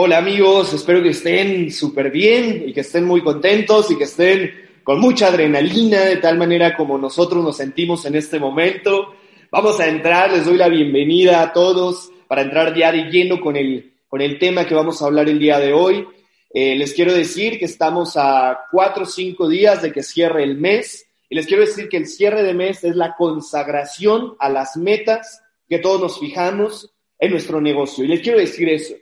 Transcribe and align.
Hola 0.00 0.18
amigos, 0.18 0.72
espero 0.74 1.02
que 1.02 1.08
estén 1.08 1.72
súper 1.72 2.12
bien 2.12 2.68
y 2.68 2.72
que 2.72 2.82
estén 2.82 3.04
muy 3.04 3.20
contentos 3.20 3.90
y 3.90 3.98
que 3.98 4.04
estén 4.04 4.52
con 4.84 5.00
mucha 5.00 5.26
adrenalina, 5.26 6.02
de 6.02 6.18
tal 6.18 6.38
manera 6.38 6.76
como 6.76 6.96
nosotros 6.96 7.42
nos 7.42 7.56
sentimos 7.56 8.04
en 8.04 8.14
este 8.14 8.38
momento. 8.38 9.16
Vamos 9.50 9.80
a 9.80 9.88
entrar, 9.88 10.30
les 10.30 10.44
doy 10.44 10.56
la 10.56 10.68
bienvenida 10.68 11.42
a 11.42 11.52
todos 11.52 12.12
para 12.28 12.42
entrar 12.42 12.76
ya 12.76 12.92
de 12.92 13.10
lleno 13.10 13.40
con 13.40 13.56
el, 13.56 13.92
con 14.06 14.20
el 14.20 14.38
tema 14.38 14.66
que 14.66 14.76
vamos 14.76 15.02
a 15.02 15.06
hablar 15.06 15.28
el 15.28 15.40
día 15.40 15.58
de 15.58 15.72
hoy. 15.72 16.06
Eh, 16.54 16.76
les 16.76 16.94
quiero 16.94 17.12
decir 17.12 17.58
que 17.58 17.64
estamos 17.64 18.16
a 18.16 18.56
cuatro 18.70 19.02
o 19.02 19.06
cinco 19.06 19.48
días 19.48 19.82
de 19.82 19.90
que 19.90 20.04
cierre 20.04 20.44
el 20.44 20.58
mes 20.58 21.08
y 21.28 21.34
les 21.34 21.48
quiero 21.48 21.64
decir 21.66 21.88
que 21.88 21.96
el 21.96 22.06
cierre 22.06 22.44
de 22.44 22.54
mes 22.54 22.84
es 22.84 22.94
la 22.94 23.16
consagración 23.16 24.36
a 24.38 24.48
las 24.48 24.76
metas 24.76 25.42
que 25.68 25.80
todos 25.80 26.00
nos 26.00 26.20
fijamos 26.20 26.88
en 27.18 27.32
nuestro 27.32 27.60
negocio. 27.60 28.04
Y 28.04 28.06
les 28.06 28.20
quiero 28.20 28.38
decir 28.38 28.68
eso 28.68 28.94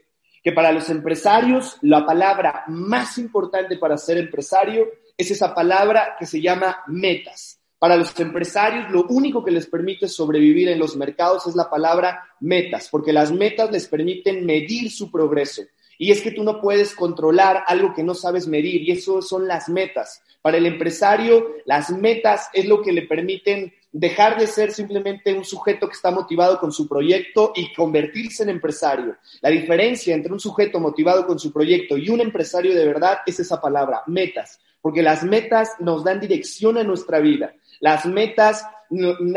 que 0.46 0.52
para 0.52 0.70
los 0.70 0.88
empresarios 0.90 1.76
la 1.80 2.06
palabra 2.06 2.62
más 2.68 3.18
importante 3.18 3.78
para 3.78 3.98
ser 3.98 4.16
empresario 4.16 4.86
es 5.18 5.32
esa 5.32 5.52
palabra 5.52 6.14
que 6.16 6.24
se 6.24 6.40
llama 6.40 6.84
metas. 6.86 7.58
Para 7.80 7.96
los 7.96 8.16
empresarios 8.20 8.88
lo 8.92 9.06
único 9.08 9.44
que 9.44 9.50
les 9.50 9.66
permite 9.66 10.06
sobrevivir 10.06 10.68
en 10.68 10.78
los 10.78 10.94
mercados 10.94 11.48
es 11.48 11.56
la 11.56 11.68
palabra 11.68 12.22
metas, 12.38 12.88
porque 12.92 13.12
las 13.12 13.32
metas 13.32 13.72
les 13.72 13.88
permiten 13.88 14.46
medir 14.46 14.88
su 14.92 15.10
progreso. 15.10 15.62
Y 15.98 16.12
es 16.12 16.22
que 16.22 16.30
tú 16.30 16.44
no 16.44 16.60
puedes 16.60 16.94
controlar 16.94 17.64
algo 17.66 17.92
que 17.92 18.04
no 18.04 18.14
sabes 18.14 18.46
medir 18.46 18.82
y 18.82 18.92
eso 18.92 19.22
son 19.22 19.48
las 19.48 19.68
metas. 19.68 20.22
Para 20.42 20.58
el 20.58 20.66
empresario, 20.66 21.56
las 21.64 21.90
metas 21.90 22.50
es 22.52 22.66
lo 22.66 22.82
que 22.82 22.92
le 22.92 23.02
permiten 23.02 23.74
dejar 23.98 24.38
de 24.38 24.46
ser 24.46 24.72
simplemente 24.72 25.32
un 25.32 25.44
sujeto 25.44 25.88
que 25.88 25.94
está 25.94 26.10
motivado 26.10 26.60
con 26.60 26.70
su 26.70 26.86
proyecto 26.86 27.52
y 27.56 27.72
convertirse 27.72 28.42
en 28.42 28.50
empresario. 28.50 29.16
La 29.40 29.48
diferencia 29.48 30.14
entre 30.14 30.32
un 30.32 30.40
sujeto 30.40 30.78
motivado 30.78 31.26
con 31.26 31.38
su 31.38 31.50
proyecto 31.50 31.96
y 31.96 32.10
un 32.10 32.20
empresario 32.20 32.74
de 32.74 32.86
verdad 32.86 33.20
es 33.24 33.40
esa 33.40 33.58
palabra, 33.58 34.02
metas, 34.06 34.60
porque 34.82 35.02
las 35.02 35.24
metas 35.24 35.70
nos 35.80 36.04
dan 36.04 36.20
dirección 36.20 36.76
a 36.76 36.84
nuestra 36.84 37.20
vida. 37.20 37.54
Las 37.80 38.04
metas 38.04 38.66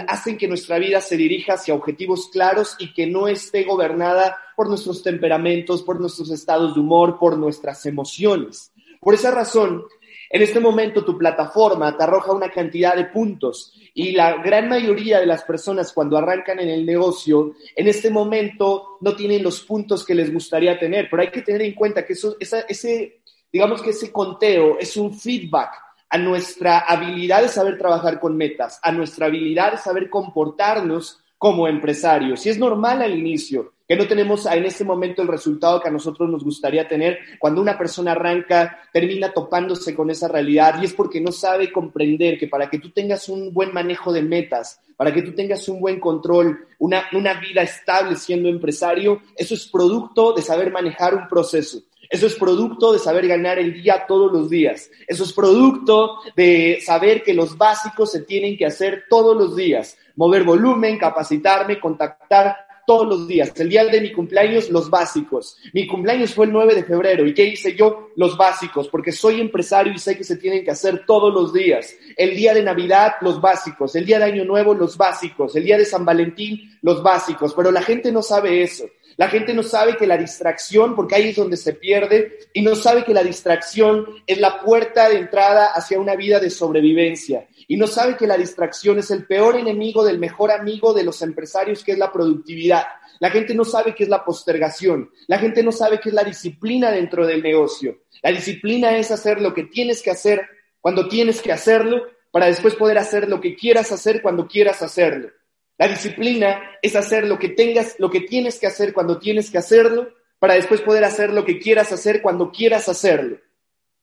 hacen 0.07 0.37
que 0.37 0.49
nuestra 0.49 0.77
vida 0.77 0.99
se 0.99 1.15
dirija 1.15 1.53
hacia 1.53 1.73
objetivos 1.73 2.27
claros 2.29 2.75
y 2.79 2.93
que 2.93 3.07
no 3.07 3.29
esté 3.29 3.63
gobernada 3.63 4.37
por 4.57 4.67
nuestros 4.67 5.01
temperamentos, 5.01 5.83
por 5.83 6.01
nuestros 6.01 6.31
estados 6.31 6.75
de 6.75 6.81
humor, 6.81 7.17
por 7.17 7.37
nuestras 7.37 7.85
emociones. 7.85 8.73
Por 8.99 9.13
esa 9.13 9.31
razón, 9.31 9.85
en 10.29 10.41
este 10.41 10.59
momento 10.59 11.03
tu 11.03 11.17
plataforma 11.17 11.97
te 11.97 12.03
arroja 12.03 12.31
una 12.31 12.51
cantidad 12.51 12.95
de 12.95 13.05
puntos 13.05 13.73
y 13.95 14.11
la 14.11 14.41
gran 14.43 14.69
mayoría 14.69 15.19
de 15.19 15.25
las 15.25 15.43
personas 15.43 15.91
cuando 15.91 16.17
arrancan 16.17 16.59
en 16.59 16.69
el 16.69 16.85
negocio, 16.85 17.55
en 17.75 17.87
este 17.87 18.11
momento 18.11 18.97
no 19.01 19.15
tienen 19.15 19.43
los 19.43 19.61
puntos 19.61 20.05
que 20.05 20.13
les 20.13 20.31
gustaría 20.31 20.77
tener, 20.77 21.07
pero 21.09 21.23
hay 21.23 21.31
que 21.31 21.41
tener 21.41 21.63
en 21.63 21.73
cuenta 21.73 22.05
que 22.05 22.13
eso, 22.13 22.35
ese, 22.39 23.21
digamos 23.51 23.81
que 23.81 23.89
ese 23.89 24.11
conteo 24.11 24.77
es 24.79 24.95
un 24.97 25.13
feedback 25.13 25.71
a 26.09 26.17
nuestra 26.17 26.79
habilidad 26.79 27.41
de 27.41 27.49
saber 27.49 27.77
trabajar 27.77 28.19
con 28.19 28.37
metas, 28.37 28.79
a 28.83 28.91
nuestra 28.91 29.27
habilidad 29.27 29.71
de 29.71 29.77
saber 29.77 30.09
comportarnos 30.09 31.19
como 31.37 31.67
empresarios. 31.67 32.45
Y 32.45 32.49
es 32.49 32.57
normal 32.57 33.01
al 33.01 33.17
inicio 33.17 33.73
que 33.89 33.95
no 33.95 34.07
tenemos 34.07 34.45
en 34.45 34.65
este 34.65 34.83
momento 34.83 35.23
el 35.23 35.27
resultado 35.27 35.81
que 35.81 35.87
a 35.87 35.91
nosotros 35.91 36.29
nos 36.29 36.43
gustaría 36.43 36.87
tener. 36.87 37.17
Cuando 37.39 37.59
una 37.59 37.75
persona 37.75 38.11
arranca, 38.11 38.81
termina 38.93 39.33
topándose 39.33 39.95
con 39.95 40.11
esa 40.11 40.27
realidad 40.27 40.79
y 40.79 40.85
es 40.85 40.93
porque 40.93 41.19
no 41.19 41.31
sabe 41.31 41.71
comprender 41.71 42.37
que 42.37 42.47
para 42.47 42.69
que 42.69 42.77
tú 42.77 42.91
tengas 42.91 43.27
un 43.29 43.51
buen 43.51 43.73
manejo 43.73 44.13
de 44.13 44.21
metas, 44.21 44.79
para 44.95 45.11
que 45.11 45.23
tú 45.23 45.33
tengas 45.33 45.67
un 45.69 45.81
buen 45.81 45.99
control, 45.99 46.67
una, 46.77 47.05
una 47.13 47.39
vida 47.39 47.63
estable 47.63 48.15
siendo 48.15 48.47
empresario, 48.47 49.23
eso 49.35 49.55
es 49.55 49.65
producto 49.65 50.33
de 50.33 50.43
saber 50.43 50.71
manejar 50.71 51.15
un 51.15 51.27
proceso. 51.27 51.79
Eso 52.11 52.27
es 52.27 52.35
producto 52.35 52.93
de 52.93 52.99
saber 52.99 53.27
ganar 53.27 53.57
el 53.57 53.73
día 53.73 54.05
todos 54.07 54.31
los 54.31 54.51
días. 54.51 54.91
Eso 55.07 55.23
es 55.23 55.33
producto 55.33 56.17
de 56.35 56.79
saber 56.85 57.23
que 57.23 57.33
los 57.33 57.57
básicos 57.57 58.11
se 58.11 58.21
tienen 58.21 58.55
que 58.55 58.67
hacer 58.67 59.05
todos 59.09 59.35
los 59.35 59.55
días. 59.55 59.97
Mover 60.15 60.43
volumen, 60.43 60.99
capacitarme, 60.99 61.79
contactar 61.79 62.68
todos 62.89 63.07
los 63.07 63.27
días. 63.27 63.51
El 63.55 63.69
día 63.69 63.85
de 63.85 64.01
mi 64.01 64.11
cumpleaños, 64.11 64.71
los 64.71 64.89
básicos. 64.89 65.57
Mi 65.73 65.85
cumpleaños 65.85 66.33
fue 66.33 66.47
el 66.47 66.51
9 66.51 66.73
de 66.73 66.83
febrero. 66.83 67.23
¿Y 67.23 67.35
qué 67.35 67.45
hice 67.45 67.75
yo? 67.75 68.09
Los 68.15 68.35
básicos, 68.35 68.87
porque 68.87 69.11
soy 69.11 69.39
empresario 69.39 69.93
y 69.93 69.99
sé 69.99 70.17
que 70.17 70.23
se 70.23 70.37
tienen 70.37 70.63
que 70.63 70.71
hacer 70.71 71.05
todos 71.05 71.31
los 71.31 71.53
días. 71.53 71.93
El 72.17 72.35
día 72.35 72.51
de 72.51 72.63
Navidad, 72.63 73.17
los 73.21 73.39
básicos. 73.39 73.95
El 73.95 74.07
día 74.07 74.17
de 74.17 74.25
Año 74.25 74.43
Nuevo, 74.43 74.73
los 74.73 74.97
básicos. 74.97 75.55
El 75.55 75.65
día 75.65 75.77
de 75.77 75.85
San 75.85 76.03
Valentín, 76.03 76.79
los 76.81 77.03
básicos. 77.03 77.53
Pero 77.53 77.71
la 77.71 77.83
gente 77.83 78.11
no 78.11 78.23
sabe 78.23 78.63
eso. 78.63 78.85
La 79.17 79.27
gente 79.27 79.53
no 79.53 79.61
sabe 79.61 79.95
que 79.95 80.07
la 80.07 80.17
distracción, 80.17 80.95
porque 80.95 81.13
ahí 81.13 81.29
es 81.29 81.35
donde 81.35 81.57
se 81.57 81.73
pierde, 81.73 82.39
y 82.53 82.61
no 82.63 82.73
sabe 82.73 83.03
que 83.03 83.13
la 83.13 83.21
distracción 83.21 84.05
es 84.25 84.39
la 84.39 84.61
puerta 84.61 85.09
de 85.09 85.17
entrada 85.17 85.73
hacia 85.75 85.99
una 85.99 86.15
vida 86.15 86.39
de 86.39 86.49
sobrevivencia. 86.49 87.45
Y 87.71 87.77
no 87.77 87.85
sabe 87.85 88.17
que 88.17 88.25
la 88.25 88.35
distracción 88.35 88.97
es 88.97 89.11
el 89.11 89.27
peor 89.27 89.55
enemigo 89.55 90.03
del 90.03 90.17
mejor 90.17 90.49
amigo 90.49 90.91
de 90.91 91.03
los 91.03 91.21
empresarios, 91.21 91.83
que 91.83 91.91
es 91.91 91.99
la 91.99 92.11
productividad. 92.11 92.83
La 93.19 93.29
gente 93.29 93.53
no 93.53 93.63
sabe 93.63 93.93
qué 93.93 94.05
es 94.05 94.09
la 94.09 94.25
postergación. 94.25 95.11
La 95.27 95.37
gente 95.37 95.61
no 95.61 95.71
sabe 95.71 95.99
qué 95.99 96.09
es 96.09 96.15
la 96.15 96.23
disciplina 96.23 96.89
dentro 96.89 97.27
del 97.27 97.43
negocio. 97.43 97.99
La 98.23 98.31
disciplina 98.31 98.97
es 98.97 99.11
hacer 99.11 99.39
lo 99.39 99.53
que 99.53 99.65
tienes 99.65 100.01
que 100.01 100.09
hacer 100.09 100.47
cuando 100.81 101.07
tienes 101.07 101.43
que 101.43 101.51
hacerlo 101.51 102.07
para 102.31 102.47
después 102.47 102.73
poder 102.73 102.97
hacer 102.97 103.29
lo 103.29 103.39
que 103.39 103.55
quieras 103.55 103.91
hacer 103.91 104.23
cuando 104.23 104.47
quieras 104.47 104.81
hacerlo. 104.81 105.29
La 105.77 105.87
disciplina 105.87 106.59
es 106.81 106.95
hacer 106.95 107.27
lo 107.27 107.37
que 107.37 107.49
tengas, 107.49 107.97
lo 107.99 108.09
que 108.09 108.21
tienes 108.21 108.57
que 108.57 108.65
hacer 108.65 108.93
cuando 108.93 109.19
tienes 109.19 109.51
que 109.51 109.59
hacerlo, 109.59 110.09
para 110.39 110.55
después 110.55 110.81
poder 110.81 111.03
hacer 111.03 111.31
lo 111.31 111.45
que 111.45 111.59
quieras 111.59 111.91
hacer 111.91 112.23
cuando 112.23 112.51
quieras 112.51 112.89
hacerlo. 112.89 113.37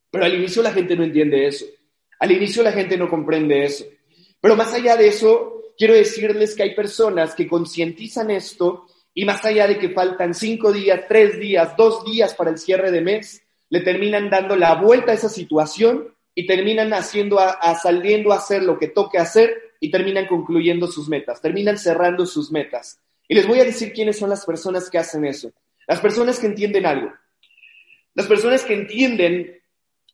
Pero 0.09 0.25
al 0.25 0.35
inicio 0.35 0.63
la 0.63 0.73
gente 0.73 0.95
no 0.95 1.03
entiende 1.03 1.49
eso. 1.49 1.67
Al 2.19 2.33
inicio 2.33 2.63
la 2.63 2.73
gente 2.73 2.97
no 2.97 3.09
comprende 3.09 3.65
eso. 3.65 3.85
Pero 4.41 4.57
más 4.57 4.73
allá 4.73 4.97
de 4.97 5.09
eso, 5.09 5.73
quiero 5.77 5.95
decirles 5.95 6.55
que 6.55 6.63
hay 6.63 6.75
personas 6.75 7.35
que 7.35 7.47
concientizan 7.47 8.31
esto 8.31 8.87
y 9.15 9.25
más 9.25 9.45
allá 9.45 9.67
de 9.67 9.79
que 9.79 9.91
faltan 9.91 10.35
cinco 10.35 10.73
días, 10.73 11.03
tres 11.09 11.39
días, 11.39 11.77
dos 11.77 12.05
días 12.05 12.35
para 12.35 12.51
el 12.51 12.59
cierre 12.59 12.91
de 12.91 13.01
mes, 13.01 13.43
le 13.71 13.81
terminan 13.81 14.31
dando 14.31 14.57
la 14.57 14.75
vuelta 14.75 15.13
a 15.13 15.15
esa 15.15 15.29
situación 15.29 16.15
y 16.35 16.47
terminan 16.47 16.93
haciendo, 16.93 17.39
saliendo 17.83 18.33
a 18.33 18.37
hacer 18.37 18.63
lo 18.63 18.79
que 18.79 18.89
toque 18.89 19.19
hacer 19.19 19.75
y 19.81 19.91
terminan 19.91 20.27
concluyendo 20.27 20.87
sus 20.87 21.09
metas, 21.09 21.41
terminan 21.41 21.79
cerrando 21.79 22.27
sus 22.27 22.53
metas. 22.53 23.01
Y 23.29 23.35
les 23.35 23.47
voy 23.47 23.61
a 23.61 23.65
decir 23.65 23.93
quiénes 23.93 24.19
son 24.19 24.31
las 24.31 24.45
personas 24.45 24.89
que 24.91 24.99
hacen 24.99 25.25
eso. 25.25 25.51
Las 25.87 26.01
personas 26.01 26.39
que 26.39 26.47
entienden 26.47 26.87
algo. 26.87 27.13
Las 28.15 28.27
personas 28.27 28.65
que 28.65 28.75
entienden 28.75 29.61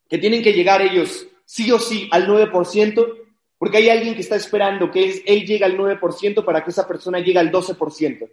que 0.08 0.18
tienen 0.18 0.42
que 0.42 0.52
llegar 0.52 0.82
ellos 0.82 1.26
sí 1.52 1.70
o 1.70 1.78
sí 1.78 2.08
al 2.10 2.26
9%, 2.26 3.14
porque 3.58 3.76
hay 3.76 3.90
alguien 3.90 4.14
que 4.14 4.22
está 4.22 4.36
esperando 4.36 4.90
que 4.90 5.22
él 5.26 5.44
llegue 5.44 5.66
al 5.66 5.76
9% 5.76 6.46
para 6.46 6.64
que 6.64 6.70
esa 6.70 6.88
persona 6.88 7.18
llegue 7.18 7.38
al 7.38 7.52
12%. 7.52 8.26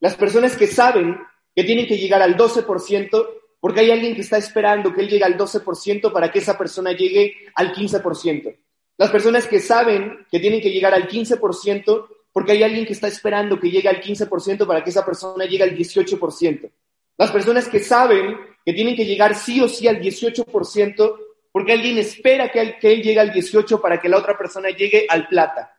Las 0.00 0.16
personas 0.16 0.56
que 0.56 0.66
saben 0.66 1.16
que 1.54 1.62
tienen 1.62 1.86
que 1.86 1.96
llegar 1.96 2.20
al 2.22 2.36
12%, 2.36 3.28
porque 3.60 3.80
hay 3.80 3.92
alguien 3.92 4.16
que 4.16 4.22
está 4.22 4.36
esperando 4.36 4.92
que 4.92 5.02
él 5.02 5.08
llegue 5.08 5.22
al 5.22 5.38
12% 5.38 6.12
para 6.12 6.32
que 6.32 6.40
esa 6.40 6.58
persona 6.58 6.90
llegue 6.90 7.36
al 7.54 7.72
15%. 7.72 8.56
Las 8.98 9.10
personas 9.10 9.46
que 9.46 9.60
saben 9.60 10.26
que 10.28 10.40
tienen 10.40 10.60
que 10.60 10.70
llegar 10.70 10.92
al 10.92 11.06
15% 11.06 12.06
porque 12.32 12.50
hay 12.50 12.64
alguien 12.64 12.84
que 12.84 12.94
está 12.94 13.06
esperando 13.06 13.60
que 13.60 13.70
llegue 13.70 13.88
al 13.88 14.02
15% 14.02 14.66
para 14.66 14.82
que 14.82 14.90
esa 14.90 15.06
persona 15.06 15.44
llegue 15.44 15.62
al 15.62 15.76
18%. 15.76 16.68
Las 17.16 17.30
personas 17.30 17.68
que 17.68 17.78
saben 17.78 18.36
que 18.64 18.72
tienen 18.72 18.96
que 18.96 19.04
llegar 19.04 19.36
sí 19.36 19.60
o 19.60 19.68
sí 19.68 19.86
al 19.86 20.00
18% 20.00 21.25
porque 21.56 21.72
alguien 21.72 21.96
espera 21.96 22.50
que, 22.50 22.60
él, 22.60 22.76
que 22.78 22.96
llegue 22.96 23.18
al 23.18 23.32
18% 23.32 23.80
para 23.80 23.98
que 23.98 24.10
la 24.10 24.18
otra 24.18 24.36
persona 24.36 24.68
llegue 24.68 25.06
al 25.08 25.26
plata. 25.26 25.74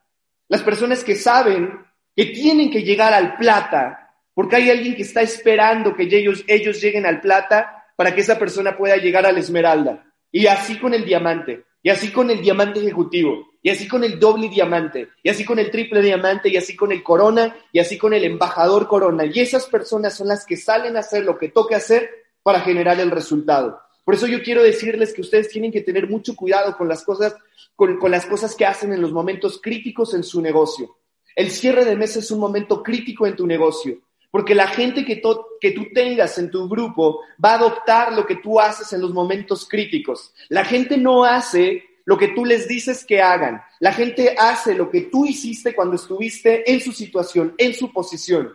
Las 0.48 0.64
personas 0.64 1.04
que 1.04 1.14
saben 1.14 1.72
que 2.16 2.26
tienen 2.26 2.72
que 2.72 2.82
llegar 2.82 3.14
al 3.14 3.38
plata 3.38 4.12
porque 4.34 4.56
hay 4.56 4.72
alguien 4.72 4.96
que 4.96 5.04
está 5.04 5.22
esperando 5.22 5.96
que 5.96 6.06
ellos, 6.06 6.44
ellos 6.48 6.82
lleguen 6.82 7.06
al 7.06 7.22
plata 7.22 7.86
para 7.96 8.16
que 8.16 8.22
esa 8.22 8.40
persona 8.40 8.76
pueda 8.76 8.98
llegar 8.98 9.28
al 9.28 9.38
esmeralda. 9.38 10.04
Y 10.32 10.48
así 10.48 10.80
con 10.80 10.96
el 10.96 11.06
diamante. 11.06 11.66
Y 11.84 11.92
así 11.92 12.12
con 12.12 12.32
el 12.32 12.42
diamante 12.42 12.80
ejecutivo, 12.80 13.48
y 13.62 13.70
así 13.70 13.88
con 13.88 14.04
el 14.04 14.20
doble 14.20 14.50
diamante, 14.50 15.10
y 15.22 15.30
así 15.30 15.46
con 15.46 15.60
el 15.60 15.70
triple 15.70 16.02
diamante, 16.02 16.50
y 16.50 16.58
así 16.58 16.76
con 16.76 16.92
el 16.92 17.04
corona, 17.04 17.56
y 17.72 17.78
así 17.78 18.00
con 18.00 18.16
el 18.16 18.24
embajador 18.24 18.88
corona. 18.88 19.26
Y 19.26 19.42
esas 19.42 19.68
personas 19.68 20.16
son 20.16 20.30
las 20.30 20.44
que 20.44 20.58
salen 20.58 20.98
a 20.98 21.02
hacer 21.02 21.24
lo 21.24 21.38
que 21.38 21.50
toque 21.50 21.76
hacer 21.76 22.10
para 22.42 22.62
generar 22.62 23.00
el 23.00 23.12
resultado. 23.12 23.80
Por 24.08 24.16
eso 24.16 24.26
yo 24.26 24.42
quiero 24.42 24.64
decirles 24.64 25.14
que 25.14 25.20
ustedes 25.20 25.50
tienen 25.50 25.70
que 25.70 25.82
tener 25.82 26.10
mucho 26.10 26.34
cuidado 26.34 26.78
con 26.78 26.88
las 26.88 27.04
cosas, 27.04 27.36
con, 27.76 28.00
las 28.10 28.26
cosas 28.26 28.56
que 28.56 28.66
hacen 28.66 28.94
en 28.94 29.02
los 29.02 29.12
momentos 29.12 29.60
críticos 29.62 30.14
en 30.14 30.24
su 30.24 30.42
negocio. 30.42 30.96
El 31.36 31.52
cierre 31.52 31.84
de 31.84 31.98
mes 31.98 32.16
es 32.16 32.32
un 32.32 32.40
momento 32.40 32.82
crítico 32.82 33.28
en 33.28 33.36
tu 33.36 33.46
negocio. 33.46 34.00
Porque 34.32 34.56
la 34.56 34.68
gente 34.68 35.04
que 35.04 35.18
tú 35.18 35.88
tengas 35.94 36.38
en 36.38 36.50
tu 36.50 36.70
grupo 36.70 37.20
va 37.44 37.52
a 37.52 37.56
adoptar 37.56 38.14
lo 38.14 38.26
que 38.26 38.38
tú 38.38 38.62
haces 38.62 38.94
en 38.94 39.02
los 39.02 39.12
momentos 39.12 39.68
críticos. 39.68 40.34
La 40.48 40.64
gente 40.64 40.96
no 40.96 41.26
hace 41.26 41.84
lo 42.06 42.18
que 42.18 42.30
tú 42.30 42.46
les 42.46 42.66
dices 42.66 43.04
que 43.04 43.22
hagan. 43.22 43.62
La 43.82 43.92
gente 43.92 44.38
hace 44.40 44.74
lo 44.74 44.90
que 44.90 45.02
tú 45.02 45.26
hiciste 45.26 45.76
cuando 45.76 45.98
estuviste 45.98 46.72
en 46.72 46.80
su 46.80 46.94
situación, 46.94 47.56
en 47.58 47.74
su 47.74 47.92
posición. 47.92 48.54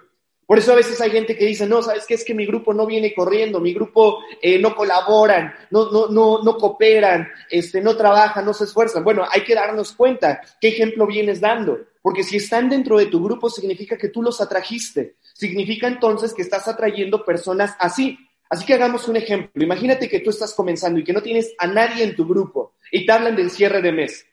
Por 0.53 0.59
eso 0.59 0.73
a 0.73 0.77
veces 0.77 1.01
hay 1.01 1.11
gente 1.11 1.35
que 1.35 1.47
dice, 1.47 1.67
no, 1.67 1.83
¿sabes 1.83 2.05
qué? 2.07 2.13
Es 2.13 2.27
que 2.27 2.35
mi 2.35 2.45
grupo 2.45 2.75
no 2.75 2.85
viene 2.85 3.15
corriendo, 3.15 3.59
mi 3.59 3.73
grupo 3.73 4.19
eh, 4.43 4.59
no 4.59 4.77
colaboran, 4.77 5.51
no, 5.71 5.91
no, 5.91 6.09
no, 6.09 6.43
no 6.43 6.59
cooperan, 6.59 7.27
este, 7.49 7.81
no 7.81 7.97
trabajan, 7.97 8.45
no 8.45 8.53
se 8.53 8.65
esfuerzan. 8.65 9.03
Bueno, 9.03 9.25
hay 9.33 9.45
que 9.45 9.55
darnos 9.55 9.93
cuenta 9.93 10.43
qué 10.61 10.69
ejemplo 10.69 11.07
vienes 11.07 11.41
dando, 11.41 11.79
porque 12.03 12.23
si 12.23 12.37
están 12.37 12.69
dentro 12.69 12.99
de 12.99 13.07
tu 13.07 13.25
grupo 13.25 13.49
significa 13.49 13.97
que 13.97 14.11
tú 14.11 14.21
los 14.21 14.43
atrajiste, 14.43 15.17
significa 15.33 15.89
entonces 15.89 16.35
que 16.35 16.43
estás 16.43 16.69
atrayendo 16.69 17.25
personas 17.25 17.75
así. 17.79 18.19
Así 18.51 18.67
que 18.67 18.75
hagamos 18.75 19.09
un 19.09 19.17
ejemplo. 19.17 19.65
Imagínate 19.65 20.07
que 20.07 20.21
tú 20.21 20.29
estás 20.29 20.53
comenzando 20.53 21.01
y 21.01 21.05
que 21.05 21.15
no 21.15 21.23
tienes 21.23 21.55
a 21.57 21.67
nadie 21.67 22.05
en 22.05 22.15
tu 22.15 22.27
grupo 22.27 22.75
y 22.91 23.07
te 23.07 23.13
hablan 23.13 23.37
del 23.37 23.51
cierre 23.51 23.81
de 23.81 23.93
mes. 23.93 24.27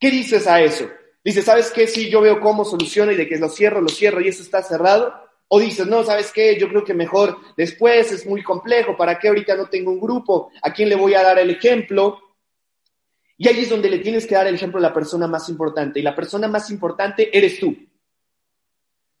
¿Qué 0.00 0.10
dices 0.10 0.46
a 0.46 0.58
eso? 0.62 0.88
Dices, 1.22 1.44
¿sabes 1.44 1.70
qué? 1.70 1.86
Si 1.86 2.08
yo 2.08 2.22
veo 2.22 2.40
cómo 2.40 2.64
soluciona 2.64 3.12
y 3.12 3.16
de 3.16 3.28
que 3.28 3.36
lo 3.36 3.50
cierro, 3.50 3.82
lo 3.82 3.90
cierro 3.90 4.22
y 4.22 4.28
eso 4.28 4.42
está 4.42 4.62
cerrado. 4.62 5.25
O 5.48 5.60
dices, 5.60 5.86
no, 5.86 6.02
¿sabes 6.02 6.32
qué? 6.32 6.58
Yo 6.58 6.68
creo 6.68 6.82
que 6.82 6.94
mejor 6.94 7.38
después 7.56 8.10
es 8.10 8.26
muy 8.26 8.42
complejo. 8.42 8.96
¿Para 8.96 9.18
qué 9.18 9.28
ahorita 9.28 9.54
no 9.56 9.66
tengo 9.66 9.92
un 9.92 10.00
grupo? 10.00 10.50
¿A 10.62 10.72
quién 10.72 10.88
le 10.88 10.96
voy 10.96 11.14
a 11.14 11.22
dar 11.22 11.38
el 11.38 11.50
ejemplo? 11.50 12.20
Y 13.38 13.48
ahí 13.48 13.60
es 13.60 13.70
donde 13.70 13.90
le 13.90 13.98
tienes 13.98 14.26
que 14.26 14.34
dar 14.34 14.46
el 14.46 14.56
ejemplo 14.56 14.78
a 14.78 14.82
la 14.82 14.94
persona 14.94 15.28
más 15.28 15.48
importante. 15.48 16.00
Y 16.00 16.02
la 16.02 16.16
persona 16.16 16.48
más 16.48 16.70
importante 16.70 17.36
eres 17.36 17.60
tú. 17.60 17.76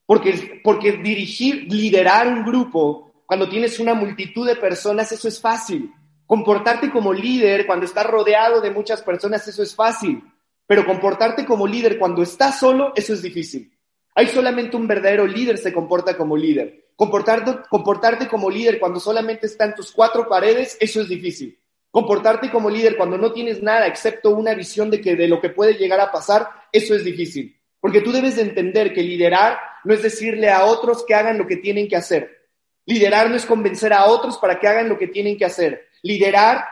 Porque, 0.04 0.60
porque 0.64 0.92
dirigir, 0.92 1.72
liderar 1.72 2.26
un 2.26 2.44
grupo, 2.44 3.22
cuando 3.26 3.48
tienes 3.48 3.78
una 3.78 3.94
multitud 3.94 4.46
de 4.46 4.56
personas, 4.56 5.12
eso 5.12 5.28
es 5.28 5.40
fácil. 5.40 5.92
Comportarte 6.26 6.90
como 6.90 7.12
líder 7.12 7.66
cuando 7.66 7.86
estás 7.86 8.06
rodeado 8.06 8.60
de 8.60 8.70
muchas 8.70 9.02
personas, 9.02 9.46
eso 9.46 9.62
es 9.62 9.74
fácil. 9.74 10.22
Pero 10.66 10.84
comportarte 10.84 11.44
como 11.44 11.66
líder 11.66 11.98
cuando 11.98 12.22
estás 12.22 12.58
solo, 12.58 12.92
eso 12.96 13.12
es 13.12 13.22
difícil. 13.22 13.75
Hay 14.18 14.28
solamente 14.28 14.78
un 14.78 14.88
verdadero 14.88 15.26
líder 15.26 15.58
se 15.58 15.74
comporta 15.74 16.16
como 16.16 16.38
líder. 16.38 16.86
Comportarte, 16.96 17.68
comportarte 17.68 18.26
como 18.26 18.48
líder 18.48 18.80
cuando 18.80 18.98
solamente 18.98 19.46
están 19.46 19.74
tus 19.74 19.92
cuatro 19.92 20.26
paredes, 20.26 20.78
eso 20.80 21.02
es 21.02 21.08
difícil. 21.10 21.60
Comportarte 21.90 22.50
como 22.50 22.70
líder 22.70 22.96
cuando 22.96 23.18
no 23.18 23.30
tienes 23.34 23.62
nada 23.62 23.86
excepto 23.86 24.30
una 24.30 24.54
visión 24.54 24.90
de, 24.90 25.02
que, 25.02 25.16
de 25.16 25.28
lo 25.28 25.38
que 25.38 25.50
puede 25.50 25.74
llegar 25.74 26.00
a 26.00 26.10
pasar, 26.10 26.48
eso 26.72 26.94
es 26.94 27.04
difícil. 27.04 27.60
Porque 27.78 28.00
tú 28.00 28.10
debes 28.10 28.36
de 28.36 28.42
entender 28.42 28.94
que 28.94 29.02
liderar 29.02 29.58
no 29.84 29.92
es 29.92 30.02
decirle 30.02 30.48
a 30.48 30.64
otros 30.64 31.04
que 31.04 31.14
hagan 31.14 31.36
lo 31.36 31.46
que 31.46 31.56
tienen 31.56 31.86
que 31.86 31.96
hacer. 31.96 32.48
Liderar 32.86 33.28
no 33.28 33.36
es 33.36 33.44
convencer 33.44 33.92
a 33.92 34.06
otros 34.06 34.38
para 34.38 34.58
que 34.58 34.66
hagan 34.66 34.88
lo 34.88 34.96
que 34.96 35.08
tienen 35.08 35.36
que 35.36 35.44
hacer. 35.44 35.88
Liderar, 36.00 36.64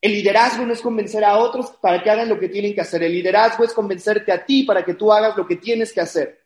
el 0.00 0.12
liderazgo 0.12 0.64
no 0.64 0.72
es 0.72 0.80
convencer 0.80 1.24
a 1.24 1.38
otros 1.38 1.72
para 1.82 2.00
que 2.04 2.10
hagan 2.10 2.28
lo 2.28 2.38
que 2.38 2.48
tienen 2.48 2.72
que 2.72 2.82
hacer. 2.82 3.02
El 3.02 3.12
liderazgo 3.12 3.64
es 3.64 3.72
convencerte 3.72 4.30
a 4.30 4.44
ti 4.44 4.62
para 4.62 4.84
que 4.84 4.94
tú 4.94 5.12
hagas 5.12 5.36
lo 5.36 5.44
que 5.44 5.56
tienes 5.56 5.92
que 5.92 6.00
hacer. 6.00 6.43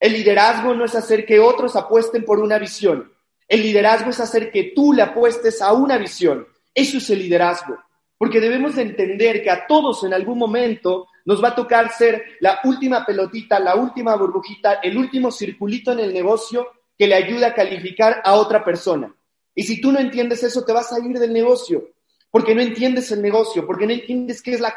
El 0.00 0.12
liderazgo 0.12 0.74
no 0.74 0.84
es 0.84 0.94
hacer 0.94 1.26
que 1.26 1.40
otros 1.40 1.74
apuesten 1.76 2.24
por 2.24 2.38
una 2.38 2.58
visión. 2.58 3.12
El 3.48 3.62
liderazgo 3.62 4.10
es 4.10 4.20
hacer 4.20 4.50
que 4.52 4.72
tú 4.74 4.92
le 4.92 5.02
apuestes 5.02 5.60
a 5.62 5.72
una 5.72 5.98
visión. 5.98 6.46
Eso 6.74 6.98
es 6.98 7.10
el 7.10 7.18
liderazgo. 7.18 7.78
Porque 8.16 8.40
debemos 8.40 8.76
de 8.76 8.82
entender 8.82 9.42
que 9.42 9.50
a 9.50 9.66
todos 9.66 10.04
en 10.04 10.12
algún 10.12 10.38
momento 10.38 11.06
nos 11.24 11.42
va 11.42 11.48
a 11.48 11.54
tocar 11.54 11.92
ser 11.92 12.24
la 12.40 12.60
última 12.64 13.04
pelotita, 13.04 13.60
la 13.60 13.76
última 13.76 14.16
burbujita, 14.16 14.74
el 14.82 14.96
último 14.96 15.30
circulito 15.30 15.92
en 15.92 16.00
el 16.00 16.12
negocio 16.12 16.66
que 16.96 17.06
le 17.06 17.14
ayuda 17.14 17.48
a 17.48 17.54
calificar 17.54 18.20
a 18.24 18.34
otra 18.34 18.64
persona. 18.64 19.14
Y 19.54 19.62
si 19.62 19.80
tú 19.80 19.92
no 19.92 19.98
entiendes 19.98 20.42
eso, 20.42 20.64
te 20.64 20.72
vas 20.72 20.92
a 20.92 20.98
ir 20.98 21.18
del 21.18 21.32
negocio, 21.32 21.90
porque 22.30 22.54
no 22.54 22.60
entiendes 22.60 23.10
el 23.12 23.22
negocio, 23.22 23.66
porque 23.66 23.86
no 23.86 23.92
entiendes 23.92 24.42
qué 24.42 24.52
es 24.52 24.60
la, 24.60 24.74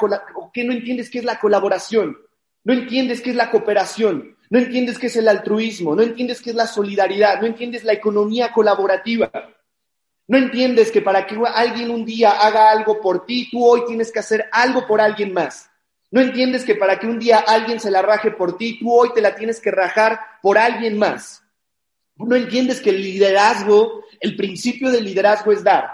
que 0.53 0.63
no 0.63 0.73
entiendes 0.73 1.09
qué 1.09 1.19
es 1.19 1.25
la 1.25 1.39
colaboración, 1.39 2.17
no 2.63 2.73
entiendes 2.73 3.21
qué 3.21 3.31
es 3.31 3.35
la 3.35 3.49
cooperación, 3.49 4.35
no 4.51 4.59
entiendes 4.59 4.99
qué 4.99 5.07
es 5.07 5.15
el 5.15 5.29
altruismo, 5.29 5.95
no 5.95 6.01
entiendes 6.01 6.41
qué 6.41 6.49
es 6.49 6.57
la 6.57 6.67
solidaridad, 6.67 7.39
no 7.39 7.47
entiendes 7.47 7.85
la 7.85 7.93
economía 7.93 8.51
colaborativa. 8.51 9.31
No 10.27 10.37
entiendes 10.37 10.91
que 10.91 11.01
para 11.01 11.25
que 11.25 11.37
alguien 11.55 11.89
un 11.89 12.03
día 12.03 12.31
haga 12.31 12.69
algo 12.69 12.99
por 12.99 13.25
ti, 13.25 13.47
tú 13.49 13.65
hoy 13.65 13.85
tienes 13.87 14.11
que 14.11 14.19
hacer 14.19 14.49
algo 14.51 14.85
por 14.85 14.99
alguien 14.99 15.31
más. 15.31 15.69
No 16.11 16.19
entiendes 16.19 16.65
que 16.65 16.75
para 16.75 16.99
que 16.99 17.07
un 17.07 17.17
día 17.17 17.39
alguien 17.47 17.79
se 17.79 17.89
la 17.89 18.01
raje 18.01 18.31
por 18.31 18.57
ti, 18.57 18.77
tú 18.77 18.91
hoy 18.91 19.13
te 19.13 19.21
la 19.21 19.35
tienes 19.35 19.61
que 19.61 19.71
rajar 19.71 20.19
por 20.41 20.57
alguien 20.57 20.99
más. 20.99 21.41
No 22.17 22.35
entiendes 22.35 22.81
que 22.81 22.89
el 22.89 23.01
liderazgo, 23.01 24.03
el 24.19 24.35
principio 24.35 24.91
del 24.91 25.05
liderazgo 25.05 25.53
es 25.53 25.63
dar. 25.63 25.91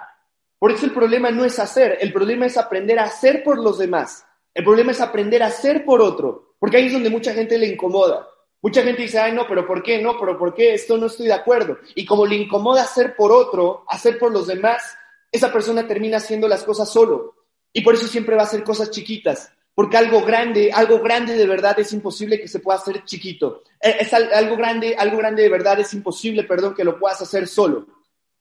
Por 0.58 0.72
eso 0.72 0.88
el 0.88 0.94
problema 0.94 1.30
no 1.30 1.46
es 1.46 1.60
hacer, 1.60 2.00
el 2.02 2.12
problema 2.12 2.48
es 2.48 2.58
aprender 2.58 2.98
a 2.98 3.04
hacer 3.04 3.44
por 3.44 3.60
los 3.60 3.78
demás. 3.78 4.26
El 4.52 4.64
problema 4.64 4.94
es 4.94 5.00
aprender 5.00 5.44
a 5.44 5.48
hacer 5.48 5.86
por 5.86 6.02
otro, 6.02 6.56
porque 6.58 6.78
ahí 6.78 6.88
es 6.88 6.94
donde 6.94 7.12
mucha 7.12 7.36
gente 7.36 7.56
le 7.60 7.68
incomoda. 7.68 8.28
Mucha 8.62 8.84
gente 8.84 9.04
dice, 9.04 9.20
ay, 9.20 9.34
no, 9.34 9.48
pero 9.48 9.66
¿por 9.66 9.84
qué? 9.84 10.02
No, 10.02 10.20
pero 10.20 10.38
¿por 10.38 10.54
qué? 10.54 10.74
Esto 10.74 10.98
no 10.98 11.08
estoy 11.08 11.28
de 11.28 11.34
acuerdo. 11.34 11.78
Y 11.96 12.06
como 12.06 12.26
le 12.26 12.36
incomoda 12.36 12.84
hacer 12.84 13.16
por 13.16 13.32
otro, 13.32 13.86
hacer 13.88 14.18
por 14.18 14.32
los 14.32 14.48
demás, 14.48 14.98
esa 15.32 15.52
persona 15.52 15.88
termina 15.88 16.18
haciendo 16.18 16.48
las 16.48 16.64
cosas 16.64 16.92
solo. 16.92 17.36
Y 17.72 17.82
por 17.82 17.94
eso 17.94 18.08
siempre 18.08 18.36
va 18.36 18.44
a 18.44 18.46
hacer 18.46 18.64
cosas 18.64 18.90
chiquitas 18.92 19.52
porque 19.78 19.96
algo 19.96 20.24
grande, 20.24 20.72
algo 20.74 21.00
grande 21.00 21.36
de 21.36 21.46
verdad 21.46 21.80
es 21.80 21.94
imposible 21.94 22.42
que 22.42 22.48
se 22.48 22.58
pueda 22.58 22.80
hacer 22.80 23.04
chiquito. 23.06 23.62
Eh, 23.80 23.98
es 24.00 24.12
algo 24.12 24.58
grande, 24.58 24.96
algo 24.98 25.18
grande 25.18 25.44
de 25.44 25.50
verdad 25.50 25.80
es 25.80 25.94
imposible, 25.94 26.46
perdón, 26.46 26.74
que 26.74 26.84
lo 26.84 26.98
puedas 26.98 27.22
hacer 27.22 27.48
solo. 27.48 27.86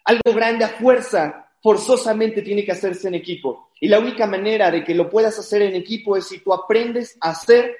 Algo 0.04 0.32
grande 0.34 0.64
a 0.64 0.70
fuerza, 0.70 1.50
forzosamente 1.62 2.40
tiene 2.40 2.64
que 2.64 2.72
hacerse 2.72 3.08
en 3.08 3.16
equipo. 3.16 3.68
Y 3.78 3.88
la 3.88 3.98
única 3.98 4.26
manera 4.26 4.70
de 4.70 4.82
que 4.82 4.94
lo 4.94 5.10
puedas 5.10 5.38
hacer 5.38 5.60
en 5.60 5.74
equipo 5.74 6.16
es 6.16 6.26
si 6.26 6.38
tú 6.38 6.54
aprendes 6.54 7.18
a 7.20 7.32
hacer 7.32 7.76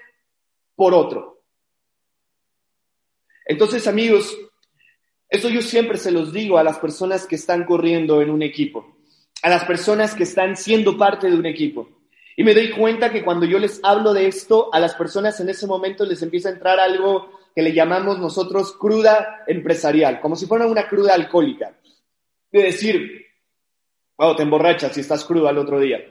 por 0.75 0.93
otro. 0.93 1.36
Entonces, 3.47 3.87
amigos, 3.87 4.37
eso 5.29 5.49
yo 5.49 5.63
siempre 5.63 5.99
se 5.99 6.11
los 6.11 6.33
digo 6.33 6.59
a 6.59 6.65
las 6.65 6.79
personas 6.79 7.27
que 7.27 7.37
están 7.37 7.65
corriendo 7.65 8.21
en 8.21 8.31
un 8.31 8.43
equipo, 8.43 8.97
a 9.43 9.49
las 9.49 9.65
personas 9.65 10.15
que 10.15 10.25
están 10.25 10.57
siendo 10.57 10.99
parte 10.99 11.31
de 11.31 11.37
un 11.37 11.47
equipo. 11.47 11.89
Y 12.37 12.45
me 12.45 12.55
doy 12.55 12.71
cuenta 12.71 13.11
que 13.11 13.25
cuando 13.25 13.47
yo 13.47 13.59
les 13.59 13.81
hablo 13.83 14.13
de 14.13 14.27
esto, 14.27 14.69
a 14.75 14.81
las 14.81 14.95
personas 14.95 15.41
en 15.41 15.49
ese 15.49 15.67
momento 15.67 16.05
les 16.05 16.21
empieza 16.23 16.49
a 16.49 16.53
entrar 16.53 16.79
algo 16.79 17.31
que 17.55 17.63
le 17.63 17.73
llamamos 17.73 18.19
nosotros 18.19 18.77
cruda 18.79 19.45
empresarial, 19.47 20.21
como 20.21 20.37
si 20.37 20.47
fuera 20.47 20.67
una 20.67 20.87
cruda 20.87 21.15
alcohólica. 21.15 21.75
De 22.53 22.65
decir, 22.65 23.25
wow, 24.19 24.37
te 24.37 24.43
emborrachas 24.43 24.93
si 24.93 25.01
estás 25.01 25.25
crudo 25.25 25.49
al 25.49 25.57
otro 25.57 25.81
día. 25.81 26.05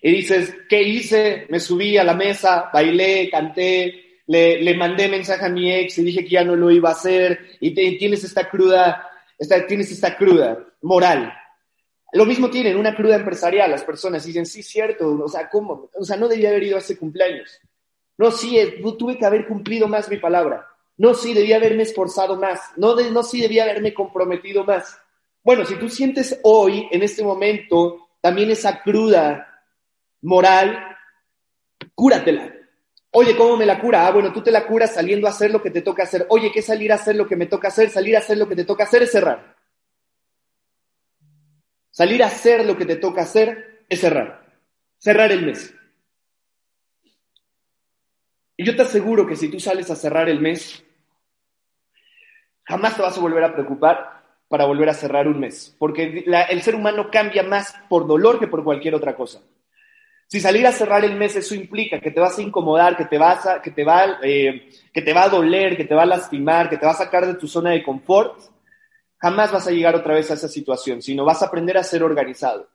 Y 0.00 0.10
dices, 0.10 0.54
¿qué 0.68 0.82
hice? 0.82 1.46
Me 1.48 1.58
subí 1.58 1.96
a 1.96 2.04
la 2.04 2.14
mesa, 2.14 2.70
bailé, 2.72 3.28
canté, 3.30 4.11
le, 4.26 4.74
mandé 4.74 5.08
mensaje 5.08 5.44
a 5.44 5.48
mi 5.48 5.72
ex 5.72 5.98
y 5.98 6.04
dije 6.04 6.24
que 6.24 6.30
ya 6.30 6.44
no 6.44 6.56
lo 6.56 6.70
iba 6.70 6.90
a 6.90 6.92
hacer 6.92 7.38
y 7.60 7.72
tienes 7.98 8.24
esta 8.24 8.48
cruda, 8.48 9.08
esta, 9.38 9.66
tienes 9.66 9.90
esta 9.90 10.16
cruda 10.16 10.58
moral. 10.82 11.32
Lo 12.12 12.26
mismo 12.26 12.50
tienen 12.50 12.76
una 12.76 12.94
cruda 12.94 13.16
empresarial, 13.16 13.70
las 13.70 13.84
personas 13.84 14.24
dicen, 14.24 14.44
sí, 14.44 14.62
cierto, 14.62 15.18
o 15.24 15.28
sea, 15.28 15.48
¿cómo? 15.48 15.88
O 15.94 16.04
sea, 16.04 16.16
no 16.16 16.28
debía 16.28 16.50
haber 16.50 16.64
ido 16.64 16.76
a 16.76 16.80
ese 16.80 16.98
cumpleaños. 16.98 17.58
No, 18.18 18.30
sí, 18.30 18.58
eh, 18.58 18.82
tuve 18.98 19.16
que 19.16 19.24
haber 19.24 19.46
cumplido 19.46 19.88
más 19.88 20.10
mi 20.10 20.18
palabra. 20.18 20.66
No, 20.98 21.14
sí, 21.14 21.32
debía 21.32 21.56
haberme 21.56 21.84
esforzado 21.84 22.36
más. 22.36 22.60
No, 22.76 22.94
no, 22.94 23.22
sí, 23.22 23.40
debía 23.40 23.64
haberme 23.64 23.94
comprometido 23.94 24.62
más. 24.64 24.98
Bueno, 25.42 25.64
si 25.64 25.76
tú 25.76 25.88
sientes 25.88 26.38
hoy, 26.44 26.86
en 26.92 27.02
este 27.02 27.24
momento, 27.24 28.10
también 28.20 28.50
esa 28.50 28.82
cruda 28.82 29.64
moral, 30.20 30.78
cúratela. 31.94 32.54
Oye, 33.14 33.36
¿cómo 33.36 33.56
me 33.58 33.66
la 33.66 33.78
cura? 33.78 34.06
Ah, 34.06 34.10
bueno, 34.10 34.32
tú 34.32 34.42
te 34.42 34.50
la 34.50 34.66
curas 34.66 34.94
saliendo 34.94 35.26
a 35.26 35.30
hacer 35.30 35.50
lo 35.50 35.62
que 35.62 35.70
te 35.70 35.82
toca 35.82 36.04
hacer. 36.04 36.26
Oye, 36.30 36.50
¿qué 36.50 36.62
salir 36.62 36.92
a 36.92 36.94
hacer 36.94 37.14
lo 37.14 37.26
que 37.28 37.36
me 37.36 37.46
toca 37.46 37.68
hacer? 37.68 37.90
Salir 37.90 38.16
a 38.16 38.20
hacer 38.20 38.38
lo 38.38 38.48
que 38.48 38.56
te 38.56 38.64
toca 38.64 38.84
hacer 38.84 39.02
es 39.02 39.12
cerrar. 39.12 39.54
Salir 41.90 42.22
a 42.22 42.28
hacer 42.28 42.64
lo 42.64 42.76
que 42.76 42.86
te 42.86 42.96
toca 42.96 43.22
hacer 43.22 43.84
es 43.88 44.00
cerrar. 44.00 44.46
Cerrar 44.98 45.30
el 45.30 45.44
mes. 45.44 45.74
Y 48.56 48.64
yo 48.64 48.74
te 48.74 48.82
aseguro 48.82 49.26
que 49.26 49.36
si 49.36 49.50
tú 49.50 49.60
sales 49.60 49.90
a 49.90 49.96
cerrar 49.96 50.30
el 50.30 50.40
mes, 50.40 50.82
jamás 52.64 52.96
te 52.96 53.02
vas 53.02 53.18
a 53.18 53.20
volver 53.20 53.44
a 53.44 53.52
preocupar 53.52 54.22
para 54.48 54.64
volver 54.64 54.88
a 54.88 54.94
cerrar 54.94 55.28
un 55.28 55.38
mes, 55.40 55.74
porque 55.78 56.24
el 56.26 56.62
ser 56.62 56.74
humano 56.74 57.10
cambia 57.10 57.42
más 57.42 57.74
por 57.88 58.06
dolor 58.06 58.38
que 58.38 58.48
por 58.48 58.64
cualquier 58.64 58.94
otra 58.94 59.14
cosa. 59.14 59.42
Si 60.32 60.40
salir 60.40 60.66
a 60.66 60.72
cerrar 60.72 61.04
el 61.04 61.14
mes, 61.14 61.36
eso 61.36 61.54
implica 61.54 62.00
que 62.00 62.10
te 62.10 62.18
vas 62.18 62.38
a 62.38 62.40
incomodar, 62.40 62.96
que 62.96 63.04
te, 63.04 63.18
vas 63.18 63.44
a, 63.44 63.60
que, 63.60 63.70
te 63.70 63.84
va, 63.84 64.18
eh, 64.22 64.70
que 64.90 65.02
te 65.02 65.12
va 65.12 65.24
a 65.24 65.28
doler, 65.28 65.76
que 65.76 65.84
te 65.84 65.94
va 65.94 66.04
a 66.04 66.06
lastimar, 66.06 66.70
que 66.70 66.78
te 66.78 66.86
va 66.86 66.92
a 66.92 66.94
sacar 66.94 67.26
de 67.26 67.34
tu 67.34 67.46
zona 67.46 67.72
de 67.72 67.82
confort, 67.82 68.40
jamás 69.18 69.52
vas 69.52 69.66
a 69.66 69.72
llegar 69.72 69.94
otra 69.94 70.14
vez 70.14 70.30
a 70.30 70.34
esa 70.34 70.48
situación, 70.48 71.02
sino 71.02 71.26
vas 71.26 71.42
a 71.42 71.48
aprender 71.48 71.76
a 71.76 71.84
ser 71.84 72.02
organizado. 72.02 72.66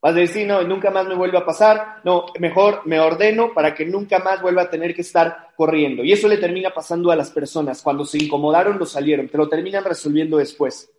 Vas 0.00 0.14
a 0.14 0.20
decir, 0.20 0.46
no, 0.46 0.62
nunca 0.62 0.90
más 0.90 1.06
me 1.06 1.14
vuelva 1.14 1.40
a 1.40 1.44
pasar, 1.44 2.00
no, 2.02 2.24
mejor 2.38 2.80
me 2.86 2.98
ordeno 2.98 3.52
para 3.52 3.74
que 3.74 3.84
nunca 3.84 4.18
más 4.20 4.40
vuelva 4.40 4.62
a 4.62 4.70
tener 4.70 4.94
que 4.94 5.02
estar 5.02 5.50
corriendo. 5.54 6.02
Y 6.02 6.12
eso 6.12 6.28
le 6.28 6.38
termina 6.38 6.70
pasando 6.70 7.10
a 7.10 7.16
las 7.16 7.30
personas. 7.30 7.82
Cuando 7.82 8.06
se 8.06 8.24
incomodaron, 8.24 8.78
lo 8.78 8.86
salieron, 8.86 9.28
pero 9.30 9.50
terminan 9.50 9.84
resolviendo 9.84 10.38
después. 10.38 10.90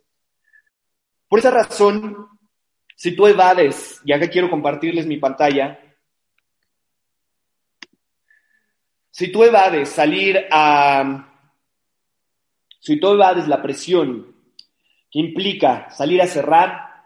Por 1.26 1.40
esa 1.40 1.50
razón, 1.50 2.28
si 2.94 3.16
tú 3.16 3.26
evades, 3.26 4.00
ya 4.04 4.20
que 4.20 4.30
quiero 4.30 4.48
compartirles 4.48 5.06
mi 5.06 5.16
pantalla, 5.16 5.80
si 9.14 9.30
tú 9.30 9.44
evades 9.44 9.90
salir 9.90 10.44
a, 10.50 11.28
si 12.80 12.98
tú 12.98 13.12
evades 13.12 13.46
la 13.46 13.62
presión 13.62 14.34
que 15.08 15.20
implica 15.20 15.88
salir 15.90 16.20
a 16.20 16.26
cerrar, 16.26 17.04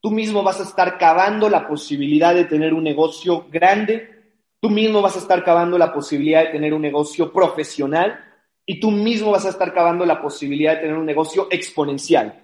tú 0.00 0.12
mismo 0.12 0.44
vas 0.44 0.60
a 0.60 0.62
estar 0.62 0.96
cavando 0.98 1.50
la 1.50 1.66
posibilidad 1.66 2.32
de 2.32 2.44
tener 2.44 2.72
un 2.72 2.84
negocio 2.84 3.48
grande, 3.50 4.08
tú 4.60 4.70
mismo 4.70 5.02
vas 5.02 5.16
a 5.16 5.18
estar 5.18 5.42
cavando 5.42 5.76
la 5.76 5.92
posibilidad 5.92 6.44
de 6.44 6.52
tener 6.52 6.72
un 6.72 6.82
negocio 6.82 7.32
profesional 7.32 8.24
y 8.64 8.78
tú 8.78 8.92
mismo 8.92 9.32
vas 9.32 9.46
a 9.46 9.50
estar 9.50 9.74
cavando 9.74 10.06
la 10.06 10.22
posibilidad 10.22 10.76
de 10.76 10.82
tener 10.82 10.96
un 10.96 11.06
negocio 11.06 11.48
exponencial. 11.50 12.40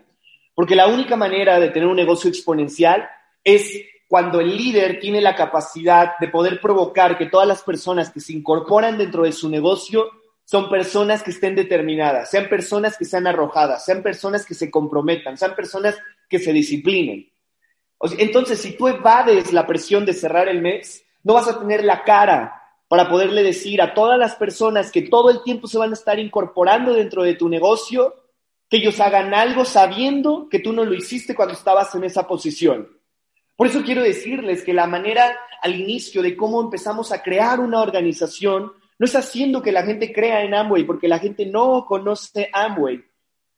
Porque 0.56 0.74
la 0.74 0.88
única 0.88 1.14
manera 1.14 1.60
de 1.60 1.68
tener 1.68 1.86
un 1.86 1.94
negocio 1.94 2.28
exponencial 2.28 3.08
es 3.44 3.80
cuando 4.12 4.40
el 4.40 4.54
líder 4.54 5.00
tiene 5.00 5.22
la 5.22 5.34
capacidad 5.34 6.18
de 6.20 6.28
poder 6.28 6.60
provocar 6.60 7.16
que 7.16 7.30
todas 7.30 7.48
las 7.48 7.62
personas 7.62 8.10
que 8.10 8.20
se 8.20 8.34
incorporan 8.34 8.98
dentro 8.98 9.22
de 9.22 9.32
su 9.32 9.48
negocio 9.48 10.10
son 10.44 10.68
personas 10.68 11.22
que 11.22 11.30
estén 11.30 11.54
determinadas, 11.54 12.30
sean 12.30 12.46
personas 12.50 12.98
que 12.98 13.06
sean 13.06 13.26
arrojadas, 13.26 13.86
sean 13.86 14.02
personas 14.02 14.44
que 14.44 14.52
se 14.52 14.70
comprometan, 14.70 15.38
sean 15.38 15.54
personas 15.54 15.96
que 16.28 16.38
se 16.38 16.52
disciplinen. 16.52 17.32
Entonces, 18.18 18.60
si 18.60 18.76
tú 18.76 18.86
evades 18.88 19.50
la 19.50 19.66
presión 19.66 20.04
de 20.04 20.12
cerrar 20.12 20.46
el 20.46 20.60
mes, 20.60 21.02
no 21.22 21.32
vas 21.32 21.48
a 21.48 21.58
tener 21.58 21.82
la 21.82 22.04
cara 22.04 22.60
para 22.88 23.08
poderle 23.08 23.42
decir 23.42 23.80
a 23.80 23.94
todas 23.94 24.18
las 24.18 24.34
personas 24.34 24.92
que 24.92 25.00
todo 25.00 25.30
el 25.30 25.42
tiempo 25.42 25.68
se 25.68 25.78
van 25.78 25.88
a 25.88 25.94
estar 25.94 26.18
incorporando 26.18 26.92
dentro 26.92 27.22
de 27.22 27.32
tu 27.32 27.48
negocio, 27.48 28.14
que 28.68 28.76
ellos 28.76 29.00
hagan 29.00 29.32
algo 29.32 29.64
sabiendo 29.64 30.50
que 30.50 30.58
tú 30.58 30.74
no 30.74 30.84
lo 30.84 30.92
hiciste 30.92 31.34
cuando 31.34 31.54
estabas 31.54 31.94
en 31.94 32.04
esa 32.04 32.28
posición. 32.28 33.00
Por 33.56 33.66
eso 33.66 33.82
quiero 33.82 34.02
decirles 34.02 34.62
que 34.62 34.72
la 34.72 34.86
manera 34.86 35.36
al 35.62 35.74
inicio 35.78 36.22
de 36.22 36.36
cómo 36.36 36.60
empezamos 36.60 37.12
a 37.12 37.22
crear 37.22 37.60
una 37.60 37.80
organización 37.80 38.72
no 38.98 39.06
es 39.06 39.16
haciendo 39.16 39.62
que 39.62 39.72
la 39.72 39.82
gente 39.82 40.12
crea 40.12 40.42
en 40.42 40.54
Amway, 40.54 40.84
porque 40.84 41.08
la 41.08 41.18
gente 41.18 41.46
no 41.46 41.84
conoce 41.86 42.50
Amway. 42.52 43.02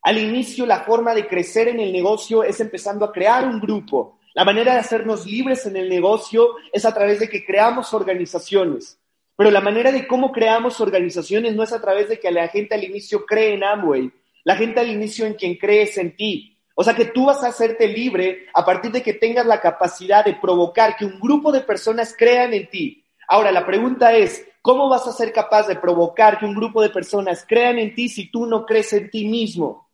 Al 0.03 0.19
inicio, 0.19 0.67
la 0.67 0.81
forma 0.81 1.15
de 1.15 1.27
crecer 1.27 1.69
en 1.69 1.81
el 1.81 1.93
negocio 1.93 2.45
es 2.45 2.61
empezando 2.61 3.05
a 3.05 3.13
crear 3.13 3.47
un 3.47 3.61
grupo. 3.61 4.19
La 4.35 4.45
manera 4.45 4.75
de 4.75 4.81
hacernos 4.81 5.27
libres 5.27 5.65
en 5.67 5.77
el 5.77 5.89
negocio 5.89 6.51
es 6.73 6.85
a 6.85 6.93
través 6.93 7.21
de 7.21 7.29
que 7.29 7.45
creamos 7.45 7.95
organizaciones. 7.95 8.99
Pero 9.37 9.51
la 9.51 9.61
manera 9.61 9.91
de 9.91 10.07
cómo 10.07 10.31
creamos 10.31 10.81
organizaciones 10.81 11.55
no 11.55 11.63
es 11.63 11.73
a 11.73 11.81
través 11.81 12.09
de 12.09 12.21
que 12.21 12.31
la 12.31 12.49
gente 12.49 12.75
al 12.75 12.85
inicio 12.85 13.25
cree 13.25 13.55
en 13.55 13.65
Amway. 13.65 14.11
La 14.45 14.57
gente 14.57 14.81
al 14.81 14.91
inicio 14.91 15.25
en 15.27 15.35
quien 15.35 15.57
crees 15.57 15.97
en 15.99 16.17
ti. 16.17 16.54
O 16.75 16.83
sea 16.83 16.95
que 16.95 17.07
tú 17.07 17.27
vas 17.27 17.43
a 17.43 17.49
hacerte 17.49 17.87
libre 17.89 18.47
a 18.53 18.65
partir 18.65 18.91
de 18.91 19.03
que 19.03 19.15
tengas 19.15 19.47
la 19.47 19.61
capacidad 19.61 20.25
de 20.25 20.35
provocar 20.35 20.97
que 20.97 21.05
un 21.05 21.21
grupo 21.21 21.53
de 21.53 21.61
personas 21.61 22.15
crean 22.17 22.53
en 22.53 22.69
ti. 22.69 23.05
Ahora, 23.29 23.53
la 23.53 23.65
pregunta 23.65 24.13
es, 24.13 24.45
¿Cómo 24.65 24.89
vas 24.89 25.07
a 25.07 25.13
ser 25.13 25.31
capaz 25.31 25.67
de 25.67 25.77
provocar 25.77 26.39
que 26.39 26.47
un 26.47 26.55
grupo 26.55 26.81
de 26.81 26.89
personas 26.89 27.45
crean 27.47 27.79
en 27.79 27.95
ti 27.95 28.09
si 28.09 28.31
tú 28.31 28.47
no 28.47 28.65
crees 28.65 28.95
en 28.95 29.11
ti 29.11 29.29
mismo? 29.29 29.91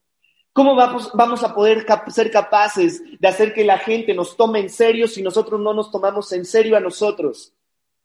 ¿Cómo 0.53 0.77
vamos, 0.77 1.43
a 1.43 1.53
poder 1.53 1.85
ser 2.07 2.31
capaces 2.31 3.03
de 3.19 3.27
hacer 3.27 3.53
que 3.53 3.65
la 3.65 3.79
gente 3.79 4.15
nos 4.15 4.37
tome 4.37 4.61
en 4.61 4.71
serio 4.71 5.09
si 5.09 5.23
nosotros 5.23 5.61
no 5.61 5.75
nos 5.75 5.91
tomamos 5.91 6.31
en 6.31 6.45
serio 6.45 6.77
a 6.77 6.81
nosotros? 6.81 7.53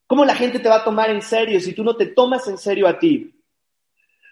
¿Cómo 0.07 0.25
la 0.25 0.33
gente 0.33 0.57
te 0.57 0.67
va 0.67 0.77
a 0.77 0.83
tomar 0.83 1.11
en 1.11 1.21
serio 1.21 1.59
si 1.59 1.73
tú 1.73 1.83
no 1.83 1.95
te 1.95 2.07
tomas 2.07 2.47
en 2.47 2.57
serio 2.57 2.87
a 2.87 2.97
ti? 2.97 3.34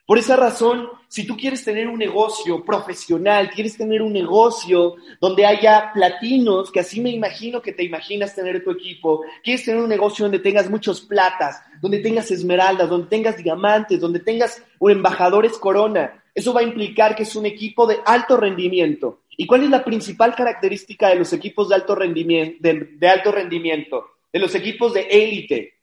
Por 0.06 0.18
esa 0.18 0.36
razón, 0.36 0.90
si 1.08 1.26
tú 1.26 1.38
quieres 1.38 1.64
tener 1.64 1.88
un 1.88 1.98
negocio 1.98 2.66
profesional, 2.66 3.50
quieres 3.50 3.78
tener 3.78 4.02
un 4.02 4.12
negocio 4.12 4.96
donde 5.22 5.46
haya 5.46 5.92
platinos, 5.94 6.72
que 6.72 6.82
así 6.82 7.00
me 7.00 7.10
imagino 7.10 7.62
que 7.62 7.72
te 7.72 7.84
imaginas 7.84 8.36
tener 8.36 8.62
tu 8.66 8.72
equipo, 8.72 9.22
quieres 9.42 9.64
tener 9.64 9.82
un 9.82 9.88
negocio 9.88 10.26
donde 10.26 10.40
tengas 10.40 10.70
muchos 10.70 11.00
platas, 11.00 11.62
donde 11.82 12.00
tengas 12.00 12.30
esmeraldas, 12.32 12.90
donde 12.90 13.08
tengas 13.08 13.38
diamantes, 13.38 14.02
donde 14.02 14.20
tengas 14.20 14.62
embajadores 14.82 15.54
corona, 15.54 16.22
eso 16.36 16.54
va 16.54 16.60
a 16.60 16.64
implicar 16.64 17.16
que 17.16 17.24
es 17.24 17.36
un 17.38 17.46
equipo 17.46 17.88
de 17.88 18.00
alto 18.06 18.36
rendimiento. 18.36 19.22
¿Y 19.38 19.46
cuál 19.48 19.64
es 19.64 19.70
la 19.70 19.86
principal 19.86 20.36
característica 20.36 21.08
de 21.10 21.16
los 21.16 21.32
equipos 21.32 21.70
de 21.70 21.76
alto 21.76 21.96
rendimiento, 21.96 22.58
de 22.62 23.08
alto 23.08 23.32
rendimiento, 23.32 24.06
de 24.34 24.40
los 24.40 24.54
equipos 24.54 24.94
de 24.94 25.02
élite? 25.10 25.74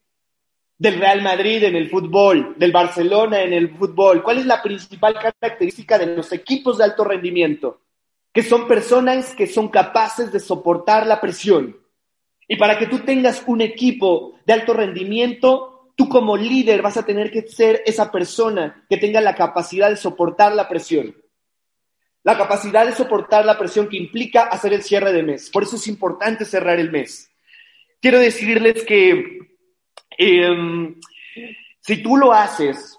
Del 0.80 0.98
Real 0.98 1.20
Madrid 1.20 1.62
en 1.64 1.76
el 1.76 1.90
fútbol, 1.90 2.54
del 2.56 2.72
Barcelona 2.72 3.42
en 3.42 3.52
el 3.52 3.76
fútbol? 3.76 4.22
¿Cuál 4.22 4.38
es 4.38 4.46
la 4.46 4.62
principal 4.62 5.12
característica 5.12 5.98
de 5.98 6.06
los 6.16 6.32
equipos 6.32 6.78
de 6.78 6.84
alto 6.84 7.04
rendimiento? 7.04 7.82
Que 8.32 8.42
son 8.42 8.66
personas 8.66 9.34
que 9.34 9.46
son 9.46 9.68
capaces 9.68 10.32
de 10.32 10.40
soportar 10.40 11.06
la 11.06 11.20
presión. 11.20 11.76
Y 12.48 12.56
para 12.56 12.78
que 12.78 12.86
tú 12.86 13.00
tengas 13.00 13.44
un 13.46 13.60
equipo 13.60 14.36
de 14.46 14.54
alto 14.54 14.72
rendimiento, 14.72 15.92
tú 15.96 16.08
como 16.08 16.34
líder 16.34 16.80
vas 16.80 16.96
a 16.96 17.04
tener 17.04 17.30
que 17.30 17.42
ser 17.42 17.82
esa 17.84 18.10
persona 18.10 18.86
que 18.88 18.96
tenga 18.96 19.20
la 19.20 19.34
capacidad 19.34 19.90
de 19.90 19.96
soportar 19.96 20.54
la 20.54 20.66
presión. 20.66 21.14
La 22.22 22.38
capacidad 22.38 22.86
de 22.86 22.92
soportar 22.92 23.44
la 23.44 23.58
presión 23.58 23.86
que 23.86 23.98
implica 23.98 24.44
hacer 24.44 24.72
el 24.72 24.82
cierre 24.82 25.12
de 25.12 25.24
mes. 25.24 25.50
Por 25.50 25.62
eso 25.62 25.76
es 25.76 25.86
importante 25.88 26.46
cerrar 26.46 26.80
el 26.80 26.90
mes. 26.90 27.30
Quiero 28.00 28.18
decirles 28.18 28.82
que 28.84 29.39
Em, 30.22 31.00
si 31.80 32.02
tú 32.02 32.14
lo 32.14 32.34
haces, 32.34 32.98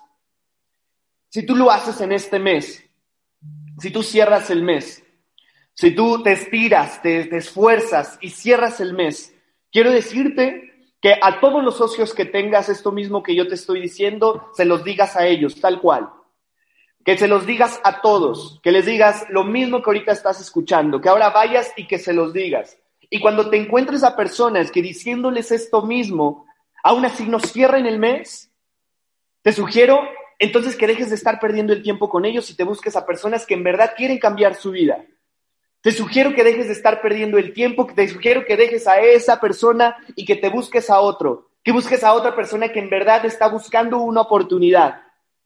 si 1.30 1.46
tú 1.46 1.56
lo 1.56 1.70
haces 1.70 2.02
en 2.02 2.14
este 2.14 2.40
mes, 2.40 2.84
si 3.78 3.92
tú 3.92 4.02
cierras 4.02 4.50
el 4.50 4.64
mes, 4.64 5.04
si 5.76 5.92
tú 5.92 6.24
te 6.24 6.32
estiras, 6.32 7.00
te, 7.04 7.38
esfuerzas 7.38 8.18
y 8.22 8.32
cierras 8.32 8.80
el 8.80 8.94
mes, 8.94 9.36
quiero 9.72 9.92
decirte 9.92 10.90
que 11.00 11.14
a 11.22 11.40
todos 11.40 11.64
los 11.64 11.78
socios 11.78 12.16
que 12.16 12.26
tengas 12.26 12.70
esto 12.70 12.92
mismo 12.92 13.22
que 13.22 13.36
yo 13.36 13.48
te 13.48 13.54
estoy 13.54 13.82
diciendo, 13.82 14.50
se 14.56 14.66
los 14.66 14.84
digas 14.84 15.16
a 15.16 15.28
ellos, 15.28 15.62
tal 15.62 15.80
cual. 15.80 16.10
Que 17.06 17.20
se 17.20 17.28
los 17.28 17.46
digas 17.46 17.80
a 17.84 18.02
todos, 18.02 18.60
que 18.64 18.72
les 18.72 18.88
digas 18.88 19.28
lo 19.30 19.44
mismo 19.44 19.84
que 19.84 19.92
ahorita 19.92 20.12
estás 20.12 20.42
escuchando, 20.42 21.00
que 21.00 21.10
ahora 21.10 21.30
vayas 21.30 21.72
y 21.78 21.86
que 21.86 22.00
se 22.00 22.14
los 22.14 22.34
digas. 22.34 22.80
Y 23.12 23.20
cuando 23.20 23.48
te 23.52 23.58
encuentres 23.58 24.04
a 24.04 24.16
personas 24.16 24.72
que 24.72 24.82
diciéndoles 24.82 25.52
esto 25.52 25.84
mismo, 25.84 26.48
aún 26.84 27.06
así 27.06 27.26
no 27.28 27.40
cierren 27.40 27.86
el 27.86 28.00
mes, 28.00 28.52
te 29.42 29.54
sugiero 29.54 30.02
entonces 30.42 30.76
que 30.76 30.88
dejes 30.88 31.10
de 31.10 31.16
estar 31.16 31.40
perdiendo 31.40 31.72
el 31.72 31.84
tiempo 31.84 32.10
con 32.10 32.26
ellos 32.26 32.50
y 32.50 32.56
te 32.56 32.64
busques 32.64 32.96
a 32.96 33.06
personas 33.06 33.46
que 33.46 33.54
en 33.54 33.64
verdad 33.64 33.94
quieren 33.96 34.18
cambiar 34.18 34.56
su 34.56 34.72
vida. 34.72 35.06
Te 35.82 35.92
sugiero 35.92 36.34
que 36.34 36.44
dejes 36.44 36.68
de 36.68 36.74
estar 36.74 37.00
perdiendo 37.00 37.38
el 37.38 37.54
tiempo, 37.54 37.88
te 37.94 38.08
sugiero 38.08 38.46
que 38.46 38.58
dejes 38.58 38.88
a 38.88 39.00
esa 39.02 39.40
persona 39.40 39.96
y 40.16 40.26
que 40.26 40.36
te 40.36 40.50
busques 40.50 40.90
a 40.90 41.00
otro, 41.00 41.52
que 41.64 41.72
busques 41.72 42.04
a 42.04 42.14
otra 42.14 42.36
persona 42.36 42.70
que 42.70 42.80
en 42.80 42.90
verdad 42.90 43.24
está 43.26 43.48
buscando 43.50 44.00
una 44.00 44.22
oportunidad 44.22 45.02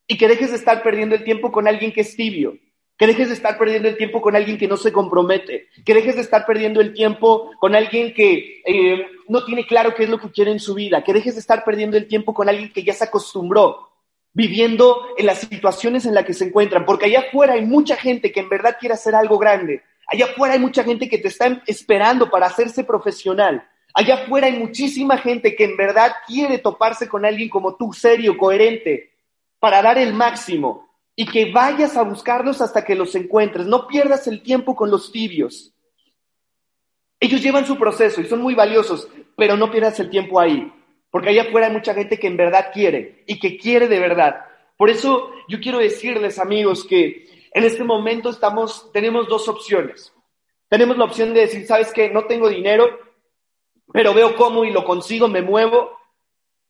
y 0.07 0.17
que 0.17 0.29
dejes 0.29 0.51
de 0.51 0.57
estar 0.57 0.81
perdiendo 0.81 1.15
el 1.15 1.23
tiempo 1.25 1.51
con 1.51 1.67
alguien 1.67 1.91
que 1.91 2.01
es 2.01 2.15
tibio, 2.15 2.57
que 2.97 3.07
dejes 3.07 3.27
de 3.27 3.33
estar 3.33 3.57
perdiendo 3.57 3.89
el 3.89 3.97
tiempo 3.97 4.21
con 4.21 4.35
alguien 4.35 4.57
que 4.57 4.67
no 4.67 4.77
se 4.77 4.93
compromete, 4.93 5.67
que 5.85 5.93
dejes 5.93 6.15
de 6.15 6.21
estar 6.21 6.45
perdiendo 6.45 6.79
el 6.79 6.93
tiempo 6.93 7.51
con 7.59 7.75
alguien 7.75 8.13
que 8.13 8.61
eh, 8.65 9.05
no 9.27 9.45
tiene 9.45 9.65
claro 9.65 9.93
qué 9.95 10.03
es 10.03 10.09
lo 10.09 10.19
que 10.19 10.31
quiere 10.31 10.51
en 10.51 10.59
su 10.59 10.73
vida, 10.73 11.03
que 11.03 11.13
dejes 11.13 11.35
de 11.35 11.41
estar 11.41 11.63
perdiendo 11.63 11.97
el 11.97 12.07
tiempo 12.07 12.33
con 12.33 12.49
alguien 12.49 12.71
que 12.71 12.83
ya 12.83 12.93
se 12.93 13.05
acostumbró 13.05 13.89
viviendo 14.35 15.01
en 15.17 15.27
las 15.27 15.39
situaciones 15.39 16.05
en 16.05 16.13
las 16.13 16.25
que 16.25 16.33
se 16.33 16.43
encuentran, 16.43 16.85
porque 16.85 17.05
allá 17.05 17.21
afuera 17.21 17.53
hay 17.53 17.65
mucha 17.65 17.95
gente 17.95 18.33
que 18.33 18.41
en 18.41 18.49
verdad 18.49 18.75
quiere 18.77 18.93
hacer 18.93 19.15
algo 19.15 19.37
grande, 19.37 19.81
allá 20.07 20.25
afuera 20.25 20.55
hay 20.55 20.59
mucha 20.59 20.83
gente 20.83 21.07
que 21.07 21.17
te 21.17 21.29
está 21.29 21.63
esperando 21.65 22.29
para 22.29 22.47
hacerse 22.47 22.83
profesional, 22.83 23.65
allá 23.93 24.15
afuera 24.15 24.47
hay 24.47 24.59
muchísima 24.59 25.17
gente 25.17 25.55
que 25.55 25.63
en 25.63 25.77
verdad 25.77 26.11
quiere 26.27 26.57
toparse 26.57 27.07
con 27.07 27.25
alguien 27.25 27.47
como 27.47 27.75
tú, 27.75 27.93
serio, 27.93 28.37
coherente, 28.37 29.13
para 29.57 29.81
dar 29.81 29.97
el 29.97 30.13
máximo, 30.13 30.85
y 31.15 31.25
que 31.25 31.51
vayas 31.51 31.95
a 31.95 32.03
buscarlos 32.03 32.61
hasta 32.61 32.83
que 32.83 32.93
los 32.93 33.15
encuentres. 33.15 33.65
No 33.65 33.87
pierdas 33.87 34.27
el 34.27 34.43
tiempo 34.43 34.75
con 34.75 34.91
los 34.91 35.11
tibios. 35.13 35.73
Ellos 37.19 37.41
llevan 37.41 37.65
su 37.65 37.77
proceso 37.77 38.19
y 38.19 38.25
son 38.25 38.41
muy 38.41 38.53
valiosos, 38.53 39.07
pero 39.35 39.57
no 39.57 39.71
pierdas 39.71 39.99
el 39.99 40.09
tiempo 40.09 40.39
ahí, 40.39 40.71
porque 41.11 41.29
allá 41.29 41.43
afuera 41.43 41.67
hay 41.67 41.73
mucha 41.73 41.93
gente 41.93 42.19
que 42.19 42.27
en 42.27 42.37
verdad 42.37 42.71
quiere 42.73 43.23
y 43.27 43.39
que 43.39 43.57
quiere 43.57 43.87
de 43.87 43.99
verdad. 43.99 44.45
Por 44.77 44.89
eso 44.89 45.31
yo 45.47 45.59
quiero 45.59 45.79
decirles, 45.79 46.39
amigos, 46.39 46.85
que 46.85 47.27
en 47.53 47.63
este 47.63 47.83
momento 47.83 48.29
estamos, 48.29 48.91
tenemos 48.91 49.27
dos 49.27 49.47
opciones. 49.47 50.13
Tenemos 50.67 50.97
la 50.97 51.05
opción 51.05 51.33
de 51.33 51.41
decir, 51.41 51.65
¿sabes 51.65 51.93
qué? 51.93 52.09
No 52.09 52.25
tengo 52.25 52.49
dinero, 52.49 52.99
pero 53.93 54.13
veo 54.13 54.35
cómo 54.35 54.65
y 54.65 54.71
lo 54.71 54.83
consigo, 54.83 55.27
me 55.27 55.41
muevo. 55.41 55.91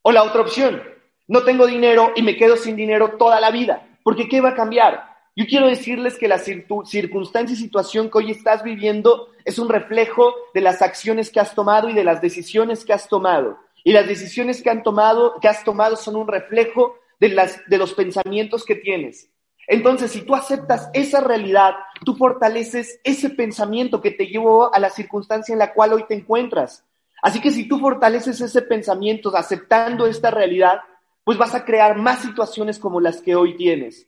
O 0.04 0.12
la 0.12 0.24
otra 0.24 0.42
opción, 0.42 0.84
no 1.28 1.44
tengo 1.44 1.66
dinero 1.66 2.14
y 2.16 2.22
me 2.22 2.36
quedo 2.36 2.58
sin 2.58 2.76
dinero 2.76 3.16
toda 3.18 3.40
la 3.40 3.50
vida. 3.50 3.88
Porque 4.04 4.28
¿qué 4.28 4.42
va 4.42 4.50
a 4.50 4.56
cambiar? 4.56 5.15
Yo 5.38 5.46
quiero 5.46 5.68
decirles 5.68 6.18
que 6.18 6.30
la 6.30 6.39
circunstancia 6.39 7.54
y 7.54 7.58
situación 7.58 8.10
que 8.10 8.20
hoy 8.20 8.32
estás 8.32 8.63
viviendo 8.63 9.27
es 9.44 9.60
un 9.60 9.68
reflejo 9.68 10.34
de 10.54 10.62
las 10.62 10.82
acciones 10.82 11.30
que 11.30 11.42
has 11.42 11.54
tomado 11.54 11.89
y 11.89 11.94
de 11.94 12.06
las 12.06 12.22
decisiones 12.22 12.86
que 12.86 12.94
has 12.94 13.10
tomado. 13.10 13.60
Y 13.84 13.92
las 13.92 14.08
decisiones 14.08 14.62
que, 14.62 14.70
han 14.70 14.82
tomado, 14.82 15.36
que 15.42 15.50
has 15.50 15.65
tomado 15.65 15.98
son 15.98 16.15
un 16.15 16.30
reflejo 16.30 16.96
de, 17.20 17.30
las, 17.30 17.62
de 17.68 17.77
los 17.77 17.94
pensamientos 17.94 18.63
que 18.63 18.75
tienes. 18.75 19.30
Entonces, 19.68 20.12
si 20.12 20.22
tú 20.22 20.36
aceptas 20.36 20.89
esa 20.94 21.20
realidad, 21.20 21.74
tú 22.06 22.15
fortaleces 22.15 23.01
ese 23.04 23.30
pensamiento 23.30 24.00
que 24.00 24.12
te 24.12 24.27
llevó 24.27 24.74
a 24.74 24.80
la 24.80 24.89
circunstancia 24.89 25.51
en 25.51 25.60
la 25.60 25.74
cual 25.74 25.92
hoy 25.92 26.06
te 26.08 26.15
encuentras. 26.15 26.86
Así 27.22 27.42
que 27.42 27.51
si 27.51 27.68
tú 27.68 27.80
fortaleces 27.80 28.39
ese 28.39 28.62
pensamiento 28.62 29.36
aceptando 29.36 30.08
esta 30.08 30.32
realidad, 30.32 30.80
pues 31.25 31.38
vas 31.38 31.56
a 31.56 31.65
crear 31.65 31.98
más 31.98 32.22
situaciones 32.22 32.80
como 32.80 33.01
las 33.01 33.22
que 33.22 33.36
hoy 33.36 33.58
tienes. 33.58 34.08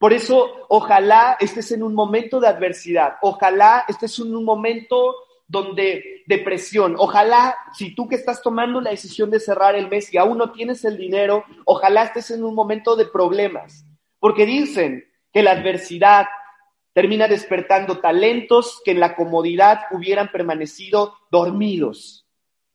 Por 0.00 0.14
eso, 0.14 0.48
ojalá 0.70 1.36
estés 1.40 1.72
en 1.72 1.82
un 1.82 1.94
momento 1.94 2.40
de 2.40 2.48
adversidad, 2.48 3.16
ojalá 3.20 3.84
estés 3.86 4.18
en 4.18 4.34
un 4.34 4.46
momento 4.46 5.14
donde 5.46 6.22
depresión, 6.26 6.94
ojalá 6.96 7.54
si 7.74 7.94
tú 7.94 8.08
que 8.08 8.14
estás 8.14 8.40
tomando 8.40 8.80
la 8.80 8.92
decisión 8.92 9.30
de 9.30 9.40
cerrar 9.40 9.74
el 9.74 9.90
mes 9.90 10.10
y 10.14 10.16
aún 10.16 10.38
no 10.38 10.52
tienes 10.52 10.86
el 10.86 10.96
dinero, 10.96 11.44
ojalá 11.66 12.04
estés 12.04 12.30
en 12.30 12.44
un 12.44 12.54
momento 12.54 12.96
de 12.96 13.04
problemas, 13.04 13.84
porque 14.18 14.46
dicen 14.46 15.04
que 15.34 15.42
la 15.42 15.50
adversidad 15.50 16.28
termina 16.94 17.28
despertando 17.28 17.98
talentos 17.98 18.80
que 18.82 18.92
en 18.92 19.00
la 19.00 19.14
comodidad 19.14 19.80
hubieran 19.90 20.32
permanecido 20.32 21.14
dormidos. 21.30 22.19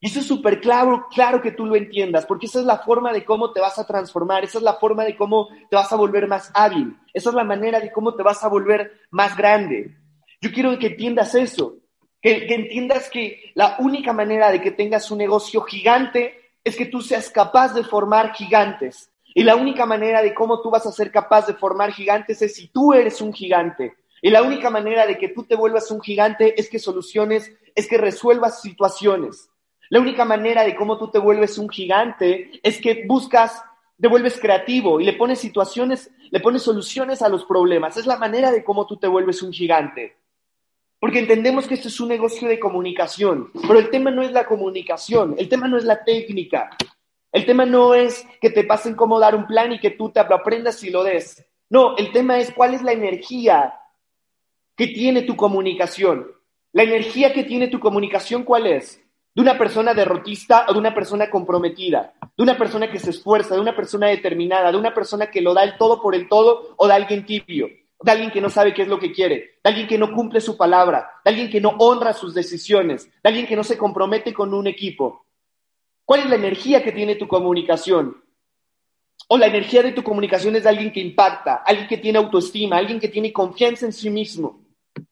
Y 0.05 0.09
eso 0.09 0.19
es 0.19 0.27
súper 0.27 0.61
claro, 0.61 1.07
claro 1.11 1.41
que 1.41 1.49
tú 1.49 1.65
lo 1.65 1.75
entiendas, 1.75 2.27
porque 2.27 2.45
esa 2.45 2.59
es 2.59 2.65
la 2.65 2.77
forma 2.77 3.11
de 3.11 3.25
cómo 3.25 3.51
te 3.51 3.59
vas 3.59 3.79
a 3.79 3.87
transformar, 3.87 4.43
esa 4.43 4.59
es 4.59 4.63
la 4.63 4.75
forma 4.75 5.03
de 5.03 5.17
cómo 5.17 5.47
te 5.67 5.75
vas 5.75 5.91
a 5.91 5.95
volver 5.95 6.27
más 6.27 6.51
hábil, 6.53 6.95
esa 7.11 7.29
es 7.29 7.35
la 7.35 7.43
manera 7.43 7.79
de 7.79 7.91
cómo 7.91 8.13
te 8.13 8.21
vas 8.21 8.43
a 8.43 8.47
volver 8.47 8.99
más 9.09 9.35
grande. 9.35 9.95
Yo 10.39 10.51
quiero 10.51 10.77
que 10.77 10.85
entiendas 10.85 11.33
eso, 11.33 11.77
que, 12.21 12.45
que 12.45 12.53
entiendas 12.53 13.09
que 13.09 13.51
la 13.55 13.77
única 13.79 14.13
manera 14.13 14.51
de 14.51 14.61
que 14.61 14.69
tengas 14.69 15.09
un 15.09 15.17
negocio 15.17 15.61
gigante 15.61 16.35
es 16.63 16.75
que 16.75 16.85
tú 16.85 17.01
seas 17.01 17.31
capaz 17.31 17.73
de 17.73 17.83
formar 17.83 18.31
gigantes. 18.35 19.09
Y 19.33 19.41
la 19.41 19.55
única 19.55 19.87
manera 19.87 20.21
de 20.21 20.35
cómo 20.35 20.61
tú 20.61 20.69
vas 20.69 20.85
a 20.85 20.91
ser 20.91 21.09
capaz 21.09 21.47
de 21.47 21.55
formar 21.55 21.91
gigantes 21.91 22.43
es 22.43 22.53
si 22.53 22.67
tú 22.67 22.93
eres 22.93 23.21
un 23.21 23.33
gigante. 23.33 23.95
Y 24.21 24.29
la 24.29 24.43
única 24.43 24.69
manera 24.69 25.07
de 25.07 25.17
que 25.17 25.29
tú 25.29 25.45
te 25.45 25.55
vuelvas 25.55 25.89
un 25.89 25.99
gigante 25.99 26.61
es 26.61 26.69
que 26.69 26.77
soluciones, 26.77 27.51
es 27.73 27.87
que 27.87 27.97
resuelvas 27.97 28.61
situaciones. 28.61 29.49
La 29.95 30.01
única 30.01 30.25
manera 30.25 30.65
de 30.65 30.75
cómo 30.75 30.97
tú 30.97 31.07
te 31.07 31.19
vuelves 31.19 31.57
un 31.57 31.69
gigante 31.69 32.59
es 32.61 32.81
que 32.81 33.05
buscas, 33.07 33.63
te 33.97 34.09
vuelves 34.09 34.37
creativo 34.37 34.99
y 34.99 35.05
le 35.05 35.13
pones 35.13 35.39
situaciones, 35.39 36.11
le 36.31 36.41
pones 36.41 36.63
soluciones 36.63 37.21
a 37.21 37.29
los 37.29 37.45
problemas. 37.45 37.95
Es 37.95 38.05
la 38.05 38.17
manera 38.17 38.51
de 38.51 38.61
cómo 38.61 38.85
tú 38.85 38.97
te 38.97 39.07
vuelves 39.07 39.41
un 39.41 39.53
gigante. 39.53 40.17
Porque 40.99 41.19
entendemos 41.19 41.65
que 41.65 41.75
esto 41.75 41.87
es 41.87 41.97
un 42.01 42.09
negocio 42.09 42.49
de 42.49 42.59
comunicación, 42.59 43.51
pero 43.61 43.79
el 43.79 43.89
tema 43.89 44.11
no 44.11 44.21
es 44.21 44.33
la 44.33 44.45
comunicación, 44.45 45.33
el 45.37 45.47
tema 45.47 45.69
no 45.69 45.77
es 45.77 45.85
la 45.85 46.03
técnica, 46.03 46.75
el 47.31 47.45
tema 47.45 47.65
no 47.65 47.93
es 47.93 48.27
que 48.41 48.49
te 48.49 48.65
pasen 48.65 48.95
cómo 48.95 49.17
dar 49.17 49.33
un 49.33 49.47
plan 49.47 49.71
y 49.71 49.79
que 49.79 49.91
tú 49.91 50.09
te 50.09 50.19
aprendas 50.19 50.83
y 50.83 50.89
lo 50.89 51.05
des. 51.05 51.41
No, 51.69 51.95
el 51.95 52.11
tema 52.11 52.37
es 52.37 52.51
cuál 52.51 52.73
es 52.73 52.81
la 52.81 52.91
energía 52.91 53.79
que 54.75 54.87
tiene 54.87 55.21
tu 55.21 55.37
comunicación. 55.37 56.33
La 56.73 56.83
energía 56.83 57.31
que 57.31 57.45
tiene 57.45 57.69
tu 57.69 57.79
comunicación, 57.79 58.43
¿cuál 58.43 58.67
es? 58.67 59.04
De 59.35 59.41
una 59.41 59.57
persona 59.57 59.93
derrotista 59.93 60.65
o 60.69 60.73
de 60.73 60.79
una 60.79 60.95
persona 60.95 61.29
comprometida, 61.29 62.13
de 62.37 62.41
una 62.41 62.57
persona 62.57 62.89
que 62.89 62.99
se 62.99 63.09
esfuerza, 63.09 63.53
de 63.53 63.59
una 63.59 63.75
persona 63.75 64.07
determinada, 64.07 64.71
de 64.71 64.77
una 64.77 64.93
persona 64.93 65.29
que 65.29 65.41
lo 65.41 65.53
da 65.53 65.63
el 65.63 65.77
todo 65.77 66.01
por 66.01 66.15
el 66.15 66.29
todo 66.29 66.73
o 66.77 66.87
de 66.87 66.93
alguien 66.93 67.25
tibio, 67.25 67.67
de 68.01 68.11
alguien 68.11 68.31
que 68.31 68.39
no 68.39 68.49
sabe 68.49 68.73
qué 68.73 68.83
es 68.83 68.87
lo 68.87 68.97
que 68.97 69.11
quiere, 69.11 69.59
de 69.61 69.69
alguien 69.69 69.87
que 69.87 69.97
no 69.97 70.13
cumple 70.13 70.39
su 70.39 70.55
palabra, 70.55 71.11
de 71.25 71.31
alguien 71.31 71.49
que 71.49 71.59
no 71.59 71.75
honra 71.79 72.13
sus 72.13 72.33
decisiones, 72.33 73.07
de 73.07 73.27
alguien 73.27 73.45
que 73.45 73.57
no 73.57 73.65
se 73.65 73.77
compromete 73.77 74.33
con 74.33 74.53
un 74.53 74.67
equipo. 74.67 75.25
¿Cuál 76.05 76.21
es 76.21 76.29
la 76.29 76.35
energía 76.35 76.81
que 76.81 76.93
tiene 76.93 77.15
tu 77.15 77.27
comunicación? 77.27 78.23
O 79.27 79.37
la 79.37 79.47
energía 79.47 79.83
de 79.83 79.91
tu 79.91 80.01
comunicación 80.01 80.55
es 80.55 80.63
de 80.63 80.69
alguien 80.69 80.93
que 80.93 81.01
impacta, 81.01 81.55
alguien 81.55 81.89
que 81.89 81.97
tiene 81.97 82.19
autoestima, 82.19 82.77
alguien 82.77 83.01
que 83.01 83.09
tiene 83.09 83.33
confianza 83.33 83.85
en 83.85 83.91
sí 83.91 84.09
mismo. 84.09 84.61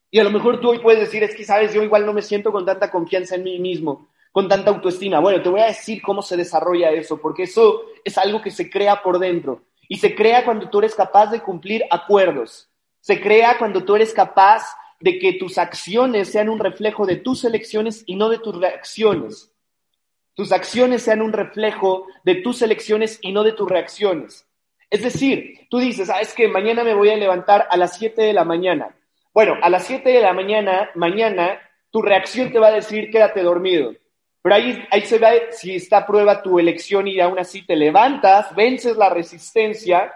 Y 0.09 0.19
a 0.19 0.23
lo 0.23 0.31
mejor 0.31 0.61
tú 0.61 0.69
hoy 0.69 0.79
puedes 0.79 1.01
decir, 1.01 1.23
es 1.23 1.35
que, 1.35 1.43
sabes, 1.43 1.73
yo 1.73 1.83
igual 1.83 2.05
no 2.05 2.13
me 2.13 2.21
siento 2.21 2.51
con 2.51 2.65
tanta 2.65 2.91
confianza 2.91 3.35
en 3.35 3.43
mí 3.43 3.59
mismo 3.59 4.07
con 4.33 4.49
tanta 4.49 4.71
autoestima? 4.71 5.19
Bueno, 5.19 5.41
te 5.41 5.47
voy 5.47 5.61
a 5.61 5.67
decir 5.67 6.01
cómo 6.01 6.21
se 6.21 6.35
desarrolla 6.35 6.91
eso, 6.91 7.21
porque 7.21 7.43
eso 7.43 7.83
es 8.03 8.17
algo 8.17 8.41
que 8.41 8.51
se 8.51 8.69
crea 8.69 9.01
por 9.01 9.19
dentro. 9.19 9.61
Y 9.87 9.99
se 9.99 10.15
crea 10.15 10.43
cuando 10.43 10.69
tú 10.69 10.79
eres 10.79 10.95
capaz 10.95 11.27
de 11.27 11.39
cumplir 11.39 11.83
acuerdos. 11.89 12.69
Se 12.99 13.21
crea 13.21 13.57
cuando 13.57 13.85
tú 13.85 13.95
eres 13.95 14.13
capaz 14.13 14.63
de 14.99 15.19
que 15.19 15.33
tus 15.33 15.57
acciones 15.57 16.31
sean 16.31 16.49
un 16.49 16.59
reflejo 16.59 17.05
de 17.05 17.17
tus 17.17 17.43
elecciones 17.45 18.03
y 18.07 18.15
no 18.15 18.29
de 18.29 18.39
tus 18.39 18.59
reacciones. 18.59 19.53
Tus 20.33 20.51
acciones 20.51 21.03
sean 21.03 21.21
un 21.21 21.31
reflejo 21.31 22.07
de 22.23 22.35
tus 22.35 22.61
elecciones 22.61 23.19
y 23.21 23.33
no 23.33 23.43
de 23.43 23.51
tus 23.51 23.69
reacciones. 23.69 24.47
Es 24.89 25.03
decir, 25.03 25.67
tú 25.69 25.77
dices, 25.77 26.09
ah, 26.09 26.21
es 26.21 26.33
que 26.33 26.47
mañana 26.47 26.83
me 26.83 26.95
voy 26.95 27.09
a 27.09 27.17
levantar 27.17 27.67
a 27.69 27.77
las 27.77 27.97
7 27.97 28.19
de 28.19 28.33
la 28.33 28.45
mañana. 28.45 28.95
Bueno, 29.33 29.57
a 29.61 29.69
las 29.69 29.85
7 29.85 30.09
de 30.09 30.21
la 30.21 30.33
mañana, 30.33 30.89
mañana, 30.95 31.59
tu 31.91 32.01
reacción 32.01 32.51
te 32.51 32.59
va 32.59 32.67
a 32.67 32.71
decir, 32.71 33.11
quédate 33.11 33.43
dormido. 33.43 33.93
Pero 34.43 34.55
ahí, 34.55 34.85
ahí 34.91 35.01
se 35.05 35.17
ve 35.17 35.47
si 35.51 35.75
está 35.75 35.99
a 35.99 36.05
prueba 36.05 36.43
tu 36.43 36.59
elección 36.59 37.07
y 37.07 37.21
aún 37.21 37.39
así 37.39 37.65
te 37.65 37.77
levantas, 37.77 38.53
vences 38.53 38.97
la 38.97 39.09
resistencia 39.09 40.13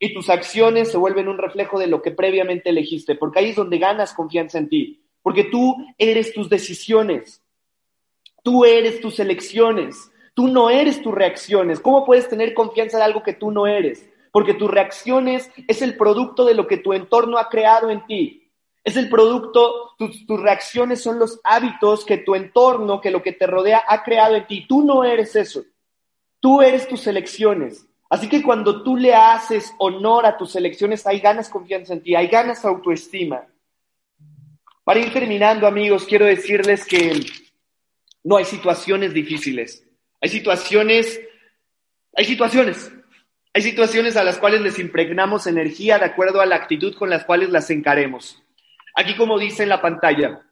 y 0.00 0.12
tus 0.12 0.28
acciones 0.28 0.90
se 0.90 0.98
vuelven 0.98 1.28
un 1.28 1.38
reflejo 1.38 1.78
de 1.78 1.86
lo 1.86 2.02
que 2.02 2.10
previamente 2.10 2.70
elegiste, 2.70 3.14
porque 3.14 3.38
ahí 3.38 3.50
es 3.50 3.56
donde 3.56 3.78
ganas 3.78 4.12
confianza 4.12 4.58
en 4.58 4.68
ti, 4.68 5.00
porque 5.22 5.44
tú 5.44 5.76
eres 5.96 6.34
tus 6.34 6.48
decisiones, 6.50 7.40
tú 8.42 8.64
eres 8.64 9.00
tus 9.00 9.20
elecciones, 9.20 10.10
tú 10.34 10.48
no 10.48 10.70
eres 10.70 11.00
tus 11.00 11.14
reacciones. 11.14 11.80
¿Cómo 11.80 12.04
puedes 12.04 12.28
tener 12.28 12.54
confianza 12.54 12.98
de 12.98 13.04
algo 13.04 13.22
que 13.22 13.32
tú 13.32 13.52
no 13.52 13.68
eres? 13.68 14.08
Porque 14.32 14.54
tus 14.54 14.70
reacciones 14.70 15.50
es 15.68 15.82
el 15.82 15.96
producto 15.96 16.44
de 16.44 16.54
lo 16.54 16.66
que 16.66 16.78
tu 16.78 16.92
entorno 16.92 17.38
ha 17.38 17.48
creado 17.48 17.90
en 17.90 18.04
ti. 18.06 18.47
Es 18.88 18.96
el 18.96 19.10
producto, 19.10 19.94
tus, 19.98 20.26
reacciones 20.26 21.02
son 21.02 21.18
los 21.18 21.42
hábitos 21.44 22.06
que 22.06 22.16
tu 22.16 22.34
entorno, 22.34 23.02
que 23.02 23.10
lo 23.10 23.22
que 23.22 23.34
te 23.34 23.46
rodea 23.46 23.84
ha 23.86 24.02
creado 24.02 24.34
en 24.34 24.46
ti. 24.46 24.64
Tú 24.66 24.82
no 24.82 25.04
eres 25.04 25.36
eso. 25.36 25.62
Tú 26.40 26.62
eres 26.62 26.88
tus 26.88 27.06
elecciones. 27.06 27.86
Así 28.08 28.30
que 28.30 28.42
cuando 28.42 28.82
tú 28.82 28.96
le 28.96 29.14
haces 29.14 29.74
honor 29.76 30.24
a 30.24 30.38
tus 30.38 30.56
elecciones, 30.56 31.06
hay 31.06 31.20
ganas 31.20 31.50
confianza 31.50 31.92
en 31.92 32.02
ti, 32.02 32.14
hay 32.14 32.28
ganas 32.28 32.64
autoestima. 32.64 33.44
Para 34.84 35.00
ir 35.00 35.12
terminando, 35.12 35.66
amigos, 35.66 36.06
quiero 36.06 36.24
decirles 36.24 36.86
que 36.86 37.26
no 38.24 38.38
hay 38.38 38.46
situaciones 38.46 39.12
difíciles. 39.12 39.84
Hay 40.22 40.30
situaciones, 40.30 41.20
hay 42.14 42.24
situaciones, 42.24 42.90
hay 43.52 43.60
situaciones 43.60 44.16
a 44.16 44.24
las 44.24 44.38
cuales 44.38 44.62
les 44.62 44.78
impregnamos 44.78 45.46
energía 45.46 45.98
de 45.98 46.06
acuerdo 46.06 46.40
a 46.40 46.46
la 46.46 46.56
actitud 46.56 46.94
con 46.94 47.10
las 47.10 47.26
cuales 47.26 47.50
las 47.50 47.68
encaremos. 47.68 48.42
Aquí 48.98 49.14
como 49.14 49.38
dice 49.38 49.62
en 49.62 49.68
la 49.68 49.80
pantalla, 49.80 50.42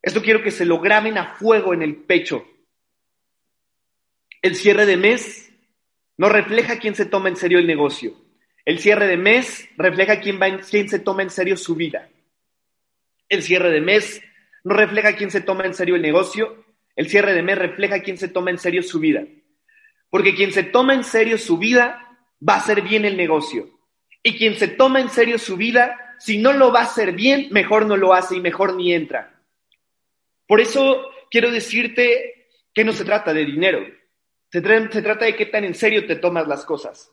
esto 0.00 0.22
quiero 0.22 0.42
que 0.42 0.50
se 0.50 0.64
lo 0.64 0.80
graben 0.80 1.18
a 1.18 1.34
fuego 1.34 1.74
en 1.74 1.82
el 1.82 1.94
pecho. 1.94 2.42
El 4.40 4.56
cierre 4.56 4.86
de 4.86 4.96
mes 4.96 5.52
no 6.16 6.30
refleja 6.30 6.78
quién 6.78 6.94
se 6.94 7.04
toma 7.04 7.28
en 7.28 7.36
serio 7.36 7.58
el 7.58 7.66
negocio. 7.66 8.14
El 8.64 8.78
cierre 8.78 9.06
de 9.06 9.18
mes 9.18 9.68
refleja 9.76 10.20
quién, 10.20 10.38
quién 10.70 10.88
se 10.88 11.00
toma 11.00 11.22
en 11.22 11.28
serio 11.28 11.54
su 11.58 11.74
vida. 11.74 12.08
El 13.28 13.42
cierre 13.42 13.70
de 13.70 13.82
mes 13.82 14.22
no 14.64 14.74
refleja 14.74 15.14
quién 15.14 15.30
se 15.30 15.42
toma 15.42 15.66
en 15.66 15.74
serio 15.74 15.96
el 15.96 16.02
negocio. 16.02 16.64
El 16.94 17.10
cierre 17.10 17.34
de 17.34 17.42
mes 17.42 17.58
refleja 17.58 18.00
quién 18.00 18.16
se 18.16 18.28
toma 18.28 18.52
en 18.52 18.58
serio 18.58 18.82
su 18.82 19.00
vida. 19.00 19.22
Porque 20.08 20.34
quien 20.34 20.50
se 20.50 20.62
toma 20.62 20.94
en 20.94 21.04
serio 21.04 21.36
su 21.36 21.58
vida 21.58 22.16
va 22.40 22.54
a 22.54 22.58
hacer 22.58 22.80
bien 22.80 23.04
el 23.04 23.18
negocio. 23.18 23.68
Y 24.22 24.38
quien 24.38 24.54
se 24.54 24.66
toma 24.66 25.02
en 25.02 25.10
serio 25.10 25.36
su 25.36 25.58
vida 25.58 26.05
si 26.18 26.38
no 26.38 26.52
lo 26.52 26.72
va 26.72 26.80
a 26.80 26.84
hacer 26.84 27.12
bien, 27.12 27.48
mejor 27.50 27.86
no 27.86 27.96
lo 27.96 28.12
hace 28.12 28.36
y 28.36 28.40
mejor 28.40 28.74
ni 28.74 28.94
entra. 28.94 29.40
Por 30.46 30.60
eso 30.60 31.10
quiero 31.30 31.50
decirte 31.50 32.48
que 32.72 32.84
no 32.84 32.92
se 32.92 33.04
trata 33.04 33.32
de 33.32 33.44
dinero, 33.44 33.86
se, 34.50 34.60
trata 34.60 35.24
de 35.24 35.36
qué 35.36 35.46
tan 35.46 35.64
en 35.64 35.74
serio 35.74 36.06
te 36.06 36.16
tomas 36.16 36.46
las 36.46 36.64
cosas. 36.64 37.12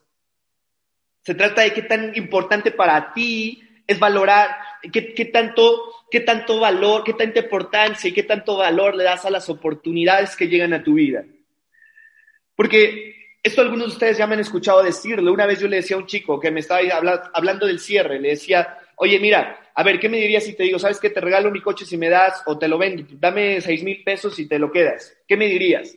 Se 1.22 1.34
trata 1.34 1.62
de 1.62 1.72
qué 1.72 1.82
tan 1.82 2.14
importante 2.16 2.70
para 2.70 3.12
ti 3.12 3.62
es 3.86 3.98
valorar, 3.98 4.56
qué, 4.92 5.14
qué, 5.14 5.24
tanto, 5.26 6.06
qué 6.10 6.20
tanto 6.20 6.60
valor, 6.60 7.02
qué 7.04 7.14
tanta 7.14 7.40
importancia 7.40 8.08
y 8.08 8.12
qué 8.12 8.22
tanto 8.22 8.56
valor 8.56 8.94
le 8.94 9.04
das 9.04 9.24
a 9.24 9.30
las 9.30 9.48
oportunidades 9.48 10.36
que 10.36 10.48
llegan 10.48 10.72
a 10.72 10.82
tu 10.82 10.94
vida. 10.94 11.24
Porque 12.54 13.14
esto 13.42 13.60
algunos 13.60 13.88
de 13.88 13.92
ustedes 13.92 14.18
ya 14.18 14.26
me 14.26 14.34
han 14.34 14.40
escuchado 14.40 14.82
decirlo. 14.82 15.32
Una 15.32 15.46
vez 15.46 15.60
yo 15.60 15.68
le 15.68 15.76
decía 15.76 15.96
a 15.96 16.00
un 16.00 16.06
chico 16.06 16.40
que 16.40 16.50
me 16.50 16.60
estaba 16.60 16.80
hablando 17.34 17.66
del 17.66 17.78
cierre, 17.78 18.20
le 18.20 18.30
decía, 18.30 18.78
oye, 18.96 19.18
mira, 19.18 19.70
a 19.74 19.82
ver, 19.82 19.98
¿qué 19.98 20.08
me 20.08 20.18
dirías 20.18 20.44
si 20.44 20.54
te 20.54 20.62
digo, 20.62 20.78
sabes 20.78 21.00
que 21.00 21.10
te 21.10 21.20
regalo 21.20 21.50
mi 21.50 21.60
coche 21.60 21.84
si 21.84 21.96
me 21.96 22.08
das 22.08 22.42
o 22.46 22.58
te 22.58 22.68
lo 22.68 22.78
vendo? 22.78 23.04
Dame 23.10 23.60
seis 23.60 23.82
mil 23.82 24.02
pesos 24.04 24.38
y 24.38 24.46
te 24.46 24.58
lo 24.58 24.70
quedas. 24.70 25.16
¿Qué 25.26 25.36
me 25.36 25.46
dirías? 25.46 25.96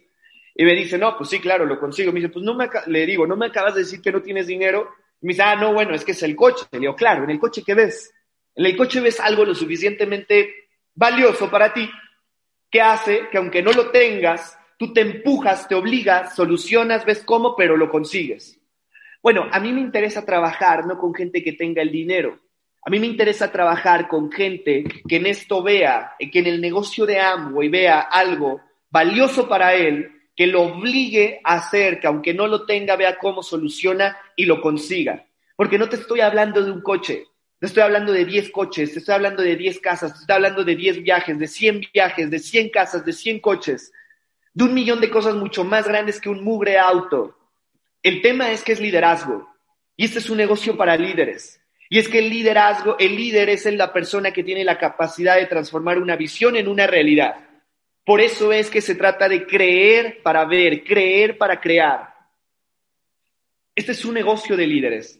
Y 0.56 0.64
me 0.64 0.74
dice, 0.74 0.98
no, 0.98 1.16
pues 1.18 1.30
sí, 1.30 1.40
claro, 1.40 1.66
lo 1.66 1.80
consigo. 1.80 2.12
Me 2.12 2.20
dice, 2.20 2.32
pues 2.32 2.44
no 2.44 2.56
me, 2.56 2.68
le 2.88 3.06
digo, 3.06 3.28
¿no 3.28 3.36
me 3.36 3.46
acabas 3.46 3.76
de 3.76 3.82
decir 3.82 4.02
que 4.02 4.12
no 4.12 4.22
tienes 4.22 4.48
dinero? 4.48 4.90
Y 5.22 5.28
me 5.28 5.34
dice, 5.34 5.44
ah, 5.44 5.56
no, 5.56 5.74
bueno, 5.74 5.94
es 5.94 6.04
que 6.04 6.14
es 6.14 6.24
el 6.24 6.36
coche. 6.36 6.66
Le 6.72 6.80
digo, 6.80 6.96
claro, 6.96 7.24
¿en 7.24 7.30
el 7.30 7.40
coche 7.40 7.62
qué 7.66 7.76
ves? 7.76 8.14
En 8.56 8.66
el 8.66 8.76
coche 8.76 9.00
ves 9.00 9.20
algo 9.20 9.46
lo 9.46 9.54
suficientemente 9.54 10.70
valioso 10.96 11.50
para 11.50 11.72
ti 11.74 11.88
que 12.70 12.82
hace 12.82 13.30
que 13.32 13.38
aunque 13.38 13.62
no 13.62 13.72
lo 13.72 13.92
tengas, 13.92 14.58
tú 14.78 14.94
te 14.94 15.02
empujas, 15.02 15.68
te 15.68 15.76
obligas, 15.76 16.36
solucionas, 16.36 17.06
ves 17.06 17.24
cómo, 17.24 17.56
pero 17.56 17.78
lo 17.78 17.90
consigues. 17.90 18.60
Bueno, 19.22 19.48
a 19.52 19.60
mí 19.60 19.72
me 19.72 19.82
interesa 19.82 20.26
trabajar 20.26 20.86
no 20.86 20.98
con 20.98 21.14
gente 21.14 21.44
que 21.44 21.54
tenga 21.54 21.82
el 21.82 21.92
dinero, 21.92 22.40
a 22.88 22.90
mí 22.90 23.02
me 23.02 23.08
interesa 23.08 23.52
trabajar 23.52 24.08
con 24.08 24.32
gente 24.32 24.86
que 25.06 25.18
en 25.18 25.26
esto 25.26 25.62
vea, 25.62 26.16
que 26.32 26.40
en 26.40 26.48
el 26.48 26.62
negocio 26.62 27.06
de 27.06 27.20
Amway 27.20 27.68
vea 27.68 28.00
algo 28.00 28.62
valioso 28.90 29.50
para 29.50 29.74
él, 29.74 30.10
que 30.34 30.48
lo 30.48 30.62
obligue 30.62 31.42
a 31.44 31.56
hacer, 31.56 32.00
que 32.00 32.08
aunque 32.08 32.34
no 32.34 32.48
lo 32.48 32.66
tenga, 32.66 32.96
vea 32.96 33.18
cómo 33.18 33.44
soluciona 33.44 34.18
y 34.38 34.46
lo 34.46 34.62
consiga. 34.62 35.26
Porque 35.58 35.78
no 35.78 35.90
te 35.90 35.98
estoy 35.98 36.22
hablando 36.22 36.64
de 36.64 36.72
un 36.72 36.80
coche, 36.80 37.26
te 37.60 37.66
estoy 37.66 37.84
hablando 37.84 38.14
de 38.14 38.24
10 38.24 38.52
coches, 38.52 38.94
te 38.94 39.00
estoy 39.00 39.16
hablando 39.16 39.44
de 39.44 39.58
10 39.58 39.82
casas, 39.82 40.14
te 40.14 40.20
estoy 40.22 40.36
hablando 40.36 40.64
de 40.64 40.76
10 40.78 41.04
viajes, 41.04 41.38
de 41.38 41.48
100 41.50 41.82
viajes, 41.94 42.32
de 42.32 42.40
100 42.40 42.70
casas, 42.70 43.04
de 43.04 43.12
100 43.12 43.42
coches, 43.42 43.92
de 44.54 44.64
un 44.64 44.74
millón 44.74 45.02
de 45.02 45.10
cosas 45.10 45.36
mucho 45.36 45.66
más 45.66 45.90
grandes 45.90 46.22
que 46.22 46.30
un 46.30 46.42
mugre 46.42 46.78
auto. 46.78 47.38
El 48.02 48.22
tema 48.22 48.50
es 48.52 48.64
que 48.64 48.72
es 48.72 48.80
liderazgo. 48.80 49.46
Y 49.98 50.06
este 50.06 50.20
es 50.20 50.30
un 50.30 50.38
negocio 50.38 50.78
para 50.78 50.96
líderes. 50.96 51.60
Y 51.90 52.00
es 52.00 52.08
que 52.08 52.20
el 52.20 52.30
liderazgo, 52.30 52.98
el 53.00 53.16
líder 53.16 53.50
es 53.50 53.66
la 53.66 53.94
persona 53.94 54.32
que 54.32 54.44
tiene 54.44 54.64
la 54.64 54.78
capacidad 54.78 55.38
de 55.38 55.46
transformar 55.46 55.98
una 56.00 56.16
visión 56.16 56.56
en 56.56 56.68
una 56.68 56.86
realidad. 56.86 57.36
Por 58.04 58.22
eso 58.22 58.52
es 58.52 58.70
que 58.70 58.82
se 58.82 58.96
trata 58.96 59.28
de 59.28 59.46
creer 59.46 60.22
para 60.22 60.46
ver, 60.46 60.84
creer 60.84 61.38
para 61.38 61.60
crear. 61.60 62.14
Este 63.76 63.92
es 63.92 64.04
un 64.06 64.14
negocio 64.14 64.58
de 64.58 64.68
líderes. 64.68 65.20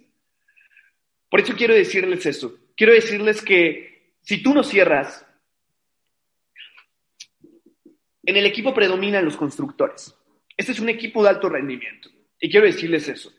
Por 1.30 1.42
eso 1.42 1.54
quiero 1.56 1.74
decirles 1.74 2.26
eso. 2.26 2.58
Quiero 2.76 2.94
decirles 2.94 3.42
que 3.42 4.16
si 4.22 4.42
tú 4.42 4.54
no 4.54 4.64
cierras, 4.64 5.26
en 8.24 8.36
el 8.36 8.46
equipo 8.46 8.74
predominan 8.74 9.26
los 9.26 9.38
constructores. 9.38 10.14
Este 10.56 10.72
es 10.72 10.80
un 10.80 10.90
equipo 10.90 11.24
de 11.24 11.30
alto 11.30 11.50
rendimiento. 11.50 12.10
Y 12.40 12.50
quiero 12.50 12.66
decirles 12.66 13.08
eso, 13.08 13.32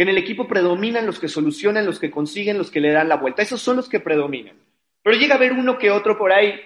que 0.00 0.04
en 0.04 0.08
el 0.08 0.16
equipo 0.16 0.48
predominan 0.48 1.04
los 1.04 1.20
que 1.20 1.28
solucionan, 1.28 1.84
los 1.84 1.98
que 1.98 2.10
consiguen, 2.10 2.56
los 2.56 2.70
que 2.70 2.80
le 2.80 2.90
dan 2.90 3.06
la 3.06 3.16
vuelta. 3.16 3.42
Esos 3.42 3.60
son 3.60 3.76
los 3.76 3.86
que 3.86 4.00
predominan. 4.00 4.56
Pero 5.02 5.14
llega 5.14 5.34
a 5.34 5.36
haber 5.36 5.52
uno 5.52 5.76
que 5.76 5.90
otro 5.90 6.16
por 6.16 6.32
ahí 6.32 6.58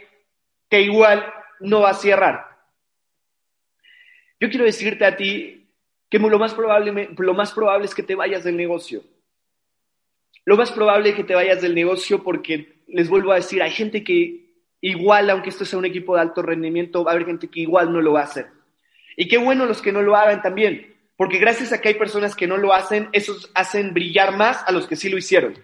que 0.70 0.82
igual 0.82 1.26
no 1.58 1.80
va 1.80 1.90
a 1.90 1.94
cerrar. 1.94 2.46
Yo 4.38 4.48
quiero 4.48 4.64
decirte 4.64 5.04
a 5.04 5.16
ti 5.16 5.66
que 6.08 6.20
lo 6.20 6.38
más 6.38 6.54
probable, 6.54 7.08
lo 7.18 7.34
más 7.34 7.50
probable 7.50 7.86
es 7.86 7.94
que 7.96 8.04
te 8.04 8.14
vayas 8.14 8.44
del 8.44 8.56
negocio. 8.56 9.02
Lo 10.44 10.56
más 10.56 10.70
probable 10.70 11.08
es 11.08 11.16
que 11.16 11.24
te 11.24 11.34
vayas 11.34 11.60
del 11.60 11.74
negocio 11.74 12.22
porque, 12.22 12.84
les 12.86 13.08
vuelvo 13.08 13.32
a 13.32 13.42
decir, 13.42 13.64
hay 13.64 13.72
gente 13.72 14.04
que 14.04 14.44
igual, 14.80 15.28
aunque 15.28 15.48
esto 15.48 15.64
sea 15.64 15.80
un 15.80 15.86
equipo 15.86 16.14
de 16.14 16.20
alto 16.20 16.40
rendimiento, 16.40 17.02
va 17.02 17.10
a 17.10 17.14
haber 17.16 17.26
gente 17.26 17.48
que 17.48 17.58
igual 17.58 17.92
no 17.92 18.00
lo 18.00 18.12
va 18.12 18.20
a 18.20 18.26
hacer. 18.26 18.46
Y 19.16 19.26
qué 19.26 19.38
bueno 19.38 19.66
los 19.66 19.82
que 19.82 19.90
no 19.90 20.02
lo 20.02 20.14
hagan 20.14 20.40
también, 20.40 20.93
porque 21.16 21.38
gracias 21.38 21.72
a 21.72 21.80
que 21.80 21.88
hay 21.88 21.94
personas 21.94 22.34
que 22.34 22.46
no 22.46 22.56
lo 22.56 22.72
hacen, 22.72 23.08
esos 23.12 23.50
hacen 23.54 23.94
brillar 23.94 24.36
más 24.36 24.64
a 24.66 24.72
los 24.72 24.86
que 24.86 24.96
sí 24.96 25.08
lo 25.08 25.18
hicieron. 25.18 25.54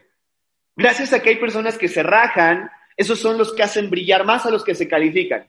Gracias 0.76 1.12
a 1.12 1.20
que 1.20 1.30
hay 1.30 1.36
personas 1.36 1.76
que 1.76 1.88
se 1.88 2.02
rajan, 2.02 2.70
esos 2.96 3.18
son 3.18 3.36
los 3.36 3.52
que 3.52 3.62
hacen 3.62 3.90
brillar 3.90 4.24
más 4.24 4.46
a 4.46 4.50
los 4.50 4.64
que 4.64 4.74
se 4.74 4.88
califican. 4.88 5.46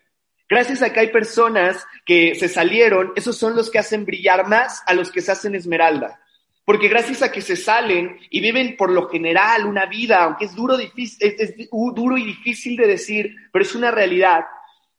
Gracias 0.50 0.82
a 0.82 0.92
que 0.92 1.00
hay 1.00 1.08
personas 1.08 1.86
que 2.06 2.36
se 2.36 2.50
salieron, 2.50 3.14
esos 3.16 3.38
son 3.38 3.56
los 3.56 3.70
que 3.70 3.80
hacen 3.80 4.06
brillar 4.06 4.48
más 4.48 4.84
a 4.86 4.94
los 4.94 5.12
que 5.12 5.22
se 5.22 5.32
hacen 5.32 5.56
esmeralda. 5.56 6.20
Porque 6.66 6.90
gracias 6.90 7.22
a 7.24 7.32
que 7.32 7.42
se 7.42 7.56
salen 7.56 8.20
y 8.30 8.42
viven 8.42 8.76
por 8.76 8.92
lo 8.92 9.08
general 9.08 9.66
una 9.66 9.86
vida, 9.86 10.24
aunque 10.24 10.46
es 10.46 10.56
duro, 10.56 10.78
difícil, 10.78 11.36
es, 11.40 11.56
duro 11.70 12.18
y 12.18 12.26
difícil 12.26 12.76
de 12.76 12.88
decir, 12.88 13.36
pero 13.52 13.64
es 13.64 13.74
una 13.76 13.92
realidad, 13.92 14.46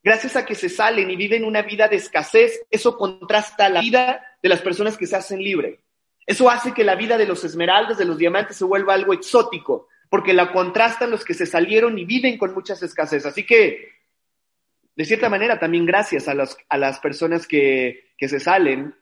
gracias 0.03 0.37
a 0.37 0.45
que 0.45 0.55
se 0.55 0.69
salen 0.69 1.11
y 1.11 1.17
viven 1.17 1.45
una 1.45 1.63
vida 1.63 1.89
de 1.89 1.97
escasez, 1.97 2.65
eso 2.71 2.97
contrasta 2.97 3.69
la 3.69 3.81
vida 3.81 4.23
de 4.43 4.49
las 4.49 4.61
personas 4.61 4.97
que 4.97 5.07
se 5.07 5.17
hacen 5.17 5.43
libre. 5.43 5.81
Eso 6.27 6.51
hace 6.51 6.73
que 6.73 6.85
la 6.85 6.95
vida 6.95 7.19
de 7.19 7.27
los 7.27 7.45
esmeraldas, 7.45 7.99
de 7.99 8.05
los 8.05 8.19
diamantes, 8.19 8.57
se 8.57 8.65
vuelva 8.65 8.95
algo 8.95 9.13
exótico, 9.13 9.89
porque 10.09 10.33
la 10.33 10.53
contrastan 10.53 11.11
los 11.11 11.25
que 11.25 11.35
se 11.35 11.47
salieron 11.47 11.99
y 11.99 12.05
viven 12.05 12.39
con 12.39 12.55
muchas 12.55 12.83
escasez. 12.83 13.27
Así 13.27 13.45
que, 13.45 13.89
de 14.95 15.05
cierta 15.05 15.29
manera, 15.29 15.59
también 15.59 15.87
gracias 15.87 16.29
a, 16.29 16.35
a 16.69 16.79
las 16.79 16.99
personas 17.01 17.47
que, 17.47 18.13
que 18.17 18.29
se 18.29 18.41
salen, 18.41 18.95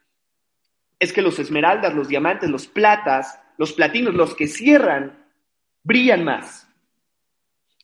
es 0.99 1.13
que 1.13 1.23
los 1.23 1.39
esmeraldas, 1.39 1.95
los 1.95 2.09
diamantes, 2.09 2.51
los 2.51 2.67
platas, 2.67 3.41
los 3.57 3.73
platinos, 3.73 4.15
los 4.15 4.35
que 4.35 4.47
cierran, 4.47 5.27
brillan 5.83 6.25
más. 6.25 6.69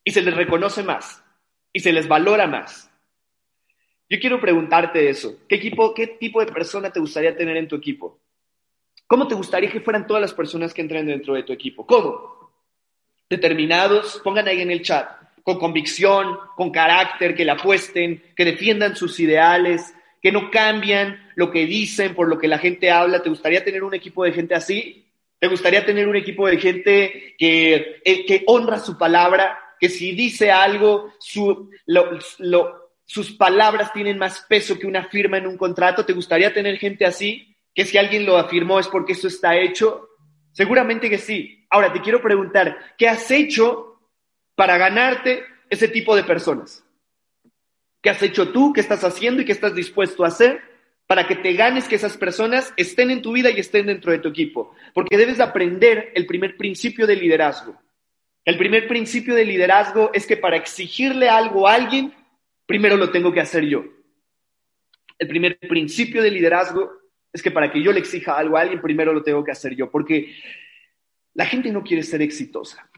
Y 0.04 0.12
se 0.12 0.22
les 0.22 0.34
reconoce 0.34 0.82
más. 0.82 1.22
Y 1.72 1.80
se 1.80 1.92
les 1.92 2.06
valora 2.08 2.46
más. 2.46 2.90
Yo 4.08 4.18
quiero 4.20 4.40
preguntarte 4.40 5.08
eso. 5.08 5.38
¿Qué, 5.48 5.56
equipo, 5.56 5.92
¿Qué 5.92 6.06
tipo 6.06 6.40
de 6.40 6.52
persona 6.52 6.90
te 6.90 7.00
gustaría 7.00 7.36
tener 7.36 7.56
en 7.56 7.68
tu 7.68 7.76
equipo? 7.76 8.20
¿Cómo 9.06 9.26
te 9.26 9.34
gustaría 9.34 9.70
que 9.70 9.80
fueran 9.80 10.06
todas 10.06 10.20
las 10.20 10.34
personas 10.34 10.72
que 10.72 10.82
entren 10.82 11.06
dentro 11.06 11.34
de 11.34 11.42
tu 11.42 11.52
equipo? 11.52 11.86
¿Cómo? 11.86 12.52
Determinados, 13.28 14.20
pongan 14.22 14.48
ahí 14.48 14.60
en 14.60 14.70
el 14.70 14.82
chat, 14.82 15.08
con 15.42 15.58
convicción, 15.58 16.38
con 16.56 16.70
carácter, 16.70 17.34
que 17.34 17.44
le 17.44 17.52
apuesten, 17.52 18.22
que 18.36 18.44
defiendan 18.44 18.96
sus 18.96 19.18
ideales, 19.20 19.94
que 20.22 20.32
no 20.32 20.50
cambian 20.50 21.30
lo 21.36 21.50
que 21.50 21.66
dicen 21.66 22.14
por 22.14 22.28
lo 22.28 22.38
que 22.38 22.48
la 22.48 22.58
gente 22.58 22.90
habla. 22.90 23.22
¿Te 23.22 23.28
gustaría 23.28 23.64
tener 23.64 23.84
un 23.84 23.94
equipo 23.94 24.24
de 24.24 24.32
gente 24.32 24.54
así? 24.54 25.06
¿Te 25.38 25.48
gustaría 25.48 25.84
tener 25.84 26.08
un 26.08 26.16
equipo 26.16 26.48
de 26.48 26.58
gente 26.58 27.34
que, 27.38 28.00
eh, 28.04 28.24
que 28.24 28.42
honra 28.46 28.78
su 28.78 28.96
palabra? 28.96 29.58
Que 29.78 29.88
si 29.88 30.12
dice 30.12 30.50
algo, 30.50 31.12
su, 31.18 31.70
sus 33.06 33.30
palabras 33.32 33.92
tienen 33.92 34.18
más 34.18 34.44
peso 34.48 34.78
que 34.78 34.86
una 34.86 35.04
firma 35.04 35.38
en 35.38 35.46
un 35.46 35.56
contrato. 35.56 36.04
¿Te 36.04 36.12
gustaría 36.12 36.52
tener 36.52 36.76
gente 36.76 37.06
así? 37.06 37.56
Que 37.72 37.86
si 37.86 37.96
alguien 37.96 38.26
lo 38.26 38.36
afirmó 38.36 38.80
es 38.80 38.88
porque 38.88 39.12
eso 39.12 39.28
está 39.28 39.56
hecho. 39.56 40.08
Seguramente 40.52 41.08
que 41.08 41.18
sí. 41.18 41.64
Ahora 41.70 41.92
te 41.92 42.00
quiero 42.00 42.20
preguntar, 42.20 42.76
¿qué 42.98 43.08
has 43.08 43.30
hecho 43.30 44.00
para 44.56 44.76
ganarte 44.76 45.44
ese 45.70 45.86
tipo 45.86 46.16
de 46.16 46.24
personas? 46.24 46.84
¿Qué 48.02 48.10
has 48.10 48.22
hecho 48.22 48.50
tú? 48.50 48.72
¿Qué 48.72 48.80
estás 48.80 49.04
haciendo 49.04 49.40
y 49.40 49.44
qué 49.44 49.52
estás 49.52 49.74
dispuesto 49.74 50.24
a 50.24 50.28
hacer 50.28 50.60
para 51.06 51.28
que 51.28 51.36
te 51.36 51.52
ganes 51.52 51.86
que 51.86 51.94
esas 51.94 52.16
personas 52.16 52.74
estén 52.76 53.12
en 53.12 53.22
tu 53.22 53.32
vida 53.32 53.50
y 53.50 53.60
estén 53.60 53.86
dentro 53.86 54.10
de 54.10 54.18
tu 54.18 54.28
equipo? 54.28 54.74
Porque 54.92 55.16
debes 55.16 55.38
aprender 55.38 56.10
el 56.14 56.26
primer 56.26 56.56
principio 56.56 57.06
de 57.06 57.14
liderazgo. 57.14 57.80
El 58.44 58.58
primer 58.58 58.88
principio 58.88 59.34
de 59.34 59.44
liderazgo 59.44 60.10
es 60.12 60.26
que 60.26 60.36
para 60.36 60.56
exigirle 60.56 61.28
algo 61.28 61.68
a 61.68 61.74
alguien, 61.74 62.12
primero 62.66 62.96
lo 62.96 63.10
tengo 63.10 63.32
que 63.32 63.40
hacer 63.40 63.64
yo. 63.64 63.84
El 65.18 65.28
primer 65.28 65.58
principio 65.58 66.22
de 66.22 66.30
liderazgo 66.30 66.92
es 67.32 67.42
que 67.42 67.50
para 67.50 67.70
que 67.70 67.82
yo 67.82 67.92
le 67.92 68.00
exija 68.00 68.36
algo 68.36 68.56
a 68.56 68.62
alguien, 68.62 68.82
primero 68.82 69.12
lo 69.12 69.22
tengo 69.22 69.42
que 69.44 69.52
hacer 69.52 69.74
yo. 69.74 69.90
Porque 69.90 70.34
la 71.34 71.46
gente 71.46 71.70
no 71.70 71.82
quiere 71.82 72.02
ser 72.02 72.22
exitosa. 72.22 72.90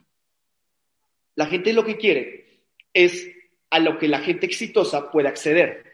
La 1.35 1.47
gente 1.47 1.73
lo 1.73 1.85
que 1.85 1.97
quiere 1.97 2.63
es 2.93 3.31
a 3.71 3.79
lo 3.79 3.99
que 3.99 4.09
la 4.09 4.21
gente 4.21 4.47
exitosa 4.47 5.11
puede 5.11 5.29
acceder. 5.29 5.85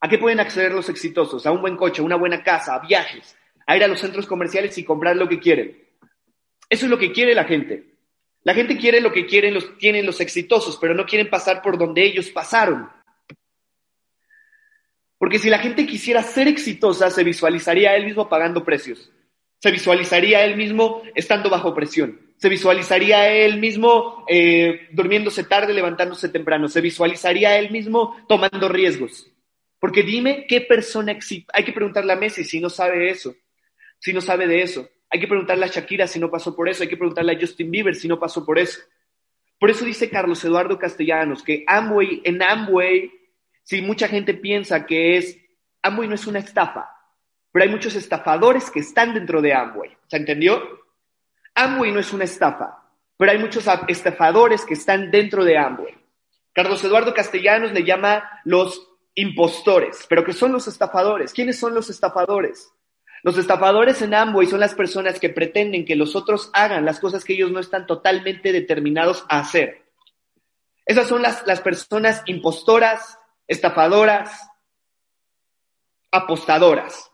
¿A 0.00 0.08
qué 0.08 0.18
pueden 0.18 0.40
acceder 0.40 0.72
los 0.72 0.88
exitosos? 0.88 1.46
A 1.46 1.52
un 1.52 1.60
buen 1.60 1.76
coche, 1.76 2.00
a 2.00 2.04
una 2.04 2.16
buena 2.16 2.42
casa, 2.42 2.74
a 2.74 2.86
viajes, 2.86 3.36
a 3.66 3.76
ir 3.76 3.84
a 3.84 3.88
los 3.88 4.00
centros 4.00 4.26
comerciales 4.26 4.76
y 4.78 4.84
comprar 4.84 5.16
lo 5.16 5.28
que 5.28 5.40
quieren. 5.40 5.76
Eso 6.68 6.86
es 6.86 6.90
lo 6.90 6.98
que 6.98 7.12
quiere 7.12 7.34
la 7.34 7.44
gente. 7.44 7.94
La 8.42 8.54
gente 8.54 8.76
quiere 8.76 9.00
lo 9.00 9.12
que 9.12 9.26
quieren 9.26 9.54
los, 9.54 9.76
tienen 9.78 10.06
los 10.06 10.20
exitosos, 10.20 10.78
pero 10.80 10.94
no 10.94 11.04
quieren 11.04 11.28
pasar 11.28 11.62
por 11.62 11.76
donde 11.76 12.04
ellos 12.04 12.30
pasaron. 12.30 12.88
Porque 15.18 15.38
si 15.38 15.50
la 15.50 15.58
gente 15.58 15.86
quisiera 15.86 16.22
ser 16.22 16.48
exitosa, 16.48 17.10
se 17.10 17.24
visualizaría 17.24 17.96
él 17.96 18.06
mismo 18.06 18.28
pagando 18.28 18.64
precios. 18.64 19.10
Se 19.58 19.70
visualizaría 19.70 20.44
él 20.44 20.56
mismo 20.56 21.02
estando 21.14 21.50
bajo 21.50 21.74
presión 21.74 22.28
se 22.38 22.48
visualizaría 22.48 23.28
él 23.28 23.58
mismo 23.58 24.24
eh, 24.28 24.88
durmiéndose 24.92 25.44
tarde, 25.44 25.74
levantándose 25.74 26.28
temprano, 26.28 26.68
se 26.68 26.80
visualizaría 26.80 27.58
él 27.58 27.70
mismo 27.70 28.16
tomando 28.28 28.68
riesgos. 28.68 29.28
Porque 29.80 30.02
dime 30.02 30.46
qué 30.48 30.60
persona 30.60 31.18
Hay 31.52 31.64
que 31.64 31.72
preguntarle 31.72 32.12
a 32.12 32.16
Messi 32.16 32.44
si 32.44 32.60
no 32.60 32.70
sabe 32.70 33.10
eso, 33.10 33.34
si 33.98 34.12
no 34.12 34.20
sabe 34.20 34.46
de 34.46 34.62
eso. 34.62 34.88
Hay 35.10 35.20
que 35.20 35.26
preguntarle 35.26 35.64
a 35.64 35.68
Shakira 35.68 36.06
si 36.06 36.20
no 36.20 36.30
pasó 36.30 36.54
por 36.54 36.68
eso. 36.68 36.82
Hay 36.82 36.88
que 36.88 36.96
preguntarle 36.96 37.32
a 37.32 37.40
Justin 37.40 37.70
Bieber 37.70 37.94
si 37.94 38.06
no 38.06 38.20
pasó 38.20 38.44
por 38.44 38.58
eso. 38.58 38.80
Por 39.58 39.70
eso 39.70 39.84
dice 39.84 40.08
Carlos 40.08 40.44
Eduardo 40.44 40.78
Castellanos 40.78 41.42
que 41.42 41.64
Amway, 41.66 42.20
en 42.24 42.40
Amway, 42.42 43.10
si 43.68 43.82
mucha 43.82 44.08
gente 44.08 44.32
piensa 44.32 44.86
que 44.86 45.18
es, 45.18 45.36
Amway 45.82 46.08
no 46.08 46.14
es 46.14 46.26
una 46.26 46.38
estafa, 46.38 46.88
pero 47.52 47.66
hay 47.66 47.70
muchos 47.70 47.96
estafadores 47.96 48.70
que 48.70 48.80
están 48.80 49.12
dentro 49.12 49.42
de 49.42 49.52
Amway. 49.52 49.94
¿Se 50.06 50.16
entendió? 50.16 50.62
Amway 51.54 51.92
no 51.92 52.00
es 52.00 52.14
una 52.14 52.24
estafa, 52.24 52.82
pero 53.18 53.30
hay 53.30 53.36
muchos 53.36 53.68
estafadores 53.88 54.64
que 54.64 54.72
están 54.72 55.10
dentro 55.10 55.44
de 55.44 55.58
Amway. 55.58 55.94
Carlos 56.54 56.82
Eduardo 56.82 57.12
Castellanos 57.12 57.72
le 57.72 57.84
llama 57.84 58.40
los 58.46 58.88
impostores, 59.14 60.06
pero 60.08 60.24
¿qué 60.24 60.32
son 60.32 60.52
los 60.52 60.66
estafadores? 60.66 61.34
¿Quiénes 61.34 61.58
son 61.58 61.74
los 61.74 61.90
estafadores? 61.90 62.72
Los 63.22 63.36
estafadores 63.36 64.00
en 64.00 64.14
Amway 64.14 64.46
son 64.46 64.60
las 64.60 64.74
personas 64.74 65.20
que 65.20 65.28
pretenden 65.28 65.84
que 65.84 65.94
los 65.94 66.16
otros 66.16 66.48
hagan 66.54 66.86
las 66.86 67.00
cosas 67.00 67.22
que 67.22 67.34
ellos 67.34 67.52
no 67.52 67.60
están 67.60 67.86
totalmente 67.86 68.50
determinados 68.50 69.26
a 69.28 69.40
hacer. 69.40 69.82
Esas 70.86 71.06
son 71.06 71.20
las, 71.20 71.46
las 71.46 71.60
personas 71.60 72.22
impostoras, 72.24 73.17
estafadoras, 73.48 74.48
apostadoras. 76.12 77.10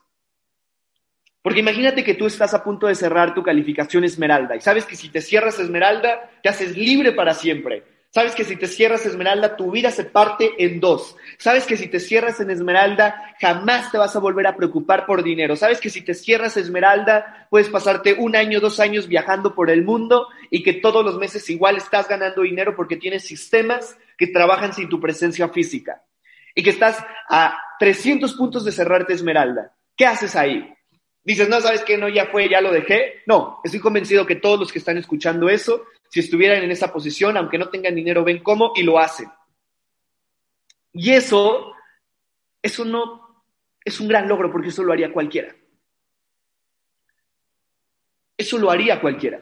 Porque 1.41 1.61
imagínate 1.61 2.05
que 2.05 2.15
tú 2.15 2.27
estás 2.27 2.55
a 2.55 2.65
punto 2.65 2.87
de 2.87 2.95
cerrar 2.95 3.35
tu 3.35 3.43
calificación 3.43 4.05
Esmeralda 4.05 4.57
y 4.57 4.61
sabes 4.61 4.87
que 4.87 4.97
si 4.97 5.11
te 5.11 5.21
cierras 5.21 5.59
Esmeralda, 5.59 6.31
te 6.43 6.49
haces 6.49 6.77
libre 6.77 7.13
para 7.13 7.35
siempre. 7.35 7.85
Sabes 8.15 8.37
que 8.37 8.45
si 8.45 8.55
te 8.55 8.69
cierras 8.69 9.05
Esmeralda, 9.05 9.57
tu 9.57 9.73
vida 9.73 9.91
se 9.91 10.05
parte 10.05 10.53
en 10.59 10.79
dos. 10.79 11.17
Sabes 11.37 11.67
que 11.67 11.77
si 11.77 11.89
te 11.89 11.99
cierras 11.99 12.39
en 12.39 12.49
Esmeralda, 12.49 13.35
jamás 13.41 13.91
te 13.91 13.99
vas 13.99 14.15
a 14.15 14.21
volver 14.21 14.47
a 14.47 14.55
preocupar 14.55 15.05
por 15.05 15.25
dinero. 15.25 15.57
Sabes 15.57 15.81
que 15.81 15.91
si 15.91 16.01
te 16.01 16.15
cierras 16.15 16.57
Esmeralda, 16.57 17.49
puedes 17.51 17.69
pasarte 17.69 18.15
un 18.15 18.37
año, 18.37 18.61
dos 18.61 18.79
años 18.79 19.09
viajando 19.09 19.55
por 19.55 19.69
el 19.69 19.83
mundo 19.83 20.29
y 20.49 20.63
que 20.63 20.75
todos 20.75 21.05
los 21.05 21.19
meses 21.19 21.51
igual 21.51 21.77
estás 21.77 22.07
ganando 22.07 22.43
dinero 22.43 22.77
porque 22.77 22.97
tienes 22.97 23.27
sistemas 23.27 23.99
que 24.17 24.29
trabajan 24.29 24.73
sin 24.73 24.89
tu 24.89 25.01
presencia 25.01 25.49
física. 25.49 26.05
Y 26.55 26.63
que 26.63 26.71
estás 26.71 27.05
a 27.29 27.59
300 27.79 28.35
puntos 28.35 28.65
de 28.65 28.73
cerrarte 28.73 29.13
Esmeralda. 29.13 29.75
¿Qué 29.97 30.07
haces 30.07 30.37
ahí? 30.37 30.73
Dices, 31.23 31.49
no, 31.49 31.61
¿sabes 31.61 31.83
qué? 31.85 31.97
No, 31.97 32.09
ya 32.09 32.27
fue, 32.27 32.49
ya 32.49 32.61
lo 32.61 32.71
dejé. 32.71 33.23
No, 33.27 33.61
estoy 33.65 33.81
convencido 33.81 34.27
que 34.27 34.37
todos 34.37 34.61
los 34.61 34.73
que 34.73 34.79
están 34.79 34.99
escuchando 34.99 35.49
eso, 35.49 35.85
si 36.11 36.21
estuvieran 36.21 36.63
en 36.63 36.71
esa 36.71 36.93
posición, 36.93 37.37
aunque 37.37 37.59
no 37.59 37.71
tengan 37.71 37.95
dinero, 37.95 38.25
ven 38.25 38.43
cómo 38.43 38.73
y 38.77 38.83
lo 38.83 38.99
hacen. 38.99 39.29
Y 40.93 41.11
eso, 41.13 41.73
eso 42.63 42.85
no 42.85 43.43
es 43.85 44.01
un 44.01 44.09
gran 44.09 44.29
logro 44.29 44.53
porque 44.53 44.69
eso 44.69 44.83
lo 44.83 44.93
haría 44.93 45.13
cualquiera. 45.13 45.55
Eso 48.37 48.59
lo 48.59 48.71
haría 48.71 49.01
cualquiera. 49.01 49.41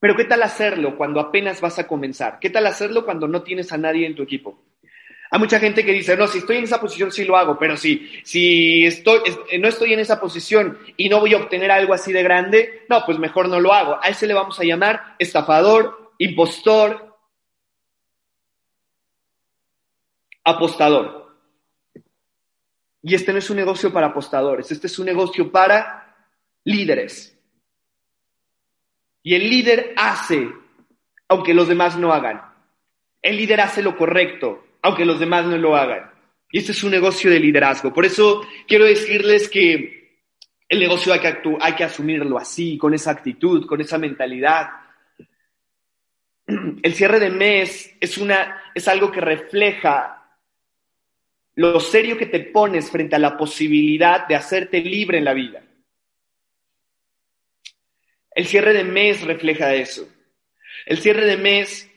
Pero 0.00 0.14
¿qué 0.14 0.24
tal 0.24 0.42
hacerlo 0.42 0.96
cuando 0.96 1.20
apenas 1.20 1.60
vas 1.60 1.78
a 1.78 1.88
comenzar? 1.88 2.38
¿Qué 2.38 2.50
tal 2.50 2.66
hacerlo 2.66 3.04
cuando 3.04 3.26
no 3.26 3.42
tienes 3.42 3.72
a 3.72 3.78
nadie 3.78 4.06
en 4.06 4.14
tu 4.14 4.22
equipo? 4.22 4.62
Hay 5.30 5.38
mucha 5.38 5.60
gente 5.60 5.84
que 5.84 5.92
dice, 5.92 6.16
no, 6.16 6.26
si 6.26 6.38
estoy 6.38 6.56
en 6.56 6.64
esa 6.64 6.80
posición 6.80 7.12
sí 7.12 7.24
lo 7.24 7.36
hago, 7.36 7.58
pero 7.58 7.76
si, 7.76 8.08
si 8.24 8.86
estoy, 8.86 9.20
no 9.60 9.68
estoy 9.68 9.92
en 9.92 10.00
esa 10.00 10.20
posición 10.20 10.78
y 10.96 11.08
no 11.08 11.20
voy 11.20 11.34
a 11.34 11.38
obtener 11.38 11.70
algo 11.70 11.92
así 11.92 12.12
de 12.12 12.22
grande, 12.22 12.86
no, 12.88 13.04
pues 13.04 13.18
mejor 13.18 13.48
no 13.48 13.60
lo 13.60 13.74
hago. 13.74 13.98
A 14.02 14.08
ese 14.08 14.26
le 14.26 14.34
vamos 14.34 14.58
a 14.58 14.64
llamar 14.64 15.16
estafador, 15.18 16.12
impostor, 16.18 17.18
apostador. 20.44 21.36
Y 23.02 23.14
este 23.14 23.32
no 23.32 23.38
es 23.38 23.50
un 23.50 23.56
negocio 23.56 23.92
para 23.92 24.08
apostadores, 24.08 24.70
este 24.70 24.86
es 24.86 24.98
un 24.98 25.06
negocio 25.06 25.52
para 25.52 26.16
líderes. 26.64 27.38
Y 29.22 29.34
el 29.34 29.48
líder 29.48 29.94
hace, 29.96 30.48
aunque 31.28 31.52
los 31.52 31.68
demás 31.68 31.98
no 31.98 32.14
hagan. 32.14 32.42
El 33.20 33.36
líder 33.36 33.60
hace 33.60 33.82
lo 33.82 33.96
correcto, 33.96 34.64
aunque 34.82 35.04
los 35.04 35.18
demás 35.18 35.46
no 35.46 35.56
lo 35.56 35.76
hagan. 35.76 36.10
Y 36.50 36.58
este 36.58 36.72
es 36.72 36.82
un 36.82 36.90
negocio 36.90 37.30
de 37.30 37.40
liderazgo. 37.40 37.92
Por 37.92 38.06
eso 38.06 38.46
quiero 38.66 38.84
decirles 38.84 39.48
que 39.48 39.98
el 40.68 40.80
negocio 40.80 41.12
hay 41.12 41.20
que, 41.20 41.38
hay 41.60 41.74
que 41.74 41.84
asumirlo 41.84 42.38
así, 42.38 42.76
con 42.76 42.94
esa 42.94 43.10
actitud, 43.10 43.66
con 43.66 43.80
esa 43.80 43.98
mentalidad. 43.98 44.68
El 46.82 46.94
cierre 46.94 47.20
de 47.20 47.30
mes 47.30 47.94
es, 48.00 48.18
una, 48.18 48.62
es 48.74 48.86
algo 48.88 49.10
que 49.10 49.20
refleja 49.20 50.14
lo 51.54 51.80
serio 51.80 52.16
que 52.16 52.26
te 52.26 52.40
pones 52.40 52.90
frente 52.90 53.16
a 53.16 53.18
la 53.18 53.36
posibilidad 53.36 54.28
de 54.28 54.36
hacerte 54.36 54.80
libre 54.80 55.18
en 55.18 55.24
la 55.24 55.34
vida. 55.34 55.62
El 58.30 58.46
cierre 58.46 58.72
de 58.72 58.84
mes 58.84 59.22
refleja 59.22 59.74
eso. 59.74 60.08
El 60.86 60.98
cierre 60.98 61.26
de 61.26 61.36
mes 61.36 61.87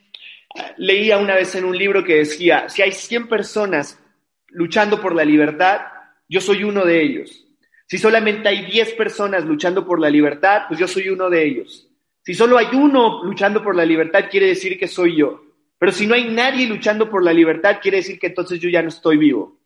leía 0.77 1.17
una 1.17 1.35
vez 1.35 1.55
en 1.55 1.65
un 1.65 1.77
libro 1.77 2.03
que 2.03 2.17
decía, 2.17 2.69
si 2.69 2.81
hay 2.81 2.91
100 2.91 3.27
personas 3.27 3.99
luchando 4.47 4.99
por 4.99 5.15
la 5.15 5.23
libertad, 5.23 5.81
yo 6.27 6.41
soy 6.41 6.63
uno 6.63 6.85
de 6.85 7.01
ellos. 7.01 7.45
Si 7.87 7.97
solamente 7.97 8.47
hay 8.47 8.65
10 8.65 8.93
personas 8.93 9.45
luchando 9.45 9.85
por 9.85 9.99
la 9.99 10.09
libertad, 10.09 10.63
pues 10.67 10.79
yo 10.79 10.87
soy 10.87 11.09
uno 11.09 11.29
de 11.29 11.45
ellos. 11.45 11.89
Si 12.23 12.33
solo 12.33 12.57
hay 12.57 12.67
uno 12.73 13.23
luchando 13.23 13.63
por 13.63 13.75
la 13.75 13.85
libertad, 13.85 14.29
quiere 14.29 14.47
decir 14.47 14.79
que 14.79 14.87
soy 14.87 15.17
yo. 15.17 15.43
Pero 15.77 15.91
si 15.91 16.05
no 16.05 16.13
hay 16.13 16.25
nadie 16.25 16.67
luchando 16.67 17.09
por 17.09 17.23
la 17.23 17.33
libertad, 17.33 17.79
quiere 17.81 17.97
decir 17.97 18.19
que 18.19 18.27
entonces 18.27 18.59
yo 18.59 18.69
ya 18.69 18.81
no 18.81 18.89
estoy 18.89 19.17
vivo. 19.17 19.57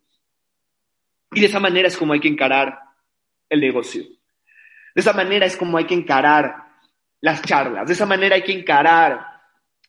Y 1.32 1.40
de 1.40 1.46
esa 1.46 1.60
manera 1.60 1.88
es 1.88 1.96
como 1.96 2.14
hay 2.14 2.20
que 2.20 2.28
encarar 2.28 2.80
el 3.48 3.60
negocio. 3.60 4.02
De 4.94 5.00
esa 5.00 5.12
manera 5.12 5.44
es 5.44 5.56
como 5.56 5.76
hay 5.76 5.84
que 5.84 5.94
encarar 5.94 6.56
las 7.20 7.42
charlas. 7.42 7.86
De 7.86 7.92
esa 7.92 8.06
manera 8.06 8.36
hay 8.36 8.42
que 8.42 8.52
encarar 8.52 9.35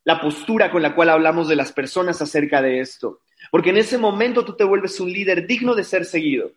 la 0.07 0.21
postura 0.21 0.71
con 0.71 0.81
la 0.81 0.95
cual 0.95 1.09
hablamos 1.09 1.49
de 1.49 1.57
las 1.57 1.73
personas 1.73 2.21
acerca 2.21 2.61
de 2.61 2.79
esto. 2.79 3.19
Porque 3.51 3.71
en 3.71 3.77
ese 3.77 3.97
momento 3.97 4.45
tú 4.45 4.55
te 4.55 4.63
vuelves 4.63 5.01
un 5.01 5.11
líder 5.11 5.45
digno 5.45 5.75
de 5.75 5.83
ser 5.83 6.05
seguido. 6.05 6.53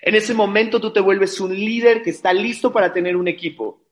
En 0.00 0.14
ese 0.14 0.34
momento 0.34 0.80
tú 0.80 0.92
te 0.92 1.00
vuelves 1.00 1.40
un 1.40 1.52
líder 1.52 2.00
que 2.00 2.10
está 2.10 2.32
listo 2.32 2.72
para 2.72 2.92
tener 2.92 3.16
un 3.16 3.26
equipo. 3.26 3.82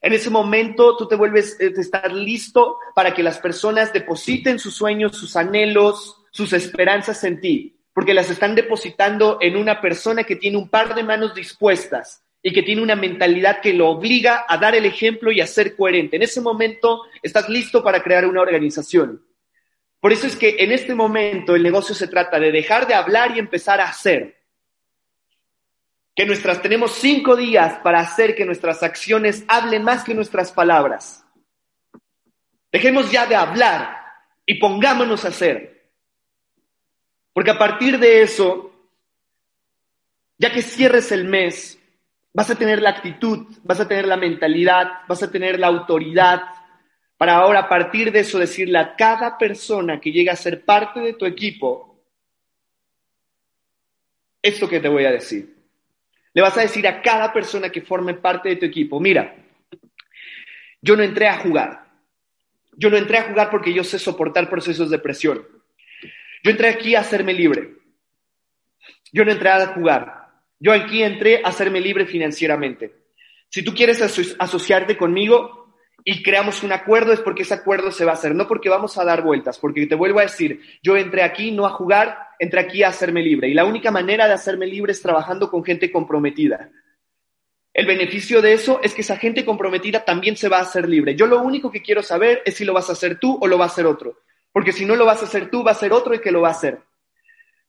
En 0.00 0.12
ese 0.12 0.30
momento 0.30 0.96
tú 0.96 1.06
te 1.06 1.14
vuelves 1.14 1.56
a 1.60 1.64
eh, 1.64 1.74
estar 1.76 2.12
listo 2.12 2.76
para 2.96 3.14
que 3.14 3.22
las 3.22 3.38
personas 3.38 3.92
depositen 3.92 4.58
sus 4.58 4.74
sueños, 4.74 5.16
sus 5.16 5.36
anhelos, 5.36 6.24
sus 6.32 6.52
esperanzas 6.54 7.22
en 7.22 7.40
ti, 7.40 7.76
porque 7.94 8.14
las 8.14 8.30
están 8.30 8.56
depositando 8.56 9.38
en 9.40 9.56
una 9.56 9.80
persona 9.80 10.24
que 10.24 10.34
tiene 10.34 10.56
un 10.56 10.68
par 10.68 10.96
de 10.96 11.04
manos 11.04 11.36
dispuestas 11.36 12.24
y 12.42 12.52
que 12.52 12.62
tiene 12.62 12.82
una 12.82 12.96
mentalidad 12.96 13.60
que 13.60 13.72
lo 13.72 13.88
obliga 13.88 14.44
a 14.48 14.58
dar 14.58 14.74
el 14.74 14.84
ejemplo 14.84 15.30
y 15.30 15.40
a 15.40 15.46
ser 15.46 15.76
coherente. 15.76 16.16
En 16.16 16.22
ese 16.22 16.40
momento 16.40 17.02
estás 17.22 17.48
listo 17.48 17.84
para 17.84 18.02
crear 18.02 18.26
una 18.26 18.40
organización. 18.40 19.24
Por 20.00 20.12
eso 20.12 20.26
es 20.26 20.34
que 20.34 20.56
en 20.58 20.72
este 20.72 20.96
momento 20.96 21.54
el 21.54 21.62
negocio 21.62 21.94
se 21.94 22.08
trata 22.08 22.40
de 22.40 22.50
dejar 22.50 22.88
de 22.88 22.94
hablar 22.94 23.36
y 23.36 23.38
empezar 23.38 23.80
a 23.80 23.88
hacer. 23.88 24.42
Que 26.16 26.26
nuestras 26.26 26.60
tenemos 26.60 26.92
cinco 26.94 27.36
días 27.36 27.78
para 27.78 28.00
hacer 28.00 28.34
que 28.34 28.44
nuestras 28.44 28.82
acciones 28.82 29.44
hablen 29.46 29.84
más 29.84 30.02
que 30.02 30.12
nuestras 30.12 30.50
palabras. 30.50 31.24
Dejemos 32.72 33.12
ya 33.12 33.26
de 33.26 33.36
hablar 33.36 34.02
y 34.44 34.54
pongámonos 34.54 35.24
a 35.24 35.28
hacer. 35.28 35.92
Porque 37.32 37.52
a 37.52 37.58
partir 37.58 37.98
de 38.00 38.22
eso, 38.22 38.72
ya 40.36 40.52
que 40.52 40.62
cierres 40.62 41.12
el 41.12 41.24
mes, 41.24 41.78
vas 42.32 42.50
a 42.50 42.54
tener 42.56 42.80
la 42.80 42.90
actitud, 42.90 43.46
vas 43.62 43.80
a 43.80 43.88
tener 43.88 44.06
la 44.06 44.16
mentalidad, 44.16 45.00
vas 45.06 45.22
a 45.22 45.30
tener 45.30 45.58
la 45.58 45.66
autoridad 45.66 46.42
para 47.16 47.36
ahora 47.36 47.60
a 47.60 47.68
partir 47.68 48.10
de 48.10 48.20
eso 48.20 48.38
decirle 48.38 48.78
a 48.78 48.96
cada 48.96 49.38
persona 49.38 50.00
que 50.00 50.10
llega 50.10 50.32
a 50.32 50.36
ser 50.36 50.64
parte 50.64 51.00
de 51.00 51.12
tu 51.12 51.24
equipo, 51.24 52.02
esto 54.42 54.68
que 54.68 54.80
te 54.80 54.88
voy 54.88 55.04
a 55.04 55.12
decir. 55.12 55.54
Le 56.34 56.42
vas 56.42 56.56
a 56.56 56.62
decir 56.62 56.86
a 56.88 57.00
cada 57.00 57.32
persona 57.32 57.70
que 57.70 57.82
forme 57.82 58.14
parte 58.14 58.48
de 58.48 58.56
tu 58.56 58.66
equipo, 58.66 58.98
mira, 58.98 59.36
yo 60.80 60.96
no 60.96 61.02
entré 61.02 61.28
a 61.28 61.38
jugar. 61.38 61.86
Yo 62.72 62.90
no 62.90 62.96
entré 62.96 63.18
a 63.18 63.28
jugar 63.28 63.50
porque 63.50 63.72
yo 63.72 63.84
sé 63.84 63.98
soportar 63.98 64.50
procesos 64.50 64.90
de 64.90 64.98
presión. 64.98 65.46
Yo 66.42 66.50
entré 66.50 66.70
aquí 66.70 66.96
a 66.96 67.00
hacerme 67.00 67.34
libre. 67.34 67.76
Yo 69.12 69.24
no 69.24 69.30
entré 69.30 69.50
a 69.50 69.66
jugar. 69.68 70.21
Yo 70.62 70.72
aquí 70.72 71.02
entré 71.02 71.42
a 71.42 71.48
hacerme 71.48 71.80
libre 71.80 72.06
financieramente. 72.06 72.92
Si 73.48 73.64
tú 73.64 73.74
quieres 73.74 74.00
asociarte 74.38 74.96
conmigo 74.96 75.74
y 76.04 76.22
creamos 76.22 76.62
un 76.62 76.70
acuerdo, 76.70 77.12
es 77.12 77.18
porque 77.18 77.42
ese 77.42 77.54
acuerdo 77.54 77.90
se 77.90 78.04
va 78.04 78.12
a 78.12 78.14
hacer, 78.14 78.32
no 78.32 78.46
porque 78.46 78.68
vamos 78.68 78.96
a 78.96 79.04
dar 79.04 79.22
vueltas, 79.24 79.58
porque 79.58 79.88
te 79.88 79.96
vuelvo 79.96 80.20
a 80.20 80.22
decir, 80.22 80.60
yo 80.80 80.96
entré 80.96 81.24
aquí 81.24 81.50
no 81.50 81.66
a 81.66 81.70
jugar, 81.70 82.16
entré 82.38 82.60
aquí 82.60 82.84
a 82.84 82.90
hacerme 82.90 83.22
libre. 83.22 83.48
Y 83.48 83.54
la 83.54 83.64
única 83.64 83.90
manera 83.90 84.28
de 84.28 84.34
hacerme 84.34 84.68
libre 84.68 84.92
es 84.92 85.02
trabajando 85.02 85.50
con 85.50 85.64
gente 85.64 85.90
comprometida. 85.90 86.70
El 87.74 87.86
beneficio 87.86 88.40
de 88.40 88.52
eso 88.52 88.78
es 88.84 88.94
que 88.94 89.00
esa 89.00 89.16
gente 89.16 89.44
comprometida 89.44 90.04
también 90.04 90.36
se 90.36 90.48
va 90.48 90.58
a 90.58 90.62
hacer 90.62 90.88
libre. 90.88 91.16
Yo 91.16 91.26
lo 91.26 91.42
único 91.42 91.72
que 91.72 91.82
quiero 91.82 92.04
saber 92.04 92.40
es 92.44 92.54
si 92.54 92.64
lo 92.64 92.72
vas 92.72 92.88
a 92.88 92.92
hacer 92.92 93.18
tú 93.18 93.36
o 93.40 93.48
lo 93.48 93.58
va 93.58 93.64
a 93.64 93.68
hacer 93.68 93.84
otro. 93.84 94.20
Porque 94.52 94.70
si 94.70 94.86
no 94.86 94.94
lo 94.94 95.06
vas 95.06 95.22
a 95.22 95.24
hacer 95.24 95.50
tú, 95.50 95.64
va 95.64 95.72
a 95.72 95.74
ser 95.74 95.92
otro 95.92 96.14
el 96.14 96.20
que 96.20 96.30
lo 96.30 96.40
va 96.40 96.48
a 96.48 96.52
hacer. 96.52 96.78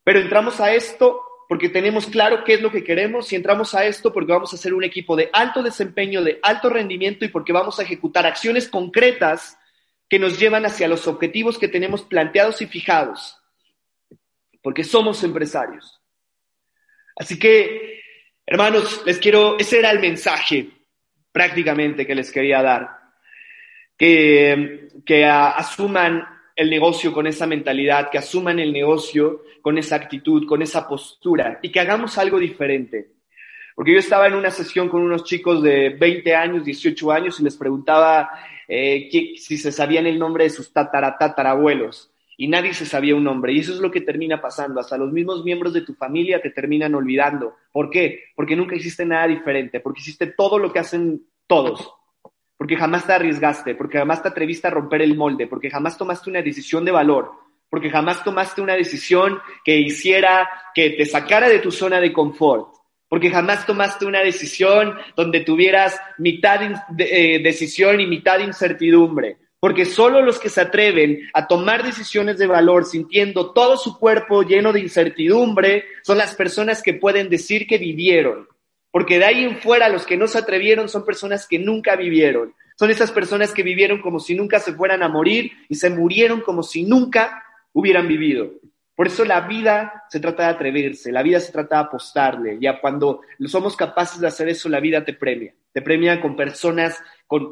Pero 0.04 0.20
entramos 0.20 0.60
a 0.60 0.76
esto 0.76 1.22
porque 1.48 1.70
tenemos 1.70 2.08
claro 2.08 2.44
qué 2.44 2.54
es 2.54 2.62
lo 2.62 2.72
que 2.72 2.84
queremos 2.84 3.32
y 3.32 3.36
entramos 3.36 3.76
a 3.76 3.86
esto 3.86 4.14
porque 4.14 4.32
vamos 4.32 4.54
a 4.54 4.58
ser 4.58 4.74
un 4.74 4.84
equipo 4.84 5.16
de 5.16 5.30
alto 5.34 5.62
desempeño, 5.62 6.24
de 6.24 6.40
alto 6.42 6.70
rendimiento 6.70 7.26
y 7.26 7.30
porque 7.30 7.54
vamos 7.54 7.80
a 7.80 7.84
ejecutar 7.84 8.26
acciones 8.26 8.68
concretas 8.68 9.58
que 10.10 10.20
nos 10.20 10.40
llevan 10.40 10.66
hacia 10.66 10.88
los 10.88 11.08
objetivos 11.08 11.58
que 11.58 11.68
tenemos 11.68 12.04
planteados 12.04 12.62
y 12.62 12.68
fijados, 12.68 13.38
porque 14.62 14.84
somos 14.84 15.24
empresarios. 15.24 16.02
Así 17.16 17.38
que, 17.38 18.02
hermanos, 18.46 19.04
les 19.06 19.18
quiero, 19.18 19.58
ese 19.58 19.80
era 19.80 19.92
el 19.92 20.00
mensaje 20.00 20.70
prácticamente 21.32 22.06
que 22.06 22.16
les 22.16 22.32
quería 22.32 22.62
dar, 22.62 22.90
que, 23.98 24.90
que 25.06 25.26
asuman 25.26 26.33
el 26.56 26.70
negocio 26.70 27.12
con 27.12 27.28
esa 27.28 27.48
mentalidad, 27.48 28.10
que 28.10 28.18
asuman 28.18 28.60
el 28.60 28.72
negocio 28.72 29.44
con 29.62 29.78
esa 29.78 29.96
actitud, 29.96 30.46
con 30.46 30.62
esa 30.62 30.88
postura 30.88 31.60
y 31.62 31.72
que 31.72 31.80
hagamos 31.80 32.18
algo 32.18 32.40
diferente. 32.40 33.12
Porque 33.76 33.94
yo 33.94 34.00
estaba 34.00 34.28
en 34.28 34.36
una 34.36 34.52
sesión 34.52 34.88
con 34.88 35.02
unos 35.02 35.24
chicos 35.24 35.64
de 35.64 35.90
20 35.90 36.36
años, 36.36 36.66
18 36.66 37.12
años 37.12 37.40
y 37.40 37.44
les 37.44 37.58
preguntaba 37.58 38.30
eh, 38.68 39.10
si 39.38 39.58
se 39.58 39.72
sabían 39.72 40.06
el 40.06 40.20
nombre 40.20 40.44
de 40.44 40.52
sus 40.52 40.72
tataratatarabuelos 40.72 42.12
y 42.38 42.48
nadie 42.48 42.74
se 42.74 42.86
sabía 42.86 43.16
un 43.16 43.24
nombre. 43.24 43.54
Y 43.54 43.60
eso 43.60 43.74
es 43.74 43.80
lo 43.80 43.90
que 43.90 44.02
termina 44.02 44.40
pasando. 44.40 44.80
Hasta 44.80 44.98
los 44.98 45.12
mismos 45.12 45.44
miembros 45.44 45.74
de 45.74 45.82
tu 45.82 45.96
familia 45.96 46.42
te 46.42 46.52
terminan 46.52 46.94
olvidando. 46.94 47.56
¿Por 47.72 47.90
qué? 47.90 48.26
Porque 48.36 48.56
nunca 48.56 48.76
hiciste 48.76 49.06
nada 49.06 49.28
diferente, 49.28 49.80
porque 49.80 50.02
hiciste 50.02 50.28
todo 50.28 50.60
lo 50.60 50.72
que 50.72 50.80
hacen 50.80 51.24
todos 51.48 51.94
porque 52.64 52.78
jamás 52.78 53.06
te 53.06 53.12
arriesgaste, 53.12 53.76
porque 53.76 53.98
jamás 53.98 54.24
te 54.24 54.30
atreviste 54.30 54.68
a 54.68 54.72
romper 54.72 55.02
el 55.02 55.18
molde, 55.18 55.48
porque 55.48 55.70
jamás 55.70 55.98
tomaste 55.98 56.30
una 56.30 56.42
decisión 56.42 56.86
de 56.86 56.94
valor, 56.94 57.30
porque 57.70 57.90
jamás 57.90 58.24
tomaste 58.24 58.62
una 58.62 58.74
decisión 58.74 59.38
que 59.66 59.78
hiciera 59.78 60.50
que 60.74 60.92
te 60.92 61.06
sacara 61.06 61.50
de 61.50 61.60
tu 61.60 61.74
zona 61.74 62.00
de 62.00 62.14
confort, 62.14 62.70
porque 63.10 63.30
jamás 63.30 63.66
tomaste 63.66 64.06
una 64.06 64.22
decisión 64.22 64.96
donde 65.14 65.42
tuvieras 65.42 66.00
mitad 66.20 66.62
de, 66.88 67.36
eh, 67.36 67.40
decisión 67.44 68.00
y 68.00 68.08
mitad 68.08 68.40
incertidumbre, 68.40 69.40
porque 69.60 69.84
solo 69.84 70.22
los 70.22 70.40
que 70.40 70.48
se 70.48 70.62
atreven 70.62 71.20
a 71.34 71.46
tomar 71.46 71.84
decisiones 71.84 72.38
de 72.38 72.48
valor 72.48 72.86
sintiendo 72.86 73.52
todo 73.52 73.76
su 73.76 74.00
cuerpo 74.00 74.44
lleno 74.44 74.72
de 74.72 74.80
incertidumbre 74.80 75.84
son 76.02 76.18
las 76.18 76.34
personas 76.34 76.82
que 76.82 76.94
pueden 76.94 77.28
decir 77.28 77.68
que 77.68 77.78
vivieron, 77.78 78.48
porque 78.94 79.18
de 79.18 79.26
ahí 79.26 79.44
en 79.44 79.58
fuera 79.58 79.90
los 79.90 80.06
que 80.06 80.18
no 80.18 80.28
se 80.28 80.38
atrevieron 80.38 80.88
son 80.88 81.04
personas 81.04 81.48
que 81.48 81.58
nunca 81.58 81.96
vivieron. 81.96 82.54
Son 82.78 82.92
esas 82.92 83.12
personas 83.12 83.52
que 83.52 83.64
vivieron 83.64 84.00
como 84.00 84.20
si 84.20 84.36
nunca 84.36 84.60
se 84.60 84.74
fueran 84.74 85.02
a 85.02 85.10
morir 85.10 85.52
y 85.68 85.74
se 85.74 85.90
murieron 85.90 86.42
como 86.42 86.62
si 86.62 86.84
nunca 86.84 87.44
hubieran 87.72 88.08
vivido. 88.08 88.52
Por 88.94 89.08
eso 89.08 89.26
la 89.26 89.42
vida 89.42 90.04
se 90.12 90.20
trata 90.20 90.44
de 90.44 90.50
atreverse, 90.50 91.12
la 91.12 91.24
vida 91.24 91.40
se 91.40 91.52
trata 91.52 91.78
de 91.78 91.82
apostarle. 91.86 92.60
Ya 92.62 92.80
cuando 92.80 93.22
somos 93.48 93.76
capaces 93.76 94.20
de 94.20 94.28
hacer 94.28 94.48
eso, 94.48 94.70
la 94.70 94.80
vida 94.80 95.04
te 95.04 95.14
premia. 95.14 95.56
Te 95.72 95.82
premia 95.82 96.22
con 96.22 96.36
personas 96.36 97.02
con 97.26 97.48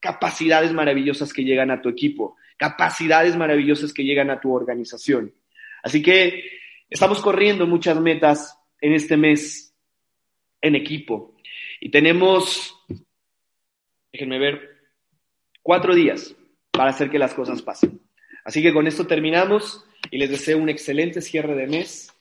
capacidades 0.00 0.72
maravillosas 0.72 1.34
que 1.34 1.44
llegan 1.44 1.70
a 1.70 1.82
tu 1.82 1.90
equipo, 1.90 2.36
capacidades 2.56 3.36
maravillosas 3.36 3.92
que 3.92 4.04
llegan 4.04 4.30
a 4.30 4.40
tu 4.40 4.54
organización. 4.54 5.34
Así 5.82 6.00
que 6.00 6.44
estamos 6.88 7.20
corriendo 7.20 7.66
muchas 7.66 8.00
metas 8.00 8.58
en 8.80 8.94
este 8.94 9.18
mes 9.18 9.67
en 10.60 10.74
equipo. 10.74 11.36
Y 11.80 11.90
tenemos, 11.90 12.76
déjenme 14.12 14.38
ver, 14.38 14.78
cuatro 15.62 15.94
días 15.94 16.34
para 16.70 16.90
hacer 16.90 17.10
que 17.10 17.18
las 17.18 17.34
cosas 17.34 17.62
pasen. 17.62 18.00
Así 18.44 18.62
que 18.62 18.72
con 18.72 18.86
esto 18.86 19.06
terminamos 19.06 19.84
y 20.10 20.18
les 20.18 20.30
deseo 20.30 20.58
un 20.58 20.68
excelente 20.68 21.20
cierre 21.20 21.54
de 21.54 21.66
mes 21.66 22.12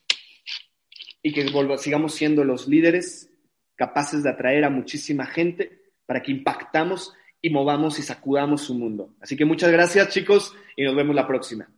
y 1.21 1.33
que 1.33 1.45
sigamos 1.77 2.13
siendo 2.13 2.43
los 2.43 2.67
líderes 2.67 3.31
capaces 3.75 4.23
de 4.23 4.29
atraer 4.29 4.65
a 4.65 4.69
muchísima 4.69 5.25
gente 5.25 5.93
para 6.05 6.21
que 6.21 6.31
impactamos 6.31 7.13
y 7.41 7.49
movamos 7.49 7.99
y 7.99 8.01
sacudamos 8.01 8.61
su 8.63 8.73
mundo. 8.73 9.13
Así 9.21 9.35
que 9.35 9.45
muchas 9.45 9.71
gracias 9.71 10.09
chicos 10.09 10.55
y 10.75 10.83
nos 10.83 10.95
vemos 10.95 11.15
la 11.15 11.27
próxima. 11.27 11.69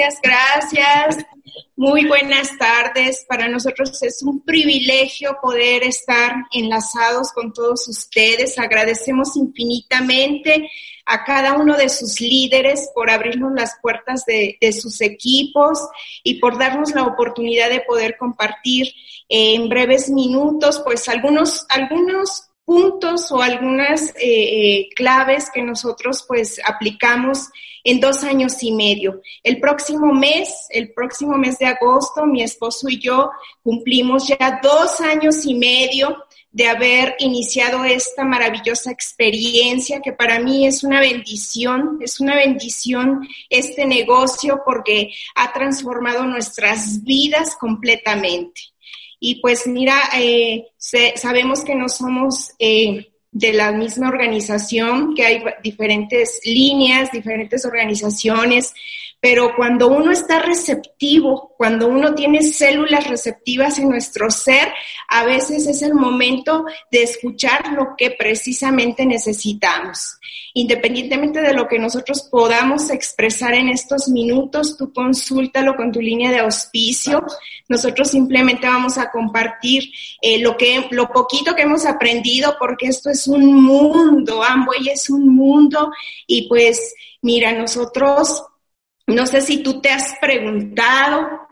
Gracias, 0.00 0.20
gracias. 0.22 1.26
Muy 1.76 2.06
buenas 2.06 2.56
tardes. 2.58 3.24
Para 3.28 3.48
nosotros 3.48 4.02
es 4.02 4.22
un 4.22 4.40
privilegio 4.40 5.36
poder 5.42 5.82
estar 5.82 6.34
enlazados 6.52 7.32
con 7.32 7.52
todos 7.52 7.86
ustedes. 7.88 8.58
Agradecemos 8.58 9.36
infinitamente 9.36 10.70
a 11.06 11.24
cada 11.24 11.54
uno 11.54 11.76
de 11.76 11.88
sus 11.88 12.20
líderes 12.20 12.90
por 12.94 13.10
abrirnos 13.10 13.52
las 13.54 13.76
puertas 13.82 14.24
de, 14.26 14.56
sus 14.72 15.00
equipos 15.00 15.78
y 16.22 16.38
por 16.38 16.58
darnos 16.58 16.94
la 16.94 17.04
oportunidad 17.04 17.68
de 17.68 17.80
poder 17.80 18.16
compartir 18.16 18.92
en 19.28 19.68
breves 19.68 20.08
minutos, 20.08 20.80
pues 20.84 21.08
algunos, 21.08 21.66
algunos 21.68 22.49
puntos 22.70 23.32
o 23.32 23.42
algunas 23.42 24.10
eh, 24.10 24.14
eh, 24.20 24.88
claves 24.94 25.50
que 25.52 25.60
nosotros 25.60 26.24
pues 26.28 26.60
aplicamos 26.64 27.48
en 27.82 27.98
dos 27.98 28.22
años 28.22 28.62
y 28.62 28.70
medio. 28.70 29.22
El 29.42 29.58
próximo 29.58 30.14
mes, 30.14 30.68
el 30.70 30.92
próximo 30.92 31.36
mes 31.36 31.58
de 31.58 31.66
agosto, 31.66 32.26
mi 32.26 32.44
esposo 32.44 32.88
y 32.88 33.00
yo 33.00 33.32
cumplimos 33.64 34.28
ya 34.28 34.60
dos 34.62 35.00
años 35.00 35.44
y 35.46 35.54
medio 35.54 36.16
de 36.52 36.68
haber 36.68 37.16
iniciado 37.18 37.84
esta 37.84 38.22
maravillosa 38.22 38.92
experiencia 38.92 40.00
que 40.00 40.12
para 40.12 40.38
mí 40.38 40.64
es 40.64 40.84
una 40.84 41.00
bendición, 41.00 41.98
es 42.00 42.20
una 42.20 42.36
bendición 42.36 43.26
este 43.48 43.84
negocio 43.84 44.62
porque 44.64 45.10
ha 45.34 45.52
transformado 45.52 46.24
nuestras 46.24 47.02
vidas 47.02 47.56
completamente. 47.56 48.69
Y 49.20 49.40
pues 49.42 49.66
mira, 49.66 49.96
eh, 50.16 50.68
sabemos 50.78 51.62
que 51.62 51.74
no 51.74 51.90
somos 51.90 52.52
eh, 52.58 53.12
de 53.30 53.52
la 53.52 53.70
misma 53.70 54.08
organización, 54.08 55.14
que 55.14 55.24
hay 55.24 55.44
diferentes 55.62 56.40
líneas, 56.44 57.12
diferentes 57.12 57.64
organizaciones, 57.66 58.72
pero 59.20 59.54
cuando 59.54 59.88
uno 59.88 60.10
está 60.10 60.40
receptivo, 60.40 61.54
cuando 61.58 61.88
uno 61.88 62.14
tiene 62.14 62.42
células 62.42 63.06
receptivas 63.06 63.78
en 63.78 63.90
nuestro 63.90 64.30
ser, 64.30 64.72
a 65.08 65.24
veces 65.24 65.66
es 65.66 65.82
el 65.82 65.94
momento 65.94 66.64
de 66.90 67.02
escuchar 67.02 67.72
lo 67.74 67.94
que 67.98 68.12
precisamente 68.12 69.04
necesitamos. 69.04 70.16
Independientemente 70.54 71.42
de 71.42 71.52
lo 71.52 71.68
que 71.68 71.78
nosotros 71.78 72.22
podamos 72.30 72.90
expresar 72.90 73.54
en 73.54 73.68
estos 73.68 74.08
minutos, 74.08 74.76
tú 74.78 74.92
consúltalo 74.92 75.76
con 75.76 75.92
tu 75.92 76.00
línea 76.00 76.30
de 76.30 76.38
auspicio. 76.38 77.22
Nosotros 77.68 78.10
simplemente 78.10 78.66
vamos 78.66 78.96
a 78.96 79.10
compartir 79.10 79.92
eh, 80.22 80.38
lo, 80.38 80.56
que, 80.56 80.88
lo 80.90 81.08
poquito 81.10 81.54
que 81.54 81.62
hemos 81.62 81.84
aprendido, 81.84 82.56
porque 82.58 82.86
esto 82.86 83.10
es 83.10 83.28
un 83.28 83.62
mundo, 83.62 84.42
Amway 84.42 84.88
es 84.88 85.10
un 85.10 85.28
mundo 85.28 85.92
y 86.26 86.48
pues 86.48 86.94
mira, 87.22 87.52
nosotros 87.52 88.44
no 89.10 89.26
sé 89.26 89.40
si 89.40 89.62
tú 89.62 89.80
te 89.80 89.90
has 89.90 90.14
preguntado 90.20 91.48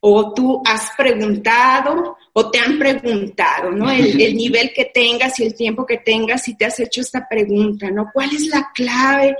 o 0.00 0.34
tú 0.34 0.62
has 0.64 0.90
preguntado 0.96 2.16
o 2.32 2.50
te 2.50 2.58
han 2.58 2.78
preguntado, 2.78 3.70
¿no? 3.70 3.90
El, 3.90 4.36
nivel 4.36 4.72
que 4.74 4.86
tengas 4.86 5.38
y 5.40 5.44
el 5.44 5.54
tiempo 5.54 5.86
que 5.86 5.98
tengas 5.98 6.48
y 6.48 6.56
te 6.56 6.64
has 6.64 6.78
hecho 6.80 7.00
esta 7.00 7.26
pregunta, 7.28 7.90
¿no? 7.90 8.10
¿Cuál 8.12 8.34
es 8.34 8.46
la 8.46 8.70
clave? 8.74 9.36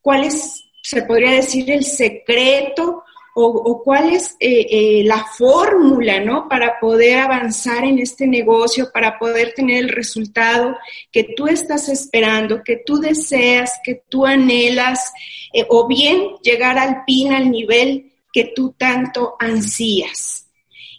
¿Cuál 0.00 0.24
es, 0.24 0.64
se 0.82 1.02
podría 1.02 1.32
decir, 1.32 1.70
el 1.70 1.84
secreto? 1.84 3.03
O, 3.36 3.82
cuál 3.82 4.10
es 4.10 4.36
eh, 4.38 4.66
eh, 4.70 5.02
la 5.04 5.24
fórmula, 5.24 6.20
¿no? 6.20 6.48
Para 6.48 6.78
poder 6.78 7.18
avanzar 7.18 7.84
en 7.84 7.98
este 7.98 8.28
negocio, 8.28 8.90
para 8.92 9.18
poder 9.18 9.52
tener 9.54 9.78
el 9.78 9.88
resultado 9.88 10.76
que 11.10 11.24
tú 11.36 11.48
estás 11.48 11.88
esperando, 11.88 12.62
que 12.62 12.82
tú 12.86 13.00
deseas, 13.00 13.80
que 13.82 14.04
tú 14.08 14.24
anhelas, 14.24 15.12
eh, 15.52 15.66
o 15.68 15.88
bien 15.88 16.36
llegar 16.42 16.78
al 16.78 17.04
pin, 17.04 17.32
al 17.32 17.50
nivel 17.50 18.12
que 18.32 18.52
tú 18.54 18.74
tanto 18.78 19.34
ansías. 19.40 20.48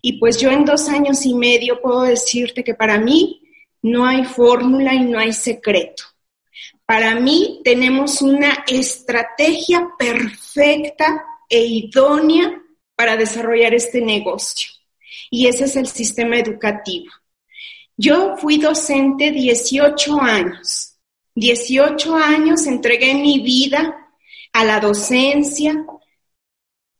Y 0.02 0.19
pues 0.19 0.38
yo 0.38 0.52
en 0.52 0.65
dos 0.65 0.89
años 0.89 1.26
y 1.26 1.34
medio 1.34 1.82
puedo 1.82 2.04
decirte 2.04 2.65
que 2.65 2.76
para 2.76 3.00
mí 3.00 3.41
no 3.82 4.06
hay 4.06 4.26
fórmula 4.26 4.93
y 4.93 5.06
no 5.06 5.19
hay 5.19 5.32
secreto. 5.32 6.04
Para 6.86 7.15
mí 7.15 7.62
tenemos 7.63 8.21
una 8.21 8.63
estrategia 8.67 9.89
perfecta 9.98 11.26
e 11.49 11.65
idónea 11.65 12.62
para 12.95 13.17
desarrollar 13.17 13.73
este 13.73 14.01
negocio. 14.01 14.69
Y 15.29 15.47
ese 15.47 15.65
es 15.65 15.75
el 15.75 15.88
sistema 15.88 16.38
educativo. 16.38 17.12
Yo 17.97 18.36
fui 18.38 18.58
docente 18.58 19.31
18 19.31 20.21
años. 20.21 20.96
18 21.35 22.15
años 22.15 22.65
entregué 22.65 23.13
mi 23.13 23.39
vida 23.39 23.96
a 24.54 24.63
la 24.63 24.79
docencia, 24.79 25.85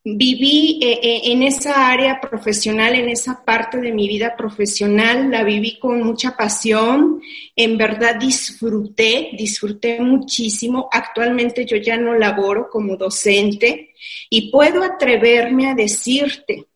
viví 0.08 0.80
eh, 0.84 1.00
eh, 1.02 1.22
en 1.32 1.42
esa 1.42 1.90
área 1.90 2.22
profesional, 2.22 2.94
en 2.94 3.10
esa 3.10 3.44
parte 3.44 3.80
de 3.80 3.92
mi 3.92 4.08
vida 4.08 4.36
profesional, 4.38 5.32
la 5.32 5.44
viví 5.44 5.80
con 5.80 6.04
mucha 6.04 6.38
pasión, 6.38 7.22
en 7.56 7.76
verdad 7.76 8.16
disfruté, 8.20 9.32
disfruté 9.36 10.00
muchísimo. 10.00 10.88
Actualmente 10.92 11.66
yo 11.66 11.78
ya 11.78 11.98
no 11.98 12.14
laboro 12.14 12.70
como 12.70 12.98
docente 12.98 13.96
y 14.30 14.52
puedo 14.52 14.84
atreverme 14.84 15.72
a 15.72 15.76
decirte, 15.76 16.68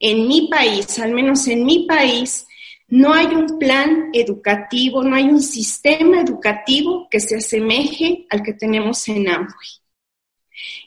en 0.00 0.26
mi 0.26 0.48
país, 0.48 0.98
al 0.98 1.12
menos 1.12 1.46
en 1.48 1.66
mi 1.66 1.86
país, 1.86 2.46
no 2.88 3.12
hay 3.12 3.26
un 3.26 3.58
plan 3.58 4.08
educativo, 4.14 5.02
no 5.02 5.16
hay 5.16 5.24
un 5.24 5.42
sistema 5.42 6.20
educativo 6.20 7.08
que 7.10 7.20
se 7.20 7.36
asemeje 7.36 8.26
al 8.30 8.42
que 8.42 8.54
tenemos 8.54 9.06
en 9.08 9.28
Amway. 9.28 9.68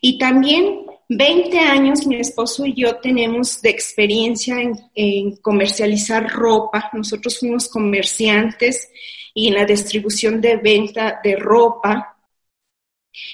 Y 0.01 0.17
también 0.17 0.86
20 1.09 1.57
años 1.59 2.05
mi 2.05 2.17
esposo 2.17 2.65
y 2.65 2.73
yo 2.73 2.97
tenemos 2.97 3.61
de 3.61 3.69
experiencia 3.69 4.57
en, 4.93 5.37
comercializar 5.37 6.29
ropa. 6.29 6.89
Nosotros 6.93 7.39
fuimos 7.39 7.69
comerciantes 7.69 8.89
y 9.33 9.47
en 9.47 9.53
la 9.53 9.65
distribución 9.65 10.41
de 10.41 10.57
venta 10.57 11.19
de 11.23 11.37
ropa 11.37 12.17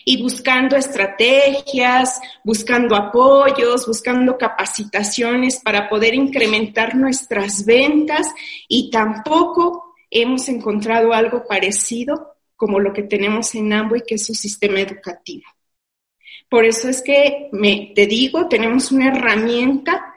y 0.05 0.21
buscando 0.21 0.75
estrategias, 0.75 2.21
buscando 2.43 2.95
apoyos, 2.95 3.87
buscando 3.87 4.37
capacitaciones 4.37 5.59
para 5.59 5.89
poder 5.89 6.13
incrementar 6.13 6.95
nuestras 6.95 7.65
ventas 7.65 8.27
y 8.67 8.91
tampoco 8.91 9.95
hemos 10.11 10.47
encontrado 10.47 11.11
algo 11.11 11.45
parecido 11.47 12.35
como 12.55 12.79
lo 12.79 12.93
que 12.93 13.03
tenemos 13.03 13.55
en 13.55 13.73
Amway, 13.73 14.03
que 14.07 14.15
es 14.15 14.25
su 14.25 14.35
sistema 14.35 14.79
educativo. 14.79 15.43
Por 16.53 16.65
eso 16.65 16.87
es 16.87 17.01
que 17.01 17.49
me, 17.51 17.93
te 17.95 18.05
digo, 18.05 18.47
tenemos 18.47 18.91
una 18.91 19.07
herramienta 19.07 20.13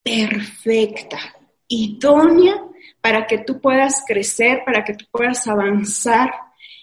perfecta, 0.00 1.18
idónea 1.66 2.62
para 3.00 3.26
que 3.26 3.38
tú 3.38 3.60
puedas 3.60 4.04
crecer, 4.06 4.62
para 4.64 4.84
que 4.84 4.94
tú 4.94 5.06
puedas 5.10 5.48
avanzar, 5.48 6.30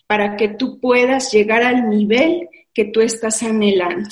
para 0.05 0.35
que 0.35 0.49
tú 0.49 0.81
puedas 0.81 1.31
llegar 1.31 1.63
al 1.63 1.87
nivel 1.87 2.49
que 2.73 2.83
tú 2.91 2.99
estás 2.99 3.41
anhelando. 3.41 4.09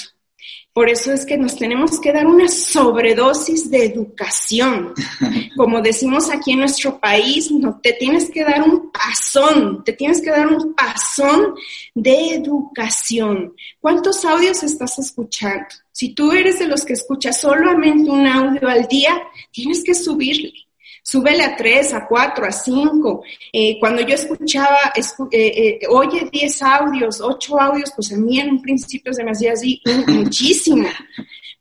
Por 0.78 0.91
eso 0.91 1.11
es 1.11 1.25
que 1.25 1.39
nos 1.39 1.55
tenemos 1.55 1.99
que 1.99 2.13
dar 2.13 2.28
una 2.28 2.47
sobredosis 2.47 3.71
de 3.71 3.86
educación. 3.86 4.93
Como 5.57 5.82
decimos 5.82 6.30
aquí 6.30 6.51
en 6.51 6.59
nuestro 6.59 6.99
país, 6.99 7.49
no 7.49 7.80
te 7.82 7.93
tienes 7.93 8.30
que 8.30 8.43
dar 8.43 8.61
un 8.61 8.91
pasón, 8.91 9.84
te 9.84 9.93
tienes 9.93 10.21
que 10.21 10.30
dar 10.30 10.45
un 10.45 10.75
pasón 10.75 11.55
de 11.95 12.36
educación. 12.36 13.55
¿Cuántos 13.80 14.23
audios 14.23 14.61
estás 14.61 14.99
escuchando? 14.99 15.65
Si 15.91 16.13
tú 16.13 16.32
eres 16.32 16.59
de 16.59 16.67
los 16.67 16.86
que 16.86 16.93
escuchas 16.93 17.41
solamente 17.41 18.11
un 18.11 18.28
audio 18.28 18.69
al 18.69 18.88
día, 18.88 19.19
tienes 19.51 19.84
que 19.84 19.95
subirle 19.95 20.66
súbele 21.08 21.41
a 21.41 21.55
tres, 21.55 21.93
a 21.93 22.05
cuatro, 22.05 22.45
a 22.45 22.51
cinco. 22.51 23.24
Eh, 23.53 23.80
cuando 23.80 24.01
yo 24.01 24.16
escuchaba, 24.16 24.91
eh, 24.93 24.99
eh, 25.32 25.80
oye, 25.89 26.28
diez 26.30 26.62
audios, 26.62 27.22
ocho 27.22 27.60
audios, 27.60 27.93
pues 27.95 28.12
a 28.12 28.18
mí 28.18 28.38
en 28.39 28.51
un 28.51 28.62
principio 28.62 29.14
se 29.14 29.24
me 29.24 29.32
hacía 29.32 29.53
así 29.53 29.82
muchísimo. 30.05 30.89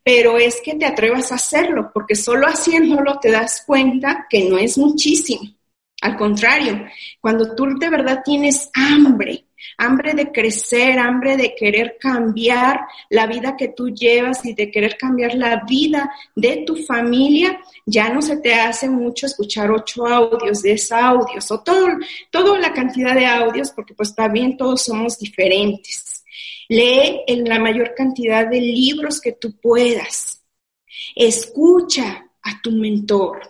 Pero 0.02 0.36
es 0.36 0.60
que 0.64 0.74
te 0.74 0.84
atrevas 0.84 1.30
a 1.30 1.36
hacerlo, 1.36 1.90
porque 1.94 2.16
solo 2.16 2.48
haciéndolo 2.48 3.20
te 3.20 3.30
das 3.30 3.62
cuenta 3.64 4.26
que 4.28 4.48
no 4.48 4.58
es 4.58 4.78
muchísimo. 4.78 5.48
Al 6.00 6.16
contrario, 6.16 6.84
cuando 7.20 7.54
tú 7.54 7.66
de 7.78 7.88
verdad 7.88 8.22
tienes 8.24 8.68
hambre 8.74 9.45
hambre 9.78 10.14
de 10.14 10.32
crecer, 10.32 10.98
hambre 10.98 11.36
de 11.36 11.54
querer 11.54 11.96
cambiar 12.00 12.80
la 13.10 13.26
vida 13.26 13.56
que 13.56 13.68
tú 13.68 13.90
llevas 13.90 14.44
y 14.44 14.54
de 14.54 14.70
querer 14.70 14.96
cambiar 14.96 15.34
la 15.34 15.64
vida 15.64 16.10
de 16.34 16.64
tu 16.66 16.76
familia, 16.76 17.60
ya 17.84 18.08
no 18.08 18.22
se 18.22 18.38
te 18.38 18.54
hace 18.54 18.88
mucho 18.88 19.26
escuchar 19.26 19.70
ocho 19.70 20.06
audios, 20.06 20.62
diez 20.62 20.90
audios 20.92 21.50
o 21.50 21.60
todo, 21.60 21.88
toda 22.30 22.58
la 22.58 22.72
cantidad 22.72 23.14
de 23.14 23.26
audios, 23.26 23.70
porque 23.70 23.94
pues 23.94 24.14
también 24.14 24.56
todos 24.56 24.82
somos 24.82 25.18
diferentes. 25.18 26.24
Lee 26.68 27.22
en 27.26 27.44
la 27.44 27.58
mayor 27.58 27.94
cantidad 27.94 28.46
de 28.46 28.60
libros 28.60 29.20
que 29.20 29.32
tú 29.32 29.56
puedas. 29.60 30.42
Escucha 31.14 32.26
a 32.42 32.60
tu 32.62 32.72
mentor. 32.72 33.40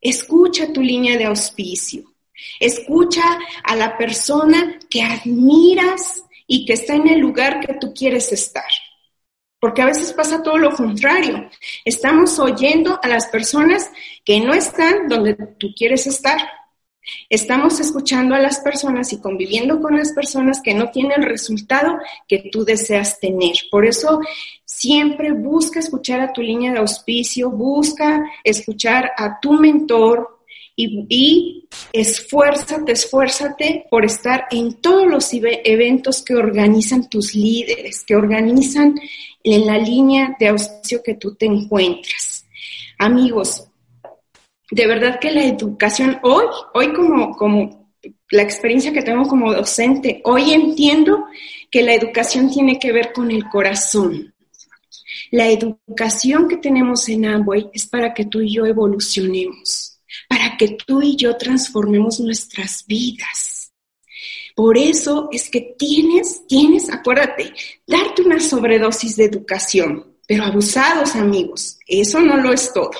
Escucha 0.00 0.72
tu 0.72 0.80
línea 0.82 1.16
de 1.16 1.24
auspicio. 1.24 2.13
Escucha 2.60 3.38
a 3.62 3.76
la 3.76 3.96
persona 3.96 4.78
que 4.88 5.02
admiras 5.02 6.24
y 6.46 6.66
que 6.66 6.74
está 6.74 6.94
en 6.94 7.08
el 7.08 7.20
lugar 7.20 7.60
que 7.60 7.74
tú 7.74 7.92
quieres 7.94 8.32
estar. 8.32 8.64
Porque 9.60 9.82
a 9.82 9.86
veces 9.86 10.12
pasa 10.12 10.42
todo 10.42 10.58
lo 10.58 10.70
contrario. 10.72 11.48
Estamos 11.84 12.38
oyendo 12.38 13.00
a 13.02 13.08
las 13.08 13.26
personas 13.28 13.90
que 14.24 14.40
no 14.40 14.52
están 14.52 15.08
donde 15.08 15.34
tú 15.58 15.68
quieres 15.74 16.06
estar. 16.06 16.38
Estamos 17.28 17.80
escuchando 17.80 18.34
a 18.34 18.40
las 18.40 18.60
personas 18.60 19.12
y 19.12 19.20
conviviendo 19.20 19.80
con 19.80 19.96
las 19.96 20.12
personas 20.12 20.60
que 20.62 20.74
no 20.74 20.90
tienen 20.90 21.22
el 21.22 21.28
resultado 21.28 21.98
que 22.28 22.50
tú 22.50 22.64
deseas 22.64 23.20
tener. 23.20 23.54
Por 23.70 23.84
eso 23.84 24.20
siempre 24.64 25.32
busca 25.32 25.80
escuchar 25.80 26.20
a 26.20 26.32
tu 26.32 26.40
línea 26.40 26.72
de 26.72 26.78
auspicio, 26.78 27.50
busca 27.50 28.22
escuchar 28.42 29.12
a 29.16 29.38
tu 29.40 29.52
mentor, 29.52 30.33
y, 30.76 31.68
esfuérzate, 31.92 32.92
esfuérzate 32.92 33.86
por 33.90 34.04
estar 34.04 34.46
en 34.50 34.80
todos 34.80 35.06
los 35.06 35.30
eventos 35.32 36.22
que 36.22 36.34
organizan 36.34 37.08
tus 37.08 37.34
líderes, 37.34 38.04
que 38.04 38.16
organizan 38.16 38.98
en 39.42 39.66
la 39.66 39.78
línea 39.78 40.36
de 40.38 40.48
auspicio 40.48 41.02
que 41.02 41.14
tú 41.14 41.34
te 41.36 41.46
encuentras. 41.46 42.46
Amigos, 42.98 43.68
de 44.70 44.86
verdad 44.86 45.20
que 45.20 45.30
la 45.30 45.44
educación, 45.44 46.18
hoy, 46.22 46.46
hoy 46.74 46.92
como, 46.92 47.36
como 47.36 47.92
la 48.30 48.42
experiencia 48.42 48.92
que 48.92 49.02
tengo 49.02 49.28
como 49.28 49.52
docente, 49.52 50.20
hoy 50.24 50.52
entiendo 50.52 51.26
que 51.70 51.82
la 51.82 51.94
educación 51.94 52.50
tiene 52.50 52.78
que 52.78 52.92
ver 52.92 53.12
con 53.12 53.30
el 53.30 53.48
corazón. 53.48 54.34
La 55.30 55.48
educación 55.48 56.48
que 56.48 56.56
tenemos 56.56 57.08
en 57.08 57.26
Amway 57.26 57.70
es 57.72 57.86
para 57.86 58.12
que 58.12 58.24
tú 58.24 58.40
y 58.40 58.54
yo 58.54 58.66
evolucionemos 58.66 59.93
para 60.34 60.56
que 60.56 60.70
tú 60.70 61.00
y 61.00 61.14
yo 61.14 61.36
transformemos 61.36 62.18
nuestras 62.18 62.84
vidas. 62.88 63.72
Por 64.56 64.76
eso 64.76 65.28
es 65.30 65.48
que 65.48 65.76
tienes, 65.78 66.44
tienes, 66.48 66.92
acuérdate, 66.92 67.52
darte 67.86 68.22
una 68.22 68.40
sobredosis 68.40 69.14
de 69.14 69.26
educación, 69.26 70.16
pero 70.26 70.42
abusados 70.42 71.14
amigos, 71.14 71.78
eso 71.86 72.18
no 72.18 72.36
lo 72.38 72.52
es 72.52 72.72
todo. 72.72 72.90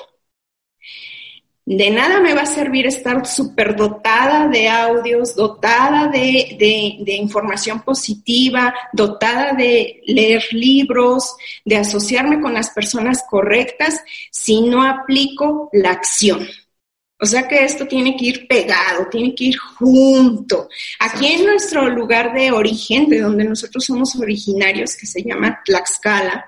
De 1.66 1.90
nada 1.90 2.20
me 2.20 2.34
va 2.34 2.42
a 2.42 2.46
servir 2.46 2.86
estar 2.86 3.26
súper 3.26 3.74
dotada 3.74 4.46
de 4.46 4.68
audios, 4.68 5.34
dotada 5.34 6.06
de, 6.06 6.56
de, 7.04 7.14
información 7.16 7.80
positiva, 7.80 8.72
dotada 8.92 9.54
de 9.54 10.02
leer 10.06 10.44
libros, 10.52 11.34
de 11.64 11.78
asociarme 11.78 12.40
con 12.40 12.54
las 12.54 12.70
personas 12.70 13.24
correctas, 13.28 14.04
si 14.30 14.60
no 14.60 14.84
aplico 14.84 15.68
la 15.72 15.90
acción. 15.90 16.46
O 17.20 17.26
sea 17.26 17.46
que 17.46 17.64
esto 17.64 17.86
tiene 17.86 18.16
que 18.16 18.26
ir 18.26 18.48
pegado, 18.48 19.08
tiene 19.10 19.34
que 19.34 19.44
ir 19.44 19.56
junto. 19.56 20.68
Aquí 20.98 21.26
en 21.26 21.46
nuestro 21.46 21.88
lugar 21.88 22.34
de 22.34 22.50
origen, 22.50 23.08
de 23.08 23.20
donde 23.20 23.44
nosotros 23.44 23.84
somos 23.84 24.16
originarios, 24.16 24.96
que 24.96 25.06
se 25.06 25.22
llama 25.22 25.60
Tlaxcala, 25.64 26.44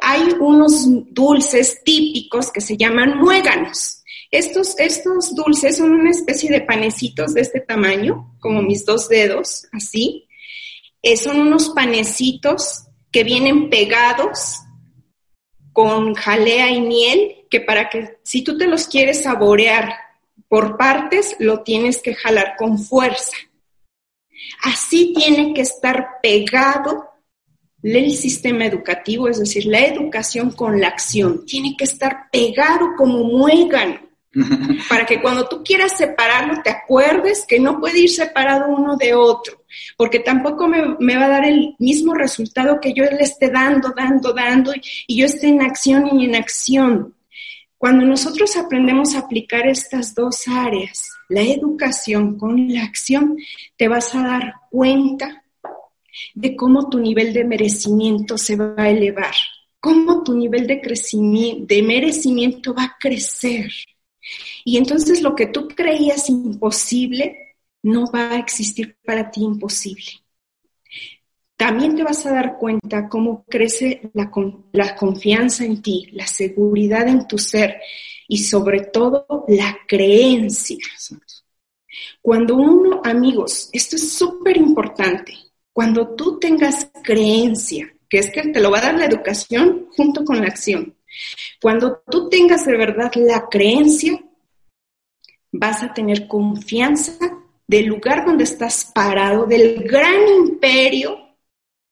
hay 0.00 0.34
unos 0.40 0.86
dulces 1.12 1.82
típicos 1.84 2.50
que 2.50 2.60
se 2.60 2.76
llaman 2.76 3.18
muéganos. 3.18 4.02
Estos, 4.30 4.78
estos 4.78 5.34
dulces 5.34 5.76
son 5.78 5.92
una 5.92 6.10
especie 6.10 6.50
de 6.50 6.60
panecitos 6.60 7.34
de 7.34 7.42
este 7.42 7.60
tamaño, 7.60 8.34
como 8.40 8.62
mis 8.62 8.84
dos 8.84 9.08
dedos, 9.08 9.66
así. 9.72 10.26
Eh, 11.02 11.16
son 11.16 11.38
unos 11.40 11.70
panecitos 11.70 12.84
que 13.10 13.24
vienen 13.24 13.70
pegados 13.70 14.58
con 15.72 16.14
jalea 16.14 16.70
y 16.70 16.80
miel, 16.80 17.37
que 17.48 17.60
para 17.60 17.88
que 17.88 18.18
si 18.22 18.42
tú 18.42 18.56
te 18.56 18.66
los 18.66 18.86
quieres 18.86 19.22
saborear 19.22 19.92
por 20.48 20.76
partes, 20.76 21.36
lo 21.38 21.62
tienes 21.62 22.00
que 22.00 22.14
jalar 22.14 22.54
con 22.56 22.78
fuerza. 22.78 23.36
Así 24.62 25.12
tiene 25.14 25.52
que 25.52 25.62
estar 25.62 26.20
pegado 26.22 27.08
el 27.82 28.12
sistema 28.12 28.66
educativo, 28.66 29.28
es 29.28 29.38
decir, 29.38 29.66
la 29.66 29.80
educación 29.80 30.50
con 30.50 30.80
la 30.80 30.88
acción. 30.88 31.44
Tiene 31.46 31.76
que 31.76 31.84
estar 31.84 32.28
pegado 32.30 32.94
como 32.96 33.24
muégano 33.24 34.00
para 34.88 35.06
que 35.06 35.20
cuando 35.20 35.48
tú 35.48 35.62
quieras 35.64 35.96
separarlo 35.96 36.60
te 36.62 36.70
acuerdes 36.70 37.44
que 37.46 37.58
no 37.58 37.80
puede 37.80 38.00
ir 38.00 38.10
separado 38.10 38.68
uno 38.68 38.96
de 38.96 39.14
otro, 39.14 39.64
porque 39.96 40.20
tampoco 40.20 40.68
me, 40.68 40.96
me 40.98 41.16
va 41.16 41.26
a 41.26 41.30
dar 41.30 41.44
el 41.44 41.74
mismo 41.78 42.14
resultado 42.14 42.80
que 42.80 42.92
yo 42.92 43.04
le 43.04 43.22
esté 43.22 43.50
dando, 43.50 43.92
dando, 43.96 44.32
dando 44.32 44.72
y 45.06 45.18
yo 45.18 45.26
esté 45.26 45.48
en 45.48 45.62
acción 45.62 46.18
y 46.18 46.24
en 46.24 46.34
acción. 46.34 47.14
Cuando 47.78 48.04
nosotros 48.04 48.56
aprendemos 48.56 49.14
a 49.14 49.20
aplicar 49.20 49.68
estas 49.68 50.12
dos 50.12 50.48
áreas, 50.48 51.10
la 51.28 51.42
educación 51.42 52.36
con 52.36 52.72
la 52.72 52.82
acción, 52.82 53.38
te 53.76 53.86
vas 53.86 54.14
a 54.16 54.22
dar 54.22 54.54
cuenta 54.68 55.44
de 56.34 56.56
cómo 56.56 56.88
tu 56.88 56.98
nivel 56.98 57.32
de 57.32 57.44
merecimiento 57.44 58.36
se 58.36 58.56
va 58.56 58.74
a 58.76 58.90
elevar, 58.90 59.34
cómo 59.78 60.24
tu 60.24 60.34
nivel 60.34 60.66
de 60.66 60.80
crecimiento, 60.80 61.66
de 61.72 61.82
merecimiento 61.82 62.74
va 62.74 62.84
a 62.84 62.96
crecer. 62.98 63.70
Y 64.64 64.76
entonces 64.76 65.22
lo 65.22 65.36
que 65.36 65.46
tú 65.46 65.68
creías 65.68 66.28
imposible 66.28 67.56
no 67.82 68.10
va 68.10 68.32
a 68.32 68.38
existir 68.38 68.96
para 69.04 69.30
ti 69.30 69.42
imposible 69.42 70.20
también 71.58 71.94
te 71.94 72.04
vas 72.04 72.24
a 72.24 72.32
dar 72.32 72.56
cuenta 72.56 73.08
cómo 73.08 73.44
crece 73.46 74.10
la, 74.14 74.30
la, 74.72 74.96
confianza 74.96 75.64
en 75.64 75.82
ti, 75.82 76.08
la 76.12 76.26
seguridad 76.26 77.06
en 77.06 77.26
tu 77.26 77.36
ser 77.36 77.82
y 78.26 78.38
sobre 78.38 78.80
todo 78.84 79.44
la 79.48 79.76
creencia. 79.86 80.78
Cuando 82.22 82.56
uno, 82.56 83.02
amigos, 83.04 83.68
esto 83.72 83.96
es 83.96 84.12
súper 84.12 84.56
importante, 84.56 85.34
cuando 85.72 86.14
tú 86.14 86.38
tengas 86.38 86.90
creencia 87.02 87.92
que 88.08 88.18
es 88.18 88.30
que 88.30 88.42
te 88.48 88.60
lo 88.60 88.70
va 88.70 88.78
a 88.78 88.82
dar 88.82 88.94
la 88.94 89.06
educación 89.06 89.88
junto 89.96 90.24
con 90.24 90.40
la 90.40 90.46
acción. 90.46 90.96
Cuando 91.60 92.02
tú 92.10 92.28
tengas 92.28 92.64
de 92.64 92.76
verdad 92.76 93.12
la 93.16 93.48
creencia, 93.50 94.18
vas 95.52 95.82
a 95.82 95.92
tener 95.92 96.26
confianza 96.26 97.18
del 97.66 97.86
lugar 97.86 98.24
donde 98.24 98.44
estás 98.44 98.90
parado, 98.94 99.46
del 99.46 99.82
gran 99.84 100.26
imperio. 100.46 101.18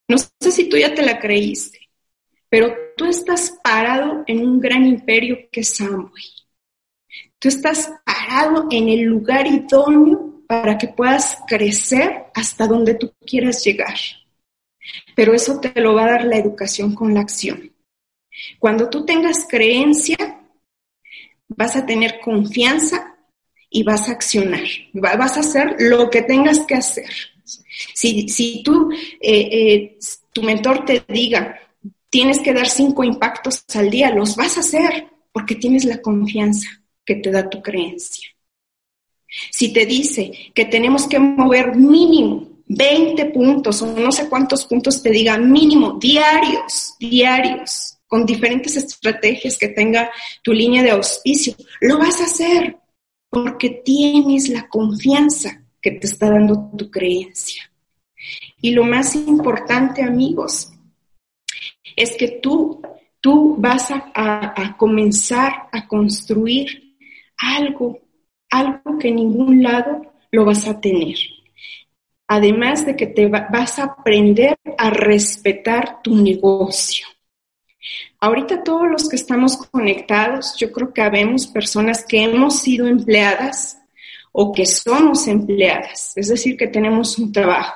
No 0.09 0.19
sé 0.19 0.53
si 0.53 0.69
tú 0.69 0.77
ya 0.77 0.95
te 0.95 1.03
la 1.03 1.19
creíste, 1.19 1.81
pero 2.49 2.75
tú 2.97 3.07
estás 3.07 3.59
parado 3.63 4.23
en 4.27 4.47
un 4.47 4.61
gran 4.61 4.87
imperio 4.87 5.49
que 5.51 5.61
es 5.61 5.81
Amway. 5.81 6.25
Tú 7.39 7.49
estás 7.49 7.91
parado 8.05 8.67
en 8.71 8.89
el 8.89 9.03
lugar 9.03 9.47
idóneo 9.47 10.43
para 10.47 10.79
que 10.79 10.89
puedas 10.89 11.39
crecer 11.47 12.27
hasta 12.35 12.67
donde 12.67 12.95
tú 12.95 13.13
quieras 13.27 13.65
llegar. 13.65 13.97
Pero 15.15 15.35
eso 15.35 15.61
te 15.61 15.81
lo 15.81 15.95
va 15.95 16.05
a 16.05 16.11
dar 16.13 16.25
la 16.25 16.37
educación 16.37 16.95
con 16.95 17.13
la 17.13 17.21
acción. 17.21 17.73
Cuando 18.59 18.89
tú 18.89 19.05
tengas 19.05 19.47
creencia, 19.49 20.17
vas 21.49 21.77
a 21.77 21.85
tener 21.87 22.21
confianza 22.21 23.17
y 23.71 23.83
vas 23.83 24.09
a 24.09 24.13
accionar, 24.13 24.67
vas 24.93 25.37
a 25.37 25.41
hacer 25.41 25.77
lo 25.79 26.11
que 26.11 26.23
tengas 26.23 26.61
que 26.61 26.75
hacer. 26.75 27.11
Si, 27.95 28.29
si 28.29 28.63
tú, 28.63 28.91
eh, 29.21 29.49
eh, 29.51 29.99
tu 30.33 30.43
mentor 30.43 30.85
te 30.85 31.05
diga, 31.09 31.59
tienes 32.11 32.41
que 32.41 32.53
dar 32.53 32.69
cinco 32.69 33.05
impactos 33.05 33.65
al 33.75 33.91
día, 33.91 34.11
los 34.11 34.37
vas 34.37 34.57
a 34.57 34.61
hacer 34.61 35.09
porque 35.33 35.55
tienes 35.55 35.85
la 35.85 36.01
confianza 36.01 36.69
que 37.05 37.17
te 37.17 37.31
da 37.31 37.49
tu 37.49 37.63
creencia. 37.63 38.29
Si 39.51 39.73
te 39.73 39.85
dice 39.85 40.33
que 40.55 40.65
tenemos 40.65 41.07
que 41.07 41.19
mover 41.19 41.77
mínimo 41.77 42.63
20 42.69 43.27
puntos 43.27 43.83
o 43.83 43.87
no 43.87 44.11
sé 44.11 44.29
cuántos 44.29 44.65
puntos 44.67 45.03
te 45.03 45.11
diga 45.11 45.39
mínimo 45.39 45.99
diarios, 46.01 46.95
diarios, 46.99 47.99
con 48.07 48.25
diferentes 48.25 48.77
estrategias 48.77 49.59
que 49.59 49.69
tenga 49.69 50.11
tu 50.43 50.53
línea 50.53 50.83
de 50.83 50.91
auspicio, 50.91 51.55
lo 51.81 51.99
vas 51.99 52.21
a 52.21 52.25
hacer 52.25 52.79
porque 53.29 53.83
tienes 53.85 54.49
la 54.49 54.69
confianza 54.69 55.66
que 55.87 55.93
te 55.93 56.09
está 56.09 56.31
dando 56.31 56.69
tu 56.77 56.91
creencia. 56.91 57.71
Y 58.61 58.73
lo 58.73 58.83
más 58.83 59.15
importante, 59.15 60.03
amigos, 60.03 60.73
es 61.95 62.17
que 62.17 62.41
tú, 62.43 62.83
tú 63.21 63.55
vas 63.57 63.93
a, 63.93 64.77
comenzar 64.77 65.69
a 65.71 65.87
construir 65.87 66.97
algo, 67.39 68.01
algo 68.51 68.99
que 68.99 69.11
en 69.11 69.15
ningún 69.15 69.63
lado 69.63 70.13
lo 70.33 70.45
vas 70.45 70.67
a 70.67 70.81
tener. 70.81 71.19
Además 72.27 72.85
de 72.85 72.97
que 72.97 73.07
te 73.07 73.29
vas 73.29 73.79
a 73.79 73.85
aprender 73.85 74.59
a 74.77 74.91
respetar 74.91 76.03
tu 76.03 76.17
negocio. 76.17 77.07
Ahorita 78.19 78.65
todos 78.65 78.91
los 78.91 79.09
que 79.09 79.15
estamos 79.15 79.57
conectados, 79.57 80.57
yo 80.59 80.73
creo 80.73 80.93
que 80.93 81.03
habemos 81.03 81.47
personas 81.47 82.05
que 82.05 82.25
hemos 82.25 82.59
sido 82.59 82.89
empleadas 82.89 83.79
o 84.39 84.53
que 84.53 84.67
somos 84.67 85.27
empleadas, 85.29 86.13
es 86.15 86.29
decir, 86.29 86.57
que 86.57 86.67
tenemos 86.67 87.19
un 87.19 87.33
trabajo. 87.33 87.75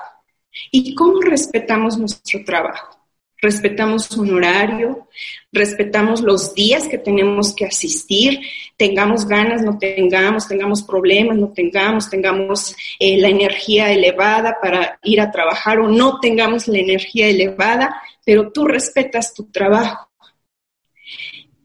¿Y 0.71 0.95
cómo 0.95 1.21
respetamos 1.21 1.97
nuestro 1.97 2.45
trabajo? 2.45 2.99
Respetamos 3.41 4.11
un 4.11 4.35
horario, 4.35 5.09
respetamos 5.51 6.21
los 6.21 6.55
días 6.55 6.87
que 6.87 6.99
tenemos 6.99 7.55
que 7.55 7.65
asistir, 7.65 8.41
tengamos 8.77 9.27
ganas, 9.27 9.63
no 9.63 9.79
tengamos, 9.79 10.47
tengamos 10.47 10.83
problemas, 10.83 11.39
no 11.39 11.49
tengamos, 11.49 12.11
tengamos 12.11 12.77
eh, 12.99 13.17
la 13.17 13.29
energía 13.29 13.91
elevada 13.91 14.59
para 14.61 14.99
ir 15.03 15.23
a 15.23 15.31
trabajar 15.31 15.81
o 15.81 15.89
no 15.89 16.21
tengamos 16.21 16.69
la 16.69 16.79
energía 16.79 17.29
elevada, 17.29 18.03
pero 18.23 18.53
tú 18.53 18.67
respetas 18.67 19.33
tu 19.33 19.51
trabajo 19.51 20.11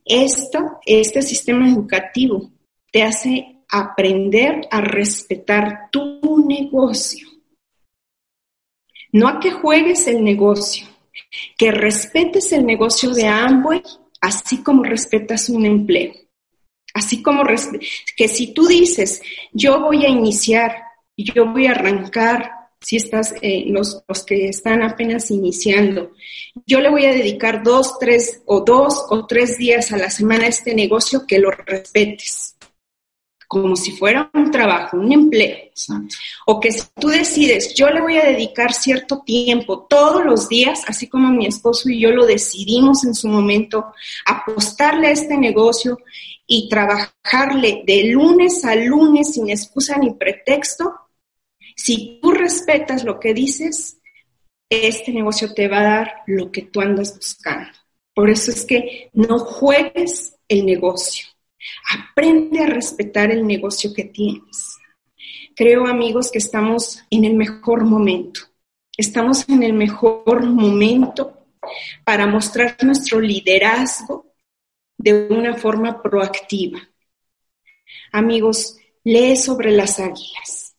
esto, 0.05 0.79
este 0.85 1.23
sistema 1.23 1.67
educativo 1.67 2.51
te 2.91 3.01
hace 3.01 3.54
aprender 3.69 4.67
a 4.71 4.81
respetar 4.81 5.89
tu 5.91 6.45
negocio. 6.47 7.27
No 9.11 9.27
a 9.27 9.39
que 9.39 9.51
juegues 9.51 10.07
el 10.07 10.23
negocio, 10.23 10.87
que 11.57 11.71
respetes 11.71 12.51
el 12.51 12.65
negocio 12.65 13.11
de 13.11 13.27
Amway, 13.27 13.81
así 14.21 14.61
como 14.61 14.83
respetas 14.83 15.49
un 15.49 15.65
empleo. 15.65 16.13
Así 16.93 17.21
como 17.21 17.43
que 18.15 18.27
si 18.27 18.53
tú 18.53 18.67
dices, 18.67 19.21
yo 19.51 19.81
voy 19.81 20.05
a 20.05 20.09
iniciar, 20.09 20.75
yo 21.17 21.45
voy 21.51 21.67
a 21.67 21.71
arrancar 21.71 22.51
si 22.85 22.97
estás, 22.97 23.33
eh, 23.41 23.65
los, 23.67 24.03
los, 24.07 24.23
que 24.23 24.47
están 24.47 24.83
apenas 24.83 25.31
iniciando. 25.31 26.11
Yo 26.65 26.79
le 26.79 26.89
voy 26.89 27.05
a 27.05 27.13
dedicar 27.13 27.63
dos, 27.63 27.97
tres 27.99 28.43
o 28.45 28.61
dos 28.61 29.07
o 29.09 29.25
tres 29.25 29.57
días 29.57 29.91
a 29.91 29.97
la 29.97 30.09
semana 30.09 30.45
a 30.45 30.49
este 30.49 30.75
negocio 30.75 31.25
que 31.27 31.39
lo 31.39 31.51
respetes, 31.51 32.54
como 33.47 33.75
si 33.75 33.91
fuera 33.91 34.29
un 34.33 34.51
trabajo, 34.51 34.97
un 34.97 35.11
empleo. 35.11 35.57
O 36.45 36.59
que 36.59 36.71
si 36.71 36.83
tú 36.99 37.09
decides, 37.09 37.73
yo 37.73 37.89
le 37.89 38.01
voy 38.01 38.17
a 38.17 38.25
dedicar 38.25 38.73
cierto 38.73 39.21
tiempo 39.25 39.85
todos 39.89 40.23
los 40.23 40.47
días, 40.47 40.83
así 40.87 41.07
como 41.07 41.31
mi 41.31 41.45
esposo 41.45 41.89
y 41.89 41.99
yo 41.99 42.11
lo 42.11 42.25
decidimos 42.25 43.03
en 43.03 43.13
su 43.13 43.27
momento, 43.27 43.93
apostarle 44.25 45.07
a 45.07 45.11
este 45.11 45.37
negocio 45.37 45.97
y 46.47 46.69
trabajarle 46.69 47.83
de 47.85 48.05
lunes 48.05 48.63
a 48.65 48.75
lunes 48.75 49.33
sin 49.33 49.49
excusa 49.49 49.97
ni 49.97 50.13
pretexto, 50.13 50.93
si 51.75 52.19
tú 52.21 52.31
respetas 52.31 53.03
lo 53.03 53.19
que 53.19 53.33
dices, 53.33 53.97
este 54.69 55.11
negocio 55.11 55.53
te 55.53 55.67
va 55.67 55.79
a 55.79 55.83
dar 55.83 56.11
lo 56.27 56.51
que 56.51 56.63
tú 56.63 56.81
andas 56.81 57.15
buscando. 57.15 57.69
Por 58.13 58.29
eso 58.29 58.51
es 58.51 58.65
que 58.65 59.09
no 59.13 59.39
juegues 59.39 60.37
el 60.47 60.65
negocio. 60.65 61.27
Aprende 61.91 62.63
a 62.63 62.67
respetar 62.67 63.31
el 63.31 63.45
negocio 63.45 63.93
que 63.93 64.05
tienes. 64.05 64.77
Creo, 65.55 65.87
amigos, 65.87 66.31
que 66.31 66.39
estamos 66.39 67.03
en 67.09 67.25
el 67.25 67.35
mejor 67.35 67.85
momento. 67.85 68.41
Estamos 68.97 69.47
en 69.49 69.63
el 69.63 69.73
mejor 69.73 70.45
momento 70.45 71.47
para 72.03 72.27
mostrar 72.27 72.77
nuestro 72.83 73.19
liderazgo 73.19 74.33
de 74.97 75.27
una 75.29 75.55
forma 75.55 76.01
proactiva. 76.01 76.79
Amigos, 78.11 78.77
lee 79.03 79.35
sobre 79.35 79.71
las 79.71 79.99
águilas. 79.99 80.75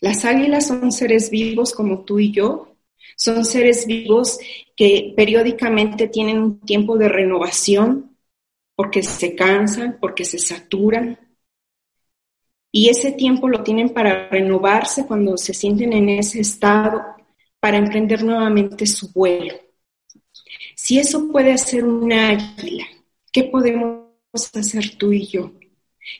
Las 0.00 0.24
águilas 0.24 0.66
son 0.66 0.92
seres 0.92 1.30
vivos 1.30 1.72
como 1.72 2.04
tú 2.04 2.18
y 2.18 2.30
yo, 2.30 2.76
son 3.16 3.44
seres 3.44 3.86
vivos 3.86 4.38
que 4.76 5.14
periódicamente 5.16 6.06
tienen 6.08 6.38
un 6.38 6.60
tiempo 6.60 6.98
de 6.98 7.08
renovación 7.08 8.05
porque 8.76 9.02
se 9.02 9.34
cansan, 9.34 9.96
porque 9.98 10.24
se 10.24 10.38
saturan. 10.38 11.18
Y 12.70 12.90
ese 12.90 13.12
tiempo 13.12 13.48
lo 13.48 13.62
tienen 13.62 13.88
para 13.88 14.28
renovarse 14.28 15.06
cuando 15.06 15.38
se 15.38 15.54
sienten 15.54 15.94
en 15.94 16.10
ese 16.10 16.40
estado, 16.40 17.02
para 17.58 17.78
emprender 17.78 18.22
nuevamente 18.22 18.86
su 18.86 19.10
vuelo. 19.12 19.54
Si 20.74 20.98
eso 20.98 21.32
puede 21.32 21.52
hacer 21.52 21.84
una 21.84 22.28
águila, 22.28 22.84
¿qué 23.32 23.44
podemos 23.44 24.04
hacer 24.54 24.96
tú 24.96 25.10
y 25.10 25.26
yo? 25.26 25.52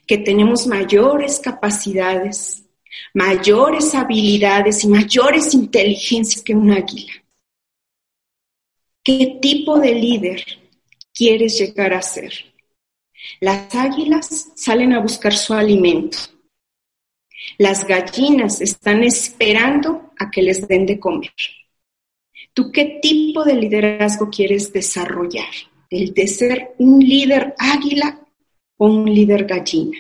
Que 0.07 0.17
tenemos 0.17 0.67
mayores 0.67 1.39
capacidades, 1.39 2.65
mayores 3.13 3.95
habilidades 3.95 4.83
y 4.83 4.89
mayores 4.89 5.53
inteligencias 5.53 6.43
que 6.43 6.55
un 6.55 6.73
águila. 6.73 7.13
¿Qué 9.03 9.39
tipo 9.41 9.79
de 9.79 9.95
líder 9.95 10.43
quieres 11.17 11.59
llegar 11.59 11.95
a 11.95 12.03
ser? 12.03 12.33
Las 13.41 13.75
águilas 13.75 14.53
salen 14.55 14.93
a 14.93 15.01
buscar 15.01 15.35
su 15.35 15.55
alimento. 15.55 16.19
Las 17.59 17.87
gallinas 17.87 18.61
están 18.61 19.03
esperando 19.03 20.13
a 20.19 20.31
que 20.31 20.43
les 20.43 20.69
den 20.69 20.85
de 20.87 21.01
comer. 21.01 21.33
¿Tú 22.53 22.71
qué 22.71 22.99
tipo 23.01 23.45
de 23.45 23.55
liderazgo 23.55 24.31
quieres 24.31 24.73
desarrollar? 24.73 25.49
¿El 25.91 26.13
de 26.13 26.27
ser 26.27 26.75
un 26.79 27.01
líder 27.01 27.55
águila 27.59 28.21
o 28.77 28.87
un 28.87 29.13
líder 29.13 29.45
gallina? 29.47 29.99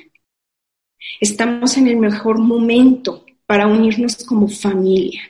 Estamos 1.20 1.76
en 1.76 1.86
el 1.88 1.96
mejor 1.96 2.38
momento 2.38 3.24
para 3.46 3.66
unirnos 3.66 4.24
como 4.24 4.48
familia, 4.48 5.22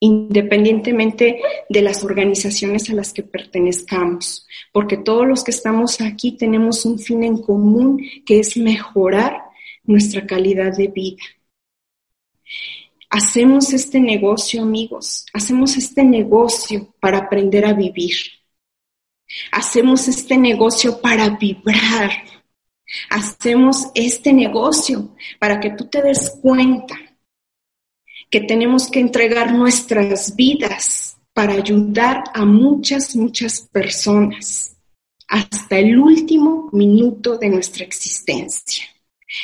independientemente 0.00 1.40
de 1.68 1.82
las 1.82 2.02
organizaciones 2.02 2.90
a 2.90 2.94
las 2.94 3.12
que 3.12 3.22
pertenezcamos, 3.22 4.46
porque 4.72 4.96
todos 4.96 5.28
los 5.28 5.44
que 5.44 5.50
estamos 5.50 6.00
aquí 6.00 6.32
tenemos 6.32 6.84
un 6.84 6.98
fin 6.98 7.22
en 7.22 7.40
común 7.40 8.02
que 8.26 8.40
es 8.40 8.56
mejorar 8.56 9.42
nuestra 9.84 10.26
calidad 10.26 10.76
de 10.76 10.88
vida. 10.88 11.22
Hacemos 13.10 13.72
este 13.72 14.00
negocio, 14.00 14.62
amigos, 14.62 15.26
hacemos 15.32 15.76
este 15.76 16.02
negocio 16.02 16.94
para 17.00 17.18
aprender 17.18 17.66
a 17.66 17.72
vivir. 17.72 18.14
Hacemos 19.52 20.08
este 20.08 20.36
negocio 20.36 21.00
para 21.00 21.28
vibrar, 21.30 22.10
Hacemos 23.08 23.88
este 23.94 24.32
negocio 24.32 25.14
para 25.38 25.60
que 25.60 25.70
tú 25.70 25.86
te 25.86 26.02
des 26.02 26.38
cuenta 26.42 26.98
que 28.30 28.40
tenemos 28.40 28.88
que 28.88 29.00
entregar 29.00 29.52
nuestras 29.52 30.36
vidas 30.36 31.16
para 31.32 31.54
ayudar 31.54 32.24
a 32.34 32.44
muchas, 32.44 33.16
muchas 33.16 33.60
personas 33.60 34.76
hasta 35.28 35.78
el 35.78 35.98
último 35.98 36.68
minuto 36.72 37.38
de 37.38 37.48
nuestra 37.48 37.84
existencia. 37.84 38.84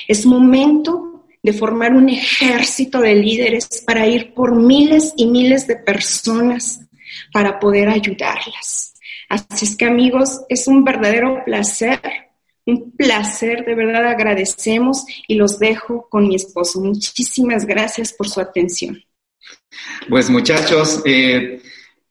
Es 0.08 0.26
momento 0.26 1.24
de 1.42 1.52
formar 1.52 1.94
un 1.94 2.08
ejército 2.08 3.00
de 3.00 3.14
líderes 3.14 3.84
para 3.86 4.06
ir 4.06 4.34
por 4.34 4.56
miles 4.56 5.14
y 5.16 5.26
miles 5.26 5.66
de 5.68 5.76
personas 5.76 6.80
para 7.32 7.60
poder 7.60 7.88
ayudarlas. 7.88 8.94
Así 9.28 9.64
es 9.64 9.76
que 9.76 9.84
amigos, 9.84 10.40
es 10.48 10.66
un 10.66 10.84
verdadero 10.84 11.44
placer, 11.44 12.00
un 12.66 12.90
placer, 12.90 13.64
de 13.64 13.74
verdad 13.74 14.06
agradecemos 14.06 15.04
y 15.28 15.36
los 15.36 15.58
dejo 15.58 16.08
con 16.10 16.28
mi 16.28 16.34
esposo. 16.34 16.80
Muchísimas 16.80 17.64
gracias 17.64 18.12
por 18.12 18.28
su 18.28 18.40
atención. 18.40 19.02
Pues 20.08 20.28
muchachos, 20.28 21.00
eh, 21.04 21.62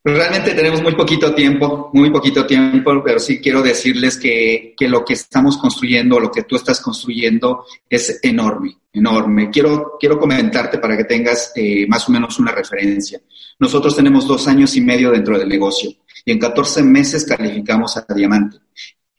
realmente 0.04 0.54
tenemos 0.54 0.82
muy 0.82 0.96
poquito 0.96 1.36
tiempo, 1.36 1.90
muy 1.94 2.10
poquito 2.10 2.46
tiempo, 2.46 3.02
pero 3.04 3.20
sí 3.20 3.42
quiero 3.42 3.62
decirles 3.62 4.18
que, 4.18 4.74
que, 4.78 4.88
lo 4.88 5.04
que 5.04 5.14
estamos 5.14 5.58
construyendo, 5.58 6.20
lo 6.20 6.32
que 6.32 6.44
tú 6.44 6.56
estás 6.56 6.80
construyendo 6.80 7.66
es 7.90 8.20
enorme, 8.24 8.78
enorme. 8.94 9.50
Quiero, 9.50 9.98
quiero 10.00 10.18
comentarte 10.18 10.78
para 10.78 10.96
que 10.96 11.04
tengas 11.04 11.52
eh, 11.56 11.86
más 11.88 12.08
o 12.08 12.14
menos 12.14 12.40
una 12.40 12.54
referencia. 12.54 13.20
Nosotros 13.60 13.94
tenemos 13.94 14.26
dos 14.26 14.48
años 14.48 14.74
y 14.78 14.82
medio 14.82 15.12
dentro 15.12 15.38
del 15.38 15.50
negocio 15.50 15.92
y 16.24 16.32
en 16.32 16.40
14 16.40 16.82
meses 16.84 17.26
calificamos 17.26 17.98
a 17.98 18.06
diamante. 18.14 18.58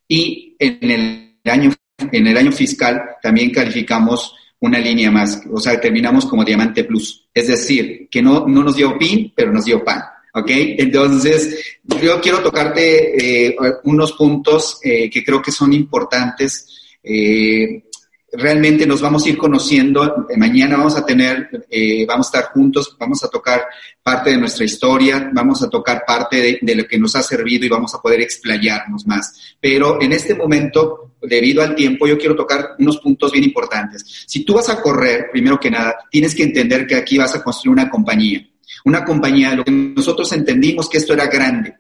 Y 0.08 0.56
en 0.58 0.90
el 0.90 1.25
año, 1.50 1.72
en 1.98 2.26
el 2.26 2.36
año 2.36 2.52
fiscal 2.52 3.02
también 3.22 3.50
calificamos 3.50 4.34
una 4.60 4.78
línea 4.78 5.10
más, 5.10 5.42
o 5.52 5.60
sea, 5.60 5.80
terminamos 5.80 6.26
como 6.26 6.44
diamante 6.44 6.84
plus. 6.84 7.28
Es 7.32 7.48
decir, 7.48 8.08
que 8.10 8.22
no, 8.22 8.46
no 8.46 8.62
nos 8.62 8.76
dio 8.76 8.98
PIN, 8.98 9.32
pero 9.34 9.52
nos 9.52 9.64
dio 9.64 9.84
PAN. 9.84 10.02
¿Ok? 10.34 10.50
Entonces, 10.50 11.78
yo 12.02 12.20
quiero 12.20 12.42
tocarte 12.42 13.48
eh, 13.48 13.56
unos 13.84 14.12
puntos 14.12 14.78
eh, 14.82 15.08
que 15.08 15.24
creo 15.24 15.40
que 15.40 15.50
son 15.50 15.72
importantes. 15.72 16.98
Eh, 17.02 17.84
realmente 18.36 18.86
nos 18.86 19.00
vamos 19.00 19.24
a 19.24 19.28
ir 19.28 19.36
conociendo. 19.36 20.26
Mañana 20.36 20.76
vamos 20.76 20.96
a 20.96 21.04
tener, 21.04 21.48
vamos 22.06 22.26
a 22.26 22.38
estar 22.38 22.52
juntos, 22.52 22.96
vamos 22.98 23.22
a 23.24 23.28
tocar 23.28 23.66
parte 24.02 24.30
de 24.30 24.38
nuestra 24.38 24.64
historia, 24.64 25.30
vamos 25.32 25.62
a 25.62 25.70
tocar 25.70 26.04
parte 26.06 26.36
de, 26.36 26.58
de, 26.62 26.74
lo 26.74 26.86
que 26.86 26.98
nos 26.98 27.16
ha 27.16 27.22
servido 27.22 27.66
y 27.66 27.68
vamos 27.68 27.94
a 27.94 28.00
poder 28.00 28.20
explayarnos 28.20 29.06
más. 29.06 29.56
Pero 29.60 30.00
en 30.00 30.12
este 30.12 30.34
momento, 30.34 31.16
debido 31.22 31.62
al 31.62 31.74
tiempo, 31.74 32.06
yo 32.06 32.18
quiero 32.18 32.36
tocar 32.36 32.76
unos 32.78 32.98
puntos 32.98 33.32
bien 33.32 33.44
importantes. 33.44 34.24
Si 34.26 34.44
tú 34.44 34.54
vas 34.54 34.68
a 34.68 34.80
correr, 34.80 35.30
primero 35.32 35.58
que 35.58 35.70
nada, 35.70 35.96
tienes 36.10 36.34
que 36.34 36.44
entender 36.44 36.86
que 36.86 36.96
aquí 36.96 37.18
vas 37.18 37.34
a 37.34 37.42
construir 37.42 37.72
una 37.72 37.90
compañía 37.90 38.46
una 38.86 39.04
compañía, 39.04 39.54
lo 39.54 39.64
que 39.64 39.72
nosotros 39.72 40.32
entendimos 40.32 40.88
que 40.88 40.98
esto 40.98 41.12
era 41.12 41.26
grande. 41.26 41.74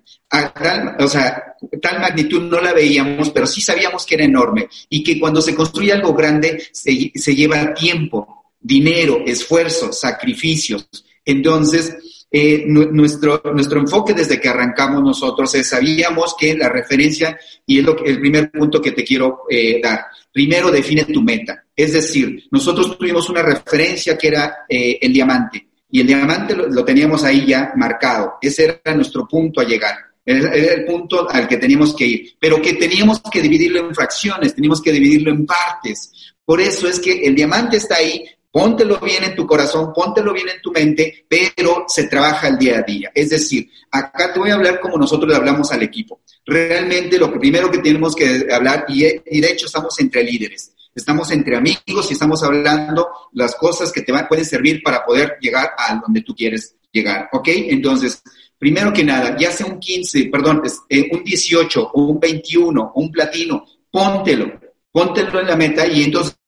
o 0.98 1.06
sea, 1.06 1.54
tal 1.80 2.00
magnitud 2.00 2.42
no 2.42 2.60
la 2.60 2.72
veíamos, 2.72 3.30
pero 3.30 3.46
sí 3.46 3.60
sabíamos 3.60 4.04
que 4.04 4.16
era 4.16 4.24
enorme 4.24 4.68
y 4.90 5.04
que 5.04 5.18
cuando 5.18 5.40
se 5.40 5.54
construye 5.54 5.92
algo 5.92 6.12
grande 6.14 6.60
se, 6.72 7.12
se 7.14 7.34
lleva 7.34 7.72
tiempo, 7.74 8.46
dinero, 8.60 9.22
esfuerzo, 9.24 9.92
sacrificios. 9.92 10.88
Entonces, 11.24 11.96
eh, 12.28 12.64
nuestro, 12.66 13.40
nuestro 13.54 13.78
enfoque 13.78 14.12
desde 14.12 14.40
que 14.40 14.48
arrancamos 14.48 15.00
nosotros 15.00 15.54
es, 15.54 15.68
sabíamos 15.68 16.34
que 16.36 16.56
la 16.56 16.68
referencia, 16.68 17.38
y 17.64 17.78
es 17.78 17.84
lo 17.84 18.04
el 18.04 18.18
primer 18.18 18.50
punto 18.50 18.80
que 18.80 18.90
te 18.90 19.04
quiero 19.04 19.42
eh, 19.48 19.80
dar, 19.80 20.06
primero 20.32 20.72
define 20.72 21.04
tu 21.04 21.22
meta. 21.22 21.66
Es 21.74 21.92
decir, 21.92 22.48
nosotros 22.50 22.98
tuvimos 22.98 23.30
una 23.30 23.42
referencia 23.42 24.18
que 24.18 24.26
era 24.26 24.56
eh, 24.68 24.98
el 25.00 25.12
diamante 25.12 25.66
y 25.90 26.00
el 26.00 26.06
diamante 26.06 26.54
lo, 26.54 26.84
teníamos 26.84 27.22
ahí 27.24 27.46
ya 27.46 27.72
marcado. 27.76 28.34
Ese 28.40 28.80
era 28.84 28.94
nuestro 28.94 29.26
punto 29.26 29.60
a 29.60 29.64
llegar. 29.64 29.94
Era, 30.24 30.52
el 30.52 30.84
punto 30.84 31.28
al 31.30 31.46
que 31.46 31.56
teníamos 31.56 31.94
que 31.94 32.06
ir, 32.06 32.34
pero 32.40 32.60
que 32.60 32.74
teníamos 32.74 33.20
que 33.30 33.40
dividirlo 33.40 33.80
en 33.80 33.94
fracciones, 33.94 34.54
teníamos 34.54 34.82
que 34.82 34.92
dividirlo 34.92 35.30
en 35.30 35.46
partes. 35.46 36.34
Por 36.44 36.60
eso 36.60 36.88
es 36.88 36.98
que 36.98 37.24
el 37.24 37.34
diamante 37.34 37.76
está 37.76 37.96
ahí, 37.96 38.24
póntelo 38.50 38.98
bien 38.98 39.22
en 39.22 39.36
tu 39.36 39.46
corazón, 39.46 39.92
póntelo 39.92 40.32
bien 40.32 40.48
en 40.48 40.60
tu 40.60 40.72
mente, 40.72 41.26
pero 41.28 41.84
se 41.86 42.08
trabaja 42.08 42.48
el 42.48 42.58
día 42.58 42.78
a 42.78 42.82
día. 42.82 43.12
Es 43.14 43.30
decir, 43.30 43.70
acá 43.90 44.32
te 44.32 44.40
voy 44.40 44.50
a 44.50 44.54
hablar 44.54 44.80
como 44.80 44.98
nosotros 44.98 45.30
le 45.30 45.36
hablamos 45.36 45.70
al 45.70 45.82
equipo. 45.82 46.20
Realmente 46.44 47.18
lo 47.18 47.32
primero 47.38 47.70
que 47.70 47.78
tenemos 47.78 48.14
que 48.14 48.46
hablar, 48.52 48.86
y 48.88 49.40
de 49.40 49.50
hecho 49.50 49.66
estamos 49.66 49.98
entre 50.00 50.24
líderes, 50.24 50.72
estamos 50.96 51.30
entre 51.30 51.56
amigos 51.56 52.10
y 52.10 52.14
estamos 52.14 52.42
hablando 52.42 53.08
las 53.32 53.54
cosas 53.54 53.92
que 53.92 54.02
te 54.02 54.12
pueden 54.24 54.44
servir 54.44 54.82
para 54.82 55.04
poder 55.04 55.36
llegar 55.40 55.72
a 55.76 55.94
donde 55.96 56.22
tú 56.22 56.34
quieres 56.34 56.74
llegar, 56.90 57.28
¿ok? 57.32 57.48
Entonces, 57.48 58.22
primero 58.58 58.92
que 58.92 59.04
nada, 59.04 59.36
ya 59.38 59.52
sea 59.52 59.66
un 59.66 59.78
15, 59.78 60.30
perdón, 60.32 60.62
eh, 60.88 61.08
un 61.12 61.22
18 61.22 61.90
o 61.92 62.02
un 62.02 62.18
21 62.18 62.92
o 62.94 63.00
un 63.00 63.12
platino, 63.12 63.64
póntelo, 63.90 64.58
póntelo 64.90 65.40
en 65.40 65.46
la 65.46 65.56
meta 65.56 65.86
y 65.86 66.04
entonces 66.04 66.38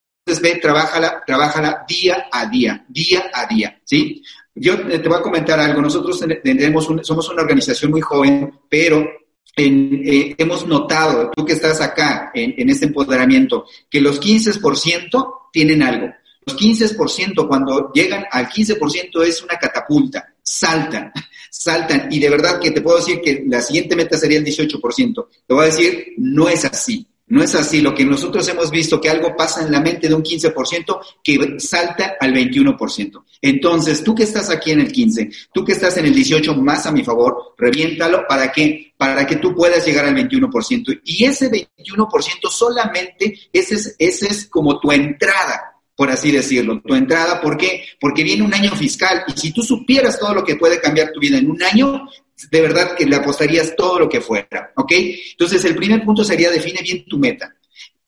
ve, 0.41 0.55
trabájala, 0.55 1.23
trabájala 1.25 1.85
día 1.87 2.27
a 2.31 2.47
día, 2.47 2.83
día 2.89 3.29
a 3.31 3.45
día, 3.45 3.79
¿sí? 3.83 4.23
Yo 4.55 4.81
te 4.87 5.07
voy 5.07 5.17
a 5.17 5.21
comentar 5.21 5.59
algo, 5.59 5.81
nosotros 5.81 6.19
tenemos 6.43 6.89
somos 7.03 7.29
una 7.29 7.43
organización 7.43 7.91
muy 7.91 8.01
joven, 8.01 8.59
pero 8.67 9.07
eh, 9.55 10.35
hemos 10.37 10.65
notado, 10.65 11.31
tú 11.35 11.45
que 11.45 11.53
estás 11.53 11.81
acá 11.81 12.31
en, 12.33 12.69
este 12.69 12.85
empoderamiento, 12.85 13.65
que 13.89 14.01
los 14.01 14.21
15% 14.21 15.49
tienen 15.51 15.83
algo. 15.83 16.13
Los 16.45 16.57
15% 16.57 17.47
cuando 17.47 17.91
llegan 17.93 18.25
al 18.31 18.47
15% 18.47 19.23
es 19.23 19.43
una 19.43 19.55
catapulta, 19.57 20.33
saltan, 20.41 21.11
saltan. 21.51 22.07
Y 22.11 22.19
de 22.19 22.29
verdad 22.29 22.59
que 22.59 22.71
te 22.71 22.81
puedo 22.81 22.97
decir 22.97 23.21
que 23.21 23.43
la 23.47 23.61
siguiente 23.61 23.95
meta 23.95 24.17
sería 24.17 24.39
el 24.39 24.45
18%. 24.45 25.27
Te 25.45 25.53
voy 25.53 25.63
a 25.63 25.67
decir, 25.67 26.13
no 26.17 26.47
es 26.47 26.65
así. 26.65 27.05
No 27.29 27.43
es 27.43 27.55
así. 27.55 27.81
Lo 27.81 27.93
que 27.93 28.03
nosotros 28.03 28.47
hemos 28.49 28.69
visto, 28.71 28.99
que 28.99 29.09
algo 29.09 29.35
pasa 29.35 29.63
en 29.63 29.71
la 29.71 29.79
mente 29.79 30.07
de 30.07 30.13
un 30.13 30.23
15% 30.23 30.99
que 31.23 31.59
salta 31.59 32.17
al 32.19 32.33
21%. 32.33 33.23
Entonces, 33.41 34.03
tú 34.03 34.13
que 34.13 34.23
estás 34.23 34.49
aquí 34.49 34.71
en 34.71 34.81
el 34.81 34.91
15, 34.91 35.29
tú 35.53 35.63
que 35.63 35.73
estás 35.73 35.95
en 35.97 36.05
el 36.05 36.13
18 36.13 36.55
más 36.55 36.85
a 36.85 36.91
mi 36.91 37.03
favor, 37.03 37.53
reviéntalo 37.57 38.25
para 38.27 38.51
que, 38.51 38.93
para 38.97 39.25
que 39.25 39.37
tú 39.37 39.55
puedas 39.55 39.85
llegar 39.85 40.05
al 40.05 40.15
21%. 40.15 41.01
Y 41.05 41.23
ese 41.23 41.49
21% 41.49 42.49
solamente, 42.49 43.39
ese 43.53 43.75
es, 43.75 43.95
ese 43.97 44.27
es 44.27 44.47
como 44.47 44.79
tu 44.79 44.91
entrada 44.91 45.75
por 45.99 46.09
así 46.09 46.31
decirlo, 46.31 46.79
tu 46.79 46.95
entrada. 46.95 47.41
¿Por 47.41 47.57
qué? 47.57 47.83
Porque 47.99 48.23
viene 48.23 48.41
un 48.41 48.53
año 48.53 48.73
fiscal 48.73 49.25
y 49.27 49.37
si 49.37 49.51
tú 49.51 49.63
supieras 49.63 50.17
todo 50.17 50.33
lo 50.33 50.45
que 50.45 50.55
puede 50.55 50.79
cambiar 50.79 51.11
tu 51.11 51.19
vida 51.19 51.37
en 51.37 51.51
un 51.51 51.61
año, 51.61 52.07
de 52.49 52.61
verdad 52.61 52.95
que 52.95 53.05
le 53.05 53.15
apostarías 53.15 53.75
todo 53.75 53.99
lo 53.99 54.09
que 54.09 54.21
fuera, 54.21 54.71
¿ok? 54.75 54.91
Entonces, 55.31 55.63
el 55.65 55.75
primer 55.75 56.03
punto 56.03 56.23
sería 56.23 56.51
define 56.51 56.81
bien 56.81 57.05
tu 57.05 57.17
meta. 57.17 57.53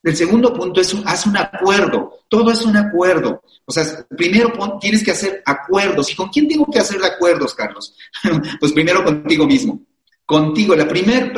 El 0.02 0.16
segundo 0.16 0.52
punto 0.52 0.80
es 0.80 0.94
haz 1.04 1.26
un 1.26 1.36
acuerdo. 1.36 2.24
Todo 2.28 2.50
es 2.50 2.62
un 2.62 2.76
acuerdo. 2.76 3.42
O 3.64 3.72
sea, 3.72 3.84
primero 4.16 4.52
tienes 4.80 5.04
que 5.04 5.12
hacer 5.12 5.42
acuerdos. 5.46 6.10
¿Y 6.10 6.16
con 6.16 6.28
quién 6.28 6.48
tengo 6.48 6.66
que 6.70 6.80
hacer 6.80 7.02
acuerdos, 7.04 7.54
Carlos? 7.54 7.94
pues 8.60 8.72
primero 8.72 9.04
contigo 9.04 9.46
mismo. 9.46 9.80
Contigo. 10.26 10.74
Primer, 10.88 11.32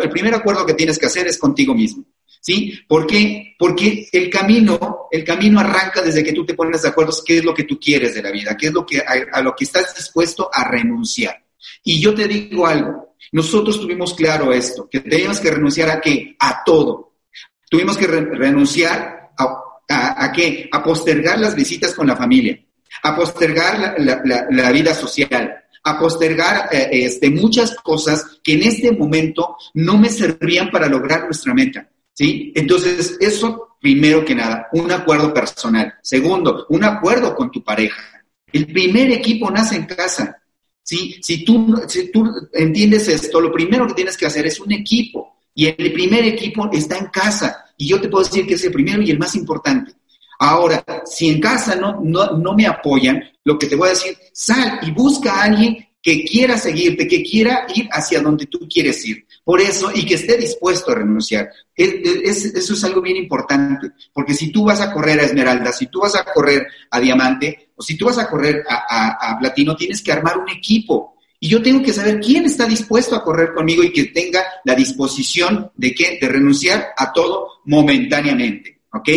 el 0.00 0.10
primer 0.10 0.34
acuerdo 0.34 0.64
que 0.64 0.74
tienes 0.74 0.98
que 0.98 1.06
hacer 1.06 1.26
es 1.26 1.36
contigo 1.36 1.74
mismo. 1.74 2.04
¿sí? 2.42 2.78
¿Por 2.86 3.06
qué? 3.06 3.54
Porque 3.58 4.08
el 4.12 4.28
camino, 4.28 5.06
el 5.10 5.24
camino 5.24 5.60
arranca 5.60 6.02
desde 6.02 6.22
que 6.22 6.32
tú 6.32 6.44
te 6.44 6.54
pones 6.54 6.82
de 6.82 6.88
acuerdo 6.88 7.12
qué 7.24 7.38
es 7.38 7.44
lo 7.44 7.54
que 7.54 7.64
tú 7.64 7.78
quieres 7.78 8.14
de 8.14 8.22
la 8.22 8.30
vida, 8.30 8.56
qué 8.56 8.66
es 8.66 8.72
lo 8.72 8.84
que, 8.84 9.00
a, 9.00 9.40
lo 9.40 9.54
que 9.54 9.64
estás 9.64 9.94
dispuesto 9.94 10.50
a 10.52 10.68
renunciar. 10.68 11.42
Y 11.82 12.00
yo 12.00 12.14
te 12.14 12.28
digo 12.28 12.66
algo, 12.66 13.16
nosotros 13.32 13.80
tuvimos 13.80 14.14
claro 14.14 14.52
esto, 14.52 14.88
que 14.90 15.00
teníamos 15.00 15.40
que 15.40 15.50
renunciar 15.50 15.90
a 15.90 16.00
qué? 16.00 16.36
A 16.38 16.62
todo. 16.64 17.14
Tuvimos 17.70 17.96
que 17.96 18.06
renunciar 18.06 19.30
a, 19.38 20.24
a, 20.24 20.32
qué? 20.32 20.68
A 20.70 20.82
postergar 20.82 21.38
las 21.38 21.54
visitas 21.54 21.94
con 21.94 22.06
la 22.06 22.16
familia, 22.16 22.58
a 23.02 23.16
postergar 23.16 23.96
la, 23.98 24.72
vida 24.72 24.94
social, 24.94 25.54
a 25.82 25.98
postergar 25.98 26.68
eh, 26.70 26.88
este, 26.92 27.30
muchas 27.30 27.74
cosas 27.76 28.40
que 28.42 28.54
en 28.54 28.64
este 28.64 28.92
momento 28.92 29.56
no 29.74 29.96
me 29.96 30.10
servían 30.10 30.70
para 30.70 30.88
lograr 30.88 31.24
nuestra 31.24 31.54
meta. 31.54 31.88
¿Sí? 32.12 32.52
Entonces, 32.54 33.16
eso, 33.20 33.76
primero 33.80 34.22
que 34.22 34.34
nada, 34.34 34.68
un 34.72 34.92
acuerdo 34.92 35.32
personal. 35.32 35.94
Segundo, 36.02 36.66
un 36.68 36.84
acuerdo 36.84 37.34
con 37.34 37.50
tu 37.50 37.64
pareja. 37.64 38.02
El 38.52 38.66
primer 38.66 39.10
equipo 39.10 39.50
nace 39.50 39.76
en 39.76 39.86
casa. 39.86 40.41
¿Sí? 40.82 41.16
Si, 41.22 41.44
tú, 41.44 41.80
si 41.88 42.10
tú 42.10 42.24
entiendes 42.52 43.08
esto, 43.08 43.40
lo 43.40 43.52
primero 43.52 43.86
que 43.86 43.94
tienes 43.94 44.16
que 44.16 44.26
hacer 44.26 44.46
es 44.46 44.60
un 44.60 44.72
equipo. 44.72 45.38
Y 45.54 45.66
el 45.66 45.92
primer 45.92 46.24
equipo 46.24 46.68
está 46.72 46.98
en 46.98 47.06
casa. 47.06 47.66
Y 47.76 47.88
yo 47.88 48.00
te 48.00 48.08
puedo 48.08 48.24
decir 48.24 48.46
que 48.46 48.54
es 48.54 48.64
el 48.64 48.72
primero 48.72 49.02
y 49.02 49.10
el 49.10 49.18
más 49.18 49.34
importante. 49.34 49.92
Ahora, 50.38 50.84
si 51.04 51.28
en 51.28 51.40
casa 51.40 51.76
no, 51.76 52.00
no, 52.02 52.36
no 52.36 52.54
me 52.54 52.66
apoyan, 52.66 53.22
lo 53.44 53.58
que 53.58 53.66
te 53.66 53.76
voy 53.76 53.88
a 53.88 53.90
decir, 53.90 54.16
sal 54.32 54.80
y 54.82 54.90
busca 54.90 55.34
a 55.34 55.44
alguien 55.44 55.86
que 56.02 56.24
quiera 56.24 56.58
seguirte, 56.58 57.06
que 57.06 57.22
quiera 57.22 57.64
ir 57.74 57.88
hacia 57.92 58.20
donde 58.20 58.46
tú 58.46 58.66
quieres 58.68 59.06
ir. 59.06 59.24
Por 59.44 59.60
eso, 59.60 59.90
y 59.94 60.04
que 60.04 60.14
esté 60.14 60.36
dispuesto 60.36 60.90
a 60.90 60.96
renunciar. 60.96 61.48
eso 61.76 62.74
es 62.74 62.84
algo 62.84 63.00
bien 63.00 63.16
importante, 63.16 63.92
porque 64.12 64.34
si 64.34 64.50
tú 64.50 64.64
vas 64.64 64.80
a 64.80 64.92
correr 64.92 65.20
a 65.20 65.24
Esmeralda, 65.24 65.72
si 65.72 65.86
tú 65.86 66.00
vas 66.00 66.16
a 66.16 66.24
correr 66.24 66.66
a 66.90 66.98
Diamante, 66.98 67.70
si 67.82 67.96
tú 67.96 68.06
vas 68.06 68.18
a 68.18 68.28
correr 68.28 68.64
a, 68.68 69.36
Platino, 69.38 69.76
tienes 69.76 70.02
que 70.02 70.12
armar 70.12 70.38
un 70.38 70.48
equipo. 70.48 71.16
Y 71.40 71.48
yo 71.48 71.60
tengo 71.60 71.82
que 71.82 71.92
saber 71.92 72.20
quién 72.20 72.44
está 72.44 72.66
dispuesto 72.66 73.16
a 73.16 73.24
correr 73.24 73.52
conmigo 73.52 73.82
y 73.82 73.92
que 73.92 74.04
tenga 74.04 74.44
la 74.64 74.74
disposición 74.74 75.72
de 75.74 75.94
qué? 75.94 76.18
De 76.20 76.28
renunciar 76.28 76.90
a 76.96 77.12
todo 77.12 77.48
momentáneamente. 77.64 78.82
¿Ok? 78.92 79.08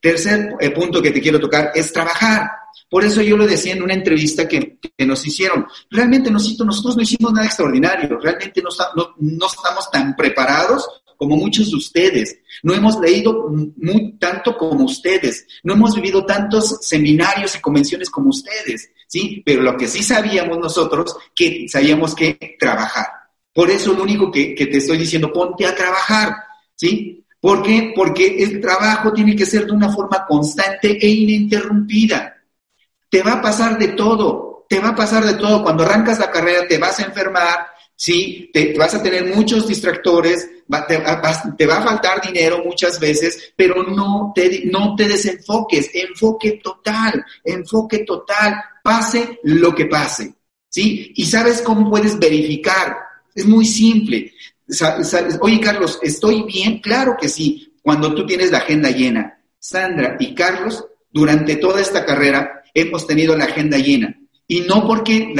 Tercer 0.00 0.54
eh, 0.60 0.70
punto 0.70 1.00
que 1.00 1.12
te 1.12 1.20
quiero 1.20 1.40
tocar 1.40 1.72
es 1.74 1.92
trabajar. 1.92 2.50
Por 2.90 3.04
eso 3.04 3.22
yo 3.22 3.38
lo 3.38 3.46
decía 3.46 3.72
en 3.72 3.82
una 3.82 3.94
entrevista 3.94 4.46
que, 4.46 4.78
nos 4.98 5.26
hicieron. 5.26 5.66
Realmente 5.90 6.30
nosotros, 6.30 6.66
nosotros 6.66 6.96
no 6.96 7.02
hicimos 7.02 7.32
nada 7.32 7.46
extraordinario. 7.46 8.18
Realmente 8.18 8.62
no, 8.62 8.68
no, 8.94 9.14
no 9.18 9.46
estamos 9.46 9.90
tan 9.90 10.14
preparados 10.14 11.01
como 11.22 11.36
muchos 11.36 11.70
de 11.70 11.76
ustedes. 11.76 12.36
No 12.64 12.74
hemos 12.74 12.98
leído 12.98 13.48
muy, 13.76 14.16
tanto 14.18 14.56
como 14.56 14.86
ustedes. 14.86 15.46
No 15.62 15.74
hemos 15.74 15.94
vivido 15.94 16.26
tantos 16.26 16.78
seminarios 16.80 17.54
y 17.54 17.60
convenciones 17.60 18.10
como 18.10 18.30
ustedes. 18.30 18.90
¿sí? 19.06 19.40
Pero 19.46 19.62
lo 19.62 19.76
que 19.76 19.86
sí 19.86 20.02
sabíamos 20.02 20.58
nosotros, 20.58 21.16
que 21.32 21.66
sabíamos 21.68 22.16
que 22.16 22.56
trabajar. 22.58 23.06
Por 23.54 23.70
eso 23.70 23.92
lo 23.92 24.02
único 24.02 24.32
que, 24.32 24.52
que 24.52 24.66
te 24.66 24.78
estoy 24.78 24.98
diciendo, 24.98 25.32
ponte 25.32 25.64
a 25.64 25.76
trabajar, 25.76 26.34
¿sí? 26.74 27.24
¿Por 27.40 27.62
qué? 27.62 27.92
Porque 27.94 28.42
el 28.42 28.60
trabajo 28.60 29.12
tiene 29.12 29.36
que 29.36 29.46
ser 29.46 29.66
de 29.66 29.72
una 29.72 29.92
forma 29.92 30.26
constante 30.26 30.98
e 31.00 31.08
ininterrumpida. 31.08 32.34
Te 33.08 33.22
va 33.22 33.34
a 33.34 33.42
pasar 33.42 33.78
de 33.78 33.88
todo, 33.88 34.66
te 34.68 34.80
va 34.80 34.88
a 34.88 34.96
pasar 34.96 35.24
de 35.24 35.34
todo. 35.34 35.62
Cuando 35.62 35.84
arrancas 35.84 36.18
la 36.18 36.32
carrera 36.32 36.66
te 36.66 36.78
vas 36.78 36.98
a 36.98 37.04
enfermar, 37.04 37.68
¿sí? 38.02 38.50
Te, 38.52 38.76
vas 38.76 38.92
a 38.96 39.02
tener 39.02 39.32
muchos 39.32 39.68
distractores, 39.68 40.50
te, 40.88 41.66
va 41.66 41.76
a 41.76 41.82
faltar 41.82 42.20
dinero 42.20 42.60
muchas 42.64 42.98
veces, 42.98 43.52
pero 43.54 43.84
no 43.84 44.32
te, 44.34 44.64
no 44.64 44.96
te 44.96 45.06
desenfoques, 45.06 45.88
enfoque 45.94 46.60
total, 46.60 47.24
enfoque 47.44 48.00
total, 48.00 48.56
pase 48.82 49.38
lo 49.44 49.72
que 49.72 49.86
pase, 49.86 50.34
¿sí? 50.68 51.12
Y 51.14 51.26
sabes 51.26 51.62
cómo 51.62 51.88
puedes 51.88 52.18
verificar, 52.18 52.96
es 53.36 53.46
muy 53.46 53.64
simple. 53.64 54.32
Oye, 55.40 55.60
Carlos, 55.60 56.00
¿estoy 56.02 56.42
bien? 56.42 56.80
Claro 56.80 57.16
que 57.20 57.28
sí, 57.28 57.72
cuando 57.82 58.12
tú 58.16 58.26
tienes 58.26 58.50
la 58.50 58.58
agenda 58.58 58.90
llena. 58.90 59.38
Sandra 59.60 60.16
y 60.18 60.34
Carlos, 60.34 60.84
durante 61.12 61.54
toda 61.54 61.80
esta 61.80 62.04
carrera, 62.04 62.64
hemos 62.74 63.06
tenido 63.06 63.36
la 63.36 63.44
agenda 63.44 63.78
llena. 63.78 64.18
Y 64.48 64.62
no, 64.62 64.88
porque 64.88 65.32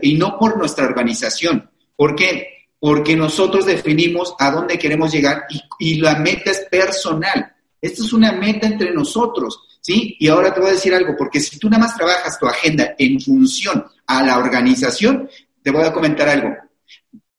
y 0.00 0.14
no 0.14 0.38
por 0.38 0.56
nuestra 0.56 0.86
organización, 0.86 1.68
¿Por 1.96 2.14
qué? 2.14 2.68
Porque 2.78 3.16
nosotros 3.16 3.66
definimos 3.66 4.34
a 4.38 4.50
dónde 4.50 4.78
queremos 4.78 5.10
llegar 5.10 5.44
y, 5.78 5.96
la 5.96 6.16
meta 6.18 6.50
es 6.50 6.66
personal. 6.70 7.54
Esta 7.80 8.02
es 8.02 8.12
una 8.12 8.32
meta 8.32 8.66
entre 8.66 8.92
nosotros, 8.92 9.78
¿sí? 9.80 10.16
Y 10.20 10.28
ahora 10.28 10.52
te 10.52 10.60
voy 10.60 10.70
a 10.70 10.74
decir 10.74 10.94
algo, 10.94 11.14
porque 11.16 11.40
si 11.40 11.58
tú 11.58 11.68
nada 11.68 11.84
más 11.84 11.96
trabajas 11.96 12.38
tu 12.38 12.46
agenda 12.46 12.94
en 12.98 13.20
función 13.20 13.84
a 14.06 14.22
la 14.22 14.38
organización, 14.38 15.28
te 15.62 15.70
voy 15.70 15.84
a 15.84 15.92
comentar 15.92 16.28
algo. 16.28 16.54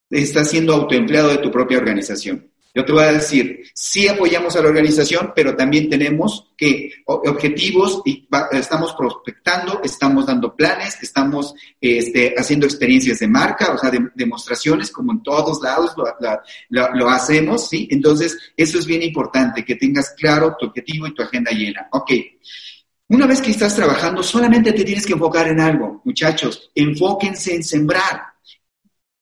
Estás 0.09 0.49
siendo 0.49 0.73
autoempleado 0.73 1.29
de 1.29 1.37
tu 1.37 1.51
propia 1.51 1.77
organización. 1.77 2.51
Yo 2.73 2.85
te 2.85 2.91
voy 2.91 3.03
a 3.03 3.13
decir, 3.13 3.63
sí 3.73 4.07
apoyamos 4.07 4.55
a 4.55 4.61
la 4.61 4.67
organización, 4.67 5.33
pero 5.35 5.55
también 5.55 5.89
tenemos 5.89 6.51
que 6.55 6.91
objetivos 7.05 8.01
y 8.05 8.27
estamos 8.51 8.93
prospectando, 8.93 9.81
estamos 9.83 10.27
dando 10.27 10.55
planes, 10.55 10.97
estamos 11.01 11.55
este, 11.81 12.35
haciendo 12.37 12.65
experiencias 12.65 13.19
de 13.19 13.27
marca, 13.27 13.73
o 13.73 13.77
sea, 13.77 13.91
demostraciones 14.13 14.91
como 14.91 15.11
en 15.11 15.23
todos 15.23 15.61
lados 15.61 15.95
lo, 16.69 16.89
lo, 16.93 17.09
hacemos, 17.09 17.67
¿sí? 17.67 17.87
Entonces, 17.89 18.37
eso 18.55 18.77
es 18.77 18.85
bien 18.85 19.01
importante, 19.01 19.65
que 19.65 19.75
tengas 19.75 20.11
claro 20.11 20.55
tu 20.59 20.67
objetivo 20.67 21.07
y 21.07 21.13
tu 21.13 21.23
agenda 21.23 21.51
llena. 21.51 21.87
Ok. 21.91 22.11
Una 23.09 23.25
vez 23.25 23.41
que 23.41 23.51
estás 23.51 23.75
trabajando, 23.75 24.21
solamente 24.21 24.73
te 24.73 24.83
tienes 24.83 25.05
que 25.05 25.13
enfocar 25.13 25.47
en 25.47 25.61
algo. 25.61 26.01
Muchachos, 26.03 26.69
enfóquense 26.75 27.55
en 27.55 27.63
sembrar. 27.63 28.21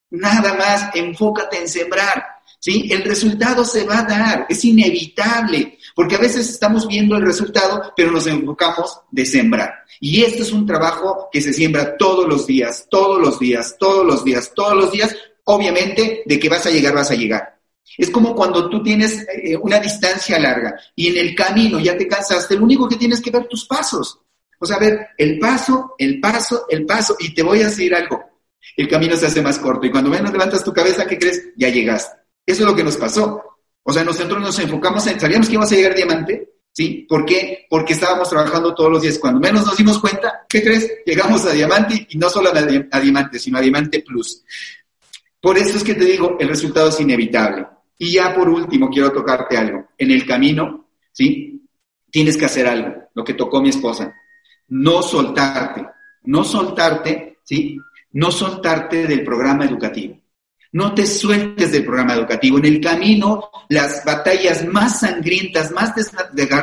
Nada 0.10 0.56
más, 0.56 0.96
enfócate 0.96 1.60
en 1.62 1.70
sembrar. 1.70 2.35
¿Sí? 2.66 2.88
El 2.90 3.04
resultado 3.04 3.64
se 3.64 3.84
va 3.84 4.00
a 4.00 4.04
dar, 4.06 4.48
es 4.50 4.66
inevitable, 4.66 5.78
porque 5.96 6.16
a 6.16 6.20
veces 6.20 6.50
estamos 6.50 6.88
viendo 6.88 7.16
el 7.16 7.24
resultado, 7.24 7.94
pero 7.96 8.12
nos 8.12 8.26
enfocamos 8.26 9.02
de 9.12 9.24
sembrar. 9.24 9.72
Y 10.00 10.24
esto 10.24 10.42
es 10.42 10.52
un 10.52 10.66
trabajo 10.66 11.30
que 11.32 11.42
se 11.42 11.54
siembra 11.54 11.96
todos 11.96 12.28
los 12.28 12.48
días, 12.48 12.88
todos 12.90 13.22
los 13.22 13.38
días, 13.38 13.76
todos 13.78 14.04
los 14.04 14.26
días, 14.26 14.52
todos 14.56 14.74
los 14.76 14.92
días. 14.92 15.16
Obviamente, 15.44 16.24
de 16.26 16.40
que 16.40 16.50
vas 16.50 16.66
a 16.66 16.72
llegar, 16.72 16.96
vas 16.96 17.12
a 17.12 17.16
llegar. 17.16 17.60
Es 18.00 18.10
como 18.10 18.34
cuando 18.34 18.68
tú 18.68 18.82
tienes 18.82 19.28
eh, 19.32 19.56
una 19.58 19.78
distancia 19.78 20.40
larga 20.40 20.76
y 20.96 21.10
en 21.10 21.18
el 21.18 21.36
camino 21.36 21.80
ya 21.80 21.96
te 21.96 22.08
cansaste, 22.08 22.56
lo 22.56 22.64
único 22.64 22.90
que 22.90 22.96
tienes 22.96 23.22
que 23.22 23.30
ver 23.30 23.48
tus 23.48 23.66
pasos. 23.66 24.20
O 24.60 24.66
sea, 24.66 24.80
ver 24.80 25.10
el 25.20 25.38
paso, 25.38 25.94
el 26.00 26.20
paso, 26.20 26.66
el 26.68 26.84
paso, 26.84 27.16
y 27.20 27.32
te 27.36 27.44
voy 27.44 27.62
a 27.62 27.66
decir 27.66 27.94
algo. 27.94 28.24
El 28.76 28.88
camino 28.88 29.16
se 29.16 29.28
hace 29.28 29.44
más 29.44 29.60
corto 29.60 29.86
y 29.86 29.92
cuando 29.92 30.10
menos 30.10 30.32
levantas 30.32 30.64
tu 30.64 30.74
cabeza, 30.74 31.06
¿qué 31.06 31.20
crees? 31.20 31.50
Ya 31.56 31.70
llegaste. 31.70 32.25
Eso 32.46 32.64
es 32.64 32.70
lo 32.70 32.76
que 32.76 32.84
nos 32.84 32.98
pasó. 32.98 33.44
O 33.84 33.94
sea, 33.94 34.04
nosotros 34.04 34.42
nos 34.42 34.58
enfocamos 34.60 35.06
en, 35.08 35.20
sabíamos 35.20 35.48
que 35.48 35.54
íbamos 35.54 35.72
a 35.72 35.76
llegar 35.76 35.92
a 35.92 35.96
diamante, 35.96 36.56
¿sí? 36.72 37.06
¿Por 37.08 37.26
qué? 37.26 37.66
Porque 37.70 37.94
estábamos 37.94 38.30
trabajando 38.30 38.74
todos 38.74 38.92
los 38.92 39.02
días. 39.02 39.20
Cuando 39.20 39.40
menos 39.40 39.66
nos 39.66 39.78
dimos 39.78 40.00
cuenta, 40.00 40.46
¿qué 40.50 40.64
crees? 40.64 40.92
Llegamos 41.06 41.46
a 41.46 41.52
diamante 41.52 42.08
y 42.10 42.18
no 42.18 42.30
solo 42.30 42.52
a, 42.52 43.00
diamante, 43.00 43.40
sino 43.40 43.58
a 43.58 43.62
diamante 43.62 44.02
plus. 44.02 44.44
Por 45.40 45.58
eso 45.58 45.78
es 45.78 45.84
que 45.84 45.94
te 45.94 46.06
digo, 46.06 46.38
el 46.40 46.48
resultado 46.48 46.90
es 46.90 47.00
inevitable. 47.00 47.68
Y 47.98 48.14
ya 48.14 48.34
por 48.34 48.50
último, 48.50 48.90
quiero 48.90 49.12
tocarte 49.12 49.56
algo. 49.56 49.90
En 49.98 50.12
el 50.12 50.26
camino, 50.26 50.90
¿sí? 51.12 51.62
Tienes 52.10 52.38
que 52.38 52.46
hacer 52.46 52.68
algo, 52.68 53.10
lo 53.14 53.24
que 53.24 53.36
tocó 53.36 53.62
mi 53.62 53.70
esposa. 53.70 54.14
No 54.70 55.04
soltarte, 55.04 55.86
no 56.24 56.44
soltarte, 56.44 57.38
¿sí? 57.44 57.78
No 58.14 58.32
soltarte 58.32 59.06
del 59.06 59.24
programa 59.24 59.66
educativo. 59.66 60.20
No 60.76 60.94
te 60.94 61.08
sueltes 61.08 61.72
del 61.72 61.86
programa 61.86 62.16
educativo. 62.16 62.58
En 62.58 62.66
el 62.66 62.82
camino, 62.82 63.50
las 63.70 64.04
batallas 64.04 64.66
más 64.66 65.00
sangrientas, 65.00 65.72
más 65.72 65.94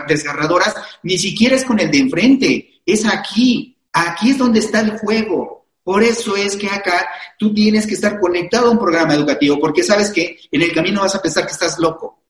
desgarradoras, 0.06 0.74
ni 1.02 1.16
siquiera 1.16 1.56
es 1.56 1.64
con 1.64 1.80
el 1.80 1.90
de 1.90 1.98
enfrente, 1.98 2.82
es 2.84 3.06
aquí. 3.06 3.74
Aquí 3.90 4.32
es 4.32 4.36
donde 4.36 4.58
está 4.58 4.80
el 4.80 4.98
juego. 4.98 5.64
Por 5.82 6.02
eso 6.02 6.36
es 6.36 6.58
que 6.58 6.68
acá 6.68 7.08
tú 7.38 7.54
tienes 7.54 7.86
que 7.86 7.94
estar 7.94 8.20
conectado 8.20 8.68
a 8.68 8.72
un 8.72 8.78
programa 8.78 9.14
educativo, 9.14 9.58
porque 9.58 9.82
sabes 9.82 10.10
que 10.10 10.38
en 10.50 10.60
el 10.60 10.74
camino 10.74 11.00
vas 11.00 11.14
a 11.14 11.22
pensar 11.22 11.46
que 11.46 11.52
estás 11.52 11.78
loco, 11.78 12.22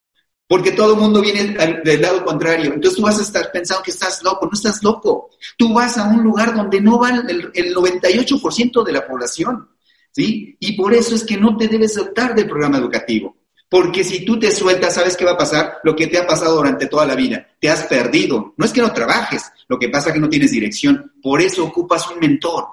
porque 0.46 0.70
todo 0.70 0.94
el 0.94 1.00
mundo 1.00 1.20
viene 1.20 1.56
del 1.84 2.00
lado 2.00 2.24
contrario. 2.24 2.74
Entonces 2.74 2.96
tú 2.96 3.02
vas 3.02 3.18
a 3.18 3.22
estar 3.22 3.50
pensando 3.50 3.82
que 3.82 3.90
estás 3.90 4.22
loco, 4.22 4.46
no 4.46 4.52
estás 4.52 4.84
loco. 4.84 5.30
Tú 5.58 5.74
vas 5.74 5.98
a 5.98 6.04
un 6.04 6.22
lugar 6.22 6.54
donde 6.54 6.80
no 6.80 7.00
va 7.00 7.10
el, 7.10 7.50
el 7.52 7.74
98% 7.74 8.84
de 8.84 8.92
la 8.92 9.04
población. 9.04 9.71
¿Sí? 10.12 10.56
Y 10.60 10.72
por 10.76 10.94
eso 10.94 11.14
es 11.14 11.24
que 11.24 11.36
no 11.36 11.56
te 11.56 11.68
debes 11.68 11.94
soltar 11.94 12.34
del 12.34 12.46
programa 12.46 12.78
educativo. 12.78 13.36
Porque 13.72 14.04
si 14.04 14.22
tú 14.22 14.38
te 14.38 14.50
sueltas, 14.50 14.94
¿sabes 14.94 15.16
qué 15.16 15.24
va 15.24 15.32
a 15.32 15.38
pasar? 15.38 15.78
Lo 15.82 15.96
que 15.96 16.06
te 16.06 16.18
ha 16.18 16.26
pasado 16.26 16.56
durante 16.56 16.88
toda 16.88 17.06
la 17.06 17.14
vida. 17.14 17.48
Te 17.58 17.70
has 17.70 17.84
perdido. 17.84 18.52
No 18.58 18.66
es 18.66 18.70
que 18.70 18.82
no 18.82 18.92
trabajes, 18.92 19.44
lo 19.66 19.78
que 19.78 19.88
pasa 19.88 20.10
es 20.10 20.14
que 20.14 20.20
no 20.20 20.28
tienes 20.28 20.50
dirección. 20.50 21.12
Por 21.22 21.40
eso 21.40 21.64
ocupas 21.64 22.06
un 22.10 22.18
mentor. 22.18 22.66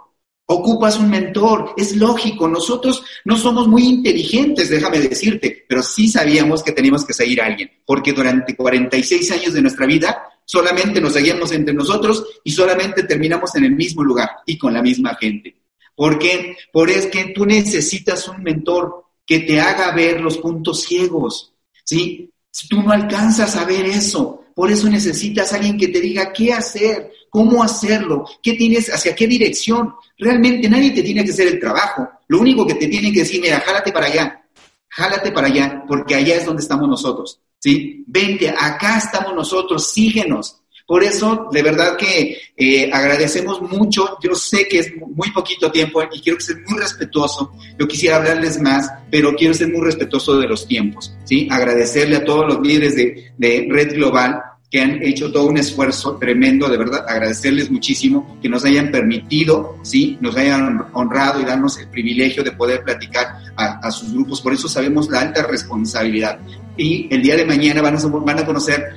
Ocupas 0.46 1.00
un 1.00 1.10
mentor. 1.10 1.74
Es 1.78 1.96
lógico. 1.96 2.50
Nosotros 2.50 3.02
no 3.24 3.38
somos 3.38 3.70
muy 3.70 3.84
inteligentes, 3.86 4.70
déjame 4.70 5.00
decirte, 5.00 5.64
pero 5.70 5.82
sí 5.82 6.10
sabíamos 6.10 6.62
que 6.62 6.74
teníamos 6.74 7.06
que 7.06 7.14
seguir 7.14 7.42
a 7.42 7.46
alguien. 7.46 7.72
Porque 7.86 8.12
durante 8.12 8.58
46 8.58 9.32
años 9.32 9.54
de 9.54 9.62
nuestra 9.62 9.86
vida 9.86 10.22
solamente 10.44 11.00
nos 11.00 11.14
seguíamos 11.14 11.54
entre 11.54 11.74
nosotros 11.74 12.26
y 12.44 12.52
solamente 12.52 13.04
terminamos 13.04 13.56
en 13.56 13.64
el 13.64 13.72
mismo 13.72 14.04
lugar 14.04 14.30
y 14.46 14.58
con 14.58 14.74
la 14.74 14.82
misma 14.82 15.16
gente. 15.16 15.56
¿Por 16.00 16.18
qué? 16.18 16.56
Por 16.72 16.90
es 16.90 17.08
que 17.08 17.34
tú 17.36 17.46
necesitas 17.46 18.26
un 18.30 18.42
mentor 18.42 19.04
que 19.26 19.42
te 19.42 19.60
haga 19.60 19.92
ver 19.92 20.22
los 20.22 20.38
puntos 20.38 20.84
ciegos, 20.84 21.54
¿sí? 21.84 22.32
Si 22.50 22.70
tú 22.70 22.82
no 22.82 22.94
alcanzas 22.94 23.58
a 23.58 23.66
ver 23.66 23.86
eso, 23.86 24.46
por 24.56 24.72
eso 24.72 24.90
necesitas 24.90 25.52
a 25.52 25.58
alguien 25.58 25.78
que 25.78 25.90
te 25.90 26.00
diga 26.00 26.32
qué 26.32 26.54
hacer, 26.54 27.12
cómo 27.30 27.62
hacerlo, 27.62 28.24
qué 28.42 28.54
tienes, 28.54 28.88
hacia 28.88 29.14
qué 29.14 29.28
dirección. 29.28 29.94
Realmente 30.18 30.70
nadie 30.70 30.92
te 30.92 31.04
tiene 31.04 31.26
que 31.26 31.32
hacer 31.32 31.48
el 31.48 31.60
trabajo. 31.60 32.08
Lo 32.30 32.40
único 32.40 32.66
que 32.66 32.76
te 32.76 32.88
tiene 32.88 33.12
que 33.12 33.20
decir, 33.20 33.42
mira, 33.42 33.60
jálate 33.60 33.92
para 33.92 34.06
allá, 34.06 34.46
jálate 34.88 35.34
para 35.34 35.48
allá, 35.48 35.84
porque 35.86 36.16
allá 36.16 36.36
es 36.38 36.46
donde 36.46 36.62
estamos 36.62 36.88
nosotros, 36.88 37.42
¿sí? 37.60 38.06
Vente, 38.08 38.48
acá 38.50 39.00
estamos 39.00 39.36
nosotros, 39.36 39.92
síguenos. 39.92 40.59
Por 40.90 41.04
eso, 41.04 41.50
de 41.52 41.62
verdad 41.62 41.96
que 41.96 42.36
eh, 42.58 42.90
agradecemos 42.92 43.62
mucho. 43.62 44.18
Yo 44.24 44.34
sé 44.34 44.68
que 44.68 44.80
es 44.80 44.92
muy 44.98 45.30
poquito 45.30 45.72
tiempo 45.72 46.02
y 46.12 46.20
quiero 46.20 46.40
ser 46.40 46.64
muy 46.68 46.80
respetuoso. 46.80 47.52
Yo 47.78 47.88
quisiera 47.88 48.16
hablarles 48.16 48.60
más, 48.60 48.92
pero 49.12 49.36
quiero 49.36 49.54
ser 49.54 49.72
muy 49.72 49.82
respetuoso 49.82 50.40
de 50.40 50.48
los 50.48 50.66
tiempos. 50.68 51.16
¿sí? 51.26 51.48
Agradecerle 51.52 52.16
a 52.16 52.26
todos 52.26 52.48
los 52.48 52.62
líderes 52.66 52.96
de, 52.96 53.32
de 53.38 53.68
Red 53.70 53.98
Global 53.98 54.42
que 54.72 54.82
han 54.82 55.04
hecho 55.04 55.32
todo 55.32 55.46
un 55.46 55.58
esfuerzo 55.58 56.18
tremendo, 56.18 56.68
de 56.68 56.78
verdad, 56.78 57.06
agradecerles 57.08 57.70
muchísimo 57.70 58.40
que 58.42 58.50
nos 58.50 58.66
hayan 58.66 58.90
permitido, 58.90 59.78
sí, 59.84 60.18
nos 60.22 60.36
hayan 60.38 60.86
honrado 60.94 61.40
y 61.40 61.46
darnos 61.46 61.78
el 61.78 61.88
privilegio 61.90 62.44
de 62.44 62.52
poder 62.52 62.84
platicar 62.84 63.28
a, 63.56 63.80
a 63.80 63.92
sus 63.92 64.12
grupos. 64.12 64.42
Por 64.42 64.54
eso 64.54 64.68
sabemos 64.68 65.08
la 65.10 65.22
alta 65.22 65.44
responsabilidad. 65.44 66.40
Y 66.78 67.08
el 67.14 67.22
día 67.22 67.36
de 67.36 67.46
mañana 67.46 67.82
van 67.82 67.96
a, 67.96 68.00
van 68.00 68.40
a 68.40 68.46
conocer 68.46 68.96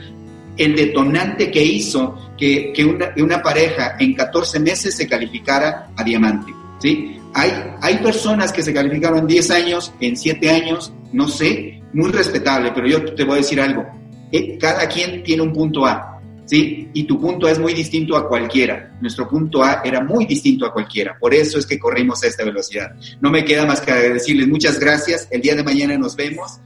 el 0.57 0.77
detonante 0.77 1.51
que 1.51 1.63
hizo 1.63 2.33
que, 2.37 2.73
una, 3.17 3.43
pareja 3.43 3.97
en 3.99 4.15
14 4.15 4.61
meses 4.61 4.95
se 4.95 5.09
calificara 5.09 5.91
a 5.97 6.05
diamante. 6.05 6.53
¿sí? 6.81 7.19
Hay, 7.35 7.51
hay 7.81 7.99
personas 7.99 8.53
que 8.53 8.63
se 8.63 8.75
calificaron 8.75 9.21
en 9.21 9.27
10 9.27 9.51
años, 9.51 9.93
en 10.01 10.17
7 10.17 10.51
años, 10.51 10.93
no 11.13 11.29
sé, 11.29 11.83
muy 11.93 12.11
respetable, 12.11 12.73
pero 12.75 12.87
yo 12.87 13.15
te 13.15 13.25
voy 13.25 13.35
a 13.35 13.37
decir 13.37 13.61
algo. 13.61 13.87
Eh, 14.31 14.57
cada 14.59 14.89
quien 14.89 15.23
tiene 15.23 15.43
un 15.43 15.53
punto 15.53 15.85
A, 15.87 16.21
¿sí? 16.47 16.89
Y 16.93 17.05
tu 17.05 17.21
punto 17.21 17.47
A 17.47 17.51
es 17.51 17.59
muy 17.59 17.75
distinto 17.75 18.17
a 18.17 18.29
cualquiera. 18.29 18.97
Nuestro 19.01 19.29
punto 19.29 19.63
A 19.63 19.83
era 19.85 20.03
muy 20.03 20.27
distinto 20.27 20.67
a 20.67 20.73
cualquiera. 20.73 21.17
Por 21.19 21.35
eso 21.35 21.59
es 21.59 21.67
que 21.67 21.79
corrimos 21.79 22.23
a 22.23 22.27
esta 22.27 22.45
velocidad. 22.45 22.93
No 23.21 23.31
me 23.31 23.45
queda 23.45 23.67
más 23.67 23.81
que 23.81 23.93
decirles 23.93 24.49
muchas 24.49 24.79
gracias. 24.81 25.29
El 25.31 25.43
día 25.43 25.55
de 25.55 25.63
mañana 25.63 25.97
nos 25.99 26.17
vemos. 26.17 26.61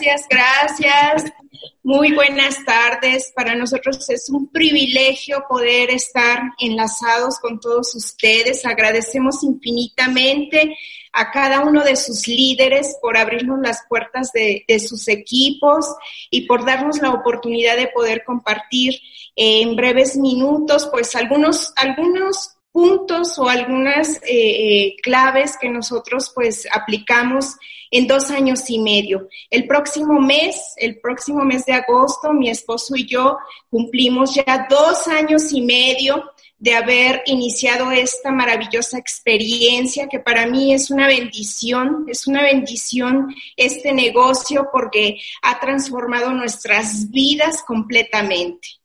Gracias, 0.00 0.26
gracias. 0.28 1.32
Muy 1.82 2.12
buenas 2.12 2.64
tardes. 2.64 3.32
Para 3.34 3.54
nosotros 3.54 4.08
es 4.08 4.30
un 4.30 4.48
privilegio 4.48 5.44
poder 5.48 5.90
estar 5.90 6.42
enlazados 6.58 7.38
con 7.38 7.60
todos 7.60 7.94
ustedes. 7.94 8.64
Agradecemos 8.64 9.42
infinitamente 9.42 10.76
a 11.12 11.30
cada 11.30 11.60
uno 11.60 11.82
de 11.82 11.96
sus 11.96 12.28
líderes 12.28 12.96
por 13.02 13.16
abrirnos 13.16 13.58
las 13.60 13.82
puertas 13.88 14.32
de, 14.32 14.64
sus 14.78 15.08
equipos 15.08 15.86
y 16.30 16.46
por 16.46 16.64
darnos 16.64 17.02
la 17.02 17.10
oportunidad 17.10 17.76
de 17.76 17.88
poder 17.88 18.24
compartir 18.24 18.94
en 19.36 19.74
breves 19.76 20.16
minutos, 20.16 20.88
pues 20.90 21.14
algunos, 21.16 21.72
algunos 21.76 22.56
puntos 22.72 23.38
o 23.38 23.48
algunas 23.48 24.16
eh, 24.22 24.28
eh, 24.28 24.96
claves 25.02 25.56
que 25.60 25.68
nosotros 25.68 26.30
pues 26.34 26.66
aplicamos 26.72 27.56
en 27.90 28.06
dos 28.06 28.30
años 28.30 28.70
y 28.70 28.78
medio. 28.78 29.28
El 29.50 29.66
próximo 29.66 30.20
mes, 30.20 30.74
el 30.76 31.00
próximo 31.00 31.44
mes 31.44 31.66
de 31.66 31.72
agosto, 31.72 32.32
mi 32.32 32.48
esposo 32.48 32.94
y 32.96 33.06
yo 33.06 33.38
cumplimos 33.68 34.34
ya 34.34 34.66
dos 34.68 35.08
años 35.08 35.52
y 35.52 35.62
medio 35.62 36.32
de 36.60 36.74
haber 36.74 37.22
iniciado 37.24 37.90
esta 37.90 38.30
maravillosa 38.30 38.98
experiencia 38.98 40.08
que 40.08 40.20
para 40.20 40.46
mí 40.46 40.74
es 40.74 40.90
una 40.90 41.06
bendición, 41.06 42.04
es 42.06 42.26
una 42.26 42.42
bendición 42.42 43.34
este 43.56 43.92
negocio 43.94 44.68
porque 44.70 45.18
ha 45.42 45.58
transformado 45.58 46.32
nuestras 46.32 47.10
vidas 47.10 47.62
completamente. 47.62 48.79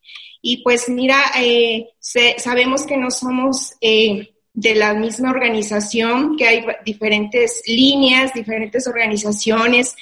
Y 0.47 0.57
pues 0.57 0.87
mira, 0.89 1.17
eh, 1.39 1.89
sabemos 1.99 2.85
que 2.85 2.97
no 2.97 3.09
somos 3.09 3.73
eh, 3.81 4.29
de 4.53 4.75
la 4.75 4.93
misma 4.93 5.31
organización, 5.31 6.37
que 6.37 6.45
hay 6.45 6.65
diferentes 6.85 7.63
líneas, 7.65 8.31
diferentes 8.31 8.85
organizaciones, 8.85 9.95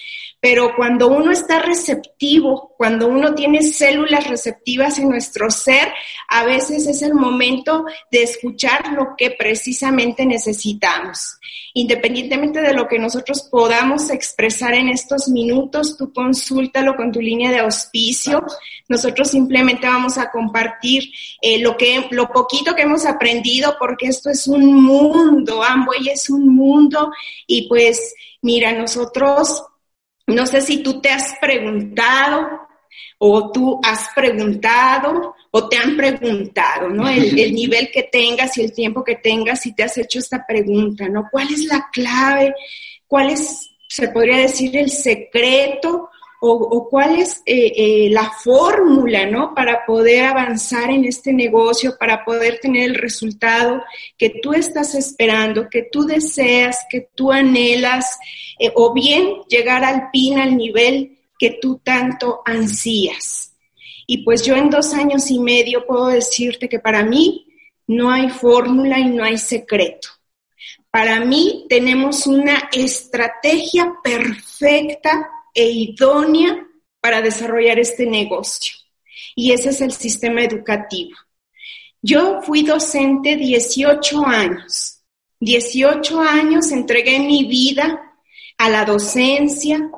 pero 0.44 0.76
cuando 0.76 1.08
uno 1.08 1.32
está 1.32 1.60
receptivo, 1.60 2.74
cuando 2.78 3.08
uno 3.08 3.34
tiene 3.34 3.64
células 3.64 4.28
receptivas 4.28 5.00
en 5.00 5.08
nuestro 5.08 5.50
ser, 5.50 5.88
a 6.28 6.44
veces 6.44 6.86
es 6.86 7.02
el 7.02 7.14
momento 7.14 7.86
de 8.12 8.24
escuchar 8.24 8.92
lo 8.92 9.16
que 9.18 9.32
precisamente 9.32 10.26
necesitamos. 10.26 11.40
Independientemente 11.74 12.60
de 12.60 12.74
lo 12.74 12.90
que 12.90 13.00
nosotros 13.00 13.44
podamos 13.50 14.10
expresar 14.10 14.74
en 14.74 14.90
estos 14.90 15.30
minutos, 15.30 15.96
tú 15.96 16.12
consúltalo 16.12 16.98
con 16.98 17.14
tu 17.14 17.22
línea 17.22 17.50
de 17.50 17.60
auspicio. 17.60 18.46
Nosotros 18.90 19.30
simplemente 19.30 19.88
vamos 19.88 20.18
a 20.18 20.30
compartir 20.30 21.10
eh, 21.42 21.60
lo, 21.60 21.78
que, 21.78 22.10
lo 22.12 22.28
poquito 22.28 22.76
que 22.76 22.82
hemos 22.82 23.06
aprendido, 23.06 23.78
porque 23.80 24.08
esto 24.08 24.30
es 24.30 24.46
un 24.46 24.84
mundo, 24.84 25.64
Amway 25.64 26.10
es 26.10 26.30
un 26.30 26.54
mundo, 26.54 27.14
y 27.48 27.70
pues 27.70 28.14
mira, 28.42 28.74
nosotros 28.74 29.64
no 30.28 30.46
sé 30.46 30.62
si 30.62 30.82
tú 30.82 31.02
te 31.02 31.10
has 31.10 31.36
preguntado 31.40 32.68
o 33.18 33.52
tú 33.52 33.80
has 33.84 34.10
preguntado 34.16 35.36
o 35.52 35.70
te 35.70 35.78
han 35.78 35.96
preguntado, 35.96 36.90
¿no? 36.90 37.08
El, 37.08 37.36
nivel 37.54 37.90
que 37.92 38.04
tengas 38.04 38.58
y 38.58 38.64
el 38.64 38.74
tiempo 38.74 39.04
que 39.04 39.16
tengas 39.16 39.66
y 39.66 39.74
te 39.74 39.84
has 39.84 39.98
hecho 39.98 40.20
esta 40.20 40.46
pregunta, 40.46 41.08
¿no? 41.10 41.28
¿Cuál 41.32 41.54
es 41.54 41.66
la 41.66 41.90
clave? 41.92 42.54
¿Cuál 43.08 43.32
es, 43.32 43.70
se 43.88 44.10
podría 44.10 44.38
decir, 44.38 44.76
el 44.78 44.90
secreto 44.90 46.10
o, 46.46 46.90
cuál 46.90 47.20
es 47.20 47.42
eh, 47.46 47.72
eh, 47.74 48.10
la 48.10 48.30
fórmula, 48.30 49.26
¿no? 49.26 49.56
Para 49.56 49.86
poder 49.86 50.26
avanzar 50.26 50.92
en 50.92 51.06
este 51.06 51.32
negocio, 51.32 51.96
para 51.98 52.26
poder 52.26 52.60
tener 52.60 52.90
el 52.90 52.96
resultado 52.96 53.82
que 54.18 54.30
tú 54.42 54.52
estás 54.52 54.94
esperando, 54.94 55.70
que 55.70 55.88
tú 55.90 56.04
deseas, 56.04 56.80
que 56.90 57.08
tú 57.16 57.32
anhelas, 57.32 58.20
eh, 58.60 58.74
o 58.76 58.94
bien 58.94 59.44
llegar 59.48 59.86
al 59.86 60.10
pin, 60.12 60.38
al 60.38 60.58
nivel 60.58 61.18
que 61.40 61.60
tú 61.62 61.80
tanto 61.82 62.42
ansías. 62.44 63.54
Y 64.06 64.26
pues 64.26 64.44
yo 64.44 64.58
en 64.58 64.70
dos 64.70 64.94
años 64.94 65.32
y 65.32 65.40
medio 65.40 65.86
puedo 65.86 66.08
decirte 66.08 66.68
que 66.68 66.80
para 66.80 67.06
mí 67.06 67.48
no 67.88 68.12
hay 68.12 68.30
fórmula 68.30 69.00
y 69.00 69.06
no 69.06 69.24
hay 69.24 69.38
secreto. 69.38 70.10
Para 70.92 71.22
mí 71.22 71.68
tenemos 71.70 72.28
una 72.28 72.70
estrategia 72.74 73.94
perfecta 74.04 75.30
e 75.54 75.70
idónea 75.70 76.66
para 77.00 77.22
desarrollar 77.22 77.80
este 77.80 78.06
negocio. 78.06 78.74
Y 79.36 79.52
ese 79.52 79.70
es 79.70 79.82
el 79.82 79.92
sistema 79.92 80.44
educativo. 80.44 81.16
Yo 82.02 82.42
fui 82.42 82.64
docente 82.64 83.36
18 83.36 84.26
años. 84.26 85.00
18 85.40 86.20
años 86.20 86.72
entregué 86.72 87.20
mi 87.20 87.46
vida 87.46 88.14
a 88.58 88.70
la 88.70 88.86
docencia, 88.86 89.90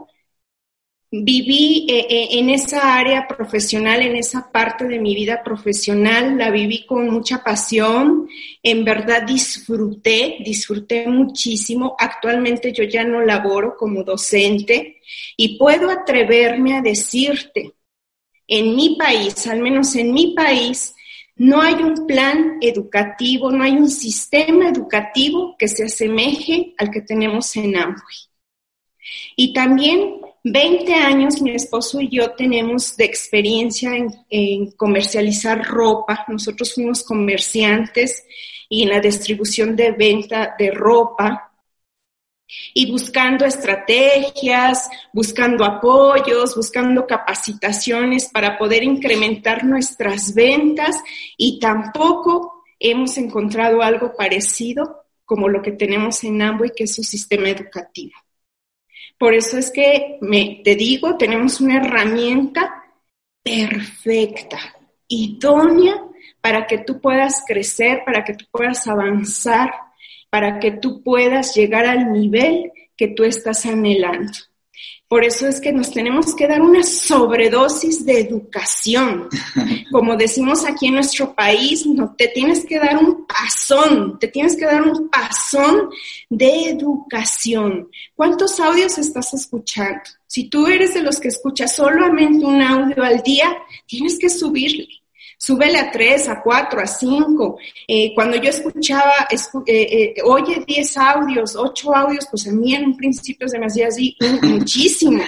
viví 1.24 1.86
eh, 1.90 2.08
eh, 2.10 2.28
en 2.40 2.50
esa 2.50 2.98
área 2.98 3.28
profesional, 3.28 4.02
en 4.02 4.16
esa 4.16 4.52
parte 4.52 4.88
de 4.88 5.00
mi 5.00 5.16
vida 5.16 5.44
profesional, 5.44 6.38
la 6.38 6.50
viví 6.50 6.86
con 6.86 7.10
mucha 7.10 7.44
pasión, 7.44 8.28
en 8.62 8.84
verdad 8.84 9.24
disfruté, 9.24 10.38
disfruté 10.44 11.08
muchísimo. 11.08 11.96
Actualmente 11.98 12.74
yo 12.74 12.84
ya 12.84 13.04
no 13.04 13.22
laboro 13.22 13.76
como 13.78 14.04
docente 14.04 15.02
y 15.38 15.58
puedo 15.58 15.90
atreverme 15.90 16.78
a 16.78 16.82
decirte, 16.82 17.74
en 18.48 18.76
mi 18.76 18.96
país, 18.96 19.48
al 19.48 19.62
menos 19.62 19.96
en 19.96 20.14
mi 20.14 20.34
país, 20.36 20.94
no 21.38 21.62
hay 21.62 21.76
un 21.76 22.08
plan 22.08 22.58
educativo, 22.62 23.52
no 23.52 23.64
hay 23.64 23.74
un 23.74 23.90
sistema 23.90 24.70
educativo 24.70 25.56
que 25.58 25.68
se 25.68 25.86
asemeje 25.86 26.74
al 26.78 26.92
que 26.92 27.02
tenemos 27.02 27.56
en 27.58 27.76
Amway. 27.76 28.16
Y 29.36 29.54
también 29.54 30.22
20 30.48 30.94
años 30.94 31.42
mi 31.42 31.56
esposo 31.56 32.00
y 32.00 32.08
yo 32.10 32.34
tenemos 32.34 32.96
de 32.96 33.06
experiencia 33.06 33.94
en, 34.30 34.72
comercializar 34.74 35.66
ropa. 35.66 36.24
Nosotros 36.28 36.76
fuimos 36.76 37.02
comerciantes 37.02 38.24
y 38.70 38.84
en 38.84 38.90
la 38.90 39.00
distribución 39.00 39.76
de 39.76 39.92
venta 39.94 40.56
de 40.58 40.70
ropa 40.70 41.52
y 42.76 42.92
buscando 42.92 43.44
estrategias, 43.44 44.88
buscando 45.12 45.66
apoyos, 45.66 46.56
buscando 46.56 47.08
capacitaciones 47.08 48.30
para 48.30 48.56
poder 48.56 48.84
incrementar 48.84 49.66
nuestras 49.66 50.36
ventas 50.36 51.02
y 51.38 51.60
tampoco 51.60 52.64
hemos 52.80 53.18
encontrado 53.18 53.82
algo 53.82 54.16
parecido 54.16 55.06
como 55.26 55.50
lo 55.50 55.64
que 55.64 55.72
tenemos 55.72 56.24
en 56.24 56.40
Amway, 56.44 56.70
que 56.76 56.84
es 56.84 56.94
su 56.94 57.04
sistema 57.04 57.50
educativo. 57.50 58.25
Por 59.18 59.34
eso 59.34 59.58
es 59.58 59.72
que 59.72 60.18
me, 60.22 60.62
te 60.64 60.76
digo, 60.76 61.18
tenemos 61.18 61.62
una 61.62 61.78
herramienta 61.78 62.84
perfecta, 63.42 64.60
idónea 65.08 66.04
para 66.42 66.68
que 66.68 66.80
tú 66.80 67.00
puedas 67.00 67.44
crecer, 67.48 68.04
para 68.06 68.24
que 68.24 68.34
tú 68.34 68.46
puedas 68.52 68.88
avanzar, 68.88 69.72
para 70.30 70.60
que 70.60 70.72
tú 70.72 71.02
puedas 71.02 71.56
llegar 71.56 71.86
al 71.86 72.12
nivel 72.12 72.72
que 72.98 73.10
tú 73.10 73.24
estás 73.24 73.66
anhelando. 73.66 74.34
Por 75.08 75.24
eso 75.24 75.48
es 75.48 75.62
que 75.62 75.72
nos 75.72 75.92
tenemos 75.92 76.36
que 76.36 76.48
dar 76.48 76.62
una 76.62 76.84
sobredosis 76.84 78.06
de 78.06 78.22
educación. 78.22 79.30
Como 79.92 80.16
decimos 80.16 80.66
aquí 80.66 80.88
en 80.88 80.96
nuestro 80.96 81.36
país, 81.36 81.86
no 81.86 82.16
te 82.18 82.28
tienes 82.30 82.66
que 82.66 82.80
dar 82.80 82.98
un 82.98 83.28
pasón, 83.28 84.18
te 84.18 84.28
tienes 84.30 84.56
que 84.56 84.66
dar 84.66 84.82
un 84.82 85.10
pasón 85.10 85.90
de 86.30 86.70
educación. 86.70 87.88
¿Cuántos 88.16 88.60
audios 88.60 88.98
estás 88.98 89.34
escuchando? 89.36 90.02
Si 90.26 90.50
tú 90.50 90.66
eres 90.66 90.96
de 90.96 91.04
los 91.04 91.20
que 91.20 91.28
escuchas 91.28 91.76
solamente 91.76 92.44
un 92.44 92.62
audio 92.62 93.04
al 93.04 93.22
día, 93.22 93.56
tienes 93.86 94.18
que 94.18 94.30
subirle 94.30 94.88
súbele 95.38 95.78
a 95.78 95.92
tres, 95.92 96.28
a 96.28 96.42
cuatro, 96.42 96.82
a 96.82 96.88
cinco. 96.88 97.58
Eh, 97.88 98.14
cuando 98.14 98.38
yo 98.38 98.50
escuchaba, 98.50 99.28
eh, 99.30 99.38
eh, 99.68 100.16
oye, 100.24 100.64
diez 100.68 100.98
audios, 100.98 101.56
ocho 101.56 101.96
audios, 101.96 102.28
pues 102.30 102.48
a 102.48 102.52
mí 102.52 102.74
en 102.76 102.86
un 102.86 102.98
principio 102.98 103.48
se 103.48 103.60
me 103.60 103.68
hacía 103.68 103.88
así 103.88 104.16
muchísimo. 104.42 105.24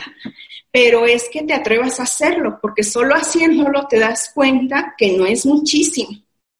Pero 0.71 1.05
es 1.05 1.29
que 1.31 1.43
te 1.43 1.53
atrevas 1.53 1.99
a 1.99 2.03
hacerlo, 2.03 2.59
porque 2.61 2.83
solo 2.83 3.15
haciéndolo 3.15 3.87
te 3.87 3.99
das 3.99 4.31
cuenta 4.33 4.93
que 4.97 5.17
no 5.17 5.25
es 5.25 5.45
muchísimo. 5.45 6.09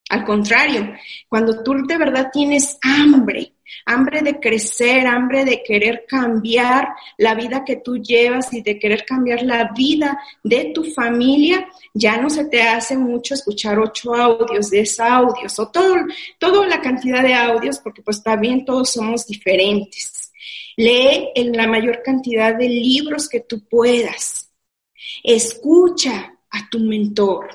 Al 0.09 0.23
contrario, 0.23 0.93
cuando 1.27 1.61
tú 1.61 1.85
de 1.85 1.97
verdad 1.97 2.29
tienes 2.31 2.77
hambre 2.81 3.56
hambre 3.85 4.21
de 4.21 4.39
crecer, 4.39 5.07
hambre 5.07 5.45
de 5.45 5.63
querer 5.63 6.05
cambiar 6.07 6.89
la 7.17 7.35
vida 7.35 7.63
que 7.65 7.77
tú 7.77 7.97
llevas 7.97 8.53
y 8.53 8.61
de 8.61 8.79
querer 8.79 9.05
cambiar 9.05 9.43
la 9.43 9.71
vida 9.75 10.19
de 10.43 10.71
tu 10.73 10.83
familia, 10.83 11.67
ya 11.93 12.17
no 12.17 12.29
se 12.29 12.45
te 12.45 12.61
hace 12.61 12.97
mucho 12.97 13.33
escuchar 13.33 13.79
ocho 13.79 14.13
audios, 14.13 14.69
diez 14.69 14.99
audios 14.99 15.57
o 15.59 15.69
todo, 15.69 15.95
toda 16.37 16.67
la 16.67 16.81
cantidad 16.81 17.23
de 17.23 17.33
audios, 17.33 17.79
porque 17.79 18.01
pues 18.01 18.21
también 18.23 18.65
todos 18.65 18.91
somos 18.91 19.25
diferentes. 19.25 20.31
Lee 20.75 21.31
en 21.35 21.53
la 21.53 21.67
mayor 21.67 22.03
cantidad 22.03 22.55
de 22.55 22.69
libros 22.69 23.27
que 23.27 23.39
tú 23.39 23.67
puedas. 23.67 24.51
Escucha 25.23 26.37
a 26.51 26.69
tu 26.69 26.79
mentor. 26.79 27.49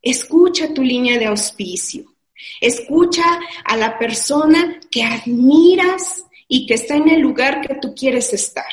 Escucha 0.00 0.72
tu 0.72 0.82
línea 0.82 1.18
de 1.18 1.26
auspicio. 1.26 2.14
Escucha 2.60 3.24
a 3.64 3.76
la 3.76 3.98
persona 3.98 4.80
que 4.90 5.02
admiras 5.04 6.24
y 6.48 6.66
que 6.66 6.74
está 6.74 6.96
en 6.96 7.10
el 7.10 7.20
lugar 7.20 7.60
que 7.60 7.74
tú 7.74 7.94
quieres 7.94 8.32
estar. 8.32 8.70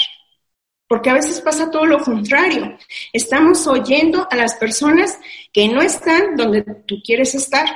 Porque 0.87 1.09
a 1.09 1.15
veces 1.15 1.41
pasa 1.41 1.71
todo 1.71 1.85
lo 1.85 1.99
contrario. 1.99 2.77
Estamos 3.11 3.65
oyendo 3.67 4.27
a 4.29 4.35
las 4.35 4.55
personas 4.55 5.17
que 5.51 5.67
no 5.67 5.81
están 5.81 6.35
donde 6.35 6.61
tú 6.61 7.01
quieres 7.03 7.33
estar. 7.33 7.67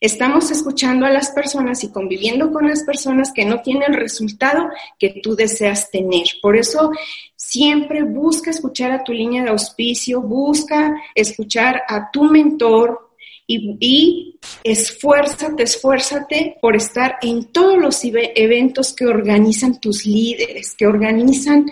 Estamos 0.00 0.50
escuchando 0.50 1.06
a 1.06 1.10
las 1.10 1.30
personas 1.30 1.82
y 1.84 1.92
conviviendo 1.92 2.52
con 2.52 2.68
las 2.68 2.82
personas 2.82 3.32
que 3.32 3.44
no 3.44 3.62
tienen 3.62 3.94
el 3.94 4.00
resultado 4.00 4.68
que 4.98 5.20
tú 5.22 5.36
deseas 5.36 5.90
tener. 5.90 6.26
Por 6.42 6.56
eso 6.56 6.90
siempre 7.36 8.02
busca 8.02 8.50
escuchar 8.50 8.90
a 8.90 9.04
tu 9.04 9.12
línea 9.12 9.44
de 9.44 9.50
auspicio, 9.50 10.20
busca 10.20 10.94
escuchar 11.14 11.82
a 11.88 12.10
tu 12.10 12.24
mentor, 12.24 13.07
y, 13.50 14.38
esfuérzate, 14.62 15.62
esfuérzate 15.62 16.58
por 16.60 16.76
estar 16.76 17.16
en 17.22 17.50
todos 17.50 17.78
los 17.78 18.00
eventos 18.04 18.92
que 18.92 19.06
organizan 19.06 19.80
tus 19.80 20.04
líderes, 20.04 20.74
que 20.76 20.86
organizan 20.86 21.64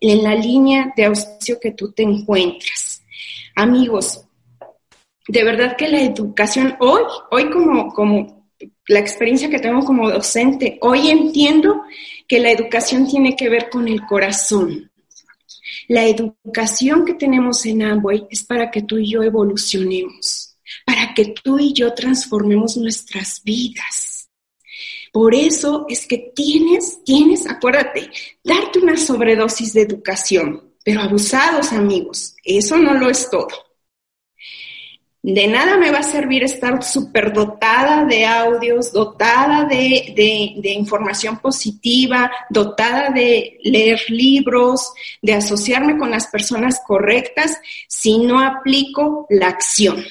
en 0.00 0.22
la 0.22 0.36
línea 0.36 0.92
de 0.96 1.06
auspicio 1.06 1.58
que 1.60 1.72
tú 1.72 1.90
te 1.90 2.04
encuentras. 2.04 3.02
Amigos, 3.56 4.24
de 5.26 5.42
verdad 5.42 5.76
que 5.76 5.88
la 5.88 6.02
educación, 6.02 6.76
hoy, 6.78 7.02
hoy 7.32 7.50
como, 7.50 7.92
como 7.92 8.48
la 8.86 9.00
experiencia 9.00 9.50
que 9.50 9.58
tengo 9.58 9.84
como 9.84 10.08
docente, 10.08 10.78
hoy 10.82 11.08
entiendo 11.08 11.82
que 12.28 12.38
la 12.38 12.52
educación 12.52 13.08
tiene 13.08 13.34
que 13.34 13.48
ver 13.48 13.70
con 13.70 13.88
el 13.88 14.06
corazón. 14.06 14.88
La 15.88 16.06
educación 16.06 17.04
que 17.04 17.14
tenemos 17.14 17.66
en 17.66 17.82
Amway 17.82 18.28
es 18.30 18.44
para 18.44 18.70
que 18.70 18.82
tú 18.82 18.98
y 18.98 19.10
yo 19.10 19.22
evolucionemos 19.22 20.43
para 20.84 21.14
que 21.14 21.34
tú 21.42 21.58
y 21.58 21.72
yo 21.72 21.94
transformemos 21.94 22.76
nuestras 22.76 23.42
vidas. 23.42 24.28
Por 25.12 25.34
eso 25.34 25.86
es 25.88 26.06
que 26.06 26.32
tienes, 26.34 27.04
tienes, 27.04 27.48
acuérdate, 27.48 28.10
darte 28.42 28.80
una 28.80 28.96
sobredosis 28.96 29.72
de 29.72 29.82
educación, 29.82 30.74
pero 30.84 31.02
abusados 31.02 31.72
amigos, 31.72 32.34
eso 32.44 32.76
no 32.76 32.94
lo 32.94 33.08
es 33.08 33.30
todo. 33.30 33.48
De 35.26 35.46
nada 35.46 35.78
me 35.78 35.90
va 35.90 36.00
a 36.00 36.02
servir 36.02 36.42
estar 36.44 36.80
dotada 37.32 38.04
de 38.04 38.26
audios, 38.26 38.92
dotada 38.92 39.64
de, 39.64 40.12
de, 40.60 40.70
información 40.72 41.38
positiva, 41.38 42.30
dotada 42.50 43.08
de 43.08 43.58
leer 43.62 44.02
libros, 44.08 44.92
de 45.22 45.32
asociarme 45.32 45.96
con 45.96 46.10
las 46.10 46.26
personas 46.26 46.82
correctas, 46.86 47.58
si 47.88 48.18
no 48.18 48.38
aplico 48.38 49.26
la 49.30 49.46
acción. 49.46 50.04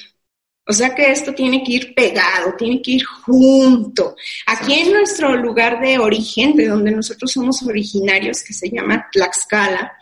O 0.66 0.72
sea 0.72 0.94
que 0.94 1.10
esto 1.10 1.34
tiene 1.34 1.62
que 1.62 1.72
ir 1.72 1.94
pegado, 1.94 2.54
tiene 2.56 2.80
que 2.80 2.92
ir 2.92 3.04
junto. 3.04 4.16
Aquí 4.46 4.72
en 4.72 4.92
nuestro 4.92 5.36
lugar 5.36 5.80
de 5.80 5.98
origen, 5.98 6.56
de 6.56 6.68
donde 6.68 6.90
nosotros 6.90 7.32
somos 7.32 7.62
originarios, 7.62 8.42
que 8.42 8.54
se 8.54 8.70
llama 8.70 9.06
Tlaxcala, 9.12 9.92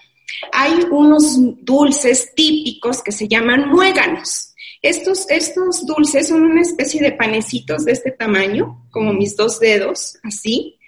hay 0.52 0.72
unos 0.90 1.36
dulces 1.64 2.32
típicos 2.34 3.02
que 3.02 3.12
se 3.12 3.26
llaman 3.26 3.68
muéganos. 3.70 4.54
Estos, 4.80 5.28
estos 5.30 5.84
dulces 5.86 6.28
son 6.28 6.42
una 6.42 6.62
especie 6.62 7.00
de 7.00 7.12
panecitos 7.12 7.84
de 7.84 7.92
este 7.92 8.12
tamaño, 8.12 8.86
como 8.90 9.12
mis 9.12 9.36
dos 9.36 9.58
dedos, 9.58 10.18
así. 10.22 10.78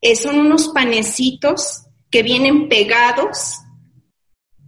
Eh, 0.00 0.16
son 0.16 0.38
unos 0.38 0.68
panecitos 0.68 1.82
que 2.10 2.22
vienen 2.22 2.68
pegados 2.68 3.58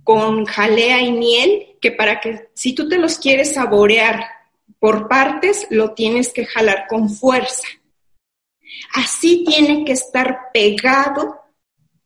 con 0.04 0.44
jalea 0.46 1.00
y 1.00 1.12
miel, 1.12 1.66
que 1.82 1.92
para 1.92 2.20
que 2.20 2.48
si 2.54 2.74
tú 2.74 2.88
te 2.88 2.96
los 2.96 3.18
quieres 3.18 3.54
saborear 3.54 4.24
por 4.78 5.08
partes, 5.08 5.66
lo 5.68 5.92
tienes 5.92 6.32
que 6.32 6.46
jalar 6.46 6.86
con 6.88 7.10
fuerza. 7.10 7.66
Así 8.94 9.44
tiene 9.44 9.84
que 9.84 9.92
estar 9.92 10.50
pegado 10.54 11.40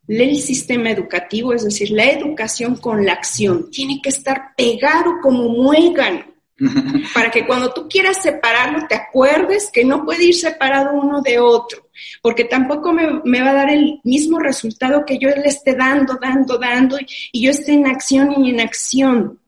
el 0.08 0.38
sistema 0.38 0.90
educativo, 0.90 1.52
es 1.52 1.64
decir, 1.64 1.90
la 1.90 2.10
educación 2.10 2.76
con 2.76 3.04
la 3.04 3.12
acción. 3.12 3.70
Tiene 3.70 4.00
que 4.02 4.08
estar 4.08 4.54
pegado 4.56 5.20
como 5.22 5.48
muégano 5.48 6.24
para 7.14 7.30
que 7.30 7.46
cuando 7.46 7.72
tú 7.72 7.86
quieras 7.88 8.22
separarlo 8.22 8.86
te 8.88 8.94
acuerdes 8.94 9.70
que 9.70 9.84
no 9.84 10.04
puede 10.04 10.24
ir 10.24 10.34
separado 10.34 10.94
uno 10.94 11.20
de 11.20 11.38
otro, 11.38 11.88
porque 12.22 12.44
tampoco 12.44 12.92
me, 12.92 13.40
va 13.42 13.50
a 13.50 13.54
dar 13.54 13.70
el 13.70 14.00
mismo 14.04 14.38
resultado 14.38 15.04
que 15.04 15.18
yo 15.18 15.28
le 15.28 15.48
esté 15.48 15.74
dando, 15.74 16.18
dando, 16.20 16.56
dando 16.56 16.96
y, 17.32 17.44
yo 17.44 17.50
esté 17.50 17.72
en 17.72 17.86
acción 17.86 18.44
y 18.44 18.50
en 18.50 18.60
acción. 18.60 19.38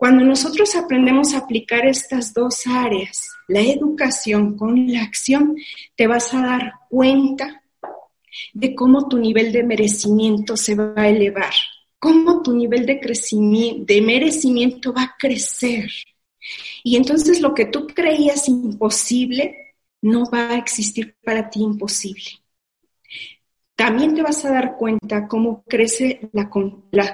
Cuando 0.00 0.24
nosotros 0.24 0.74
aprendemos 0.76 1.34
a 1.34 1.40
aplicar 1.40 1.84
estas 1.84 2.32
dos 2.32 2.66
áreas, 2.66 3.28
la 3.48 3.60
educación 3.60 4.56
con 4.56 4.90
la 4.90 5.02
acción, 5.02 5.56
te 5.94 6.06
vas 6.06 6.32
a 6.32 6.40
dar 6.40 6.72
cuenta 6.88 7.62
de 8.54 8.74
cómo 8.74 9.10
tu 9.10 9.18
nivel 9.18 9.52
de 9.52 9.62
merecimiento 9.62 10.56
se 10.56 10.74
va 10.74 10.94
a 10.96 11.10
elevar, 11.10 11.52
cómo 11.98 12.40
tu 12.40 12.56
nivel 12.56 12.86
de 12.86 12.98
crecimiento, 12.98 13.92
de 13.92 14.00
merecimiento 14.00 14.94
va 14.94 15.02
a 15.02 15.16
crecer. 15.18 15.90
Y 16.82 16.96
entonces 16.96 17.42
lo 17.42 17.52
que 17.52 17.66
tú 17.66 17.86
creías 17.86 18.48
imposible 18.48 19.74
no 20.00 20.24
va 20.30 20.52
a 20.52 20.56
existir 20.56 21.14
para 21.22 21.50
ti 21.50 21.60
imposible. 21.60 22.39
También 23.80 24.14
te 24.14 24.20
vas 24.20 24.44
a 24.44 24.52
dar 24.52 24.76
cuenta 24.76 25.26
cómo 25.26 25.64
crece 25.66 26.28
la, 26.32 26.50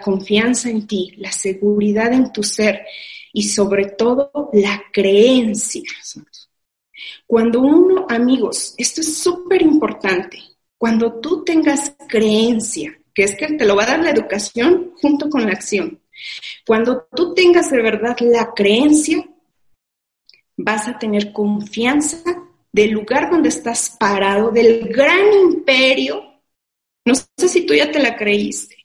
confianza 0.01 0.69
en 0.69 0.85
ti, 0.85 1.15
la 1.17 1.31
seguridad 1.31 2.13
en 2.13 2.33
tu 2.33 2.43
ser 2.43 2.85
y 3.33 3.45
sobre 3.45 3.91
todo 3.91 4.51
la 4.53 4.83
creencia. 4.93 5.85
Cuando 7.25 7.61
uno, 7.61 8.07
amigos, 8.09 8.75
esto 8.79 9.01
es 9.01 9.17
súper 9.17 9.63
importante, 9.63 10.43
cuando 10.77 11.21
tú 11.21 11.45
tengas 11.45 11.95
creencia, 12.09 12.99
que 13.15 13.23
es 13.23 13.37
que 13.37 13.47
te 13.47 13.65
lo 13.65 13.77
va 13.77 13.85
a 13.85 13.91
dar 13.93 14.01
la 14.01 14.11
educación 14.11 14.91
junto 15.01 15.31
con 15.31 15.47
la 15.47 15.53
acción, 15.53 16.01
cuando 16.67 17.07
tú 17.15 17.33
tengas 17.33 17.71
de 17.71 17.81
verdad 17.81 18.17
la 18.23 18.53
creencia, 18.57 19.25
vas 20.57 20.89
a 20.89 20.99
tener 20.99 21.33
confianza 21.33 22.25
del 22.73 22.91
lugar 22.91 23.31
donde 23.31 23.51
estás 23.51 23.97
parado, 24.01 24.51
del 24.51 24.89
gran 24.89 25.33
imperio. 25.33 26.26
No 27.07 27.15
sé 27.15 27.49
si 27.49 27.65
tú 27.65 27.73
ya 27.73 27.91
te 27.91 28.01
la 28.01 28.17
creíste, 28.17 28.77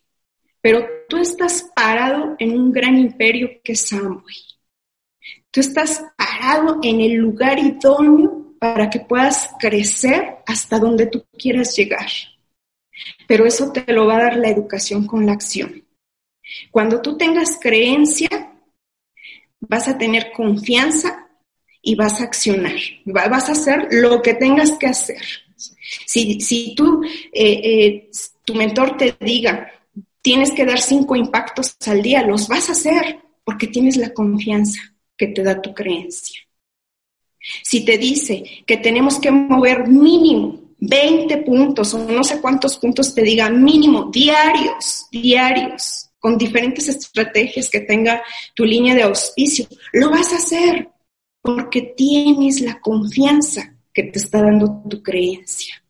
pero 0.62 0.86
tú 1.10 1.18
estás 1.18 1.70
parado 1.76 2.36
en 2.38 2.52
un 2.52 2.72
gran 2.72 2.98
imperio 2.98 3.50
que 3.64 3.74
es 3.74 3.92
Amway. 3.92 4.38
Tú 5.50 5.60
estás 5.60 6.06
parado 6.16 6.80
en 6.84 7.02
el 7.02 7.16
lugar 7.16 7.58
idóneo 7.58 8.56
para 8.60 8.90
que 8.92 9.00
puedas 9.00 9.50
crecer 9.60 10.38
hasta 10.46 10.78
donde 10.78 11.08
tú 11.08 11.26
quieras 11.38 11.76
llegar. 11.76 12.08
Pero 13.28 13.46
eso 13.46 13.72
te 13.72 13.92
lo 13.92 14.06
va 14.06 14.18
a 14.18 14.24
dar 14.24 14.38
la 14.38 14.50
educación 14.50 15.08
con 15.08 15.26
la 15.26 15.34
acción. 15.34 15.84
Cuando 16.70 17.02
tú 17.02 17.18
tengas 17.18 17.58
creencia, 17.60 18.30
vas 19.62 19.88
a 19.88 19.98
tener 19.98 20.32
confianza 20.32 21.28
y 21.82 21.96
vas 21.96 22.22
a 22.22 22.26
accionar, 22.26 22.76
vas 23.06 23.50
a 23.50 23.54
hacer 23.54 23.88
lo 23.90 24.22
que 24.22 24.36
tengas 24.36 24.74
que 24.74 24.86
hacer. 24.86 25.22
Si, 26.06 26.40
si 26.42 26.74
tú, 26.76 27.02
eh, 27.04 27.62
eh, 27.64 28.10
tu 28.44 28.56
mentor 28.56 28.98
te 28.98 29.16
diga, 29.20 29.72
tienes 30.22 30.52
que 30.52 30.66
dar 30.66 30.80
cinco 30.80 31.16
impactos 31.16 31.76
al 31.88 32.02
día, 32.02 32.24
los 32.24 32.48
vas 32.48 32.70
a 32.70 32.74
hacer 32.74 33.20
porque 33.44 33.68
tienes 33.68 33.98
la 33.98 34.14
confianza 34.14 34.80
que 35.18 35.28
te 35.28 35.44
da 35.44 35.62
tu 35.62 35.74
creencia. 35.74 36.42
Si 37.64 37.84
te 37.84 37.98
dice 37.98 38.44
que 38.66 38.78
tenemos 38.78 39.20
que 39.20 39.32
mover 39.32 39.88
mínimo 39.88 40.62
20 40.78 41.38
puntos 41.38 41.94
o 41.94 42.00
no 42.00 42.24
sé 42.24 42.42
cuántos 42.42 42.78
puntos 42.78 43.14
te 43.14 43.22
diga, 43.22 43.50
mínimo 43.50 44.10
diarios, 44.12 45.06
diarios, 45.12 46.10
con 46.20 46.38
diferentes 46.38 46.88
estrategias 46.88 47.70
que 47.70 47.82
tenga 47.82 48.22
tu 48.54 48.64
línea 48.64 48.94
de 48.94 49.04
auspicio, 49.04 49.68
lo 49.94 50.12
vas 50.12 50.32
a 50.34 50.38
hacer 50.38 50.90
porque 51.42 51.94
tienes 51.98 52.62
la 52.62 52.80
confianza 52.80 53.76
que 53.92 54.04
te 54.04 54.20
está 54.20 54.42
dando 54.44 54.84
tu 54.88 55.02
creencia. 55.02 55.81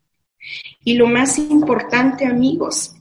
Y 0.84 0.94
lo 0.94 1.06
más 1.06 1.38
importante, 1.38 2.26
amigos, 2.26 2.94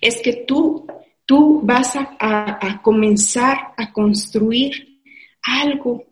es 0.00 0.20
que 0.22 0.44
tú, 0.46 0.86
tú 1.24 1.60
vas 1.62 1.94
a, 1.96 2.80
comenzar 2.82 3.72
a 3.76 3.92
construir 3.92 5.00
algo, 5.42 6.04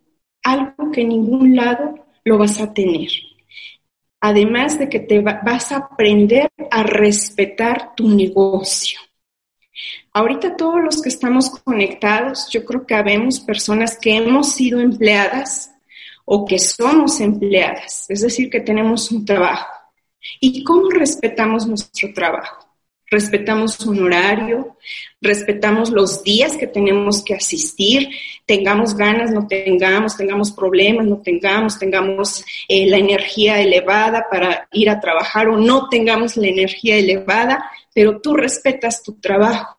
algo 0.42 0.90
que 0.92 1.02
en 1.02 1.08
ningún 1.08 1.56
lado 1.56 2.06
lo 2.24 2.38
vas 2.38 2.60
a 2.60 2.72
tener. 2.72 3.10
Además 4.20 4.78
de 4.78 4.88
que 4.88 5.00
te 5.00 5.20
vas 5.20 5.72
a 5.72 5.78
aprender 5.78 6.50
a 6.70 6.82
respetar 6.82 7.94
tu 7.96 8.08
negocio. 8.08 9.00
Ahorita 10.12 10.56
todos 10.56 10.80
los 10.82 11.02
que 11.02 11.08
estamos 11.08 11.50
conectados, 11.50 12.48
yo 12.50 12.64
creo 12.64 12.86
que 12.86 12.94
habemos 12.94 13.40
personas 13.40 13.98
que 13.98 14.14
hemos 14.14 14.52
sido 14.52 14.78
empleadas 14.80 15.74
o 16.24 16.44
que 16.44 16.58
somos 16.58 17.20
empleadas, 17.20 18.06
es 18.08 18.20
decir, 18.20 18.48
que 18.48 18.60
tenemos 18.60 19.10
un 19.10 19.24
trabajo. 19.24 19.82
¿Y 20.41 20.62
cómo 20.64 20.91
respetamos 20.91 21.66
nuestro 21.66 22.12
trabajo? 22.12 22.73
respetamos 23.12 23.79
un 23.85 24.03
horario, 24.03 24.79
respetamos 25.20 25.91
los 25.91 26.25
días 26.25 26.57
que 26.57 26.66
tenemos 26.66 27.23
que 27.23 27.35
asistir, 27.35 28.09
tengamos 28.47 28.97
ganas, 28.97 29.31
no 29.31 29.47
tengamos, 29.47 30.16
tengamos 30.16 30.51
problemas, 30.51 31.07
no 31.07 31.20
tengamos, 31.20 31.79
tengamos 31.79 32.43
eh, 32.68 32.87
la 32.87 32.97
energía 32.97 33.61
elevada 33.61 34.27
para 34.31 34.66
ir 34.73 34.89
a 34.89 34.99
trabajar 34.99 35.51
o 35.51 35.59
no 35.59 35.91
tengamos 35.91 36.39
la 36.39 36.49
energía 36.49 36.97
elevada, 36.97 37.70
pero 37.95 38.18
tú 38.18 38.35
respetas 38.35 39.03
tu 39.03 39.20
trabajo. 39.20 39.79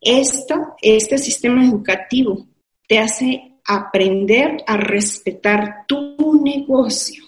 Este 0.00 1.18
sistema 1.18 1.64
educativo 1.64 2.46
te 2.86 3.00
hace 3.00 3.58
aprender 3.64 4.62
a 4.66 4.76
respetar 4.76 5.86
tu 5.88 6.40
negocio. 6.40 7.24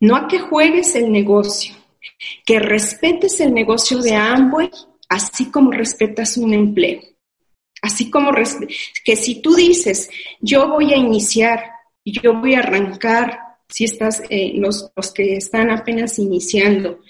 No 0.00 0.16
a 0.16 0.28
que 0.28 0.38
juegues 0.38 0.94
el 0.94 1.10
negocio, 1.10 1.74
que 2.44 2.58
respetes 2.58 3.40
el 3.40 3.54
negocio 3.54 3.98
de 3.98 4.14
Amway, 4.14 4.70
así 5.08 5.50
como 5.50 5.70
respetas 5.70 6.36
un 6.36 6.54
empleo. 6.54 7.00
Así 7.82 8.10
como 8.10 8.32
que 9.04 9.16
si 9.16 9.40
tú 9.40 9.54
dices, 9.54 10.10
yo 10.40 10.68
voy 10.68 10.92
a 10.92 10.96
iniciar, 10.96 11.70
yo 12.04 12.34
voy 12.40 12.54
a 12.54 12.60
arrancar, 12.60 13.38
si 13.68 13.84
estás, 13.84 14.22
eh, 14.30 14.52
los, 14.54 14.90
los 14.94 15.12
que 15.12 15.36
están 15.36 15.70
apenas 15.70 16.18
iniciando, 16.18 17.00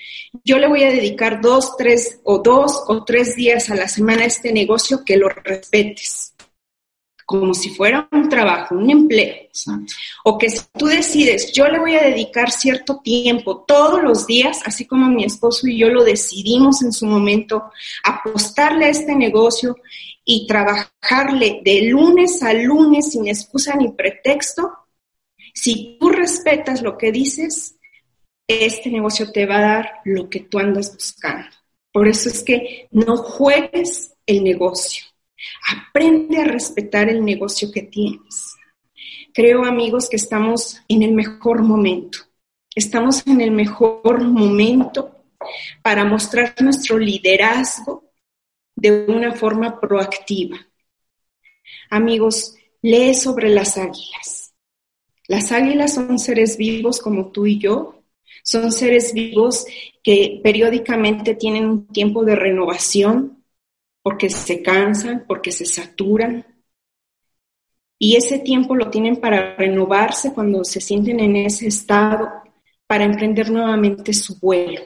yo 0.45 0.59
le 0.59 0.69
voy 0.69 0.85
a 0.85 0.91
dedicar 0.91 1.41
dos, 1.41 1.77
tres 1.77 2.21
o 2.25 2.39
dos 2.39 2.85
o 2.89 3.05
tres 3.05 3.37
días 3.37 3.71
a 3.71 3.75
la 3.75 3.89
semana 3.89 4.23
a 4.23 4.27
este 4.27 4.53
negocio 4.53 5.05
que 5.05 5.17
lo 5.17 5.29
respetes 5.29 6.36
como 7.27 7.55
si 7.55 7.71
fuera 7.71 8.09
un 8.13 8.29
trabajo, 8.29 8.77
un 8.77 8.89
empleo. 8.89 9.35
O 10.25 10.39
que 10.39 10.49
si 10.49 10.61
tú 10.79 10.87
decides, 10.87 11.53
yo 11.53 11.67
le 11.67 11.81
voy 11.81 11.97
a 11.97 12.03
dedicar 12.03 12.53
cierto 12.53 13.01
tiempo 13.03 13.65
todos 13.67 14.03
los 14.03 14.29
días, 14.29 14.61
así 14.65 14.87
como 14.87 15.11
mi 15.11 15.25
esposo 15.25 15.67
y 15.67 15.77
yo 15.77 15.89
lo 15.89 16.05
decidimos 16.05 16.83
en 16.83 16.93
su 16.93 17.05
momento, 17.05 17.65
apostarle 18.05 18.87
a 18.87 18.91
este 18.91 19.17
negocio 19.17 19.77
y 20.25 20.47
trabajarle 20.47 21.63
de 21.65 21.83
lunes 21.83 22.43
a 22.45 22.53
lunes 22.53 23.11
sin 23.11 23.27
excusa 23.27 23.75
ni 23.75 23.91
pretexto, 23.91 24.71
si 25.53 25.97
tú 25.99 26.11
respetas 26.11 26.81
lo 26.81 26.97
que 26.97 27.11
dices, 27.11 27.77
este 28.47 28.89
negocio 28.89 29.33
te 29.33 29.47
va 29.47 29.59
a 29.59 29.63
dar 29.63 29.91
lo 30.05 30.31
que 30.31 30.41
tú 30.41 30.61
andas 30.61 30.95
buscando. 30.95 31.49
Por 31.91 32.07
eso 32.07 32.29
es 32.29 32.45
que 32.45 32.87
no 32.93 33.17
juegues 33.17 34.15
el 34.27 34.45
negocio 34.45 35.07
Aprende 35.75 36.39
a 36.39 36.45
respetar 36.45 37.09
el 37.09 37.25
negocio 37.25 37.71
que 37.73 37.83
tienes. 37.83 38.55
Creo, 39.33 39.65
amigos, 39.65 40.09
que 40.09 40.17
estamos 40.17 40.81
en 40.89 41.03
el 41.03 41.13
mejor 41.13 41.63
momento. 41.63 42.19
Estamos 42.75 43.27
en 43.27 43.41
el 43.41 43.51
mejor 43.51 44.23
momento 44.23 45.25
para 45.83 46.05
mostrar 46.05 46.55
nuestro 46.61 46.99
liderazgo 46.99 48.05
de 48.75 49.07
una 49.07 49.33
forma 49.33 49.81
proactiva. 49.81 50.59
Amigos, 51.91 52.55
lee 52.83 53.15
sobre 53.15 53.49
las 53.49 53.77
águilas. 53.79 54.55
Las 55.29 55.53
águilas 55.53 55.95
son 55.95 56.19
seres 56.19 56.57
vivos 56.57 57.01
como 57.01 57.33
tú 57.33 57.47
y 57.47 57.59
yo. 57.59 58.03
Son 58.43 58.71
seres 58.71 59.13
vivos 59.13 59.67
que 60.03 60.41
periódicamente 60.43 61.35
tienen 61.35 61.67
un 61.67 61.87
tiempo 61.89 62.25
de 62.25 62.37
renovación, 62.37 63.36
porque 64.07 64.31
se 64.31 64.63
cansan, 64.63 65.25
porque 65.27 65.51
se 65.51 65.67
saturan. 65.67 66.47
Y 67.99 68.15
ese 68.15 68.39
tiempo 68.39 68.77
lo 68.77 68.89
tienen 68.89 69.17
para 69.17 69.57
renovarse 69.57 70.33
cuando 70.33 70.63
se 70.63 70.81
sienten 70.81 71.19
en 71.19 71.35
ese 71.35 71.67
estado, 71.67 72.29
para 72.87 73.03
emprender 73.03 73.51
nuevamente 73.51 74.13
su 74.15 74.39
vuelo. 74.39 74.81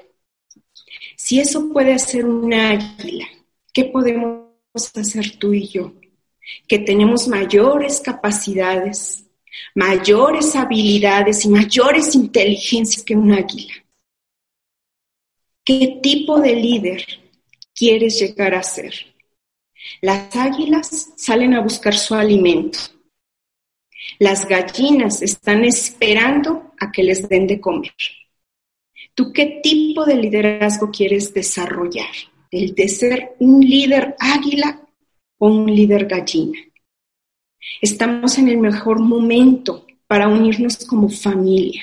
Si 1.18 1.38
eso 1.38 1.70
puede 1.70 1.92
hacer 1.92 2.24
una 2.24 2.70
águila, 2.70 3.26
¿qué 3.74 3.84
podemos 3.84 4.46
hacer 4.74 5.36
tú 5.38 5.52
y 5.52 5.68
yo? 5.68 5.92
Que 6.66 6.78
tenemos 6.78 7.28
mayores 7.28 8.00
capacidades, 8.00 9.26
mayores 9.74 10.56
habilidades 10.56 11.44
y 11.44 11.50
mayores 11.50 12.14
inteligencias 12.14 13.04
que 13.04 13.14
un 13.14 13.32
águila. 13.32 13.74
¿Qué 15.62 15.98
tipo 16.02 16.40
de 16.40 16.54
líder 16.54 17.04
quieres 17.74 18.18
llegar 18.18 18.54
a 18.54 18.62
ser? 18.62 19.09
Las 20.00 20.34
águilas 20.36 21.12
salen 21.16 21.54
a 21.54 21.60
buscar 21.60 21.94
su 21.94 22.14
alimento. 22.14 22.78
Las 24.18 24.46
gallinas 24.46 25.22
están 25.22 25.64
esperando 25.64 26.72
a 26.78 26.90
que 26.90 27.02
les 27.02 27.28
den 27.28 27.46
de 27.46 27.60
comer. 27.60 27.94
¿Tú 29.14 29.32
qué 29.32 29.60
tipo 29.62 30.04
de 30.04 30.16
liderazgo 30.16 30.90
quieres 30.90 31.32
desarrollar? 31.34 32.10
¿El 32.50 32.74
de 32.74 32.88
ser 32.88 33.36
un 33.38 33.60
líder 33.60 34.16
águila 34.18 34.80
o 35.38 35.48
un 35.48 35.74
líder 35.74 36.06
gallina? 36.06 36.58
Estamos 37.80 38.38
en 38.38 38.48
el 38.48 38.58
mejor 38.58 39.00
momento 39.00 39.86
para 40.06 40.28
unirnos 40.28 40.84
como 40.86 41.08
familia 41.08 41.82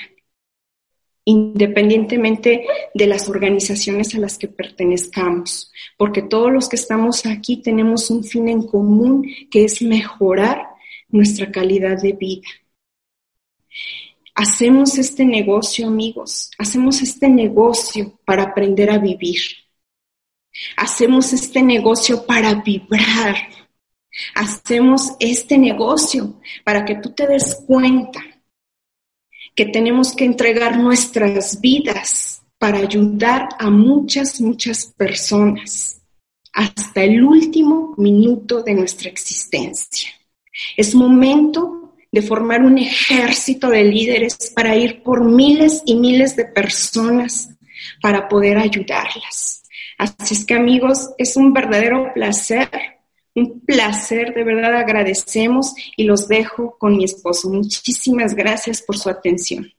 independientemente 1.28 2.64
de 2.94 3.06
las 3.06 3.28
organizaciones 3.28 4.14
a 4.14 4.18
las 4.18 4.38
que 4.38 4.48
pertenezcamos, 4.48 5.70
porque 5.98 6.22
todos 6.22 6.50
los 6.50 6.70
que 6.70 6.76
estamos 6.76 7.26
aquí 7.26 7.58
tenemos 7.58 8.08
un 8.08 8.24
fin 8.24 8.48
en 8.48 8.66
común 8.66 9.30
que 9.50 9.64
es 9.64 9.82
mejorar 9.82 10.68
nuestra 11.10 11.50
calidad 11.52 12.00
de 12.00 12.12
vida. 12.12 12.48
Hacemos 14.34 14.96
este 14.96 15.26
negocio, 15.26 15.88
amigos, 15.88 16.50
hacemos 16.56 17.02
este 17.02 17.28
negocio 17.28 18.18
para 18.24 18.44
aprender 18.44 18.90
a 18.90 18.96
vivir. 18.96 19.40
Hacemos 20.78 21.34
este 21.34 21.62
negocio 21.62 22.24
para 22.24 22.54
vibrar. 22.54 23.36
Hacemos 24.34 25.12
este 25.20 25.58
negocio 25.58 26.40
para 26.64 26.86
que 26.86 26.94
tú 26.94 27.12
te 27.12 27.26
des 27.26 27.54
cuenta 27.66 28.20
que 29.58 29.66
tenemos 29.66 30.14
que 30.14 30.24
entregar 30.24 30.78
nuestras 30.78 31.60
vidas 31.60 32.42
para 32.58 32.78
ayudar 32.78 33.48
a 33.58 33.68
muchas, 33.70 34.40
muchas 34.40 34.86
personas 34.86 36.00
hasta 36.52 37.02
el 37.02 37.24
último 37.24 37.92
minuto 37.96 38.62
de 38.62 38.74
nuestra 38.74 39.10
existencia. 39.10 40.10
Es 40.76 40.94
momento 40.94 41.92
de 42.12 42.22
formar 42.22 42.62
un 42.62 42.78
ejército 42.78 43.68
de 43.68 43.82
líderes 43.82 44.36
para 44.54 44.76
ir 44.76 45.02
por 45.02 45.24
miles 45.24 45.82
y 45.84 45.96
miles 45.96 46.36
de 46.36 46.44
personas 46.44 47.48
para 48.00 48.28
poder 48.28 48.58
ayudarlas. 48.58 49.64
Así 49.98 50.34
es 50.34 50.44
que 50.44 50.54
amigos, 50.54 51.10
es 51.18 51.34
un 51.34 51.52
verdadero 51.52 52.12
placer 52.14 52.70
un 53.34 53.60
placer, 53.60 54.34
de 54.34 54.44
verdad 54.44 54.76
agradecemos 54.76 55.74
y 55.96 56.04
los 56.04 56.28
dejo 56.28 56.76
con 56.78 56.96
mi 56.96 57.04
esposo. 57.04 57.48
Muchísimas 57.50 58.34
gracias 58.34 58.82
por 58.82 58.96
su 58.96 59.08
atención. 59.08 59.72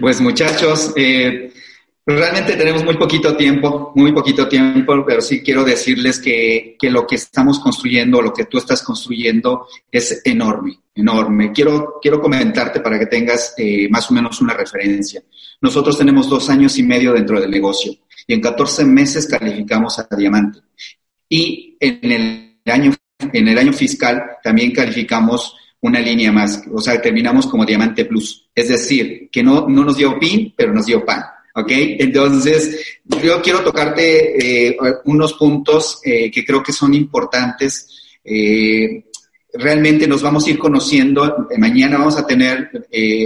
Pues 0.00 0.20
muchachos, 0.20 0.92
eh, 0.96 1.52
Realmente 2.06 2.56
tenemos 2.56 2.82
muy 2.82 2.96
poquito 2.96 3.36
tiempo, 3.36 3.92
muy 3.94 4.12
poquito 4.12 4.48
tiempo, 4.48 5.04
pero 5.06 5.20
sí 5.20 5.42
quiero 5.42 5.62
decirles 5.62 6.18
que, 6.18 6.76
que, 6.78 6.90
lo 6.90 7.06
que 7.06 7.14
estamos 7.14 7.60
construyendo, 7.60 8.22
lo 8.22 8.32
que 8.32 8.46
tú 8.46 8.58
estás 8.58 8.82
construyendo 8.82 9.66
es 9.92 10.20
enorme, 10.24 10.80
enorme. 10.94 11.52
Quiero, 11.52 11.98
quiero 12.02 12.20
comentarte 12.20 12.80
para 12.80 12.98
que 12.98 13.06
tengas 13.06 13.54
eh, 13.58 13.86
más 13.90 14.10
o 14.10 14.14
menos 14.14 14.40
una 14.40 14.54
referencia. 14.54 15.22
Nosotros 15.60 15.98
tenemos 15.98 16.28
dos 16.28 16.48
años 16.48 16.78
y 16.78 16.82
medio 16.82 17.12
dentro 17.12 17.40
del 17.40 17.50
negocio 17.50 17.92
y 18.26 18.34
en 18.34 18.40
14 18.40 18.84
meses 18.86 19.28
calificamos 19.28 19.98
a 19.98 20.08
diamante. 20.16 20.58
Y 21.28 21.69
en 21.80 22.12
el 22.12 22.54
año, 22.66 22.94
en 23.32 23.48
el 23.48 23.58
año 23.58 23.72
fiscal 23.72 24.22
también 24.42 24.72
calificamos 24.72 25.56
una 25.80 26.00
línea 26.00 26.30
más, 26.30 26.62
o 26.72 26.80
sea, 26.80 27.00
terminamos 27.00 27.46
como 27.46 27.64
diamante 27.64 28.04
plus. 28.04 28.48
Es 28.54 28.68
decir, 28.68 29.30
que 29.32 29.42
no, 29.42 29.66
no 29.68 29.84
nos 29.84 29.96
dio 29.96 30.18
PIN, 30.18 30.52
pero 30.54 30.74
nos 30.74 30.86
dio 30.86 31.04
PAN. 31.04 31.22
¿Ok? 31.54 31.70
Entonces, 31.70 33.00
yo 33.22 33.42
quiero 33.42 33.60
tocarte 33.60 34.68
eh, 34.68 34.76
unos 35.04 35.32
puntos 35.34 36.00
eh, 36.04 36.30
que 36.30 36.44
creo 36.44 36.62
que 36.62 36.72
son 36.72 36.94
importantes. 36.94 38.18
Eh, 38.22 39.09
realmente 39.54 40.06
nos 40.06 40.22
vamos 40.22 40.46
a 40.46 40.50
ir 40.50 40.58
conociendo. 40.58 41.48
Mañana 41.56 41.98
vamos 41.98 42.16
a 42.16 42.26
tener, 42.26 42.70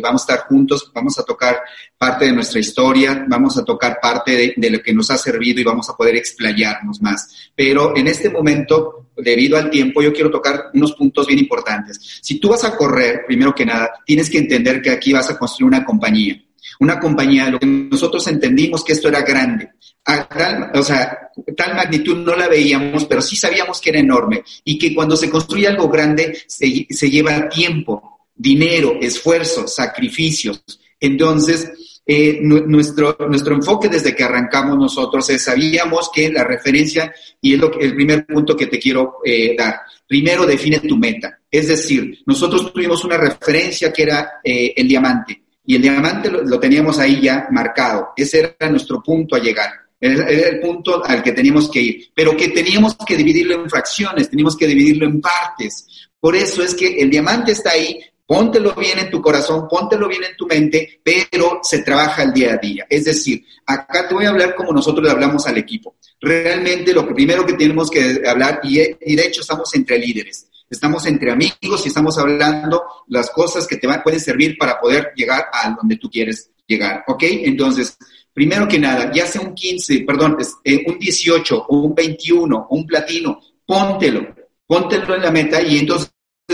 vamos 0.03 0.23
a 0.23 0.25
estar 0.33 0.47
juntos, 0.49 0.91
vamos 0.95 1.19
a 1.19 1.23
tocar 1.23 1.61
parte 1.97 2.27
de 2.27 2.33
nuestra 2.33 2.61
historia, 2.61 3.25
vamos 3.29 3.57
a 3.59 3.65
tocar 3.65 3.99
parte 4.01 4.33
de, 4.33 4.55
de, 4.57 4.71
lo 4.71 4.83
que 4.83 4.93
nos 4.93 5.11
ha 5.11 5.19
servido 5.19 5.61
y 5.61 5.65
vamos 5.65 5.89
a 5.89 5.97
poder 5.97 6.17
explayarnos 6.17 7.01
más. 7.01 7.51
Pero 7.55 7.97
en 7.97 8.07
este 8.07 8.31
momento, 8.31 9.11
debido 9.17 9.57
al 9.57 9.71
tiempo, 9.71 10.03
yo 10.03 10.13
quiero 10.13 10.31
tocar 10.31 10.71
unos 10.75 10.93
puntos 10.93 11.27
bien 11.27 11.39
importantes. 11.39 12.21
Si 12.23 12.39
tú 12.39 12.49
vas 12.51 12.65
a 12.65 12.77
correr, 12.77 13.25
primero 13.27 13.55
que 13.55 13.65
nada, 13.67 13.91
tienes 14.05 14.29
que 14.29 14.39
entender 14.39 14.83
que 14.83 14.91
aquí 14.91 15.13
vas 15.13 15.31
a 15.31 15.39
construir 15.39 15.69
una 15.69 15.85
compañía 15.85 16.44
una 16.81 16.99
compañía, 16.99 17.51
lo 17.51 17.59
que 17.59 17.67
nosotros 17.67 18.27
entendimos 18.27 18.85
que 18.85 18.93
esto 18.93 19.09
era 19.09 19.23
grande. 19.23 19.71
A 20.07 20.29
tal, 20.29 20.71
o 20.75 20.83
sea, 20.83 21.31
tal 21.57 21.75
magnitud 21.75 22.19
no 22.19 22.37
la 22.37 22.49
veíamos, 22.49 23.07
pero 23.07 23.23
sí 23.23 23.37
sabíamos 23.37 23.81
que 23.81 23.91
era 23.91 24.01
enorme 24.01 24.43
y 24.65 24.79
que 24.79 24.95
cuando 24.95 25.17
se 25.17 25.31
construye 25.31 25.67
algo 25.67 25.89
grande 25.89 26.37
se, 26.47 27.11
lleva 27.11 27.49
tiempo, 27.49 28.29
dinero, 28.35 28.99
esfuerzo, 29.01 29.67
sacrificios. 29.67 30.63
Entonces, 31.01 31.73
eh, 32.07 32.39
nuestro, 32.43 33.17
nuestro 33.29 33.55
enfoque 33.55 33.89
desde 33.89 34.15
que 34.15 34.25
arrancamos 34.25 34.77
nosotros 34.77 35.29
es, 35.31 35.43
sabíamos 35.43 36.11
que 36.13 36.31
la 36.31 36.45
referencia, 36.45 37.11
y 37.41 37.55
es 37.55 37.61
lo 37.61 37.79
el 37.81 37.95
primer 37.95 38.27
punto 38.27 38.55
que 38.55 38.67
te 38.67 38.79
quiero 38.79 39.21
eh, 39.25 39.55
dar, 39.57 39.81
primero 40.07 40.45
define 40.45 40.81
tu 40.81 40.99
meta. 40.99 41.41
Es 41.51 41.69
decir, 41.69 42.19
nosotros 42.27 42.75
tuvimos 42.75 43.03
una 43.05 43.17
referencia 43.17 43.91
que 43.91 44.03
era 44.03 44.33
eh, 44.45 44.75
el 44.77 44.87
diamante 44.87 45.44
y 45.67 45.77
el 45.77 45.83
diamante 45.83 46.31
lo, 46.31 46.61
teníamos 46.61 46.99
ahí 46.99 47.21
ya 47.23 47.49
marcado. 47.51 48.09
Ese 48.17 48.55
era 48.59 48.71
nuestro 48.71 49.03
punto 49.03 49.35
a 49.35 49.39
llegar. 49.39 49.71
Era, 50.01 50.29
el 50.29 50.61
punto 50.61 51.05
al 51.05 51.23
que 51.23 51.33
teníamos 51.33 51.71
que 51.71 51.81
ir, 51.81 52.11
pero 52.15 52.37
que 52.37 52.49
teníamos 52.49 52.97
que 53.07 53.17
dividirlo 53.17 53.55
en 53.55 53.71
fracciones, 53.71 54.29
teníamos 54.29 54.57
que 54.57 54.67
dividirlo 54.67 55.07
en 55.07 55.21
partes. 55.21 56.09
Por 56.21 56.37
eso 56.37 56.63
es 56.63 56.75
que 56.75 57.01
el 57.01 57.09
diamante 57.09 57.53
está 57.53 57.71
ahí, 57.71 57.99
póntelo 58.27 58.75
bien 58.75 58.99
en 58.99 59.11
tu 59.11 59.23
corazón, 59.23 59.67
póntelo 59.69 60.09
bien 60.09 60.25
en 60.25 60.37
tu 60.37 60.47
mente, 60.47 61.01
pero 61.03 61.61
se 61.63 61.83
trabaja 61.83 62.23
el 62.23 62.33
día 62.33 62.55
a 62.55 62.59
día. 62.59 62.87
Es 62.89 63.05
decir, 63.05 63.45
acá 63.65 64.07
te 64.07 64.15
voy 64.15 64.27
a 64.27 64.31
hablar 64.31 64.55
como 64.55 64.73
nosotros 64.73 65.05
le 65.05 65.11
hablamos 65.11 65.47
al 65.47 65.57
equipo. 65.57 65.97
Realmente 66.21 66.93
lo 66.93 67.07
primero 67.15 67.47
que 67.47 67.55
tenemos 67.55 67.91
que 67.91 68.23
hablar, 68.27 68.61
y 68.63 68.77
de 69.17 69.27
hecho 69.27 69.41
estamos 69.41 69.75
entre 69.75 69.99
líderes, 69.99 70.49
estamos 70.75 71.07
entre 71.07 71.33
amigos 71.33 71.85
y 71.85 71.89
estamos 71.89 72.19
hablando 72.19 72.83
las 73.09 73.31
cosas 73.31 73.67
que 73.67 73.77
te 73.77 73.87
van, 73.87 74.03
pueden 74.03 74.21
servir 74.21 74.57
para 74.59 74.81
poder 74.81 75.13
llegar 75.17 75.47
a 75.53 75.71
donde 75.71 75.97
tú 75.97 76.11
quieres 76.11 76.51
llegar, 76.67 77.05
¿ok? 77.07 77.23
Entonces, 77.23 77.97
primero 78.33 78.69
que 78.69 78.79
nada, 78.79 79.11
ya 79.13 79.27
sea 79.27 79.41
un 79.41 79.55
15, 79.55 80.01
perdón, 80.01 80.37
eh, 80.65 80.85
un 80.87 80.99
18 80.99 81.67
o 81.69 81.77
un 81.79 81.95
21 81.95 82.67
o 82.69 82.77
un 82.77 82.87
platino, 82.87 83.41
póntelo, 83.65 84.35
póntelo 84.67 85.15
en 85.15 85.23
la 85.23 85.31
meta 85.31 85.63
y 85.63 85.79
entonces 85.79 86.13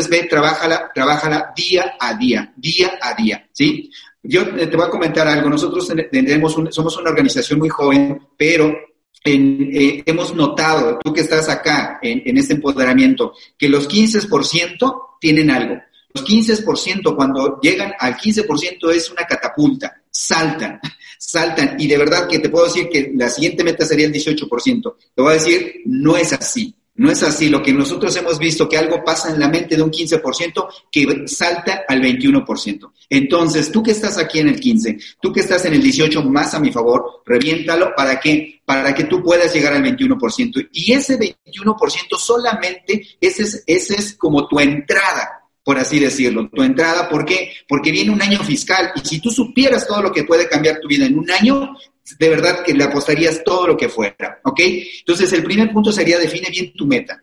ve, 0.09 0.25
trabájala, 0.25 0.91
trabájala 0.95 1.53
día 1.57 1.95
a 1.99 2.15
día, 2.15 2.53
día 2.57 2.93
a 3.01 3.15
día, 3.15 3.49
¿sí? 3.53 3.91
Yo 4.23 4.47
te 4.55 4.77
voy 4.77 4.87
a 4.87 4.91
comentar 4.91 5.27
algo, 5.27 5.49
nosotros 5.49 5.91
tenemos 6.13 6.55
somos 6.71 6.97
una 6.99 7.11
organización 7.11 7.59
muy 7.59 7.71
joven, 7.71 8.21
pero 8.37 8.77
eh, 9.25 10.03
hemos 10.07 10.35
notado, 10.35 10.99
tú 11.03 11.13
que 11.13 11.21
estás 11.21 11.49
acá 11.49 11.99
en, 12.03 12.37
este 12.39 12.55
empoderamiento, 12.55 13.35
que 13.59 13.69
los 13.69 13.89
15% 13.89 15.19
tienen 15.21 15.51
algo. 15.51 15.79
Los 16.13 16.25
15% 16.25 17.15
cuando 17.15 17.61
llegan 17.61 17.93
al 17.99 18.17
15% 18.17 18.93
es 18.93 19.11
una 19.11 19.25
catapulta, 19.25 20.03
saltan, 20.11 20.81
saltan. 21.19 21.77
Y 21.79 21.87
de 21.87 21.99
verdad 21.99 22.27
que 22.27 22.39
te 22.39 22.49
puedo 22.49 22.65
decir 22.65 22.89
que 22.89 23.13
la 23.15 23.29
siguiente 23.29 23.63
meta 23.63 23.85
sería 23.85 24.07
el 24.07 24.13
18%. 24.13 24.95
Te 25.15 25.23
voy 25.23 25.31
a 25.31 25.35
decir, 25.35 25.83
no 25.85 26.17
es 26.17 26.33
así. 26.33 26.75
No 27.01 27.11
es 27.11 27.23
así. 27.23 27.49
Lo 27.49 27.63
que 27.63 27.73
nosotros 27.73 28.15
hemos 28.17 28.39
visto 28.39 28.69
que 28.69 28.77
algo 28.77 29.03
pasa 29.03 29.31
en 29.31 29.41
la 29.41 29.49
mente 29.49 29.75
de 29.75 29.81
un 29.81 29.91
15% 29.91 30.69
que 30.93 31.27
salta 31.27 31.85
al 31.89 32.03
21%. 32.03 32.93
Entonces, 33.09 33.73
tú 33.73 33.83
que 33.83 33.93
estás 33.93 34.19
aquí 34.19 34.39
en 34.41 34.49
el 34.49 34.61
15, 34.61 34.99
tú 35.19 35.33
que 35.33 35.41
estás 35.41 35.65
en 35.65 35.73
el 35.73 35.83
18 35.83 36.23
más 36.25 36.53
a 36.53 36.61
mi 36.61 36.71
favor, 36.71 37.23
reviéntalo 37.25 37.95
para 37.97 38.21
que 38.21 38.61
para 38.67 38.95
que 38.95 39.05
tú 39.05 39.23
puedas 39.23 39.51
llegar 39.55 39.73
al 39.73 39.83
21%. 39.83 40.69
Y 40.73 40.93
ese 40.93 41.19
21% 41.19 42.19
solamente 42.19 43.03
ese 43.19 43.45
es, 43.45 43.65
ese 43.67 43.95
es 43.95 44.15
como 44.15 44.47
tu 44.47 44.61
entrada 44.61 45.41
por 45.63 45.79
así 45.79 46.01
decirlo, 46.01 46.49
tu 46.49 46.63
entrada, 46.63 47.09
¿por 47.09 47.25
qué? 47.25 47.53
Porque 47.69 47.93
viene 47.93 48.11
un 48.11 48.23
año 48.23 48.43
fiscal 48.43 48.93
y 48.97 49.07
si 49.07 49.21
tú 49.21 49.31
supieras 49.31 49.87
todo 49.87 50.03
lo 50.03 50.11
que 50.11 50.25
puede 50.25 50.49
cambiar 50.49 50.81
tu 50.81 50.89
vida 50.89 51.07
en 51.07 51.19
un 51.19 51.31
año, 51.31 51.77
de 52.19 52.29
verdad 52.29 52.63
que 52.65 52.75
le 52.75 52.85
apostarías 52.85 53.43
todo 53.45 53.69
lo 53.69 53.77
que 53.77 53.89
fuera, 53.89 54.41
¿ok? 54.45 54.61
Entonces, 55.01 55.33
el 55.33 55.43
primer 55.43 55.73
punto 55.73 55.93
sería 55.93 56.19
define 56.19 56.49
bien 56.51 56.73
tu 56.75 56.87
meta. 56.87 57.23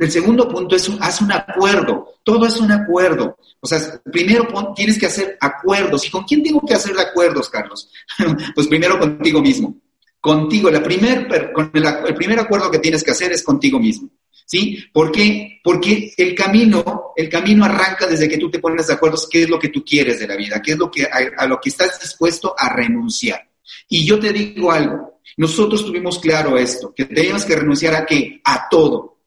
El 0.00 0.10
segundo 0.10 0.48
punto 0.48 0.76
es 0.76 0.90
haz 0.98 1.20
un 1.20 1.30
acuerdo. 1.30 2.14
Todo 2.24 2.46
es 2.46 2.56
un 2.56 2.72
acuerdo. 2.72 3.36
O 3.60 3.66
sea, 3.66 3.78
primero 4.10 4.48
tienes 4.74 4.98
que 4.98 5.04
hacer 5.04 5.36
acuerdos. 5.38 6.06
¿Y 6.06 6.10
con 6.10 6.24
quién 6.24 6.42
tengo 6.42 6.62
que 6.66 6.72
hacer 6.72 6.98
acuerdos, 6.98 7.50
Carlos? 7.50 7.90
pues 8.54 8.66
primero 8.66 8.98
contigo 8.98 9.42
mismo. 9.42 9.76
Contigo. 10.18 10.70
La 10.70 10.82
primer, 10.82 11.52
con 11.52 11.70
el, 11.74 12.14
primer 12.14 12.40
acuerdo 12.40 12.70
que 12.70 12.78
tienes 12.78 13.04
que 13.04 13.10
hacer 13.10 13.30
es 13.32 13.42
contigo 13.42 13.78
mismo. 13.78 14.08
¿Sí? 14.46 14.82
¿Por 14.90 15.12
qué? 15.12 15.60
Porque 15.62 16.14
el 16.16 16.34
camino, 16.34 17.12
el 17.14 17.28
camino 17.28 17.66
arranca 17.66 18.06
desde 18.06 18.26
que 18.26 18.38
tú 18.38 18.50
te 18.50 18.58
pones 18.58 18.86
de 18.86 18.94
acuerdo 18.94 19.18
qué 19.30 19.42
es 19.42 19.50
lo 19.50 19.58
que 19.58 19.68
tú 19.68 19.84
quieres 19.84 20.18
de 20.18 20.26
la 20.26 20.34
vida, 20.34 20.62
qué 20.62 20.72
es 20.72 20.78
lo 20.78 20.90
que, 20.90 21.04
a 21.04 21.46
lo 21.46 21.60
que 21.60 21.68
estás 21.68 22.00
dispuesto 22.00 22.54
a 22.58 22.74
renunciar. 22.74 23.49
Y 23.88 24.04
yo 24.04 24.18
te 24.18 24.32
digo 24.32 24.70
algo, 24.72 25.20
nosotros 25.36 25.84
tuvimos 25.84 26.18
claro 26.18 26.58
esto, 26.58 26.92
que 26.94 27.04
teníamos 27.04 27.44
que 27.44 27.56
renunciar 27.56 27.94
a 27.94 28.06
qué? 28.06 28.40
A 28.44 28.68
todo. 28.68 29.18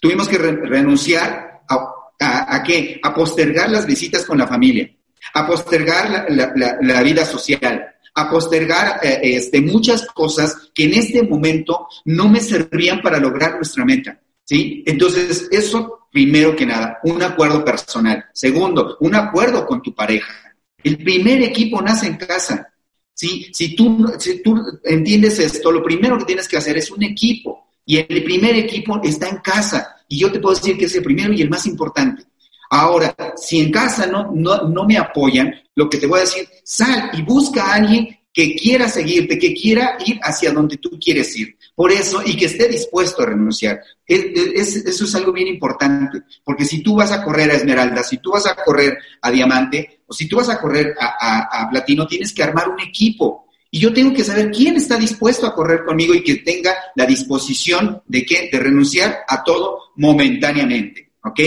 Tuvimos 0.00 0.28
que 0.28 0.38
renunciar 0.38 1.62
a, 1.68 2.56
a, 2.56 2.62
qué? 2.62 3.00
A 3.02 3.14
postergar 3.14 3.70
las 3.70 3.86
visitas 3.86 4.24
con 4.24 4.38
la 4.38 4.46
familia, 4.46 4.90
a 5.34 5.46
postergar 5.46 6.26
la, 6.28 7.02
vida 7.02 7.24
social, 7.24 7.86
a 8.14 8.30
postergar 8.30 9.00
eh, 9.02 9.20
este, 9.22 9.60
muchas 9.60 10.06
cosas 10.06 10.70
que 10.74 10.84
en 10.84 10.94
este 10.94 11.22
momento 11.22 11.88
no 12.04 12.28
me 12.28 12.40
servían 12.40 13.00
para 13.00 13.18
lograr 13.18 13.56
nuestra 13.56 13.84
meta. 13.84 14.20
¿Sí? 14.44 14.84
Entonces, 14.86 15.48
eso, 15.50 16.06
primero 16.12 16.54
que 16.54 16.64
nada, 16.64 17.00
un 17.02 17.20
acuerdo 17.20 17.64
personal. 17.64 18.26
Segundo, 18.32 18.96
un 19.00 19.16
acuerdo 19.16 19.66
con 19.66 19.82
tu 19.82 19.92
pareja. 19.92 20.54
El 20.84 20.98
primer 20.98 21.42
equipo 21.42 21.82
nace 21.82 22.06
en 22.06 22.16
casa. 22.16 22.72
¿Sí? 23.16 23.48
Si 23.52 23.74
tú, 23.74 24.06
si 24.18 24.42
tú 24.42 24.62
entiendes 24.84 25.38
esto, 25.40 25.72
lo 25.72 25.82
primero 25.82 26.18
que 26.18 26.26
tienes 26.26 26.46
que 26.46 26.58
hacer 26.58 26.76
es 26.76 26.90
un 26.90 27.02
equipo. 27.02 27.66
Y 27.84 27.96
el 27.96 28.22
primer 28.22 28.54
equipo 28.56 29.00
está 29.02 29.28
en 29.28 29.38
casa. 29.38 29.96
Y 30.06 30.18
yo 30.18 30.30
te 30.30 30.38
puedo 30.38 30.54
decir 30.54 30.76
que 30.76 30.84
es 30.84 30.94
el 30.94 31.02
primero 31.02 31.32
y 31.32 31.42
el 31.42 31.50
más 31.50 31.66
importante. 31.66 32.24
Ahora, 32.70 33.14
si 33.36 33.60
en 33.60 33.72
casa 33.72 34.06
no, 34.06 34.30
no, 34.32 34.68
no 34.68 34.84
me 34.84 34.98
apoyan, 34.98 35.54
lo 35.74 35.88
que 35.88 35.98
te 35.98 36.06
voy 36.06 36.18
a 36.18 36.22
decir, 36.22 36.46
sal 36.62 37.10
y 37.14 37.22
busca 37.22 37.64
a 37.64 37.74
alguien 37.74 38.18
que 38.32 38.54
quiera 38.54 38.86
seguirte, 38.86 39.38
que 39.38 39.54
quiera 39.54 39.96
ir 40.04 40.18
hacia 40.22 40.52
donde 40.52 40.76
tú 40.76 40.98
quieres 41.02 41.34
ir. 41.38 41.56
Por 41.74 41.90
eso, 41.90 42.20
y 42.22 42.36
que 42.36 42.44
esté 42.44 42.68
dispuesto 42.68 43.22
a 43.22 43.26
renunciar. 43.26 43.80
eso 44.06 45.04
es 45.04 45.14
algo 45.14 45.32
bien 45.32 45.48
importante, 45.48 46.22
porque 46.44 46.66
si 46.66 46.82
tú 46.82 46.96
vas 46.96 47.12
a 47.12 47.22
correr 47.22 47.50
a 47.50 47.54
Esmeralda, 47.54 48.02
si 48.02 48.18
tú 48.18 48.32
vas 48.32 48.46
a 48.46 48.54
correr 48.56 48.98
a 49.22 49.30
Diamante, 49.30 49.95
o 50.06 50.12
si 50.14 50.28
tú 50.28 50.36
vas 50.36 50.48
a 50.48 50.60
correr 50.60 50.94
a, 50.98 51.68
Platino, 51.70 52.06
tienes 52.06 52.32
que 52.32 52.42
armar 52.42 52.68
un 52.68 52.80
equipo. 52.80 53.46
Y 53.70 53.80
yo 53.80 53.92
tengo 53.92 54.14
que 54.14 54.24
saber 54.24 54.50
quién 54.50 54.76
está 54.76 54.96
dispuesto 54.96 55.46
a 55.46 55.54
correr 55.54 55.84
conmigo 55.84 56.14
y 56.14 56.22
que 56.22 56.36
tenga 56.36 56.74
la 56.94 57.04
disposición 57.04 58.02
de, 58.06 58.24
que, 58.24 58.48
de 58.50 58.58
renunciar 58.58 59.24
a 59.28 59.42
todo 59.42 59.92
momentáneamente. 59.96 61.12
¿Ok? 61.24 61.40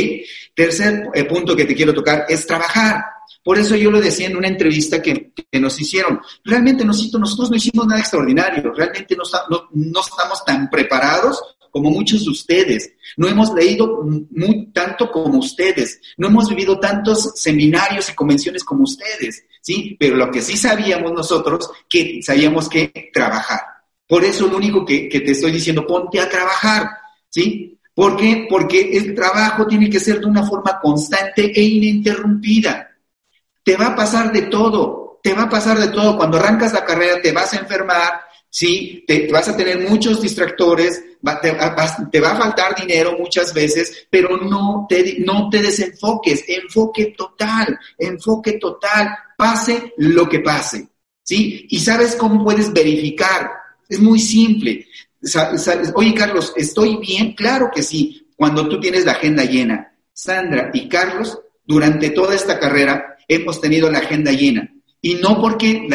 Tercer 0.54 1.08
eh, 1.14 1.24
punto 1.24 1.56
que 1.56 1.64
te 1.64 1.74
quiero 1.74 1.94
tocar 1.94 2.26
es 2.28 2.46
trabajar. 2.46 3.02
Por 3.42 3.58
eso 3.58 3.76
yo 3.76 3.90
lo 3.90 4.02
decía 4.02 4.28
en 4.28 4.36
una 4.36 4.50
entrevista 4.50 5.02
que, 5.02 5.32
nos 5.54 5.80
hicieron. 5.80 6.20
Realmente 6.44 6.84
nosotros, 6.84 7.22
nosotros 7.22 7.50
no 7.50 7.56
hicimos 7.56 7.88
nada 7.88 8.02
extraordinario, 8.02 8.74
realmente 8.74 9.16
no, 9.16 9.24
no, 9.50 9.70
no 9.72 10.02
estamos 10.02 10.44
tan 10.46 10.70
preparados 10.70 11.42
como 11.72 11.90
muchos 11.90 12.24
de 12.26 12.32
ustedes. 12.32 12.92
No 13.18 13.28
hemos 13.28 13.54
leído 13.54 14.04
tanto 14.74 15.12
como 15.12 15.40
ustedes. 15.40 16.00
No 16.18 16.28
hemos 16.28 16.50
vivido 16.50 16.80
tantos 16.80 17.34
seminarios 17.36 18.10
y 18.10 18.16
convenciones 18.16 18.64
como 18.64 18.84
ustedes, 18.84 19.44
¿sí? 19.62 19.96
Pero 20.00 20.16
lo 20.16 20.32
que 20.32 20.42
sí 20.42 20.58
sabíamos 20.58 21.12
nosotros, 21.12 21.70
que 21.88 22.22
sabíamos 22.22 22.70
que 22.70 23.10
trabajar. 23.14 23.62
Por 24.08 24.24
eso 24.24 24.48
lo 24.48 24.58
único 24.58 24.86
que, 24.86 25.08
que 25.08 25.20
te 25.22 25.32
estoy 25.32 25.52
diciendo, 25.52 25.86
ponte 25.86 26.20
a 26.20 26.30
trabajar, 26.30 26.90
¿sí? 27.30 27.80
¿Por 27.94 28.16
qué? 28.16 28.48
Porque 28.50 28.98
el 28.98 29.14
trabajo 29.14 29.68
tiene 29.68 29.90
que 29.90 30.00
ser 30.00 30.20
de 30.20 30.26
una 30.26 30.46
forma 30.46 30.80
constante 30.82 31.52
e 31.54 31.62
ininterrumpida. 31.62 32.90
Te 33.62 33.76
va 33.76 33.88
a 33.88 33.96
pasar 33.96 34.32
de 34.32 34.44
todo, 34.44 35.20
te 35.22 35.34
va 35.34 35.44
a 35.44 35.50
pasar 35.50 35.78
de 35.78 35.90
todo. 35.90 36.16
Cuando 36.16 36.38
arrancas 36.38 36.72
la 36.72 36.86
carrera 36.86 37.22
te 37.22 37.34
vas 37.34 37.54
a 37.54 37.58
enfermar, 37.58 38.22
¿sí? 38.50 39.04
Te, 39.08 39.32
vas 39.32 39.48
a 39.48 39.58
tener 39.58 39.88
muchos 39.90 40.22
distractores, 40.22 41.04
te, 41.42 41.52
va 42.20 42.32
a 42.32 42.38
faltar 42.38 42.76
dinero 42.76 43.16
muchas 43.18 43.54
veces, 43.54 44.08
pero 44.10 44.38
no 44.38 44.86
te, 44.90 45.20
no 45.20 45.50
te 45.50 45.62
desenfoques, 45.62 46.46
enfoque 46.48 47.14
total, 47.18 47.78
enfoque 47.98 48.54
total, 48.54 49.10
pase 49.38 49.94
lo 49.98 50.28
que 50.28 50.40
pase, 50.40 50.88
¿sí? 51.24 51.68
Y 51.70 51.80
sabes 51.80 52.16
cómo 52.16 52.44
puedes 52.44 52.72
verificar. 52.74 53.52
Es 53.88 54.00
muy 54.00 54.20
simple. 54.20 54.88
Oye, 55.96 56.14
Carlos, 56.14 56.54
¿estoy 56.56 56.98
bien? 56.98 57.34
Claro 57.34 57.70
que 57.74 57.82
sí, 57.82 58.30
cuando 58.36 58.68
tú 58.68 58.80
tienes 58.80 59.06
la 59.06 59.14
agenda 59.14 59.44
llena. 59.44 59.94
Sandra 60.14 60.70
y 60.74 60.90
Carlos, 60.90 61.40
durante 61.66 62.10
toda 62.10 62.36
esta 62.36 62.60
carrera, 62.60 63.18
hemos 63.28 63.62
tenido 63.62 63.90
la 63.90 64.00
agenda 64.00 64.32
llena. 64.32 64.70
Y 65.02 65.16
no, 65.16 65.40
porque 65.40 65.88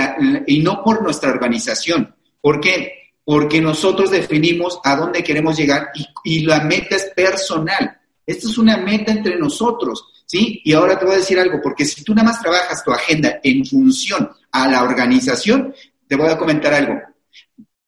y 0.47 0.61
no 0.61 0.83
por 0.83 1.03
nuestra 1.03 1.31
organización. 1.31 2.14
¿Por 2.45 2.61
qué? 2.61 3.15
Porque 3.25 3.59
nosotros 3.63 4.11
definimos 4.11 4.79
a 4.85 4.97
dónde 4.97 5.25
queremos 5.25 5.57
llegar 5.57 5.89
y, 6.23 6.45
la 6.45 6.61
meta 6.61 6.97
es 6.97 7.11
personal. 7.17 7.99
Esto 8.27 8.49
es 8.51 8.59
una 8.59 8.77
meta 8.77 9.13
entre 9.13 9.39
nosotros, 9.39 10.25
¿sí? 10.27 10.61
Y 10.63 10.75
ahora 10.75 10.99
te 10.99 11.07
voy 11.07 11.15
a 11.15 11.19
decir 11.19 11.39
algo, 11.39 11.59
porque 11.63 11.87
si 11.87 12.05
tú 12.05 12.15
nada 12.15 12.29
más 12.29 12.43
trabajas 12.43 12.85
tu 12.85 12.93
agenda 12.93 13.41
en 13.43 13.65
función 13.65 14.31
a 14.53 14.69
la 14.69 14.83
organización, 14.83 15.75
te 16.07 16.17
voy 16.17 16.29
a 16.29 16.37
comentar 16.37 16.75
algo 16.75 17.01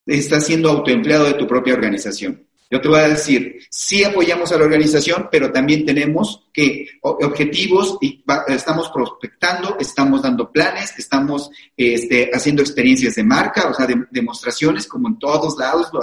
estás 0.07 0.47
siendo 0.47 0.71
autoempleado 0.71 1.25
de 1.25 1.35
tu 1.35 1.47
propia 1.47 1.75
organización. 1.75 2.47
Yo 2.69 2.81
te 2.81 2.89
voy 2.89 2.99
a 2.99 3.09
decir, 3.09 3.61
sí 3.71 4.03
apoyamos 4.03 4.51
a 4.51 4.59
la 4.59 4.65
organización, 4.65 5.29
pero 5.31 5.53
también 5.53 5.87
tenemos 5.87 6.49
que 6.53 6.89
objetivos 7.03 7.97
y 8.01 8.25
estamos 8.49 8.89
prospectando, 8.89 9.77
estamos 9.79 10.23
dando 10.23 10.51
planes, 10.51 10.93
estamos 10.99 11.49
este, 11.77 12.29
haciendo 12.33 12.63
experiencias 12.63 13.15
de 13.15 13.23
marca, 13.23 13.69
o 13.69 13.75
sea, 13.75 13.87
demostraciones 14.11 14.89
como 14.89 15.09
en 15.09 15.19
todos 15.19 15.57
lados 15.57 15.91
lo, 15.93 16.01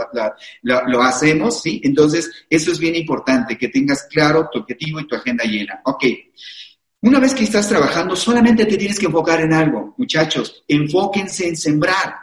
lo, 0.88 1.02
hacemos, 1.02 1.62
¿sí? 1.62 1.82
Entonces, 1.84 2.32
eso 2.50 2.72
es 2.72 2.80
bien 2.80 2.96
importante, 2.96 3.58
que 3.58 3.68
tengas 3.68 4.04
claro 4.04 4.48
tu 4.50 4.60
objetivo 4.60 5.02
y 5.02 5.08
tu 5.08 5.16
agenda 5.16 5.44
llena. 5.44 5.82
Ok. 5.84 6.06
Una 7.02 7.20
vez 7.20 7.34
que 7.34 7.44
estás 7.44 7.68
trabajando, 7.68 8.16
solamente 8.16 8.66
te 8.66 8.78
tienes 8.78 8.98
que 8.98 9.08
enfocar 9.08 9.42
en 9.42 9.52
algo, 9.52 9.94
muchachos. 9.98 10.64
Enfóquense 10.70 11.50
en 11.50 11.58
sembrar. 11.58 12.16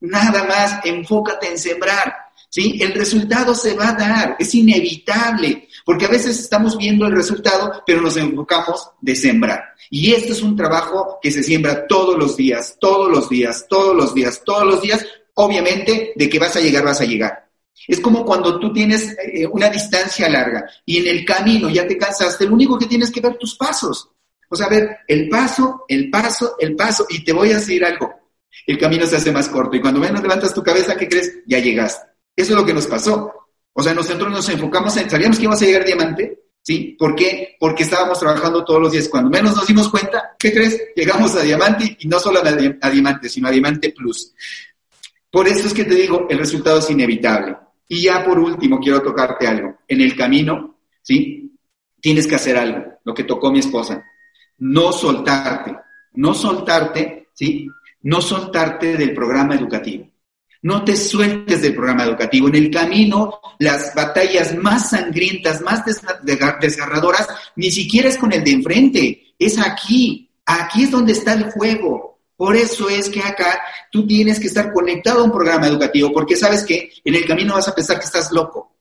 Nada 0.00 0.42
más, 0.42 0.84
enfócate 0.84 1.48
en 1.48 1.58
sembrar. 1.58 2.27
¿Sí? 2.50 2.78
El 2.80 2.94
resultado 2.94 3.54
se 3.54 3.74
va 3.74 3.90
a 3.90 3.92
dar, 3.94 4.36
es 4.38 4.54
inevitable, 4.54 5.68
porque 5.84 6.06
a 6.06 6.08
veces 6.08 6.38
estamos 6.38 6.78
viendo 6.78 7.06
el 7.06 7.14
resultado, 7.14 7.82
pero 7.86 8.00
nos 8.00 8.16
enfocamos 8.16 8.90
de 9.00 9.14
sembrar. 9.14 9.62
Y 9.90 10.12
esto 10.12 10.32
es 10.32 10.42
un 10.42 10.56
trabajo 10.56 11.18
que 11.20 11.30
se 11.30 11.42
siembra 11.42 11.86
todos 11.86 12.18
los 12.18 12.36
días, 12.36 12.76
todos 12.80 13.10
los 13.10 13.28
días, 13.28 13.66
todos 13.68 13.94
los 13.94 14.14
días, 14.14 14.42
todos 14.44 14.66
los 14.66 14.80
días. 14.80 15.04
Obviamente, 15.34 16.12
de 16.16 16.28
que 16.28 16.38
vas 16.38 16.56
a 16.56 16.60
llegar, 16.60 16.84
vas 16.84 17.00
a 17.00 17.04
llegar. 17.04 17.48
Es 17.86 18.00
como 18.00 18.24
cuando 18.24 18.58
tú 18.58 18.72
tienes 18.72 19.14
eh, 19.22 19.46
una 19.46 19.68
distancia 19.68 20.28
larga 20.28 20.68
y 20.84 20.98
en 20.98 21.06
el 21.06 21.24
camino 21.24 21.68
ya 21.68 21.86
te 21.86 21.96
cansaste, 21.96 22.46
lo 22.46 22.54
único 22.54 22.78
que 22.78 22.86
tienes 22.86 23.10
que 23.10 23.20
ver 23.20 23.36
tus 23.36 23.54
pasos. 23.56 24.08
O 24.50 24.56
sea, 24.56 24.68
ver 24.68 24.98
el 25.06 25.28
paso, 25.28 25.84
el 25.86 26.10
paso, 26.10 26.56
el 26.58 26.74
paso. 26.74 27.06
Y 27.10 27.22
te 27.22 27.32
voy 27.32 27.52
a 27.52 27.56
decir 27.56 27.84
algo 27.84 28.18
el 28.68 28.78
camino 28.78 29.06
se 29.06 29.16
hace 29.16 29.32
más 29.32 29.48
corto. 29.48 29.76
Y 29.76 29.80
cuando 29.80 29.98
menos 29.98 30.22
levantas 30.22 30.52
tu 30.52 30.62
cabeza, 30.62 30.94
¿qué 30.94 31.08
crees? 31.08 31.38
Ya 31.46 31.58
llegaste. 31.58 32.06
Eso 32.38 32.52
es 32.52 32.56
lo 32.56 32.64
que 32.64 32.72
nos 32.72 32.86
pasó. 32.86 33.32
O 33.72 33.82
sea, 33.82 33.92
nosotros 33.92 34.30
nos 34.30 34.48
enfocamos 34.48 34.96
en, 34.96 35.10
sabíamos 35.10 35.38
que 35.38 35.42
íbamos 35.42 35.60
a 35.60 35.64
llegar 35.66 35.84
diamante, 35.84 36.44
¿sí? 36.62 36.94
¿Por 36.96 37.16
qué? 37.16 37.56
Porque 37.58 37.82
estábamos 37.82 38.20
trabajando 38.20 38.64
todos 38.64 38.80
los 38.80 38.92
días. 38.92 39.08
Cuando 39.08 39.28
menos 39.28 39.56
nos 39.56 39.66
dimos 39.66 39.88
cuenta, 39.88 40.36
¿qué 40.38 40.52
crees? 40.52 40.80
Llegamos 40.94 41.34
a 41.34 41.42
diamante 41.42 41.96
y 41.98 42.06
no 42.06 42.20
solo 42.20 42.40
a, 42.40 42.90
diamante, 42.90 43.28
sino 43.28 43.48
a 43.48 43.50
diamante 43.50 43.90
plus. 43.90 44.32
Por 45.28 45.48
eso 45.48 45.66
es 45.66 45.74
que 45.74 45.84
te 45.84 45.96
digo, 45.96 46.28
el 46.30 46.38
resultado 46.38 46.78
es 46.78 46.88
inevitable. 46.88 47.56
Y 47.88 48.02
ya 48.02 48.24
por 48.24 48.38
último, 48.38 48.78
quiero 48.78 49.02
tocarte 49.02 49.48
algo. 49.48 49.78
En 49.88 50.00
el 50.00 50.16
camino, 50.16 50.78
¿sí? 51.02 51.52
Tienes 52.00 52.28
que 52.28 52.36
hacer 52.36 52.56
algo, 52.56 53.00
lo 53.02 53.12
que 53.12 53.24
tocó 53.24 53.50
mi 53.50 53.58
esposa. 53.58 54.04
No 54.58 54.92
soltarte. 54.92 55.76
No 56.12 56.34
soltarte, 56.34 57.30
¿sí? 57.34 57.68
no 58.02 58.20
soltarte 58.20 58.96
del 58.96 59.12
programa 59.12 59.54
educativo. 59.54 60.08
No 60.62 60.84
te 60.84 60.96
sueltes 60.96 61.62
del 61.62 61.74
programa 61.74 62.04
educativo. 62.04 62.48
En 62.48 62.56
el 62.56 62.70
camino, 62.70 63.40
las 63.58 63.94
batallas 63.94 64.56
más 64.56 64.90
sangrientas, 64.90 65.60
más 65.60 65.82
desgarradoras, 66.60 67.28
ni 67.56 67.70
siquiera 67.70 68.08
es 68.08 68.18
con 68.18 68.32
el 68.32 68.42
de 68.42 68.50
enfrente, 68.50 69.34
es 69.38 69.58
aquí. 69.58 70.30
Aquí 70.44 70.84
es 70.84 70.90
donde 70.90 71.12
está 71.12 71.34
el 71.34 71.50
juego. 71.50 72.20
Por 72.36 72.56
eso 72.56 72.88
es 72.88 73.10
que 73.10 73.20
acá 73.20 73.60
tú 73.90 74.06
tienes 74.06 74.38
que 74.38 74.46
estar 74.46 74.72
conectado 74.72 75.20
a 75.20 75.24
un 75.24 75.32
programa 75.32 75.66
educativo, 75.66 76.12
porque 76.12 76.36
sabes 76.36 76.64
que 76.64 76.92
en 77.04 77.14
el 77.16 77.26
camino 77.26 77.54
vas 77.54 77.66
a 77.68 77.74
pensar 77.74 77.98
que 77.98 78.04
estás 78.04 78.30
loco. 78.32 78.76